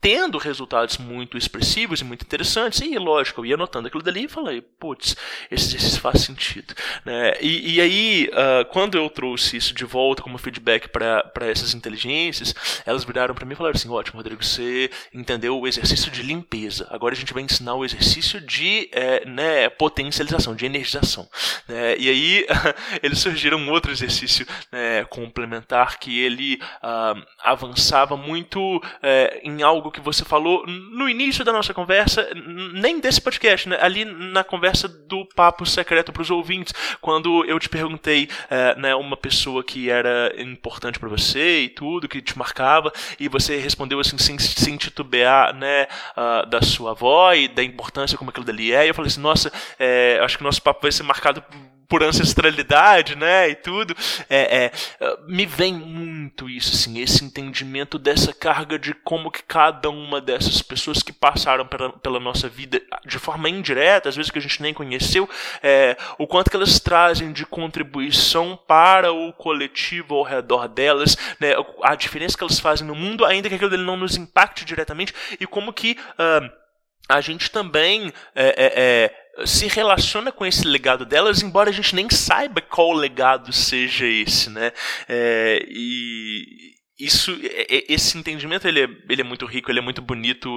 tendo 0.00 0.38
resultados 0.38 0.98
muito 0.98 1.36
expressivos 1.36 2.00
e 2.00 2.04
muito 2.04 2.22
interessantes. 2.22 2.80
E, 2.80 2.96
lógico, 2.98 3.40
eu 3.40 3.46
ia 3.46 3.56
notando 3.56 3.88
aquilo 3.88 4.02
dali 4.02 4.24
e 4.24 4.28
falei, 4.28 4.60
putz, 4.60 5.16
esse 5.50 5.66
exercício 5.66 6.00
faz 6.00 6.22
sentido. 6.22 6.74
Né? 7.04 7.34
E, 7.40 7.74
e 7.74 7.80
aí, 7.80 8.30
uh, 8.32 8.64
quando 8.72 8.96
eu 8.96 9.08
trouxe 9.10 9.56
isso 9.56 9.74
de 9.74 9.84
volta 9.84 10.22
como 10.22 10.38
feedback 10.38 10.88
para 10.88 11.46
essas 11.46 11.74
inteligências, 11.74 12.54
elas 12.84 13.04
viraram 13.04 13.34
para 13.34 13.44
mim 13.44 13.54
e 13.54 13.56
falaram 13.56 13.74
assim: 13.74 13.88
ótimo, 13.88 14.18
Rodrigo, 14.18 14.44
você 14.44 14.90
entendeu 15.12 15.58
o 15.58 15.66
exercício 15.66 16.10
de 16.10 16.22
limpeza. 16.22 16.86
Agora 16.90 17.14
a 17.14 17.18
gente 17.18 17.32
vai 17.32 17.42
ensinar 17.42 17.74
o 17.74 17.84
exercício 17.84 18.40
de 18.40 18.88
é, 18.92 19.24
né, 19.26 19.68
potencialização, 19.70 20.54
de 20.54 20.66
energização. 20.66 21.28
Né? 21.68 21.96
E 21.98 22.08
aí, 22.08 22.46
eles 23.02 23.18
surgiram 23.18 23.58
um 23.58 23.70
outro 23.70 23.90
exercício 23.90 24.46
né, 24.70 25.04
complementar 25.06 25.98
que 25.98 26.20
ele 26.20 26.60
uh, 26.82 27.20
avançava 27.42 28.16
muito 28.16 28.82
é, 29.02 29.40
em 29.42 29.62
algo 29.62 29.85
que 29.90 30.00
você 30.00 30.24
falou 30.24 30.66
no 30.66 31.08
início 31.08 31.44
da 31.44 31.52
nossa 31.52 31.72
conversa, 31.74 32.28
nem 32.74 33.00
desse 33.00 33.20
podcast, 33.20 33.68
né? 33.68 33.78
ali 33.80 34.04
na 34.04 34.44
conversa 34.44 34.88
do 34.88 35.24
papo 35.34 35.64
secreto 35.66 36.12
para 36.12 36.22
os 36.22 36.30
ouvintes, 36.30 36.74
quando 37.00 37.44
eu 37.44 37.58
te 37.58 37.68
perguntei, 37.68 38.28
é, 38.50 38.74
né, 38.76 38.94
uma 38.94 39.16
pessoa 39.16 39.62
que 39.62 39.90
era 39.90 40.32
importante 40.38 40.98
para 40.98 41.08
você 41.08 41.62
e 41.62 41.68
tudo, 41.68 42.08
que 42.08 42.20
te 42.20 42.36
marcava, 42.36 42.92
e 43.18 43.28
você 43.28 43.56
respondeu 43.58 44.00
assim, 44.00 44.18
sem, 44.18 44.38
sem 44.38 44.76
titubear, 44.76 45.54
né, 45.54 45.86
uh, 46.16 46.46
da 46.46 46.62
sua 46.62 46.92
avó 46.92 47.32
e 47.32 47.48
da 47.48 47.62
importância 47.62 48.18
como 48.18 48.30
aquilo 48.30 48.46
dali 48.46 48.72
é, 48.72 48.84
e 48.84 48.88
eu 48.88 48.94
falei 48.94 49.08
assim, 49.08 49.20
nossa, 49.20 49.52
é, 49.78 50.18
acho 50.22 50.36
que 50.36 50.42
o 50.42 50.46
nosso 50.46 50.62
papo 50.62 50.82
vai 50.82 50.92
ser 50.92 51.02
marcado 51.02 51.42
por 51.88 52.02
ancestralidade, 52.02 53.16
né, 53.16 53.48
e 53.50 53.54
tudo, 53.54 53.94
é, 54.28 54.70
é, 55.00 55.16
me 55.26 55.46
vem 55.46 55.74
muito 55.74 56.48
isso, 56.48 56.74
assim, 56.74 57.00
esse 57.00 57.24
entendimento 57.24 57.98
dessa 57.98 58.32
carga 58.32 58.78
de 58.78 58.92
como 58.92 59.30
que 59.30 59.42
cada 59.42 59.88
uma 59.90 60.20
dessas 60.20 60.60
pessoas 60.62 61.02
que 61.02 61.12
passaram 61.12 61.66
pela, 61.66 61.92
pela 61.92 62.20
nossa 62.20 62.48
vida 62.48 62.80
de 63.04 63.18
forma 63.18 63.48
indireta, 63.48 64.08
às 64.08 64.16
vezes 64.16 64.30
que 64.30 64.38
a 64.38 64.42
gente 64.42 64.60
nem 64.62 64.74
conheceu, 64.74 65.28
é, 65.62 65.96
o 66.18 66.26
quanto 66.26 66.50
que 66.50 66.56
elas 66.56 66.80
trazem 66.80 67.32
de 67.32 67.46
contribuição 67.46 68.58
para 68.66 69.12
o 69.12 69.32
coletivo 69.32 70.16
ao 70.16 70.22
redor 70.22 70.68
delas, 70.68 71.16
né, 71.40 71.54
a 71.82 71.94
diferença 71.94 72.36
que 72.36 72.42
elas 72.42 72.60
fazem 72.60 72.86
no 72.86 72.94
mundo, 72.94 73.24
ainda 73.24 73.48
que 73.48 73.54
aquilo 73.54 73.76
não 73.76 73.96
nos 73.96 74.16
impacte 74.16 74.64
diretamente, 74.64 75.14
e 75.38 75.46
como 75.46 75.72
que 75.72 75.96
uh, 76.18 76.65
a 77.08 77.20
gente 77.20 77.50
também 77.50 78.12
é, 78.34 78.46
é, 78.46 78.72
é 78.76 79.26
se 79.44 79.66
relaciona 79.66 80.32
com 80.32 80.46
esse 80.46 80.66
legado 80.66 81.04
delas, 81.04 81.42
embora 81.42 81.68
a 81.68 81.72
gente 81.72 81.94
nem 81.94 82.08
saiba 82.08 82.60
qual 82.60 82.92
legado 82.92 83.52
seja 83.52 84.06
esse, 84.06 84.48
né? 84.48 84.72
É, 85.08 85.62
e 85.68 86.74
isso, 86.98 87.32
é, 87.42 87.76
é, 87.76 87.92
esse 87.92 88.16
entendimento 88.16 88.66
ele 88.66 88.82
é, 88.82 88.88
ele 89.10 89.20
é 89.20 89.24
muito 89.24 89.44
rico, 89.44 89.70
ele 89.70 89.80
é 89.80 89.82
muito 89.82 90.00
bonito, 90.00 90.48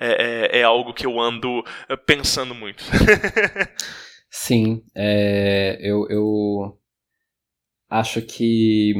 é, 0.00 0.60
é, 0.60 0.62
algo 0.62 0.94
que 0.94 1.04
eu 1.04 1.20
ando 1.20 1.62
pensando 2.06 2.54
muito. 2.54 2.82
Sim, 4.30 4.82
eu, 5.78 6.06
eu 6.08 6.78
acho 7.90 8.22
que 8.22 8.94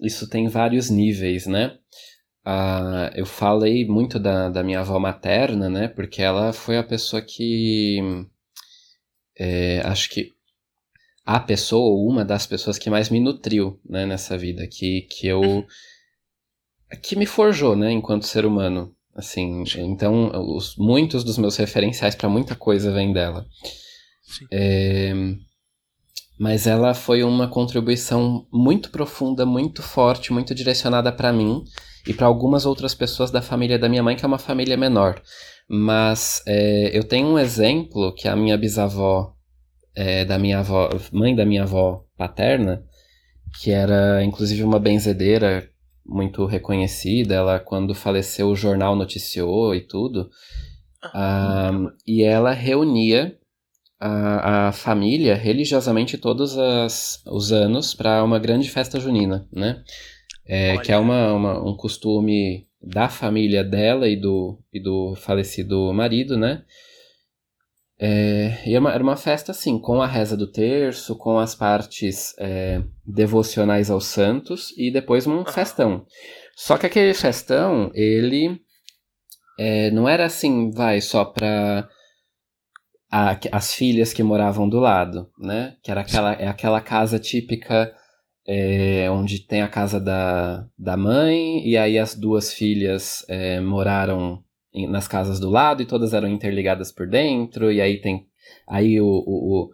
isso 0.00 0.30
tem 0.30 0.48
vários 0.48 0.88
níveis, 0.88 1.46
né? 1.46 1.76
Ah, 2.50 3.10
eu 3.14 3.26
falei 3.26 3.86
muito 3.86 4.18
da, 4.18 4.48
da 4.48 4.62
minha 4.62 4.80
avó 4.80 4.98
materna, 4.98 5.68
né? 5.68 5.86
Porque 5.86 6.22
ela 6.22 6.50
foi 6.50 6.78
a 6.78 6.82
pessoa 6.82 7.20
que 7.20 8.00
é, 9.38 9.82
acho 9.84 10.08
que 10.08 10.32
a 11.26 11.38
pessoa 11.38 11.90
ou 11.90 12.08
uma 12.08 12.24
das 12.24 12.46
pessoas 12.46 12.78
que 12.78 12.88
mais 12.88 13.10
me 13.10 13.20
nutriu 13.20 13.78
né, 13.86 14.06
nessa 14.06 14.38
vida, 14.38 14.66
que, 14.66 15.02
que 15.02 15.26
eu 15.26 15.66
que 17.02 17.16
me 17.16 17.26
forjou, 17.26 17.76
né, 17.76 17.92
enquanto 17.92 18.26
ser 18.26 18.46
humano, 18.46 18.96
assim. 19.14 19.64
Então, 19.76 20.30
os, 20.56 20.74
muitos 20.78 21.22
dos 21.24 21.36
meus 21.36 21.54
referenciais 21.56 22.14
para 22.14 22.30
muita 22.30 22.54
coisa 22.54 22.90
vêm 22.90 23.12
dela. 23.12 23.46
É, 24.50 25.12
mas 26.40 26.66
ela 26.66 26.94
foi 26.94 27.22
uma 27.22 27.46
contribuição 27.46 28.46
muito 28.50 28.90
profunda, 28.90 29.44
muito 29.44 29.82
forte, 29.82 30.32
muito 30.32 30.54
direcionada 30.54 31.12
para 31.12 31.30
mim 31.30 31.62
e 32.08 32.14
para 32.14 32.26
algumas 32.26 32.64
outras 32.64 32.94
pessoas 32.94 33.30
da 33.30 33.42
família 33.42 33.78
da 33.78 33.88
minha 33.88 34.02
mãe, 34.02 34.16
que 34.16 34.24
é 34.24 34.28
uma 34.28 34.38
família 34.38 34.76
menor. 34.78 35.20
Mas 35.68 36.42
é, 36.46 36.96
eu 36.96 37.04
tenho 37.04 37.28
um 37.28 37.38
exemplo 37.38 38.14
que 38.14 38.26
a 38.26 38.34
minha 38.34 38.56
bisavó, 38.56 39.34
é, 39.94 40.24
da 40.24 40.38
minha 40.38 40.60
avó, 40.60 40.88
mãe 41.12 41.36
da 41.36 41.44
minha 41.44 41.64
avó 41.64 42.04
paterna, 42.16 42.82
que 43.60 43.70
era 43.70 44.24
inclusive 44.24 44.62
uma 44.62 44.78
benzedeira 44.78 45.68
muito 46.06 46.46
reconhecida, 46.46 47.34
ela 47.34 47.60
quando 47.60 47.94
faleceu 47.94 48.48
o 48.48 48.56
jornal 48.56 48.96
noticiou 48.96 49.74
e 49.74 49.82
tudo, 49.82 50.30
ah, 51.12 51.70
e 52.06 52.22
ela 52.22 52.52
reunia 52.52 53.36
a, 54.00 54.68
a 54.68 54.72
família 54.72 55.34
religiosamente 55.34 56.16
todos 56.16 56.56
as, 56.56 57.22
os 57.26 57.52
anos 57.52 57.94
para 57.94 58.24
uma 58.24 58.38
grande 58.38 58.70
festa 58.70 58.98
junina, 58.98 59.46
né? 59.52 59.82
É, 60.48 60.78
que 60.78 60.90
é 60.90 60.96
uma, 60.96 61.34
uma, 61.34 61.70
um 61.70 61.76
costume 61.76 62.66
da 62.80 63.08
família 63.08 63.62
dela 63.62 64.08
e 64.08 64.16
do, 64.16 64.58
e 64.72 64.80
do 64.80 65.14
falecido 65.16 65.92
marido, 65.92 66.38
né? 66.38 66.64
É, 68.00 68.62
e 68.64 68.70
era 68.70 68.80
uma, 68.80 68.92
era 68.92 69.02
uma 69.02 69.16
festa, 69.16 69.50
assim, 69.50 69.78
com 69.78 70.00
a 70.00 70.06
reza 70.06 70.36
do 70.36 70.46
terço, 70.46 71.16
com 71.16 71.38
as 71.38 71.54
partes 71.54 72.32
é, 72.38 72.80
devocionais 73.04 73.90
aos 73.90 74.06
santos 74.06 74.72
e 74.76 74.90
depois 74.90 75.26
um 75.26 75.44
festão. 75.44 76.06
Só 76.56 76.78
que 76.78 76.86
aquele 76.86 77.12
festão, 77.12 77.90
ele 77.92 78.60
é, 79.58 79.90
não 79.90 80.08
era 80.08 80.26
assim, 80.26 80.70
vai, 80.70 81.00
só 81.00 81.24
para 81.24 81.88
as 83.10 83.74
filhas 83.74 84.12
que 84.12 84.22
moravam 84.22 84.68
do 84.68 84.78
lado, 84.78 85.28
né? 85.38 85.76
Que 85.82 85.90
era 85.90 86.02
aquela, 86.02 86.32
é 86.34 86.46
aquela 86.46 86.80
casa 86.80 87.18
típica 87.18 87.92
é, 88.48 89.10
onde 89.10 89.40
tem 89.40 89.60
a 89.60 89.68
casa 89.68 90.00
da, 90.00 90.66
da 90.78 90.96
mãe 90.96 91.68
e 91.68 91.76
aí 91.76 91.98
as 91.98 92.14
duas 92.14 92.50
filhas 92.50 93.22
é, 93.28 93.60
moraram 93.60 94.42
em, 94.72 94.88
nas 94.88 95.06
casas 95.06 95.38
do 95.38 95.50
lado 95.50 95.82
e 95.82 95.86
todas 95.86 96.14
eram 96.14 96.26
interligadas 96.26 96.90
por 96.90 97.06
dentro 97.06 97.70
e 97.70 97.78
aí 97.78 98.00
tem 98.00 98.26
aí 98.66 98.98
o, 98.98 99.06
o, 99.06 99.10
o, 99.26 99.70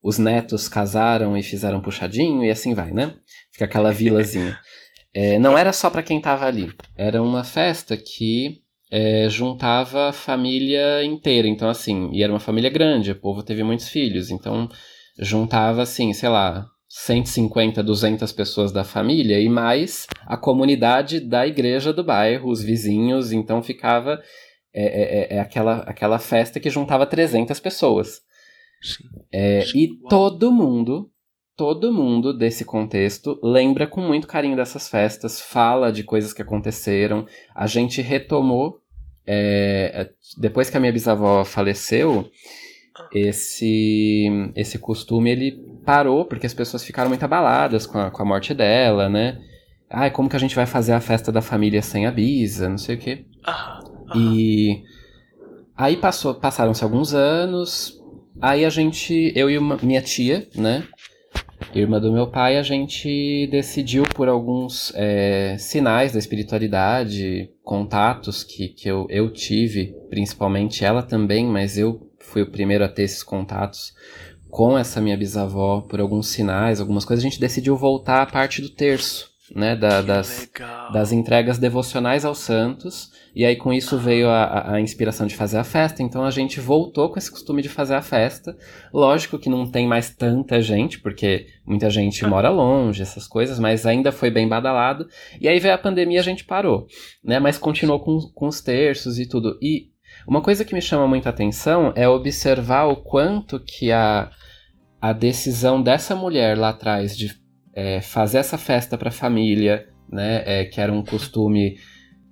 os 0.00 0.18
netos 0.18 0.68
casaram 0.68 1.36
e 1.36 1.42
fizeram 1.42 1.80
puxadinho 1.80 2.44
e 2.44 2.50
assim 2.50 2.74
vai, 2.74 2.92
né? 2.92 3.16
Fica 3.50 3.64
aquela 3.64 3.90
vilazinha. 3.92 4.56
É, 5.14 5.38
não 5.38 5.58
era 5.58 5.74
só 5.74 5.90
para 5.90 6.02
quem 6.02 6.22
tava 6.22 6.46
ali, 6.46 6.72
era 6.96 7.22
uma 7.22 7.44
festa 7.44 7.98
que 7.98 8.62
é, 8.90 9.28
juntava 9.28 10.08
a 10.08 10.12
família 10.12 11.04
inteira. 11.04 11.46
Então, 11.46 11.68
assim, 11.68 12.08
e 12.14 12.22
era 12.22 12.32
uma 12.32 12.40
família 12.40 12.70
grande, 12.70 13.10
o 13.12 13.20
povo 13.20 13.42
teve 13.42 13.62
muitos 13.62 13.90
filhos. 13.90 14.30
Então, 14.30 14.70
juntava, 15.18 15.82
assim, 15.82 16.14
sei 16.14 16.30
lá, 16.30 16.66
150, 16.94 17.82
200 17.82 18.30
pessoas 18.32 18.70
da 18.70 18.84
família 18.84 19.40
e 19.40 19.48
mais 19.48 20.06
a 20.26 20.36
comunidade 20.36 21.20
da 21.20 21.46
igreja 21.46 21.90
do 21.90 22.04
bairro, 22.04 22.50
os 22.50 22.62
vizinhos. 22.62 23.32
Então, 23.32 23.62
ficava. 23.62 24.20
É, 24.74 24.84
é, 24.84 25.02
é, 25.02 25.36
é 25.36 25.40
aquela, 25.40 25.78
aquela 25.80 26.18
festa 26.18 26.60
que 26.60 26.68
juntava 26.68 27.06
300 27.06 27.58
pessoas. 27.60 28.20
É, 29.32 29.64
e 29.74 29.88
todo 30.08 30.52
mundo 30.52 31.08
todo 31.56 31.92
mundo 31.92 32.36
desse 32.36 32.64
contexto 32.64 33.38
lembra 33.42 33.86
com 33.86 34.00
muito 34.00 34.26
carinho 34.26 34.56
dessas 34.56 34.88
festas, 34.88 35.40
fala 35.40 35.92
de 35.92 36.02
coisas 36.02 36.32
que 36.32 36.42
aconteceram. 36.42 37.26
A 37.54 37.66
gente 37.66 38.00
retomou 38.00 38.80
é, 39.26 39.92
é, 39.94 40.10
depois 40.38 40.68
que 40.68 40.76
a 40.76 40.80
minha 40.80 40.92
bisavó 40.92 41.44
faleceu, 41.44 42.28
esse, 43.14 44.26
esse 44.54 44.78
costume 44.78 45.30
ele 45.30 45.71
parou 45.84 46.24
porque 46.24 46.46
as 46.46 46.54
pessoas 46.54 46.84
ficaram 46.84 47.08
muito 47.08 47.24
abaladas 47.24 47.86
com 47.86 47.98
a, 47.98 48.10
com 48.10 48.22
a 48.22 48.24
morte 48.24 48.54
dela, 48.54 49.08
né? 49.08 49.38
Ai, 49.90 50.10
como 50.10 50.28
que 50.28 50.36
a 50.36 50.38
gente 50.38 50.54
vai 50.54 50.66
fazer 50.66 50.92
a 50.92 51.00
festa 51.00 51.30
da 51.30 51.42
família 51.42 51.82
sem 51.82 52.06
a 52.06 52.10
bisa, 52.10 52.68
não 52.68 52.78
sei 52.78 52.96
o 52.96 52.98
quê. 52.98 53.24
E 54.14 54.82
aí 55.76 55.96
passou, 55.96 56.34
passaram-se 56.34 56.82
alguns 56.82 57.12
anos, 57.12 58.00
aí 58.40 58.64
a 58.64 58.70
gente, 58.70 59.32
eu 59.36 59.50
e 59.50 59.58
uma, 59.58 59.76
minha 59.82 60.00
tia, 60.00 60.48
né? 60.54 60.84
irmã 61.74 62.00
do 62.00 62.12
meu 62.12 62.26
pai, 62.26 62.56
a 62.56 62.62
gente 62.62 63.46
decidiu 63.50 64.04
por 64.14 64.28
alguns 64.28 64.92
é, 64.94 65.56
sinais 65.58 66.12
da 66.12 66.18
espiritualidade, 66.18 67.50
contatos 67.62 68.42
que, 68.44 68.68
que 68.68 68.88
eu, 68.88 69.06
eu 69.08 69.30
tive, 69.30 69.94
principalmente 70.10 70.84
ela 70.84 71.02
também, 71.02 71.46
mas 71.46 71.78
eu 71.78 72.10
fui 72.18 72.42
o 72.42 72.50
primeiro 72.50 72.84
a 72.84 72.88
ter 72.88 73.04
esses 73.04 73.22
contatos 73.22 73.94
com 74.52 74.76
essa 74.76 75.00
minha 75.00 75.16
bisavó, 75.16 75.80
por 75.80 75.98
alguns 75.98 76.28
sinais, 76.28 76.78
algumas 76.78 77.06
coisas, 77.06 77.24
a 77.24 77.28
gente 77.28 77.40
decidiu 77.40 77.74
voltar 77.74 78.20
à 78.20 78.26
parte 78.26 78.60
do 78.60 78.68
terço, 78.68 79.30
né, 79.56 79.74
da, 79.74 80.02
das, 80.02 80.46
das 80.92 81.10
entregas 81.10 81.56
devocionais 81.56 82.22
aos 82.22 82.36
santos, 82.36 83.10
e 83.34 83.46
aí 83.46 83.56
com 83.56 83.72
isso 83.72 83.96
veio 83.96 84.28
a, 84.28 84.74
a, 84.74 84.80
inspiração 84.80 85.26
de 85.26 85.34
fazer 85.34 85.56
a 85.56 85.64
festa, 85.64 86.02
então 86.02 86.22
a 86.22 86.30
gente 86.30 86.60
voltou 86.60 87.08
com 87.08 87.18
esse 87.18 87.30
costume 87.30 87.62
de 87.62 87.70
fazer 87.70 87.94
a 87.94 88.02
festa. 88.02 88.54
Lógico 88.92 89.38
que 89.38 89.48
não 89.48 89.70
tem 89.70 89.86
mais 89.86 90.10
tanta 90.10 90.60
gente, 90.60 91.00
porque 91.00 91.46
muita 91.64 91.88
gente 91.88 92.22
mora 92.26 92.50
longe, 92.50 93.00
essas 93.00 93.26
coisas, 93.26 93.58
mas 93.58 93.86
ainda 93.86 94.12
foi 94.12 94.30
bem 94.30 94.46
badalado. 94.46 95.08
E 95.40 95.48
aí 95.48 95.58
veio 95.58 95.72
a 95.72 95.78
pandemia 95.78 96.20
a 96.20 96.24
gente 96.24 96.44
parou, 96.44 96.86
né? 97.24 97.40
Mas 97.40 97.56
continuou 97.56 98.00
com, 98.00 98.18
com 98.34 98.48
os 98.48 98.60
terços 98.60 99.18
e 99.18 99.26
tudo. 99.26 99.58
E 99.62 99.90
uma 100.26 100.42
coisa 100.42 100.62
que 100.62 100.74
me 100.74 100.82
chama 100.82 101.08
muita 101.08 101.30
atenção 101.30 101.92
é 101.96 102.06
observar 102.06 102.84
o 102.84 102.96
quanto 102.96 103.58
que 103.58 103.90
a, 103.90 104.30
a 105.02 105.12
decisão 105.12 105.82
dessa 105.82 106.14
mulher 106.14 106.56
lá 106.56 106.68
atrás 106.68 107.16
de 107.16 107.36
é, 107.74 108.00
fazer 108.00 108.38
essa 108.38 108.56
festa 108.56 108.96
para 108.96 109.08
a 109.08 109.12
família, 109.12 109.88
né? 110.08 110.44
É, 110.46 110.64
que 110.64 110.80
era 110.80 110.92
um 110.92 111.02
costume 111.02 111.76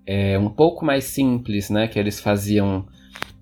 é, 0.06 0.38
um 0.38 0.48
pouco 0.48 0.84
mais 0.84 1.02
simples, 1.04 1.68
né? 1.68 1.88
Que 1.88 1.98
eles 1.98 2.20
faziam. 2.20 2.86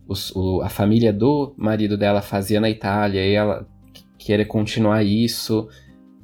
Os, 0.09 0.35
o, 0.35 0.63
a 0.63 0.71
família 0.71 1.13
do 1.13 1.55
marido 1.59 1.99
dela 1.99 2.23
fazia 2.23 2.59
na 2.59 2.71
Itália 2.71 3.23
e 3.27 3.35
ela 3.35 3.69
querer 4.17 4.47
continuar 4.47 5.05
isso. 5.05 5.69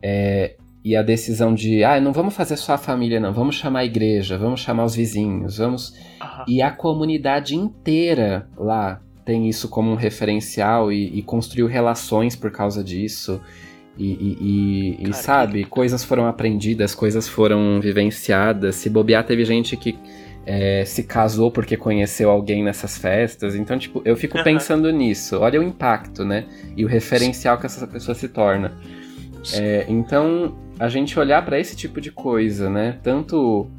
É, 0.02 0.56
e 0.82 0.97
a 0.97 1.02
decisão 1.02 1.55
de, 1.55 1.85
ah, 1.85 2.01
não 2.01 2.12
vamos 2.12 2.35
fazer 2.35 2.56
só 2.56 2.74
a 2.74 2.78
família, 2.78 3.20
não, 3.20 3.32
vamos 3.32 3.56
chamar 3.56 3.81
a 3.81 3.85
igreja, 3.85 4.39
vamos 4.39 4.60
chamar 4.60 4.85
os 4.85 4.94
vizinhos, 4.94 5.59
vamos. 5.59 5.90
Uhum. 5.90 6.44
E 6.48 6.62
a 6.62 6.70
comunidade 6.70 7.55
inteira 7.55 8.48
lá 8.56 9.02
tem 9.24 9.48
isso 9.48 9.68
como 9.68 9.90
um 9.90 9.94
referencial 9.94 10.92
e, 10.92 11.18
e 11.18 11.22
construiu 11.22 11.66
relações 11.66 12.36
por 12.36 12.51
causa 12.51 12.84
disso. 12.84 13.40
E, 13.96 14.96
e, 15.01 15.09
e, 15.09 15.14
sabe, 15.14 15.64
coisas 15.64 16.02
foram 16.02 16.26
aprendidas, 16.26 16.94
coisas 16.94 17.28
foram 17.28 17.80
vivenciadas. 17.80 18.74
Se 18.76 18.90
bobear, 18.90 19.24
teve 19.24 19.44
gente 19.44 19.76
que 19.76 19.96
é, 20.44 20.84
se 20.84 21.05
casou 21.05 21.51
porque 21.51 21.76
conheceu 21.76 22.28
alguém 22.28 22.62
nessas 22.62 22.98
festas. 22.98 23.55
Então, 23.55 23.78
tipo, 23.78 24.02
eu 24.05 24.16
fico 24.16 24.36
uhum. 24.36 24.44
pensando 24.44 24.90
nisso. 24.90 25.38
Olha 25.38 25.60
o 25.60 25.62
impacto, 25.62 26.24
né? 26.24 26.44
E 26.76 26.84
o 26.84 26.88
referencial 26.88 27.56
que 27.56 27.66
essa 27.66 27.86
pessoa 27.86 28.14
se 28.14 28.28
torna. 28.28 28.72
É, 29.52 29.86
então, 29.88 30.56
a 30.78 30.88
gente 30.88 31.18
olhar 31.18 31.44
para 31.44 31.59
esse 31.59 31.76
tipo 31.76 32.01
de 32.01 32.10
coisa, 32.10 32.68
né? 32.68 32.98
Tanto 33.02 33.70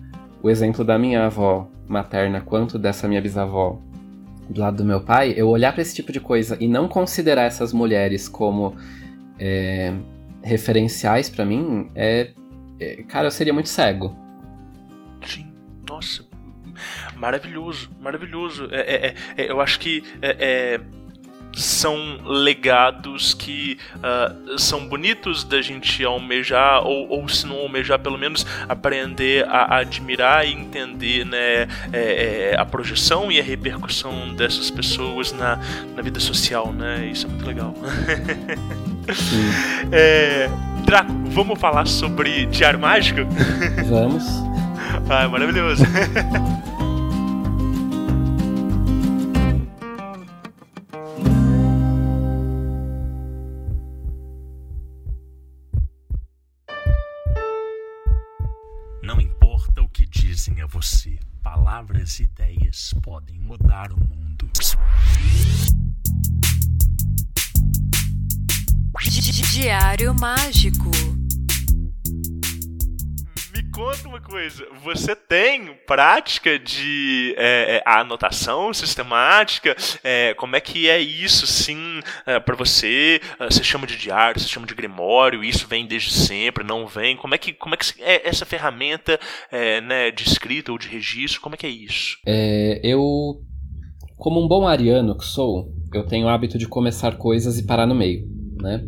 o 0.41 0.49
exemplo 0.49 0.83
da 0.83 0.97
minha 0.97 1.25
avó 1.25 1.67
materna 1.87 2.41
quanto 2.41 2.79
dessa 2.79 3.07
minha 3.07 3.21
bisavó 3.21 3.79
do 4.49 4.61
lado 4.61 4.77
do 4.77 4.85
meu 4.85 5.01
pai, 5.01 5.33
eu 5.35 5.49
olhar 5.49 5.73
para 5.73 5.81
esse 5.81 5.95
tipo 5.95 6.11
de 6.11 6.19
coisa 6.19 6.57
e 6.59 6.67
não 6.67 6.87
considerar 6.87 7.43
essas 7.43 7.73
mulheres 7.73 8.29
como 8.29 8.75
é, 9.39 9.93
referenciais 10.43 11.29
para 11.29 11.45
mim, 11.45 11.89
é, 11.95 12.31
é, 12.79 13.03
cara, 13.03 13.27
eu 13.27 13.31
seria 13.31 13.53
muito 13.53 13.69
cego. 13.69 14.15
Sim, 15.25 15.51
nossa, 15.89 16.25
maravilhoso, 17.15 17.89
maravilhoso. 17.99 18.67
É, 18.71 19.07
é, 19.07 19.15
é, 19.37 19.51
eu 19.51 19.59
acho 19.59 19.79
que 19.79 20.03
é, 20.21 20.79
são 21.55 22.19
legados 22.23 23.33
que 23.33 23.77
uh, 23.95 24.59
são 24.59 24.87
bonitos 24.87 25.43
da 25.43 25.61
gente 25.61 26.03
almejar, 26.03 26.85
ou, 26.85 27.09
ou 27.09 27.29
se 27.29 27.47
não 27.47 27.57
almejar, 27.57 27.99
pelo 27.99 28.17
menos 28.17 28.45
aprender 28.67 29.45
a, 29.47 29.77
admirar 29.77 30.45
e 30.45 30.53
entender 30.53 31.25
né, 31.25 31.67
a 32.57 32.65
projeção 32.65 33.31
e 33.31 33.39
a 33.39 33.43
repercussão 33.43 34.33
dessas 34.35 34.69
pessoas 34.69 35.31
na, 35.31 35.59
na 35.95 36.01
vida 36.01 36.19
social. 36.19 36.73
Né? 36.73 37.09
Isso 37.11 37.25
é 37.25 37.29
muito 37.29 37.45
legal. 37.45 37.73
é, 39.91 40.49
Draco, 40.85 41.11
vamos 41.27 41.59
falar 41.59 41.87
sobre 41.87 42.45
Diário 42.45 42.79
Mágico? 42.79 43.21
Vamos. 43.87 44.23
ah, 45.09 45.27
maravilhoso. 45.27 45.83
E 62.05 62.23
ideias 62.23 62.93
podem 63.01 63.39
mudar 63.39 63.91
o 63.91 63.97
mundo. 63.97 64.47
Diário 69.51 70.13
Mágico 70.13 70.91
conta 73.75 74.07
uma 74.07 74.21
coisa. 74.21 74.65
Você 74.83 75.15
tem 75.15 75.73
prática 75.85 76.57
de 76.57 77.35
é, 77.37 77.77
é, 77.77 77.83
anotação 77.85 78.73
sistemática? 78.73 79.75
É, 80.01 80.33
como 80.35 80.55
é 80.55 80.61
que 80.61 80.87
é 80.87 80.99
isso, 80.99 81.45
sim, 81.45 81.99
é, 82.25 82.39
para 82.39 82.55
você? 82.55 83.19
É, 83.37 83.45
você 83.45 83.63
chama 83.63 83.85
de 83.85 83.97
diário, 83.97 84.39
você 84.39 84.47
chama 84.47 84.65
de 84.65 84.73
grimório? 84.73 85.43
Isso 85.43 85.67
vem 85.67 85.85
desde 85.85 86.11
sempre? 86.11 86.63
Não 86.63 86.87
vem? 86.87 87.17
Como 87.17 87.35
é 87.35 87.37
que, 87.37 87.51
como 87.51 87.75
é, 87.75 87.77
que 87.77 88.01
é 88.01 88.27
essa 88.27 88.45
ferramenta 88.45 89.19
é, 89.51 89.81
né, 89.81 90.09
de 90.09 90.23
escrita 90.23 90.71
ou 90.71 90.77
de 90.77 90.87
registro? 90.87 91.41
Como 91.41 91.55
é 91.55 91.57
que 91.57 91.67
é 91.67 91.69
isso? 91.69 92.17
eu, 92.83 93.41
como 94.17 94.43
um 94.43 94.47
bom 94.47 94.67
ariano 94.67 95.17
que 95.17 95.25
sou, 95.25 95.67
eu 95.93 96.05
tenho 96.05 96.27
o 96.27 96.29
hábito 96.29 96.57
de 96.57 96.67
começar 96.67 97.17
coisas 97.17 97.59
e 97.59 97.65
parar 97.65 97.85
no 97.85 97.95
meio, 97.95 98.25
né? 98.61 98.83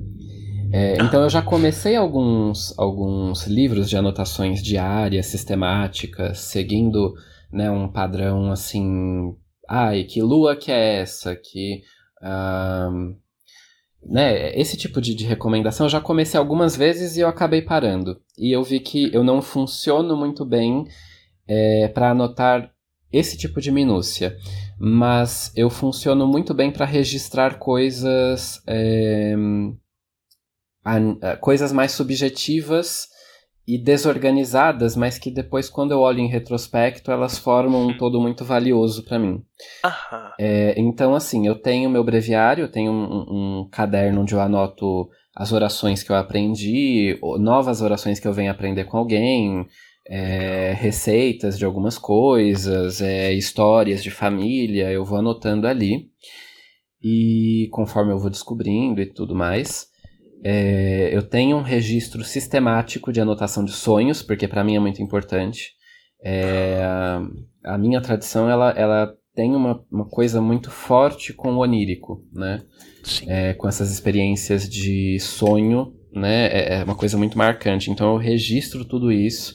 É, 0.71 0.97
então 1.01 1.23
eu 1.23 1.29
já 1.29 1.41
comecei 1.41 1.95
alguns, 1.95 2.77
alguns 2.77 3.47
livros 3.47 3.89
de 3.89 3.97
anotações 3.97 4.61
diárias, 4.61 5.27
sistemáticas, 5.27 6.39
seguindo 6.39 7.13
né, 7.51 7.69
um 7.69 7.87
padrão 7.87 8.51
assim. 8.51 9.35
Ai, 9.69 10.03
que 10.03 10.21
lua 10.21 10.55
que 10.55 10.71
é 10.71 11.01
essa? 11.01 11.35
Que 11.35 11.81
Uh, 12.21 13.15
né, 14.03 14.57
esse 14.59 14.77
tipo 14.77 15.01
de, 15.01 15.13
de, 15.13 15.25
recomendação 15.25 15.85
eu 15.85 15.89
já 15.89 15.99
comecei 15.99 16.39
algumas 16.39 16.75
vezes 16.75 17.17
e 17.17 17.21
eu 17.21 17.27
acabei 17.27 17.61
parando. 17.61 18.19
E 18.37 18.51
eu 18.51 18.63
vi 18.63 18.79
que 18.79 19.13
eu 19.13 19.23
não 19.23 19.41
funciono 19.41 20.15
muito 20.15 20.45
bem 20.45 20.85
é, 21.47 21.87
para 21.89 22.11
anotar 22.11 22.71
esse 23.11 23.37
tipo 23.37 23.61
de 23.61 23.71
minúcia, 23.71 24.37
mas 24.79 25.51
eu 25.55 25.69
funciono 25.69 26.27
muito 26.27 26.53
bem 26.53 26.71
para 26.71 26.85
registrar 26.85 27.57
coisas, 27.57 28.61
é, 28.67 29.35
coisas 31.41 31.71
mais 31.71 31.91
subjetivas 31.91 33.07
e 33.67 33.77
desorganizadas, 33.77 34.95
mas 34.95 35.19
que 35.19 35.29
depois, 35.29 35.69
quando 35.69 35.91
eu 35.91 35.99
olho 35.99 36.19
em 36.19 36.29
retrospecto, 36.29 37.11
elas 37.11 37.37
formam 37.37 37.87
um 37.87 37.97
todo 37.97 38.21
muito 38.21 38.45
valioso 38.45 39.03
para 39.03 39.19
mim. 39.19 39.43
É, 40.39 40.73
então, 40.79 41.13
assim, 41.13 41.45
eu 41.45 41.55
tenho 41.55 41.89
meu 41.89 42.01
breviário, 42.01 42.63
eu 42.63 42.71
tenho 42.71 42.93
um, 42.93 43.25
um, 43.59 43.69
caderno 43.69 44.21
onde 44.21 44.33
eu 44.33 44.39
anoto 44.39 45.09
as 45.35 45.51
orações 45.51 46.01
que 46.01 46.09
eu 46.09 46.15
aprendi, 46.15 47.19
novas 47.39 47.81
orações 47.81 48.21
que 48.21 48.27
eu 48.27 48.33
venho 48.33 48.49
aprender 48.49 48.85
com 48.85 48.97
alguém, 48.97 49.67
é, 50.07 50.73
receitas 50.73 51.57
de 51.57 51.65
algumas 51.65 51.97
coisas, 51.97 53.01
é, 53.01 53.33
histórias 53.33 54.01
de 54.01 54.09
família, 54.09 54.89
eu 54.89 55.03
vou 55.03 55.17
anotando 55.17 55.67
ali. 55.67 56.09
E 57.03 57.67
conforme 57.71 58.13
eu 58.13 58.17
vou 58.17 58.29
descobrindo 58.29 59.01
e 59.01 59.05
tudo 59.05 59.35
mais. 59.35 59.87
É, 60.49 61.09
eu 61.11 61.21
tenho 61.21 61.57
um 61.57 61.61
registro 61.61 62.23
sistemático 62.23 63.11
de 63.11 63.19
anotação 63.19 63.65
de 63.65 63.73
sonhos, 63.73 64.21
porque 64.21 64.47
para 64.47 64.63
mim 64.63 64.77
é 64.77 64.79
muito 64.79 65.01
importante. 65.01 65.73
É, 66.23 66.79
a, 67.65 67.77
minha 67.77 67.99
tradição 67.99 68.49
ela, 68.49 68.69
ela 68.71 69.13
tem 69.35 69.53
uma, 69.53 69.83
uma 69.91 70.07
coisa 70.07 70.39
muito 70.39 70.71
forte 70.71 71.33
com 71.33 71.55
o 71.55 71.57
onírico, 71.57 72.23
né? 72.31 72.61
É, 73.27 73.55
com 73.55 73.67
essas 73.67 73.91
experiências 73.91 74.69
de 74.69 75.19
sonho, 75.19 75.93
né? 76.13 76.45
É, 76.45 76.75
é, 76.75 76.83
uma 76.85 76.95
coisa 76.95 77.17
muito 77.17 77.37
marcante. 77.37 77.91
Então 77.91 78.13
eu 78.13 78.17
registro 78.17 78.85
tudo 78.85 79.11
isso. 79.11 79.53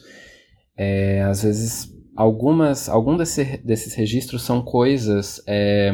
É, 0.77 1.23
às 1.23 1.43
vezes 1.43 1.89
algumas, 2.15 2.91
algum 2.91 3.17
desse, 3.17 3.57
desses 3.65 3.95
registros 3.95 4.43
são 4.43 4.61
coisas, 4.61 5.43
é, 5.47 5.91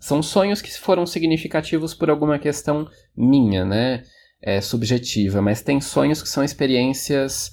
são 0.00 0.22
sonhos 0.22 0.62
que 0.62 0.72
foram 0.72 1.04
significativos 1.04 1.92
por 1.92 2.08
alguma 2.08 2.38
questão 2.38 2.88
minha, 3.14 3.62
né? 3.62 4.04
É, 4.42 4.60
subjetiva, 4.60 5.42
mas 5.42 5.62
tem 5.62 5.80
sonhos 5.80 6.22
que 6.22 6.28
são 6.28 6.44
experiências 6.44 7.52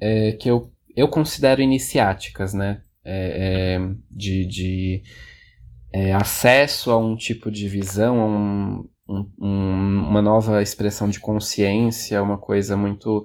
é, 0.00 0.32
que 0.32 0.50
eu, 0.50 0.72
eu 0.96 1.08
considero 1.08 1.62
iniciáticas, 1.62 2.54
né? 2.54 2.82
É, 3.04 3.76
é 3.76 3.94
de, 4.10 4.44
de 4.46 5.02
é, 5.92 6.12
acesso 6.12 6.90
a 6.90 6.98
um 6.98 7.16
tipo 7.16 7.50
de 7.50 7.68
visão, 7.68 8.20
a 8.20 8.26
um, 8.26 8.88
um, 9.08 10.06
uma 10.08 10.20
nova 10.20 10.62
expressão 10.62 11.08
de 11.08 11.20
consciência, 11.20 12.22
uma 12.22 12.38
coisa 12.38 12.76
muito. 12.76 13.24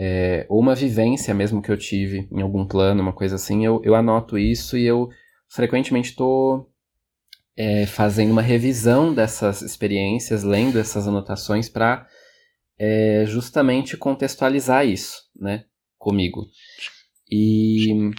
É, 0.00 0.46
ou 0.48 0.60
uma 0.60 0.76
vivência 0.76 1.34
mesmo 1.34 1.60
que 1.60 1.72
eu 1.72 1.76
tive 1.76 2.28
em 2.30 2.40
algum 2.40 2.64
plano, 2.64 3.02
uma 3.02 3.12
coisa 3.12 3.34
assim, 3.34 3.64
eu, 3.64 3.80
eu 3.82 3.96
anoto 3.96 4.38
isso 4.38 4.78
e 4.78 4.84
eu 4.84 5.08
frequentemente 5.48 6.10
estou 6.10 6.70
é, 7.56 7.84
fazendo 7.86 8.30
uma 8.30 8.42
revisão 8.42 9.12
dessas 9.12 9.60
experiências, 9.60 10.44
lendo 10.44 10.78
essas 10.78 11.08
anotações 11.08 11.68
para 11.68 12.06
é, 12.78 13.24
justamente 13.26 13.96
contextualizar 13.96 14.86
isso, 14.86 15.22
né, 15.36 15.64
comigo. 15.98 16.46
E 17.30 18.10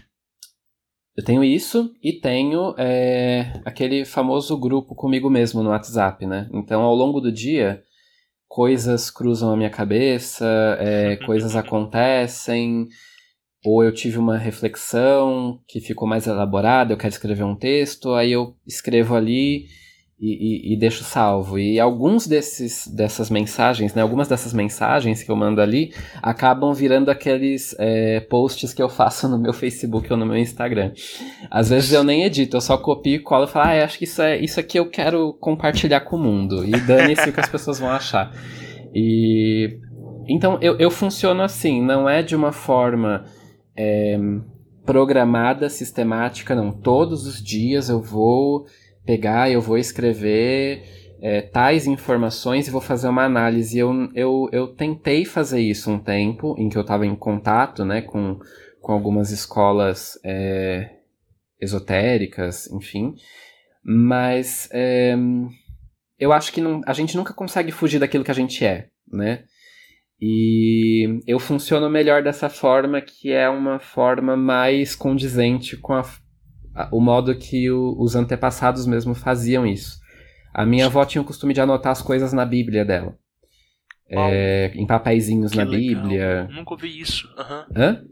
eu 1.20 1.24
tenho 1.24 1.44
isso 1.44 1.94
e 2.04 2.14
tenho 2.14 2.74
é, 2.78 3.62
aquele 3.66 4.06
famoso 4.06 4.58
grupo 4.58 4.96
comigo 4.96 5.30
mesmo 5.30 5.62
no 5.64 5.70
WhatsApp, 5.70 6.26
né? 6.26 6.50
Então, 6.54 6.82
ao 6.82 6.96
longo 6.96 7.20
do 7.20 7.32
dia, 7.32 7.84
coisas 8.48 9.12
cruzam 9.12 9.52
a 9.52 9.58
minha 9.58 9.70
cabeça, 9.70 10.46
é, 10.80 11.18
coisas 11.26 11.56
acontecem, 11.56 12.88
ou 13.66 13.84
eu 13.84 13.94
tive 13.94 14.18
uma 14.18 14.38
reflexão 14.38 15.60
que 15.68 15.82
ficou 15.82 16.08
mais 16.08 16.26
elaborada, 16.28 16.94
eu 16.94 16.98
quero 16.98 17.14
escrever 17.14 17.44
um 17.44 17.56
texto, 17.56 18.14
aí 18.14 18.32
eu 18.32 18.56
escrevo 18.66 19.16
ali 19.16 19.66
e, 20.20 20.72
e, 20.72 20.74
e, 20.74 20.78
deixo 20.78 21.04
salvo. 21.04 21.58
E 21.58 21.80
alguns 21.80 22.28
desses 22.28 22.86
dessas 22.88 23.30
mensagens, 23.30 23.94
né, 23.94 24.02
algumas 24.02 24.28
dessas 24.28 24.54
mensagens 24.54 25.24
que 25.24 25.32
eu 25.32 25.36
mando 25.36 25.62
ali, 25.62 25.94
acabam 26.22 26.74
virando 26.74 27.10
aqueles 27.10 27.74
é, 27.80 28.20
posts 28.20 28.74
que 28.74 28.82
eu 28.82 28.90
faço 28.90 29.30
no 29.30 29.40
meu 29.40 29.54
Facebook 29.54 30.12
ou 30.12 30.18
no 30.18 30.26
meu 30.26 30.38
Instagram. 30.38 30.92
Às 31.50 31.70
vezes 31.70 31.94
eu 31.94 32.04
nem 32.04 32.24
edito, 32.24 32.58
eu 32.58 32.62
só 32.62 32.78
copio 32.78 33.16
e 33.16 33.20
colo 33.20 33.46
e 33.46 33.48
falo, 33.48 33.70
ah, 33.70 33.84
acho 33.84 33.98
que 33.98 34.04
isso, 34.04 34.22
é, 34.22 34.38
isso 34.38 34.60
aqui 34.60 34.78
eu 34.78 34.90
quero 34.90 35.34
compartilhar 35.40 36.02
com 36.02 36.18
o 36.18 36.20
mundo. 36.20 36.66
E 36.66 36.72
dane-se 36.82 37.30
o 37.30 37.34
que 37.34 37.40
as 37.40 37.50
pessoas 37.50 37.80
vão 37.80 37.90
achar. 37.90 38.34
E. 38.94 39.80
Então 40.28 40.60
eu, 40.62 40.78
eu 40.78 40.92
funciono 40.92 41.42
assim, 41.42 41.82
não 41.82 42.10
é 42.10 42.22
de 42.22 42.36
uma 42.36 42.52
forma. 42.52 43.24
É, 43.76 44.20
programada, 44.86 45.70
sistemática, 45.70 46.56
não. 46.56 46.72
Todos 46.72 47.28
os 47.28 47.42
dias 47.42 47.90
eu 47.90 48.02
vou 48.02 48.66
pegar, 49.10 49.50
eu 49.50 49.60
vou 49.60 49.76
escrever 49.76 50.84
é, 51.20 51.42
tais 51.42 51.88
informações 51.88 52.68
e 52.68 52.72
vou 52.72 52.80
fazer 52.80 53.10
uma 53.10 53.24
análise. 53.24 53.80
Eu, 53.80 53.92
eu, 54.14 54.48
eu 54.52 54.68
tentei 54.68 55.26
fazer 55.26 55.60
isso 55.62 55.90
um 55.90 55.98
tempo, 55.98 56.54
em 56.60 56.70
que 56.70 56.78
eu 56.78 56.84
estava 56.84 57.08
em 57.08 57.16
contato 57.16 57.84
né, 57.84 58.04
com, 58.04 58.38
com 58.80 58.92
algumas 58.92 59.32
escolas 59.32 60.12
é, 60.24 60.92
esotéricas, 61.60 62.72
enfim, 62.72 63.16
mas 63.84 64.70
é, 64.72 65.16
eu 66.20 66.32
acho 66.32 66.54
que 66.54 66.62
não, 66.62 66.80
a 66.86 66.94
gente 66.94 67.18
nunca 67.18 67.34
consegue 67.34 67.72
fugir 67.72 67.98
daquilo 67.98 68.24
que 68.24 68.32
a 68.32 68.36
gente 68.36 68.64
é, 68.64 68.90
né? 69.12 69.44
E 70.22 71.22
eu 71.26 71.40
funciono 71.40 71.90
melhor 71.90 72.22
dessa 72.22 72.48
forma, 72.48 73.02
que 73.02 73.32
é 73.32 73.50
uma 73.50 73.80
forma 73.80 74.38
mais 74.38 74.94
condizente 74.94 75.78
com 75.78 75.94
a, 75.94 76.04
o 76.92 77.00
modo 77.00 77.36
que 77.36 77.70
o, 77.70 77.96
os 78.00 78.16
antepassados 78.16 78.86
mesmo 78.86 79.14
faziam 79.14 79.66
isso. 79.66 80.00
A 80.54 80.66
minha 80.66 80.88
avó 80.88 81.06
tinha 81.06 81.22
o 81.22 81.26
costume 81.26 81.54
de 81.54 81.62
anotar 81.62 81.92
as 81.92 82.02
coisas 82.02 82.34
na 82.34 82.46
Bíblia 82.46 82.84
dela. 82.84 83.18
É, 84.12 84.72
em 84.74 84.88
papeizinhos 84.88 85.52
na 85.52 85.64
legal. 85.64 85.80
Bíblia. 85.80 86.48
Nunca 86.52 86.74
ouvi 86.74 87.00
isso. 87.00 87.28
Uhum. 87.38 87.66
Hã? 87.76 88.04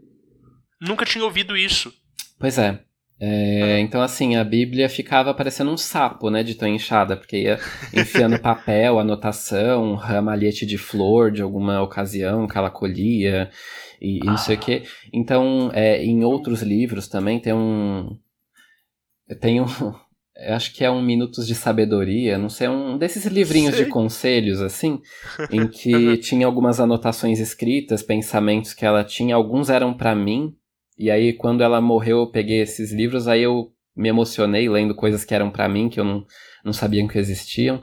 Nunca 0.80 1.04
tinha 1.04 1.24
ouvido 1.24 1.56
isso. 1.56 1.92
Pois 2.38 2.56
é. 2.56 2.78
é 3.18 3.74
uhum. 3.74 3.78
Então, 3.78 4.00
assim, 4.00 4.36
a 4.36 4.44
Bíblia 4.44 4.88
ficava 4.88 5.34
parecendo 5.34 5.72
um 5.72 5.76
sapo, 5.76 6.30
né, 6.30 6.44
de 6.44 6.54
tão 6.54 6.68
inchada, 6.68 7.16
porque 7.16 7.42
ia 7.42 7.58
enfiando 7.92 8.38
papel, 8.40 9.00
anotação, 9.00 9.96
ramalhete 9.96 10.64
de 10.64 10.78
flor 10.78 11.32
de 11.32 11.42
alguma 11.42 11.82
ocasião 11.82 12.46
que 12.46 12.56
ela 12.56 12.70
colhia, 12.70 13.50
e, 14.00 14.18
e 14.18 14.24
não 14.24 14.36
sei 14.36 14.54
o 14.54 14.60
quê. 14.60 14.84
Então, 15.12 15.72
é, 15.74 16.04
em 16.04 16.22
outros 16.22 16.62
livros 16.62 17.08
também 17.08 17.40
tem 17.40 17.52
um, 17.52 18.16
eu 19.28 19.38
tenho. 19.38 19.66
Eu 20.40 20.54
acho 20.54 20.72
que 20.72 20.84
é 20.84 20.90
um 20.90 21.02
Minutos 21.02 21.48
de 21.48 21.54
Sabedoria, 21.56 22.38
não 22.38 22.48
sei, 22.48 22.68
um 22.68 22.96
desses 22.96 23.26
livrinhos 23.26 23.74
sei. 23.74 23.84
de 23.84 23.90
conselhos, 23.90 24.60
assim, 24.60 25.02
em 25.50 25.66
que 25.66 26.16
tinha 26.18 26.46
algumas 26.46 26.78
anotações 26.78 27.40
escritas, 27.40 28.04
pensamentos 28.04 28.72
que 28.72 28.86
ela 28.86 29.02
tinha, 29.02 29.34
alguns 29.34 29.68
eram 29.68 29.92
para 29.92 30.14
mim, 30.14 30.54
e 30.96 31.10
aí 31.10 31.32
quando 31.32 31.64
ela 31.64 31.80
morreu 31.80 32.18
eu 32.18 32.30
peguei 32.30 32.60
esses 32.60 32.92
livros, 32.92 33.26
aí 33.26 33.42
eu 33.42 33.72
me 33.96 34.08
emocionei 34.08 34.68
lendo 34.68 34.94
coisas 34.94 35.24
que 35.24 35.34
eram 35.34 35.50
para 35.50 35.68
mim, 35.68 35.88
que 35.88 35.98
eu 35.98 36.04
não, 36.04 36.24
não 36.64 36.72
sabia 36.72 37.06
que 37.08 37.18
existiam. 37.18 37.82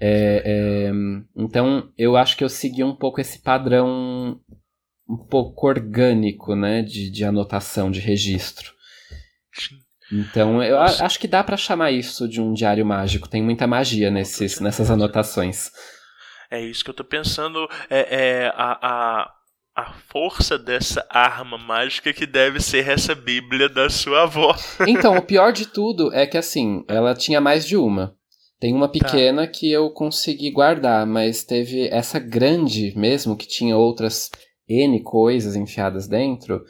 É, 0.00 0.42
é, 0.42 0.92
então 1.36 1.92
eu 1.98 2.16
acho 2.16 2.34
que 2.34 2.42
eu 2.44 2.48
segui 2.48 2.82
um 2.82 2.96
pouco 2.96 3.20
esse 3.20 3.40
padrão 3.40 4.40
um 5.06 5.18
pouco 5.18 5.66
orgânico, 5.66 6.56
né, 6.56 6.82
de, 6.82 7.10
de 7.10 7.24
anotação, 7.24 7.90
de 7.90 8.00
registro. 8.00 8.72
Então, 10.12 10.62
eu 10.62 10.78
acho 10.78 11.18
que 11.18 11.26
dá 11.26 11.42
para 11.42 11.56
chamar 11.56 11.90
isso 11.90 12.28
de 12.28 12.40
um 12.40 12.52
diário 12.52 12.84
mágico. 12.84 13.28
Tem 13.28 13.42
muita 13.42 13.66
magia 13.66 14.10
nesses, 14.10 14.60
nessas 14.60 14.90
anotações. 14.90 15.70
É 16.50 16.60
isso 16.60 16.84
que 16.84 16.90
eu 16.90 16.94
tô 16.94 17.04
pensando. 17.04 17.68
É, 17.88 18.44
é 18.44 18.52
a, 18.54 18.78
a, 18.82 19.30
a 19.76 19.92
força 20.08 20.58
dessa 20.58 21.04
arma 21.08 21.58
mágica 21.58 22.12
que 22.12 22.26
deve 22.26 22.60
ser 22.60 22.88
essa 22.88 23.14
Bíblia 23.14 23.68
da 23.68 23.88
sua 23.88 24.22
avó. 24.22 24.54
Então, 24.86 25.16
o 25.16 25.22
pior 25.22 25.52
de 25.52 25.66
tudo 25.66 26.12
é 26.12 26.26
que 26.26 26.36
assim, 26.36 26.84
ela 26.88 27.14
tinha 27.14 27.40
mais 27.40 27.66
de 27.66 27.76
uma. 27.76 28.14
Tem 28.60 28.72
uma 28.72 28.86
tá. 28.86 28.92
pequena 28.92 29.46
tá. 29.46 29.52
que 29.52 29.70
eu 29.70 29.90
consegui 29.90 30.50
guardar, 30.50 31.06
mas 31.06 31.44
teve 31.44 31.88
essa 31.88 32.18
grande 32.18 32.92
mesmo, 32.96 33.36
que 33.36 33.48
tinha 33.48 33.76
outras 33.76 34.30
N 34.68 35.02
coisas 35.02 35.56
enfiadas 35.56 36.06
dentro. 36.06 36.62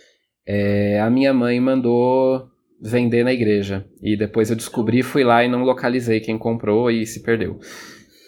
É, 0.47 1.01
a 1.01 1.11
minha 1.11 1.33
mãe 1.33 1.61
mandou 1.61 2.54
vender 2.85 3.25
na 3.25 3.33
igreja. 3.33 3.87
E 4.03 4.17
depois 4.17 4.51
eu 4.51 4.57
descobri, 4.57 5.03
fui 5.03 5.25
lá 5.25 5.43
e 5.43 5.49
não 5.49 5.65
localizei 5.65 6.21
quem 6.21 6.37
comprou 6.37 6.91
e 6.91 7.07
se 7.07 7.23
perdeu. 7.23 7.59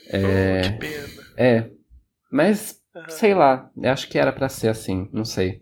É, 0.09 0.61
oh, 0.61 0.63
que 0.63 0.79
pena. 0.79 1.09
É. 1.37 1.71
Mas, 2.33 2.81
uhum. 2.95 3.09
sei 3.09 3.35
lá, 3.35 3.71
acho 3.85 4.09
que 4.09 4.19
era 4.19 4.33
para 4.33 4.49
ser 4.49 4.69
assim, 4.69 5.09
não 5.13 5.25
sei. 5.25 5.61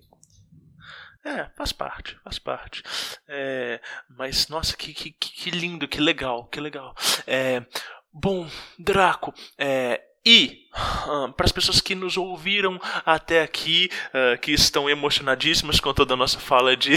É, 1.24 1.48
faz 1.56 1.72
parte, 1.72 2.16
faz 2.22 2.38
parte. 2.38 2.82
É, 3.28 3.80
mas, 4.16 4.48
nossa, 4.48 4.76
que, 4.76 4.92
que, 4.92 5.10
que 5.10 5.50
lindo, 5.50 5.88
que 5.88 6.00
legal, 6.00 6.46
que 6.46 6.60
legal. 6.60 6.94
É, 7.26 7.64
Bom, 8.16 8.46
Draco, 8.78 9.34
é, 9.58 10.00
e 10.24 10.66
uh, 11.06 11.32
para 11.32 11.44
as 11.44 11.52
pessoas 11.52 11.80
que 11.80 11.94
nos 11.94 12.16
ouviram 12.16 12.80
até 13.04 13.42
aqui, 13.42 13.90
uh, 14.08 14.38
que 14.38 14.52
estão 14.52 14.88
emocionadíssimas 14.88 15.80
com 15.80 15.92
toda 15.92 16.14
a 16.14 16.16
nossa 16.16 16.38
fala 16.38 16.76
de, 16.76 16.94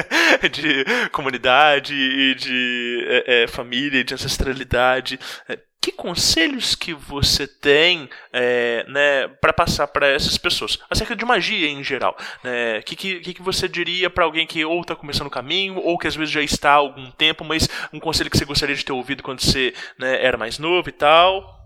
de 0.50 0.84
comunidade 1.12 1.94
e 1.94 2.34
de 2.34 3.04
é, 3.06 3.42
é, 3.42 3.46
família, 3.48 4.02
de 4.02 4.14
ancestralidade, 4.14 5.20
é, 5.48 5.58
que 5.82 5.92
conselhos 5.92 6.74
que 6.74 6.92
você 6.92 7.46
tem 7.46 8.08
é, 8.32 8.84
né, 8.86 9.28
para 9.40 9.52
passar 9.52 9.86
para 9.86 10.06
essas 10.08 10.36
pessoas 10.36 10.78
acerca 10.90 11.16
de 11.16 11.24
magia 11.24 11.68
em 11.68 11.82
geral? 11.82 12.16
O 12.42 12.46
né? 12.46 12.82
que, 12.82 12.94
que, 12.94 13.34
que 13.34 13.42
você 13.42 13.66
diria 13.66 14.10
para 14.10 14.24
alguém 14.24 14.46
que 14.46 14.62
ou 14.62 14.82
está 14.82 14.94
começando 14.94 15.28
o 15.28 15.30
caminho 15.30 15.78
ou 15.78 15.96
que 15.98 16.06
às 16.06 16.14
vezes 16.14 16.32
já 16.32 16.42
está 16.42 16.72
há 16.72 16.74
algum 16.74 17.10
tempo, 17.10 17.44
mas 17.44 17.66
um 17.94 17.98
conselho 17.98 18.30
que 18.30 18.36
você 18.36 18.44
gostaria 18.44 18.76
de 18.76 18.84
ter 18.84 18.92
ouvido 18.92 19.22
quando 19.22 19.40
você 19.40 19.72
né, 19.98 20.22
era 20.22 20.36
mais 20.36 20.58
novo 20.58 20.88
e 20.90 20.92
tal? 20.92 21.58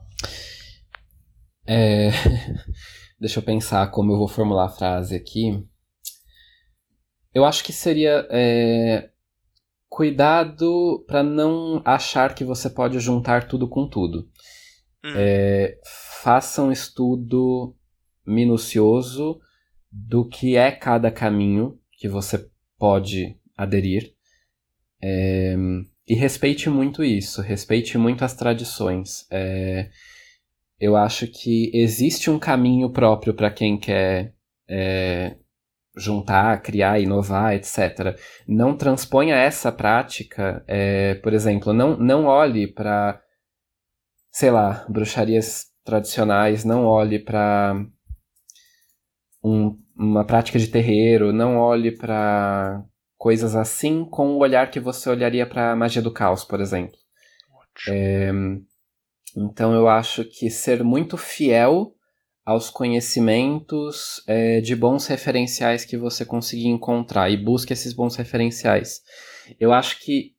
É... 1.66 2.10
Deixa 3.18 3.38
eu 3.38 3.42
pensar 3.42 3.90
como 3.90 4.12
eu 4.12 4.18
vou 4.18 4.28
formular 4.28 4.66
a 4.66 4.70
frase 4.70 5.14
aqui. 5.14 5.64
Eu 7.32 7.44
acho 7.44 7.64
que 7.64 7.72
seria 7.72 8.26
é... 8.30 9.10
cuidado 9.88 11.04
para 11.06 11.22
não 11.22 11.82
achar 11.84 12.34
que 12.34 12.44
você 12.44 12.68
pode 12.68 12.98
juntar 13.00 13.48
tudo 13.48 13.68
com 13.68 13.88
tudo. 13.88 14.28
Hum. 15.04 15.12
É... 15.16 15.78
Faça 16.22 16.62
um 16.62 16.72
estudo 16.72 17.74
minucioso 18.26 19.40
do 19.90 20.28
que 20.28 20.56
é 20.56 20.70
cada 20.72 21.10
caminho 21.10 21.78
que 21.92 22.08
você 22.08 22.48
pode 22.78 23.38
aderir. 23.56 24.14
É... 25.02 25.56
E 26.06 26.14
respeite 26.14 26.68
muito 26.68 27.02
isso, 27.02 27.40
respeite 27.40 27.96
muito 27.96 28.24
as 28.24 28.34
tradições. 28.34 29.26
É, 29.30 29.88
eu 30.78 30.96
acho 30.96 31.26
que 31.26 31.70
existe 31.74 32.30
um 32.30 32.38
caminho 32.38 32.90
próprio 32.90 33.34
para 33.34 33.50
quem 33.50 33.78
quer 33.78 34.34
é, 34.68 35.36
juntar, 35.96 36.60
criar, 36.62 37.00
inovar, 37.00 37.54
etc. 37.54 38.18
Não 38.46 38.76
transponha 38.76 39.36
essa 39.36 39.70
prática, 39.70 40.64
é, 40.66 41.14
por 41.16 41.32
exemplo, 41.32 41.72
não, 41.72 41.96
não 41.96 42.26
olhe 42.26 42.66
para, 42.66 43.20
sei 44.30 44.50
lá, 44.50 44.84
bruxarias 44.88 45.66
tradicionais, 45.84 46.64
não 46.64 46.84
olhe 46.84 47.18
para 47.18 47.74
um, 49.44 49.78
uma 49.96 50.24
prática 50.24 50.58
de 50.58 50.68
terreiro, 50.68 51.32
não 51.32 51.58
olhe 51.58 51.92
para 51.92 52.82
coisas 53.16 53.54
assim 53.54 54.04
com 54.04 54.34
o 54.34 54.38
olhar 54.38 54.70
que 54.70 54.80
você 54.80 55.08
olharia 55.08 55.46
para 55.46 55.76
magia 55.76 56.02
do 56.02 56.12
caos, 56.12 56.44
por 56.44 56.60
exemplo. 56.60 56.98
É, 57.88 58.30
então 59.36 59.72
eu 59.74 59.88
acho 59.88 60.24
que 60.24 60.50
ser 60.50 60.82
muito 60.84 61.16
fiel 61.16 61.94
aos 62.44 62.68
conhecimentos 62.68 64.22
é, 64.26 64.60
de 64.60 64.76
bons 64.76 65.06
referenciais 65.06 65.84
que 65.84 65.96
você 65.96 66.24
conseguir 66.24 66.68
encontrar 66.68 67.30
e 67.30 67.36
busque 67.36 67.72
esses 67.72 67.92
bons 67.92 68.16
referenciais. 68.16 69.00
Eu 69.58 69.72
acho 69.72 69.98
que 70.00 70.34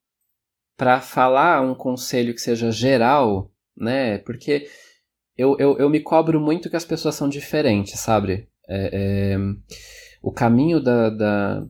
para 0.77 1.01
falar 1.01 1.61
um 1.61 1.73
conselho 1.73 2.33
que 2.33 2.41
seja 2.41 2.71
geral, 2.71 3.51
né? 3.75 4.19
Porque 4.19 4.67
eu, 5.37 5.57
eu, 5.57 5.77
eu 5.77 5.89
me 5.89 5.99
cobro 5.99 6.39
muito 6.39 6.69
que 6.69 6.75
as 6.75 6.85
pessoas 6.85 7.15
são 7.15 7.27
diferentes, 7.27 7.99
sabe? 7.99 8.47
É, 8.67 8.89
é, 8.93 9.37
o 10.21 10.31
caminho 10.31 10.79
da, 10.81 11.09
da, 11.09 11.65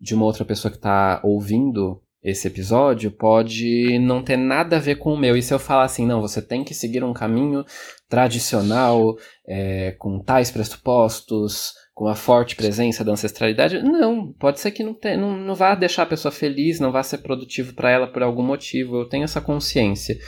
de 0.00 0.14
uma 0.14 0.24
outra 0.24 0.44
pessoa 0.44 0.70
que 0.70 0.78
está 0.78 1.20
ouvindo 1.22 2.02
esse 2.22 2.46
episódio 2.46 3.10
pode 3.10 3.98
não 3.98 4.22
ter 4.22 4.36
nada 4.36 4.76
a 4.76 4.80
ver 4.80 4.96
com 4.96 5.14
o 5.14 5.18
meu. 5.18 5.36
E 5.36 5.42
se 5.42 5.54
eu 5.54 5.58
falar 5.58 5.84
assim, 5.84 6.06
não, 6.06 6.20
você 6.20 6.42
tem 6.42 6.62
que 6.62 6.74
seguir 6.74 7.02
um 7.02 7.14
caminho 7.14 7.64
tradicional, 8.08 9.16
é, 9.48 9.92
com 9.98 10.22
tais 10.22 10.50
pressupostos, 10.50 11.72
com 11.94 12.04
uma 12.04 12.14
forte 12.14 12.56
presença 12.56 13.02
da 13.02 13.12
ancestralidade, 13.12 13.82
não, 13.82 14.32
pode 14.32 14.60
ser 14.60 14.70
que 14.70 14.84
não, 14.84 14.94
te, 14.94 15.16
não, 15.16 15.36
não 15.36 15.54
vá 15.54 15.74
deixar 15.74 16.02
a 16.02 16.06
pessoa 16.06 16.30
feliz, 16.30 16.78
não 16.78 16.92
vá 16.92 17.02
ser 17.02 17.18
produtivo 17.18 17.74
para 17.74 17.90
ela 17.90 18.06
por 18.06 18.22
algum 18.22 18.42
motivo. 18.42 18.96
Eu 18.96 19.08
tenho 19.08 19.24
essa 19.24 19.40
consciência. 19.40 20.18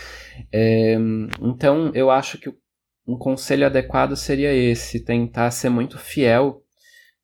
É, 0.52 0.96
então, 1.42 1.90
eu 1.94 2.10
acho 2.10 2.38
que 2.38 2.50
um 3.06 3.18
conselho 3.18 3.66
adequado 3.66 4.16
seria 4.16 4.52
esse, 4.54 5.04
tentar 5.04 5.50
ser 5.50 5.68
muito 5.68 5.98
fiel 5.98 6.62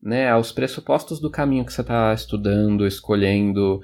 né, 0.03 0.29
aos 0.29 0.53
pressupostos 0.53 1.21
do 1.21 1.31
caminho 1.31 1.65
que 1.65 1.73
você 1.73 1.81
está 1.81 2.13
estudando, 2.13 2.87
escolhendo, 2.87 3.81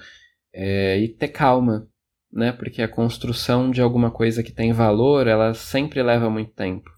é, 0.54 0.98
e 0.98 1.08
ter 1.08 1.28
calma, 1.28 1.88
né? 2.32 2.52
Porque 2.52 2.80
a 2.80 2.88
construção 2.88 3.70
de 3.70 3.82
alguma 3.82 4.10
coisa 4.10 4.42
que 4.42 4.52
tem 4.52 4.72
valor, 4.72 5.26
ela 5.26 5.52
sempre 5.52 6.00
leva 6.02 6.30
muito 6.30 6.52
tempo. 6.52 6.88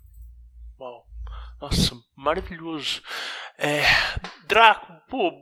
Uau. 0.78 1.04
Nossa, 1.60 1.94
maravilhoso. 2.14 3.02
É, 3.58 3.82
Draco, 4.46 4.92
pô, 5.08 5.32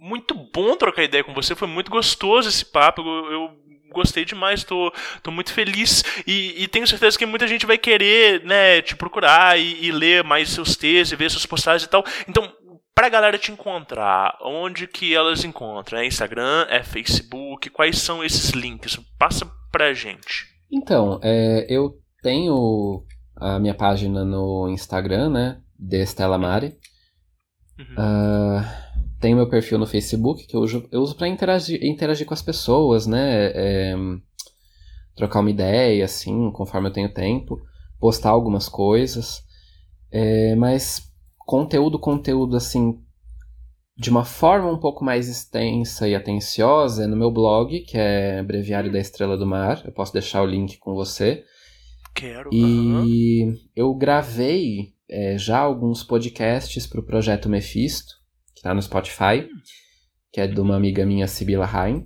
muito 0.00 0.34
bom 0.34 0.74
trocar 0.76 1.02
ideia 1.02 1.22
com 1.22 1.34
você, 1.34 1.54
foi 1.54 1.68
muito 1.68 1.90
gostoso 1.90 2.48
esse 2.48 2.64
papo. 2.64 3.02
Eu, 3.02 3.32
eu 3.32 3.68
gostei 3.90 4.24
demais, 4.24 4.64
tô, 4.64 4.92
tô 5.22 5.30
muito 5.30 5.52
feliz 5.52 6.04
e, 6.26 6.62
e, 6.62 6.68
tenho 6.68 6.86
certeza 6.86 7.18
que 7.18 7.26
muita 7.26 7.48
gente 7.48 7.66
vai 7.66 7.78
querer 7.78 8.44
né, 8.44 8.82
te 8.82 8.94
procurar 8.94 9.58
e, 9.58 9.86
e 9.86 9.90
ler 9.90 10.22
mais 10.22 10.50
seus 10.50 10.76
textos 10.76 11.12
e 11.12 11.16
ver 11.16 11.30
suas 11.30 11.46
postagens 11.46 11.84
e 11.86 11.90
tal. 11.90 12.04
Então, 12.28 12.52
Pra 12.98 13.08
galera 13.08 13.38
te 13.38 13.52
encontrar, 13.52 14.36
onde 14.42 14.88
que 14.88 15.14
elas 15.14 15.44
encontram? 15.44 16.00
É 16.00 16.06
Instagram, 16.08 16.66
é 16.68 16.82
Facebook? 16.82 17.70
Quais 17.70 17.98
são 17.98 18.24
esses 18.24 18.50
links? 18.50 18.98
Passa 19.16 19.48
pra 19.70 19.94
gente. 19.94 20.46
Então, 20.68 21.20
é, 21.22 21.64
eu 21.68 21.96
tenho 22.24 23.04
a 23.36 23.60
minha 23.60 23.72
página 23.72 24.24
no 24.24 24.68
Instagram, 24.68 25.30
né? 25.30 25.60
De 25.78 26.02
Estela 26.02 26.36
Mari. 26.36 26.76
Uhum. 27.78 27.94
Uh, 27.94 28.64
tenho 29.20 29.36
meu 29.36 29.48
perfil 29.48 29.78
no 29.78 29.86
Facebook, 29.86 30.44
que 30.48 30.56
eu 30.56 30.60
uso, 30.60 30.88
eu 30.90 31.00
uso 31.00 31.14
pra 31.14 31.28
interagir, 31.28 31.78
interagir 31.80 32.26
com 32.26 32.34
as 32.34 32.42
pessoas, 32.42 33.06
né? 33.06 33.52
É, 33.54 33.94
trocar 35.14 35.38
uma 35.38 35.50
ideia, 35.50 36.04
assim, 36.04 36.50
conforme 36.50 36.88
eu 36.88 36.92
tenho 36.92 37.14
tempo. 37.14 37.62
Postar 38.00 38.30
algumas 38.30 38.68
coisas. 38.68 39.40
É, 40.10 40.56
mas 40.56 41.07
conteúdo, 41.48 41.98
conteúdo 41.98 42.58
assim, 42.58 43.00
de 43.96 44.10
uma 44.10 44.22
forma 44.22 44.70
um 44.70 44.78
pouco 44.78 45.02
mais 45.02 45.30
extensa 45.30 46.06
e 46.06 46.14
atenciosa 46.14 47.04
é 47.04 47.06
no 47.06 47.16
meu 47.16 47.30
blog, 47.30 47.80
que 47.80 47.96
é 47.96 48.42
Breviário 48.42 48.92
da 48.92 48.98
Estrela 48.98 49.34
do 49.34 49.46
Mar. 49.46 49.80
Eu 49.82 49.90
posso 49.90 50.12
deixar 50.12 50.42
o 50.42 50.46
link 50.46 50.76
com 50.76 50.94
você. 50.94 51.42
Quero. 52.14 52.50
E 52.52 53.44
uhum. 53.44 53.56
eu 53.74 53.94
gravei 53.94 54.92
é, 55.08 55.38
já 55.38 55.58
alguns 55.58 56.04
podcasts 56.04 56.86
para 56.86 57.00
o 57.00 57.06
projeto 57.06 57.48
Mephisto, 57.48 58.12
que 58.54 58.58
está 58.58 58.74
no 58.74 58.82
Spotify, 58.82 59.48
que 60.30 60.42
é 60.42 60.46
de 60.46 60.60
uma 60.60 60.76
amiga 60.76 61.06
minha, 61.06 61.26
Sibila 61.26 61.64
Rain. 61.64 62.04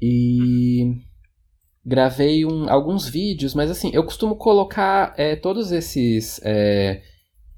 E 0.00 1.02
gravei 1.84 2.46
um, 2.46 2.70
alguns 2.70 3.08
vídeos, 3.08 3.54
mas 3.54 3.72
assim, 3.72 3.90
eu 3.92 4.04
costumo 4.04 4.36
colocar 4.36 5.14
é, 5.16 5.34
todos 5.34 5.72
esses 5.72 6.40
é, 6.44 7.02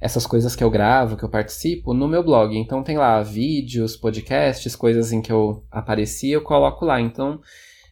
essas 0.01 0.27
coisas 0.27 0.57
que 0.57 0.65
eu 0.65 0.71
gravo, 0.71 1.17
que 1.17 1.25
eu 1.25 1.29
participo, 1.29 1.93
no 1.93 2.09
meu 2.09 2.25
blog. 2.25 2.57
Então 2.57 2.83
tem 2.83 2.97
lá 2.97 3.23
vídeos, 3.23 3.97
podcasts, 3.97 4.75
coisas 4.75 5.13
em 5.13 5.21
que 5.21 5.31
eu 5.31 5.63
apareci, 5.71 6.31
eu 6.31 6.41
coloco 6.41 6.85
lá. 6.87 7.01
Então, 7.01 7.41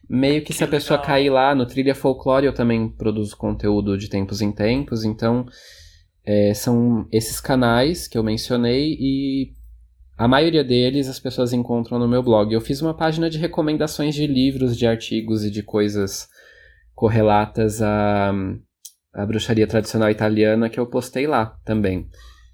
meio 0.09 0.43
que, 0.43 0.51
se 0.51 0.63
a 0.63 0.67
pessoa 0.67 0.99
cair 0.99 1.29
lá 1.29 1.53
no 1.53 1.67
Trilha 1.67 1.93
Folclore, 1.93 2.47
eu 2.47 2.53
também 2.53 2.89
produzo 2.89 3.37
conteúdo 3.37 3.95
de 3.95 4.09
tempos 4.09 4.41
em 4.41 4.51
tempos. 4.51 5.03
Então, 5.03 5.45
é, 6.25 6.53
são 6.55 7.07
esses 7.11 7.39
canais 7.39 8.07
que 8.07 8.17
eu 8.17 8.23
mencionei 8.23 8.97
e 8.99 9.53
a 10.17 10.27
maioria 10.27 10.63
deles 10.63 11.07
as 11.07 11.19
pessoas 11.19 11.53
encontram 11.53 11.99
no 11.99 12.07
meu 12.07 12.23
blog. 12.23 12.51
Eu 12.51 12.59
fiz 12.59 12.81
uma 12.81 12.93
página 12.93 13.29
de 13.29 13.37
recomendações 13.37 14.15
de 14.15 14.25
livros, 14.25 14.75
de 14.75 14.87
artigos 14.87 15.45
e 15.45 15.51
de 15.51 15.61
coisas 15.61 16.27
correlatas 16.95 17.81
a 17.81 18.33
a 19.13 19.25
bruxaria 19.25 19.67
tradicional 19.67 20.09
italiana 20.09 20.69
que 20.69 20.79
eu 20.79 20.87
postei 20.87 21.27
lá 21.27 21.57
também. 21.65 22.09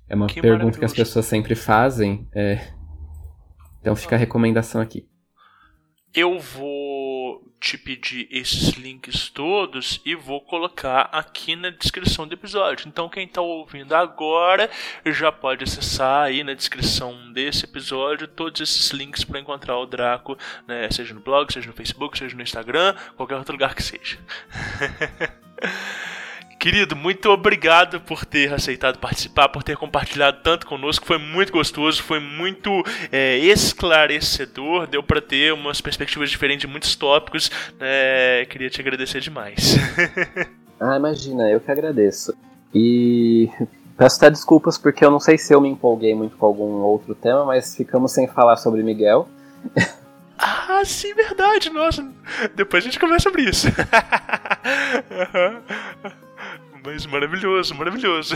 É 0.07 0.15
uma 0.15 0.27
que 0.27 0.41
pergunta 0.41 0.77
que 0.77 0.85
as 0.85 0.93
pessoas 0.93 1.25
sempre 1.25 1.55
fazem. 1.55 2.27
É... 2.33 2.59
Então 3.81 3.95
fica 3.95 4.15
a 4.15 4.19
recomendação 4.19 4.81
aqui. 4.81 5.07
Eu 6.13 6.39
vou 6.39 7.43
te 7.59 7.77
pedir 7.77 8.27
esses 8.31 8.69
links 8.75 9.29
todos 9.29 9.99
e 10.05 10.15
vou 10.15 10.39
colocar 10.39 11.09
aqui 11.11 11.55
na 11.55 11.71
descrição 11.71 12.27
do 12.27 12.33
episódio. 12.33 12.87
Então 12.87 13.09
quem 13.09 13.25
está 13.25 13.41
ouvindo 13.41 13.93
agora 13.93 14.69
já 15.05 15.31
pode 15.31 15.63
acessar 15.63 16.25
aí 16.25 16.43
na 16.43 16.53
descrição 16.53 17.33
desse 17.33 17.65
episódio 17.65 18.27
todos 18.27 18.61
esses 18.61 18.91
links 18.91 19.23
para 19.23 19.39
encontrar 19.39 19.77
o 19.77 19.85
Draco, 19.85 20.37
né? 20.67 20.89
seja 20.91 21.13
no 21.13 21.21
blog, 21.21 21.51
seja 21.51 21.67
no 21.67 21.73
Facebook, 21.73 22.17
seja 22.17 22.35
no 22.35 22.43
Instagram, 22.43 22.95
qualquer 23.17 23.35
outro 23.35 23.53
lugar 23.53 23.73
que 23.73 23.83
seja. 23.83 24.19
Querido, 26.65 26.95
muito 26.95 27.29
obrigado 27.29 28.01
por 28.01 28.25
ter 28.25 28.51
aceitado 28.51 28.97
participar, 28.97 29.49
por 29.49 29.61
ter 29.61 29.77
compartilhado 29.77 30.39
tanto 30.41 30.65
conosco. 30.65 31.05
Foi 31.05 31.19
muito 31.19 31.53
gostoso, 31.53 32.01
foi 32.01 32.19
muito 32.19 32.83
é, 33.11 33.37
esclarecedor. 33.37 34.87
Deu 34.87 35.03
para 35.03 35.21
ter 35.21 35.53
umas 35.53 35.79
perspectivas 35.79 36.31
diferentes 36.31 36.61
de 36.61 36.67
muitos 36.67 36.95
tópicos. 36.95 37.51
É, 37.79 38.47
queria 38.49 38.67
te 38.67 38.81
agradecer 38.81 39.21
demais. 39.21 39.77
Ah, 40.77 40.97
imagina, 40.97 41.49
eu 41.49 41.61
que 41.61 41.71
agradeço. 41.71 42.35
E 42.73 43.49
peço 43.97 44.17
até 44.17 44.29
desculpas 44.29 44.77
porque 44.77 45.05
eu 45.05 45.09
não 45.09 45.21
sei 45.21 45.37
se 45.37 45.53
eu 45.53 45.61
me 45.61 45.69
empolguei 45.69 46.13
muito 46.13 46.35
com 46.35 46.45
algum 46.45 46.81
outro 46.81 47.15
tema, 47.15 47.45
mas 47.45 47.73
ficamos 47.75 48.11
sem 48.11 48.27
falar 48.27 48.57
sobre 48.57 48.83
Miguel. 48.83 49.29
Ah, 50.37 50.83
sim, 50.83 51.13
verdade, 51.13 51.69
nossa. 51.69 52.05
Depois 52.55 52.83
a 52.83 52.85
gente 52.85 52.99
conversa 52.99 53.29
sobre 53.29 53.43
isso. 53.43 53.67
Mas 56.85 57.05
maravilhoso, 57.07 57.73
maravilhoso. 57.73 58.35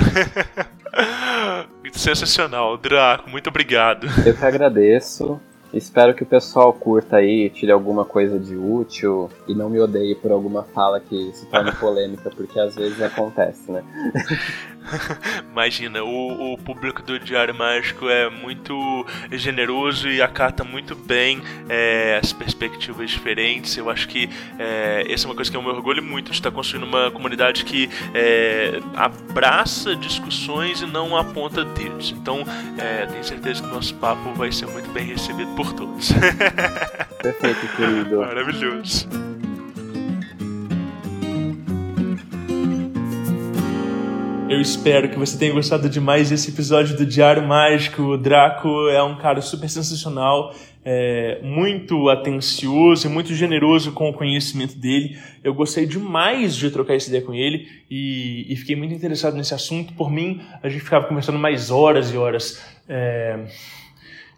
Sensacional, 1.93 2.77
Draco, 2.77 3.29
muito 3.29 3.47
obrigado. 3.47 4.07
Eu 4.25 4.35
que 4.35 4.43
agradeço. 4.43 5.39
Espero 5.71 6.15
que 6.15 6.23
o 6.23 6.25
pessoal 6.25 6.73
curta 6.73 7.17
aí, 7.17 7.47
tire 7.51 7.71
alguma 7.71 8.03
coisa 8.03 8.39
de 8.39 8.55
útil 8.55 9.29
e 9.47 9.53
não 9.53 9.69
me 9.69 9.79
odeie 9.79 10.15
por 10.15 10.31
alguma 10.31 10.63
fala 10.63 10.99
que 10.99 11.31
se 11.33 11.45
torne 11.45 11.71
polêmica, 11.77 12.31
porque 12.35 12.59
às 12.59 12.75
vezes 12.75 12.99
acontece, 13.01 13.71
né? 13.71 13.83
Imagina, 15.51 16.03
o, 16.03 16.53
o, 16.53 16.57
público 16.57 17.01
do 17.01 17.19
Diário 17.19 17.53
Mágico 17.53 18.09
é 18.09 18.29
muito 18.29 19.05
generoso 19.31 20.09
e 20.09 20.21
acata 20.21 20.63
muito 20.63 20.95
bem 20.95 21.41
é, 21.67 22.19
as 22.21 22.33
perspectivas 22.33 23.09
diferentes. 23.11 23.75
Eu 23.77 23.89
acho 23.89 24.07
que 24.07 24.29
é, 24.57 25.05
essa 25.09 25.25
é 25.25 25.27
uma 25.29 25.35
coisa 25.35 25.49
que 25.49 25.57
eu 25.57 25.61
me 25.61 25.69
orgulho 25.69 26.03
muito 26.03 26.31
de 26.31 26.37
estar 26.37 26.51
construindo 26.51 26.85
uma 26.85 27.11
comunidade 27.11 27.65
que 27.65 27.89
é, 28.13 28.79
abraça 28.95 29.95
discussões 29.95 30.81
e 30.81 30.85
não 30.85 31.15
aponta 31.15 31.63
dedos. 31.63 32.11
Então, 32.11 32.43
é, 32.77 33.05
tenho 33.05 33.23
certeza 33.23 33.61
que 33.61 33.67
o 33.67 33.71
nosso 33.71 33.95
papo 33.95 34.33
vai 34.33 34.51
ser 34.51 34.67
muito 34.67 34.89
bem 34.91 35.05
recebido 35.05 35.53
por 35.55 35.73
todos. 35.73 36.11
Perfeito, 37.21 37.67
querido. 37.75 38.17
Maravilhoso. 38.19 39.28
Eu 44.49 44.59
espero 44.59 45.07
que 45.09 45.19
você 45.19 45.37
tenha 45.37 45.53
gostado 45.53 45.87
demais 45.87 46.31
desse 46.31 46.49
episódio 46.49 46.97
do 46.97 47.05
Diário 47.05 47.47
Mágico. 47.47 48.01
O 48.01 48.17
Draco 48.17 48.89
é 48.89 49.01
um 49.03 49.15
cara 49.15 49.41
super 49.41 49.69
sensacional, 49.69 50.55
é, 50.83 51.39
muito 51.43 52.09
atencioso 52.09 53.05
e 53.05 53.11
muito 53.11 53.31
generoso 53.35 53.91
com 53.91 54.09
o 54.09 54.13
conhecimento 54.13 54.75
dele. 54.75 55.19
Eu 55.43 55.53
gostei 55.53 55.85
demais 55.85 56.55
de 56.55 56.71
trocar 56.71 56.95
essa 56.95 57.09
ideia 57.09 57.23
com 57.23 57.31
ele 57.31 57.67
e, 57.91 58.51
e 58.51 58.55
fiquei 58.55 58.75
muito 58.75 58.91
interessado 58.91 59.37
nesse 59.37 59.53
assunto. 59.53 59.93
Por 59.93 60.11
mim, 60.11 60.41
a 60.63 60.67
gente 60.67 60.83
ficava 60.83 61.05
conversando 61.05 61.37
mais 61.37 61.69
horas 61.69 62.11
e 62.11 62.17
horas. 62.17 62.59
É... 62.89 63.45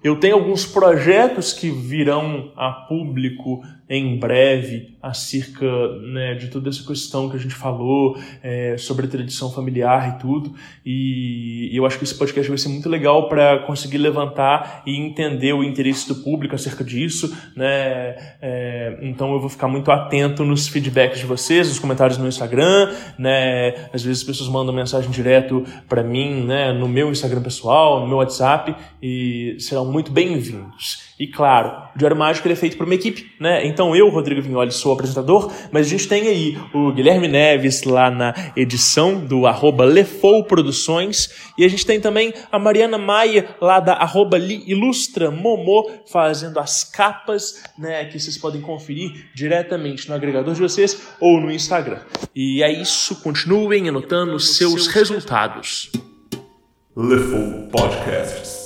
Eu 0.03 0.17
tenho 0.17 0.35
alguns 0.35 0.65
projetos 0.65 1.53
que 1.53 1.69
virão 1.69 2.51
a 2.57 2.69
público 2.71 3.63
em 3.88 4.19
breve 4.19 4.97
acerca 5.01 5.65
né, 5.99 6.35
de 6.35 6.47
toda 6.47 6.69
essa 6.69 6.85
questão 6.85 7.29
que 7.29 7.35
a 7.35 7.39
gente 7.39 7.55
falou 7.55 8.17
é, 8.43 8.75
sobre 8.77 9.05
a 9.05 9.09
tradição 9.09 9.51
familiar 9.51 10.15
e 10.15 10.19
tudo. 10.19 10.53
E, 10.85 11.69
eu 11.73 11.85
acho 11.85 11.97
que 11.97 12.03
esse 12.03 12.15
podcast 12.15 12.47
vai 12.47 12.57
ser 12.57 12.69
muito 12.69 12.87
legal 12.89 13.27
para 13.27 13.59
conseguir 13.59 13.97
levantar 13.97 14.83
e 14.85 14.95
entender 14.95 15.53
o 15.53 15.63
interesse 15.63 16.07
do 16.07 16.15
público 16.15 16.53
acerca 16.53 16.83
disso. 16.83 17.35
Né? 17.55 18.15
É, 18.41 18.99
então 19.01 19.33
eu 19.33 19.39
vou 19.39 19.49
ficar 19.49 19.67
muito 19.67 19.91
atento 19.91 20.43
nos 20.43 20.67
feedbacks 20.67 21.19
de 21.19 21.25
vocês, 21.25 21.67
nos 21.67 21.79
comentários 21.79 22.17
no 22.17 22.27
Instagram. 22.27 22.93
Né? 23.17 23.89
Às 23.93 24.03
vezes 24.03 24.21
as 24.21 24.23
pessoas 24.23 24.49
mandam 24.49 24.73
mensagem 24.73 25.09
direto 25.09 25.65
para 25.87 26.03
mim 26.03 26.43
né, 26.45 26.71
no 26.73 26.87
meu 26.87 27.09
Instagram 27.09 27.41
pessoal, 27.41 28.01
no 28.01 28.07
meu 28.07 28.17
WhatsApp 28.17 28.75
e 29.01 29.55
serão 29.59 29.85
muito 29.85 30.11
bem-vindos. 30.11 31.11
E 31.19 31.27
claro, 31.27 31.89
o 31.95 31.97
Diário 31.99 32.17
Mágico 32.17 32.49
é 32.49 32.55
feito 32.55 32.77
por 32.77 32.85
uma 32.87 32.95
equipe, 32.95 33.31
né? 33.39 33.63
Então 33.67 33.95
eu, 33.95 34.09
Rodrigo 34.09 34.41
Vignoli, 34.41 34.71
sou 34.71 34.90
o 34.91 34.95
apresentador, 34.95 35.51
mas 35.72 35.88
a 35.88 35.89
gente 35.89 36.07
tem 36.07 36.27
aí 36.27 36.57
o 36.73 36.91
Guilherme 36.91 37.27
Neves 37.27 37.84
lá 37.84 38.09
na 38.11 38.34
edição 38.55 39.26
do 39.26 39.45
arroba 39.45 39.85
Lefou 39.85 40.43
Produções 40.43 41.30
e 41.57 41.65
a 41.65 41.68
gente 41.68 41.85
tem 41.85 41.99
também 41.99 42.34
a 42.51 42.59
Mariana 42.59 42.97
Maia 42.97 43.55
lá 43.61 43.80
da 43.80 43.93
arroba 43.93 44.38
Ilustra 44.38 45.31
Momô 45.31 45.89
fazendo 46.11 46.59
as 46.59 46.84
capas, 46.84 47.63
né? 47.77 48.05
Que 48.05 48.19
vocês 48.19 48.38
podem 48.38 48.61
conferir 48.61 49.30
diretamente 49.35 50.07
no 50.09 50.15
agregador 50.15 50.53
de 50.53 50.61
vocês 50.61 51.01
ou 51.19 51.39
no 51.39 51.51
Instagram. 51.51 51.99
E 52.35 52.63
é 52.63 52.72
isso, 52.72 53.15
continuem 53.22 53.89
anotando 53.89 54.39
seus 54.39 54.88
resultados. 54.88 55.91
Lefou 56.95 57.68
Podcasts. 57.72 58.60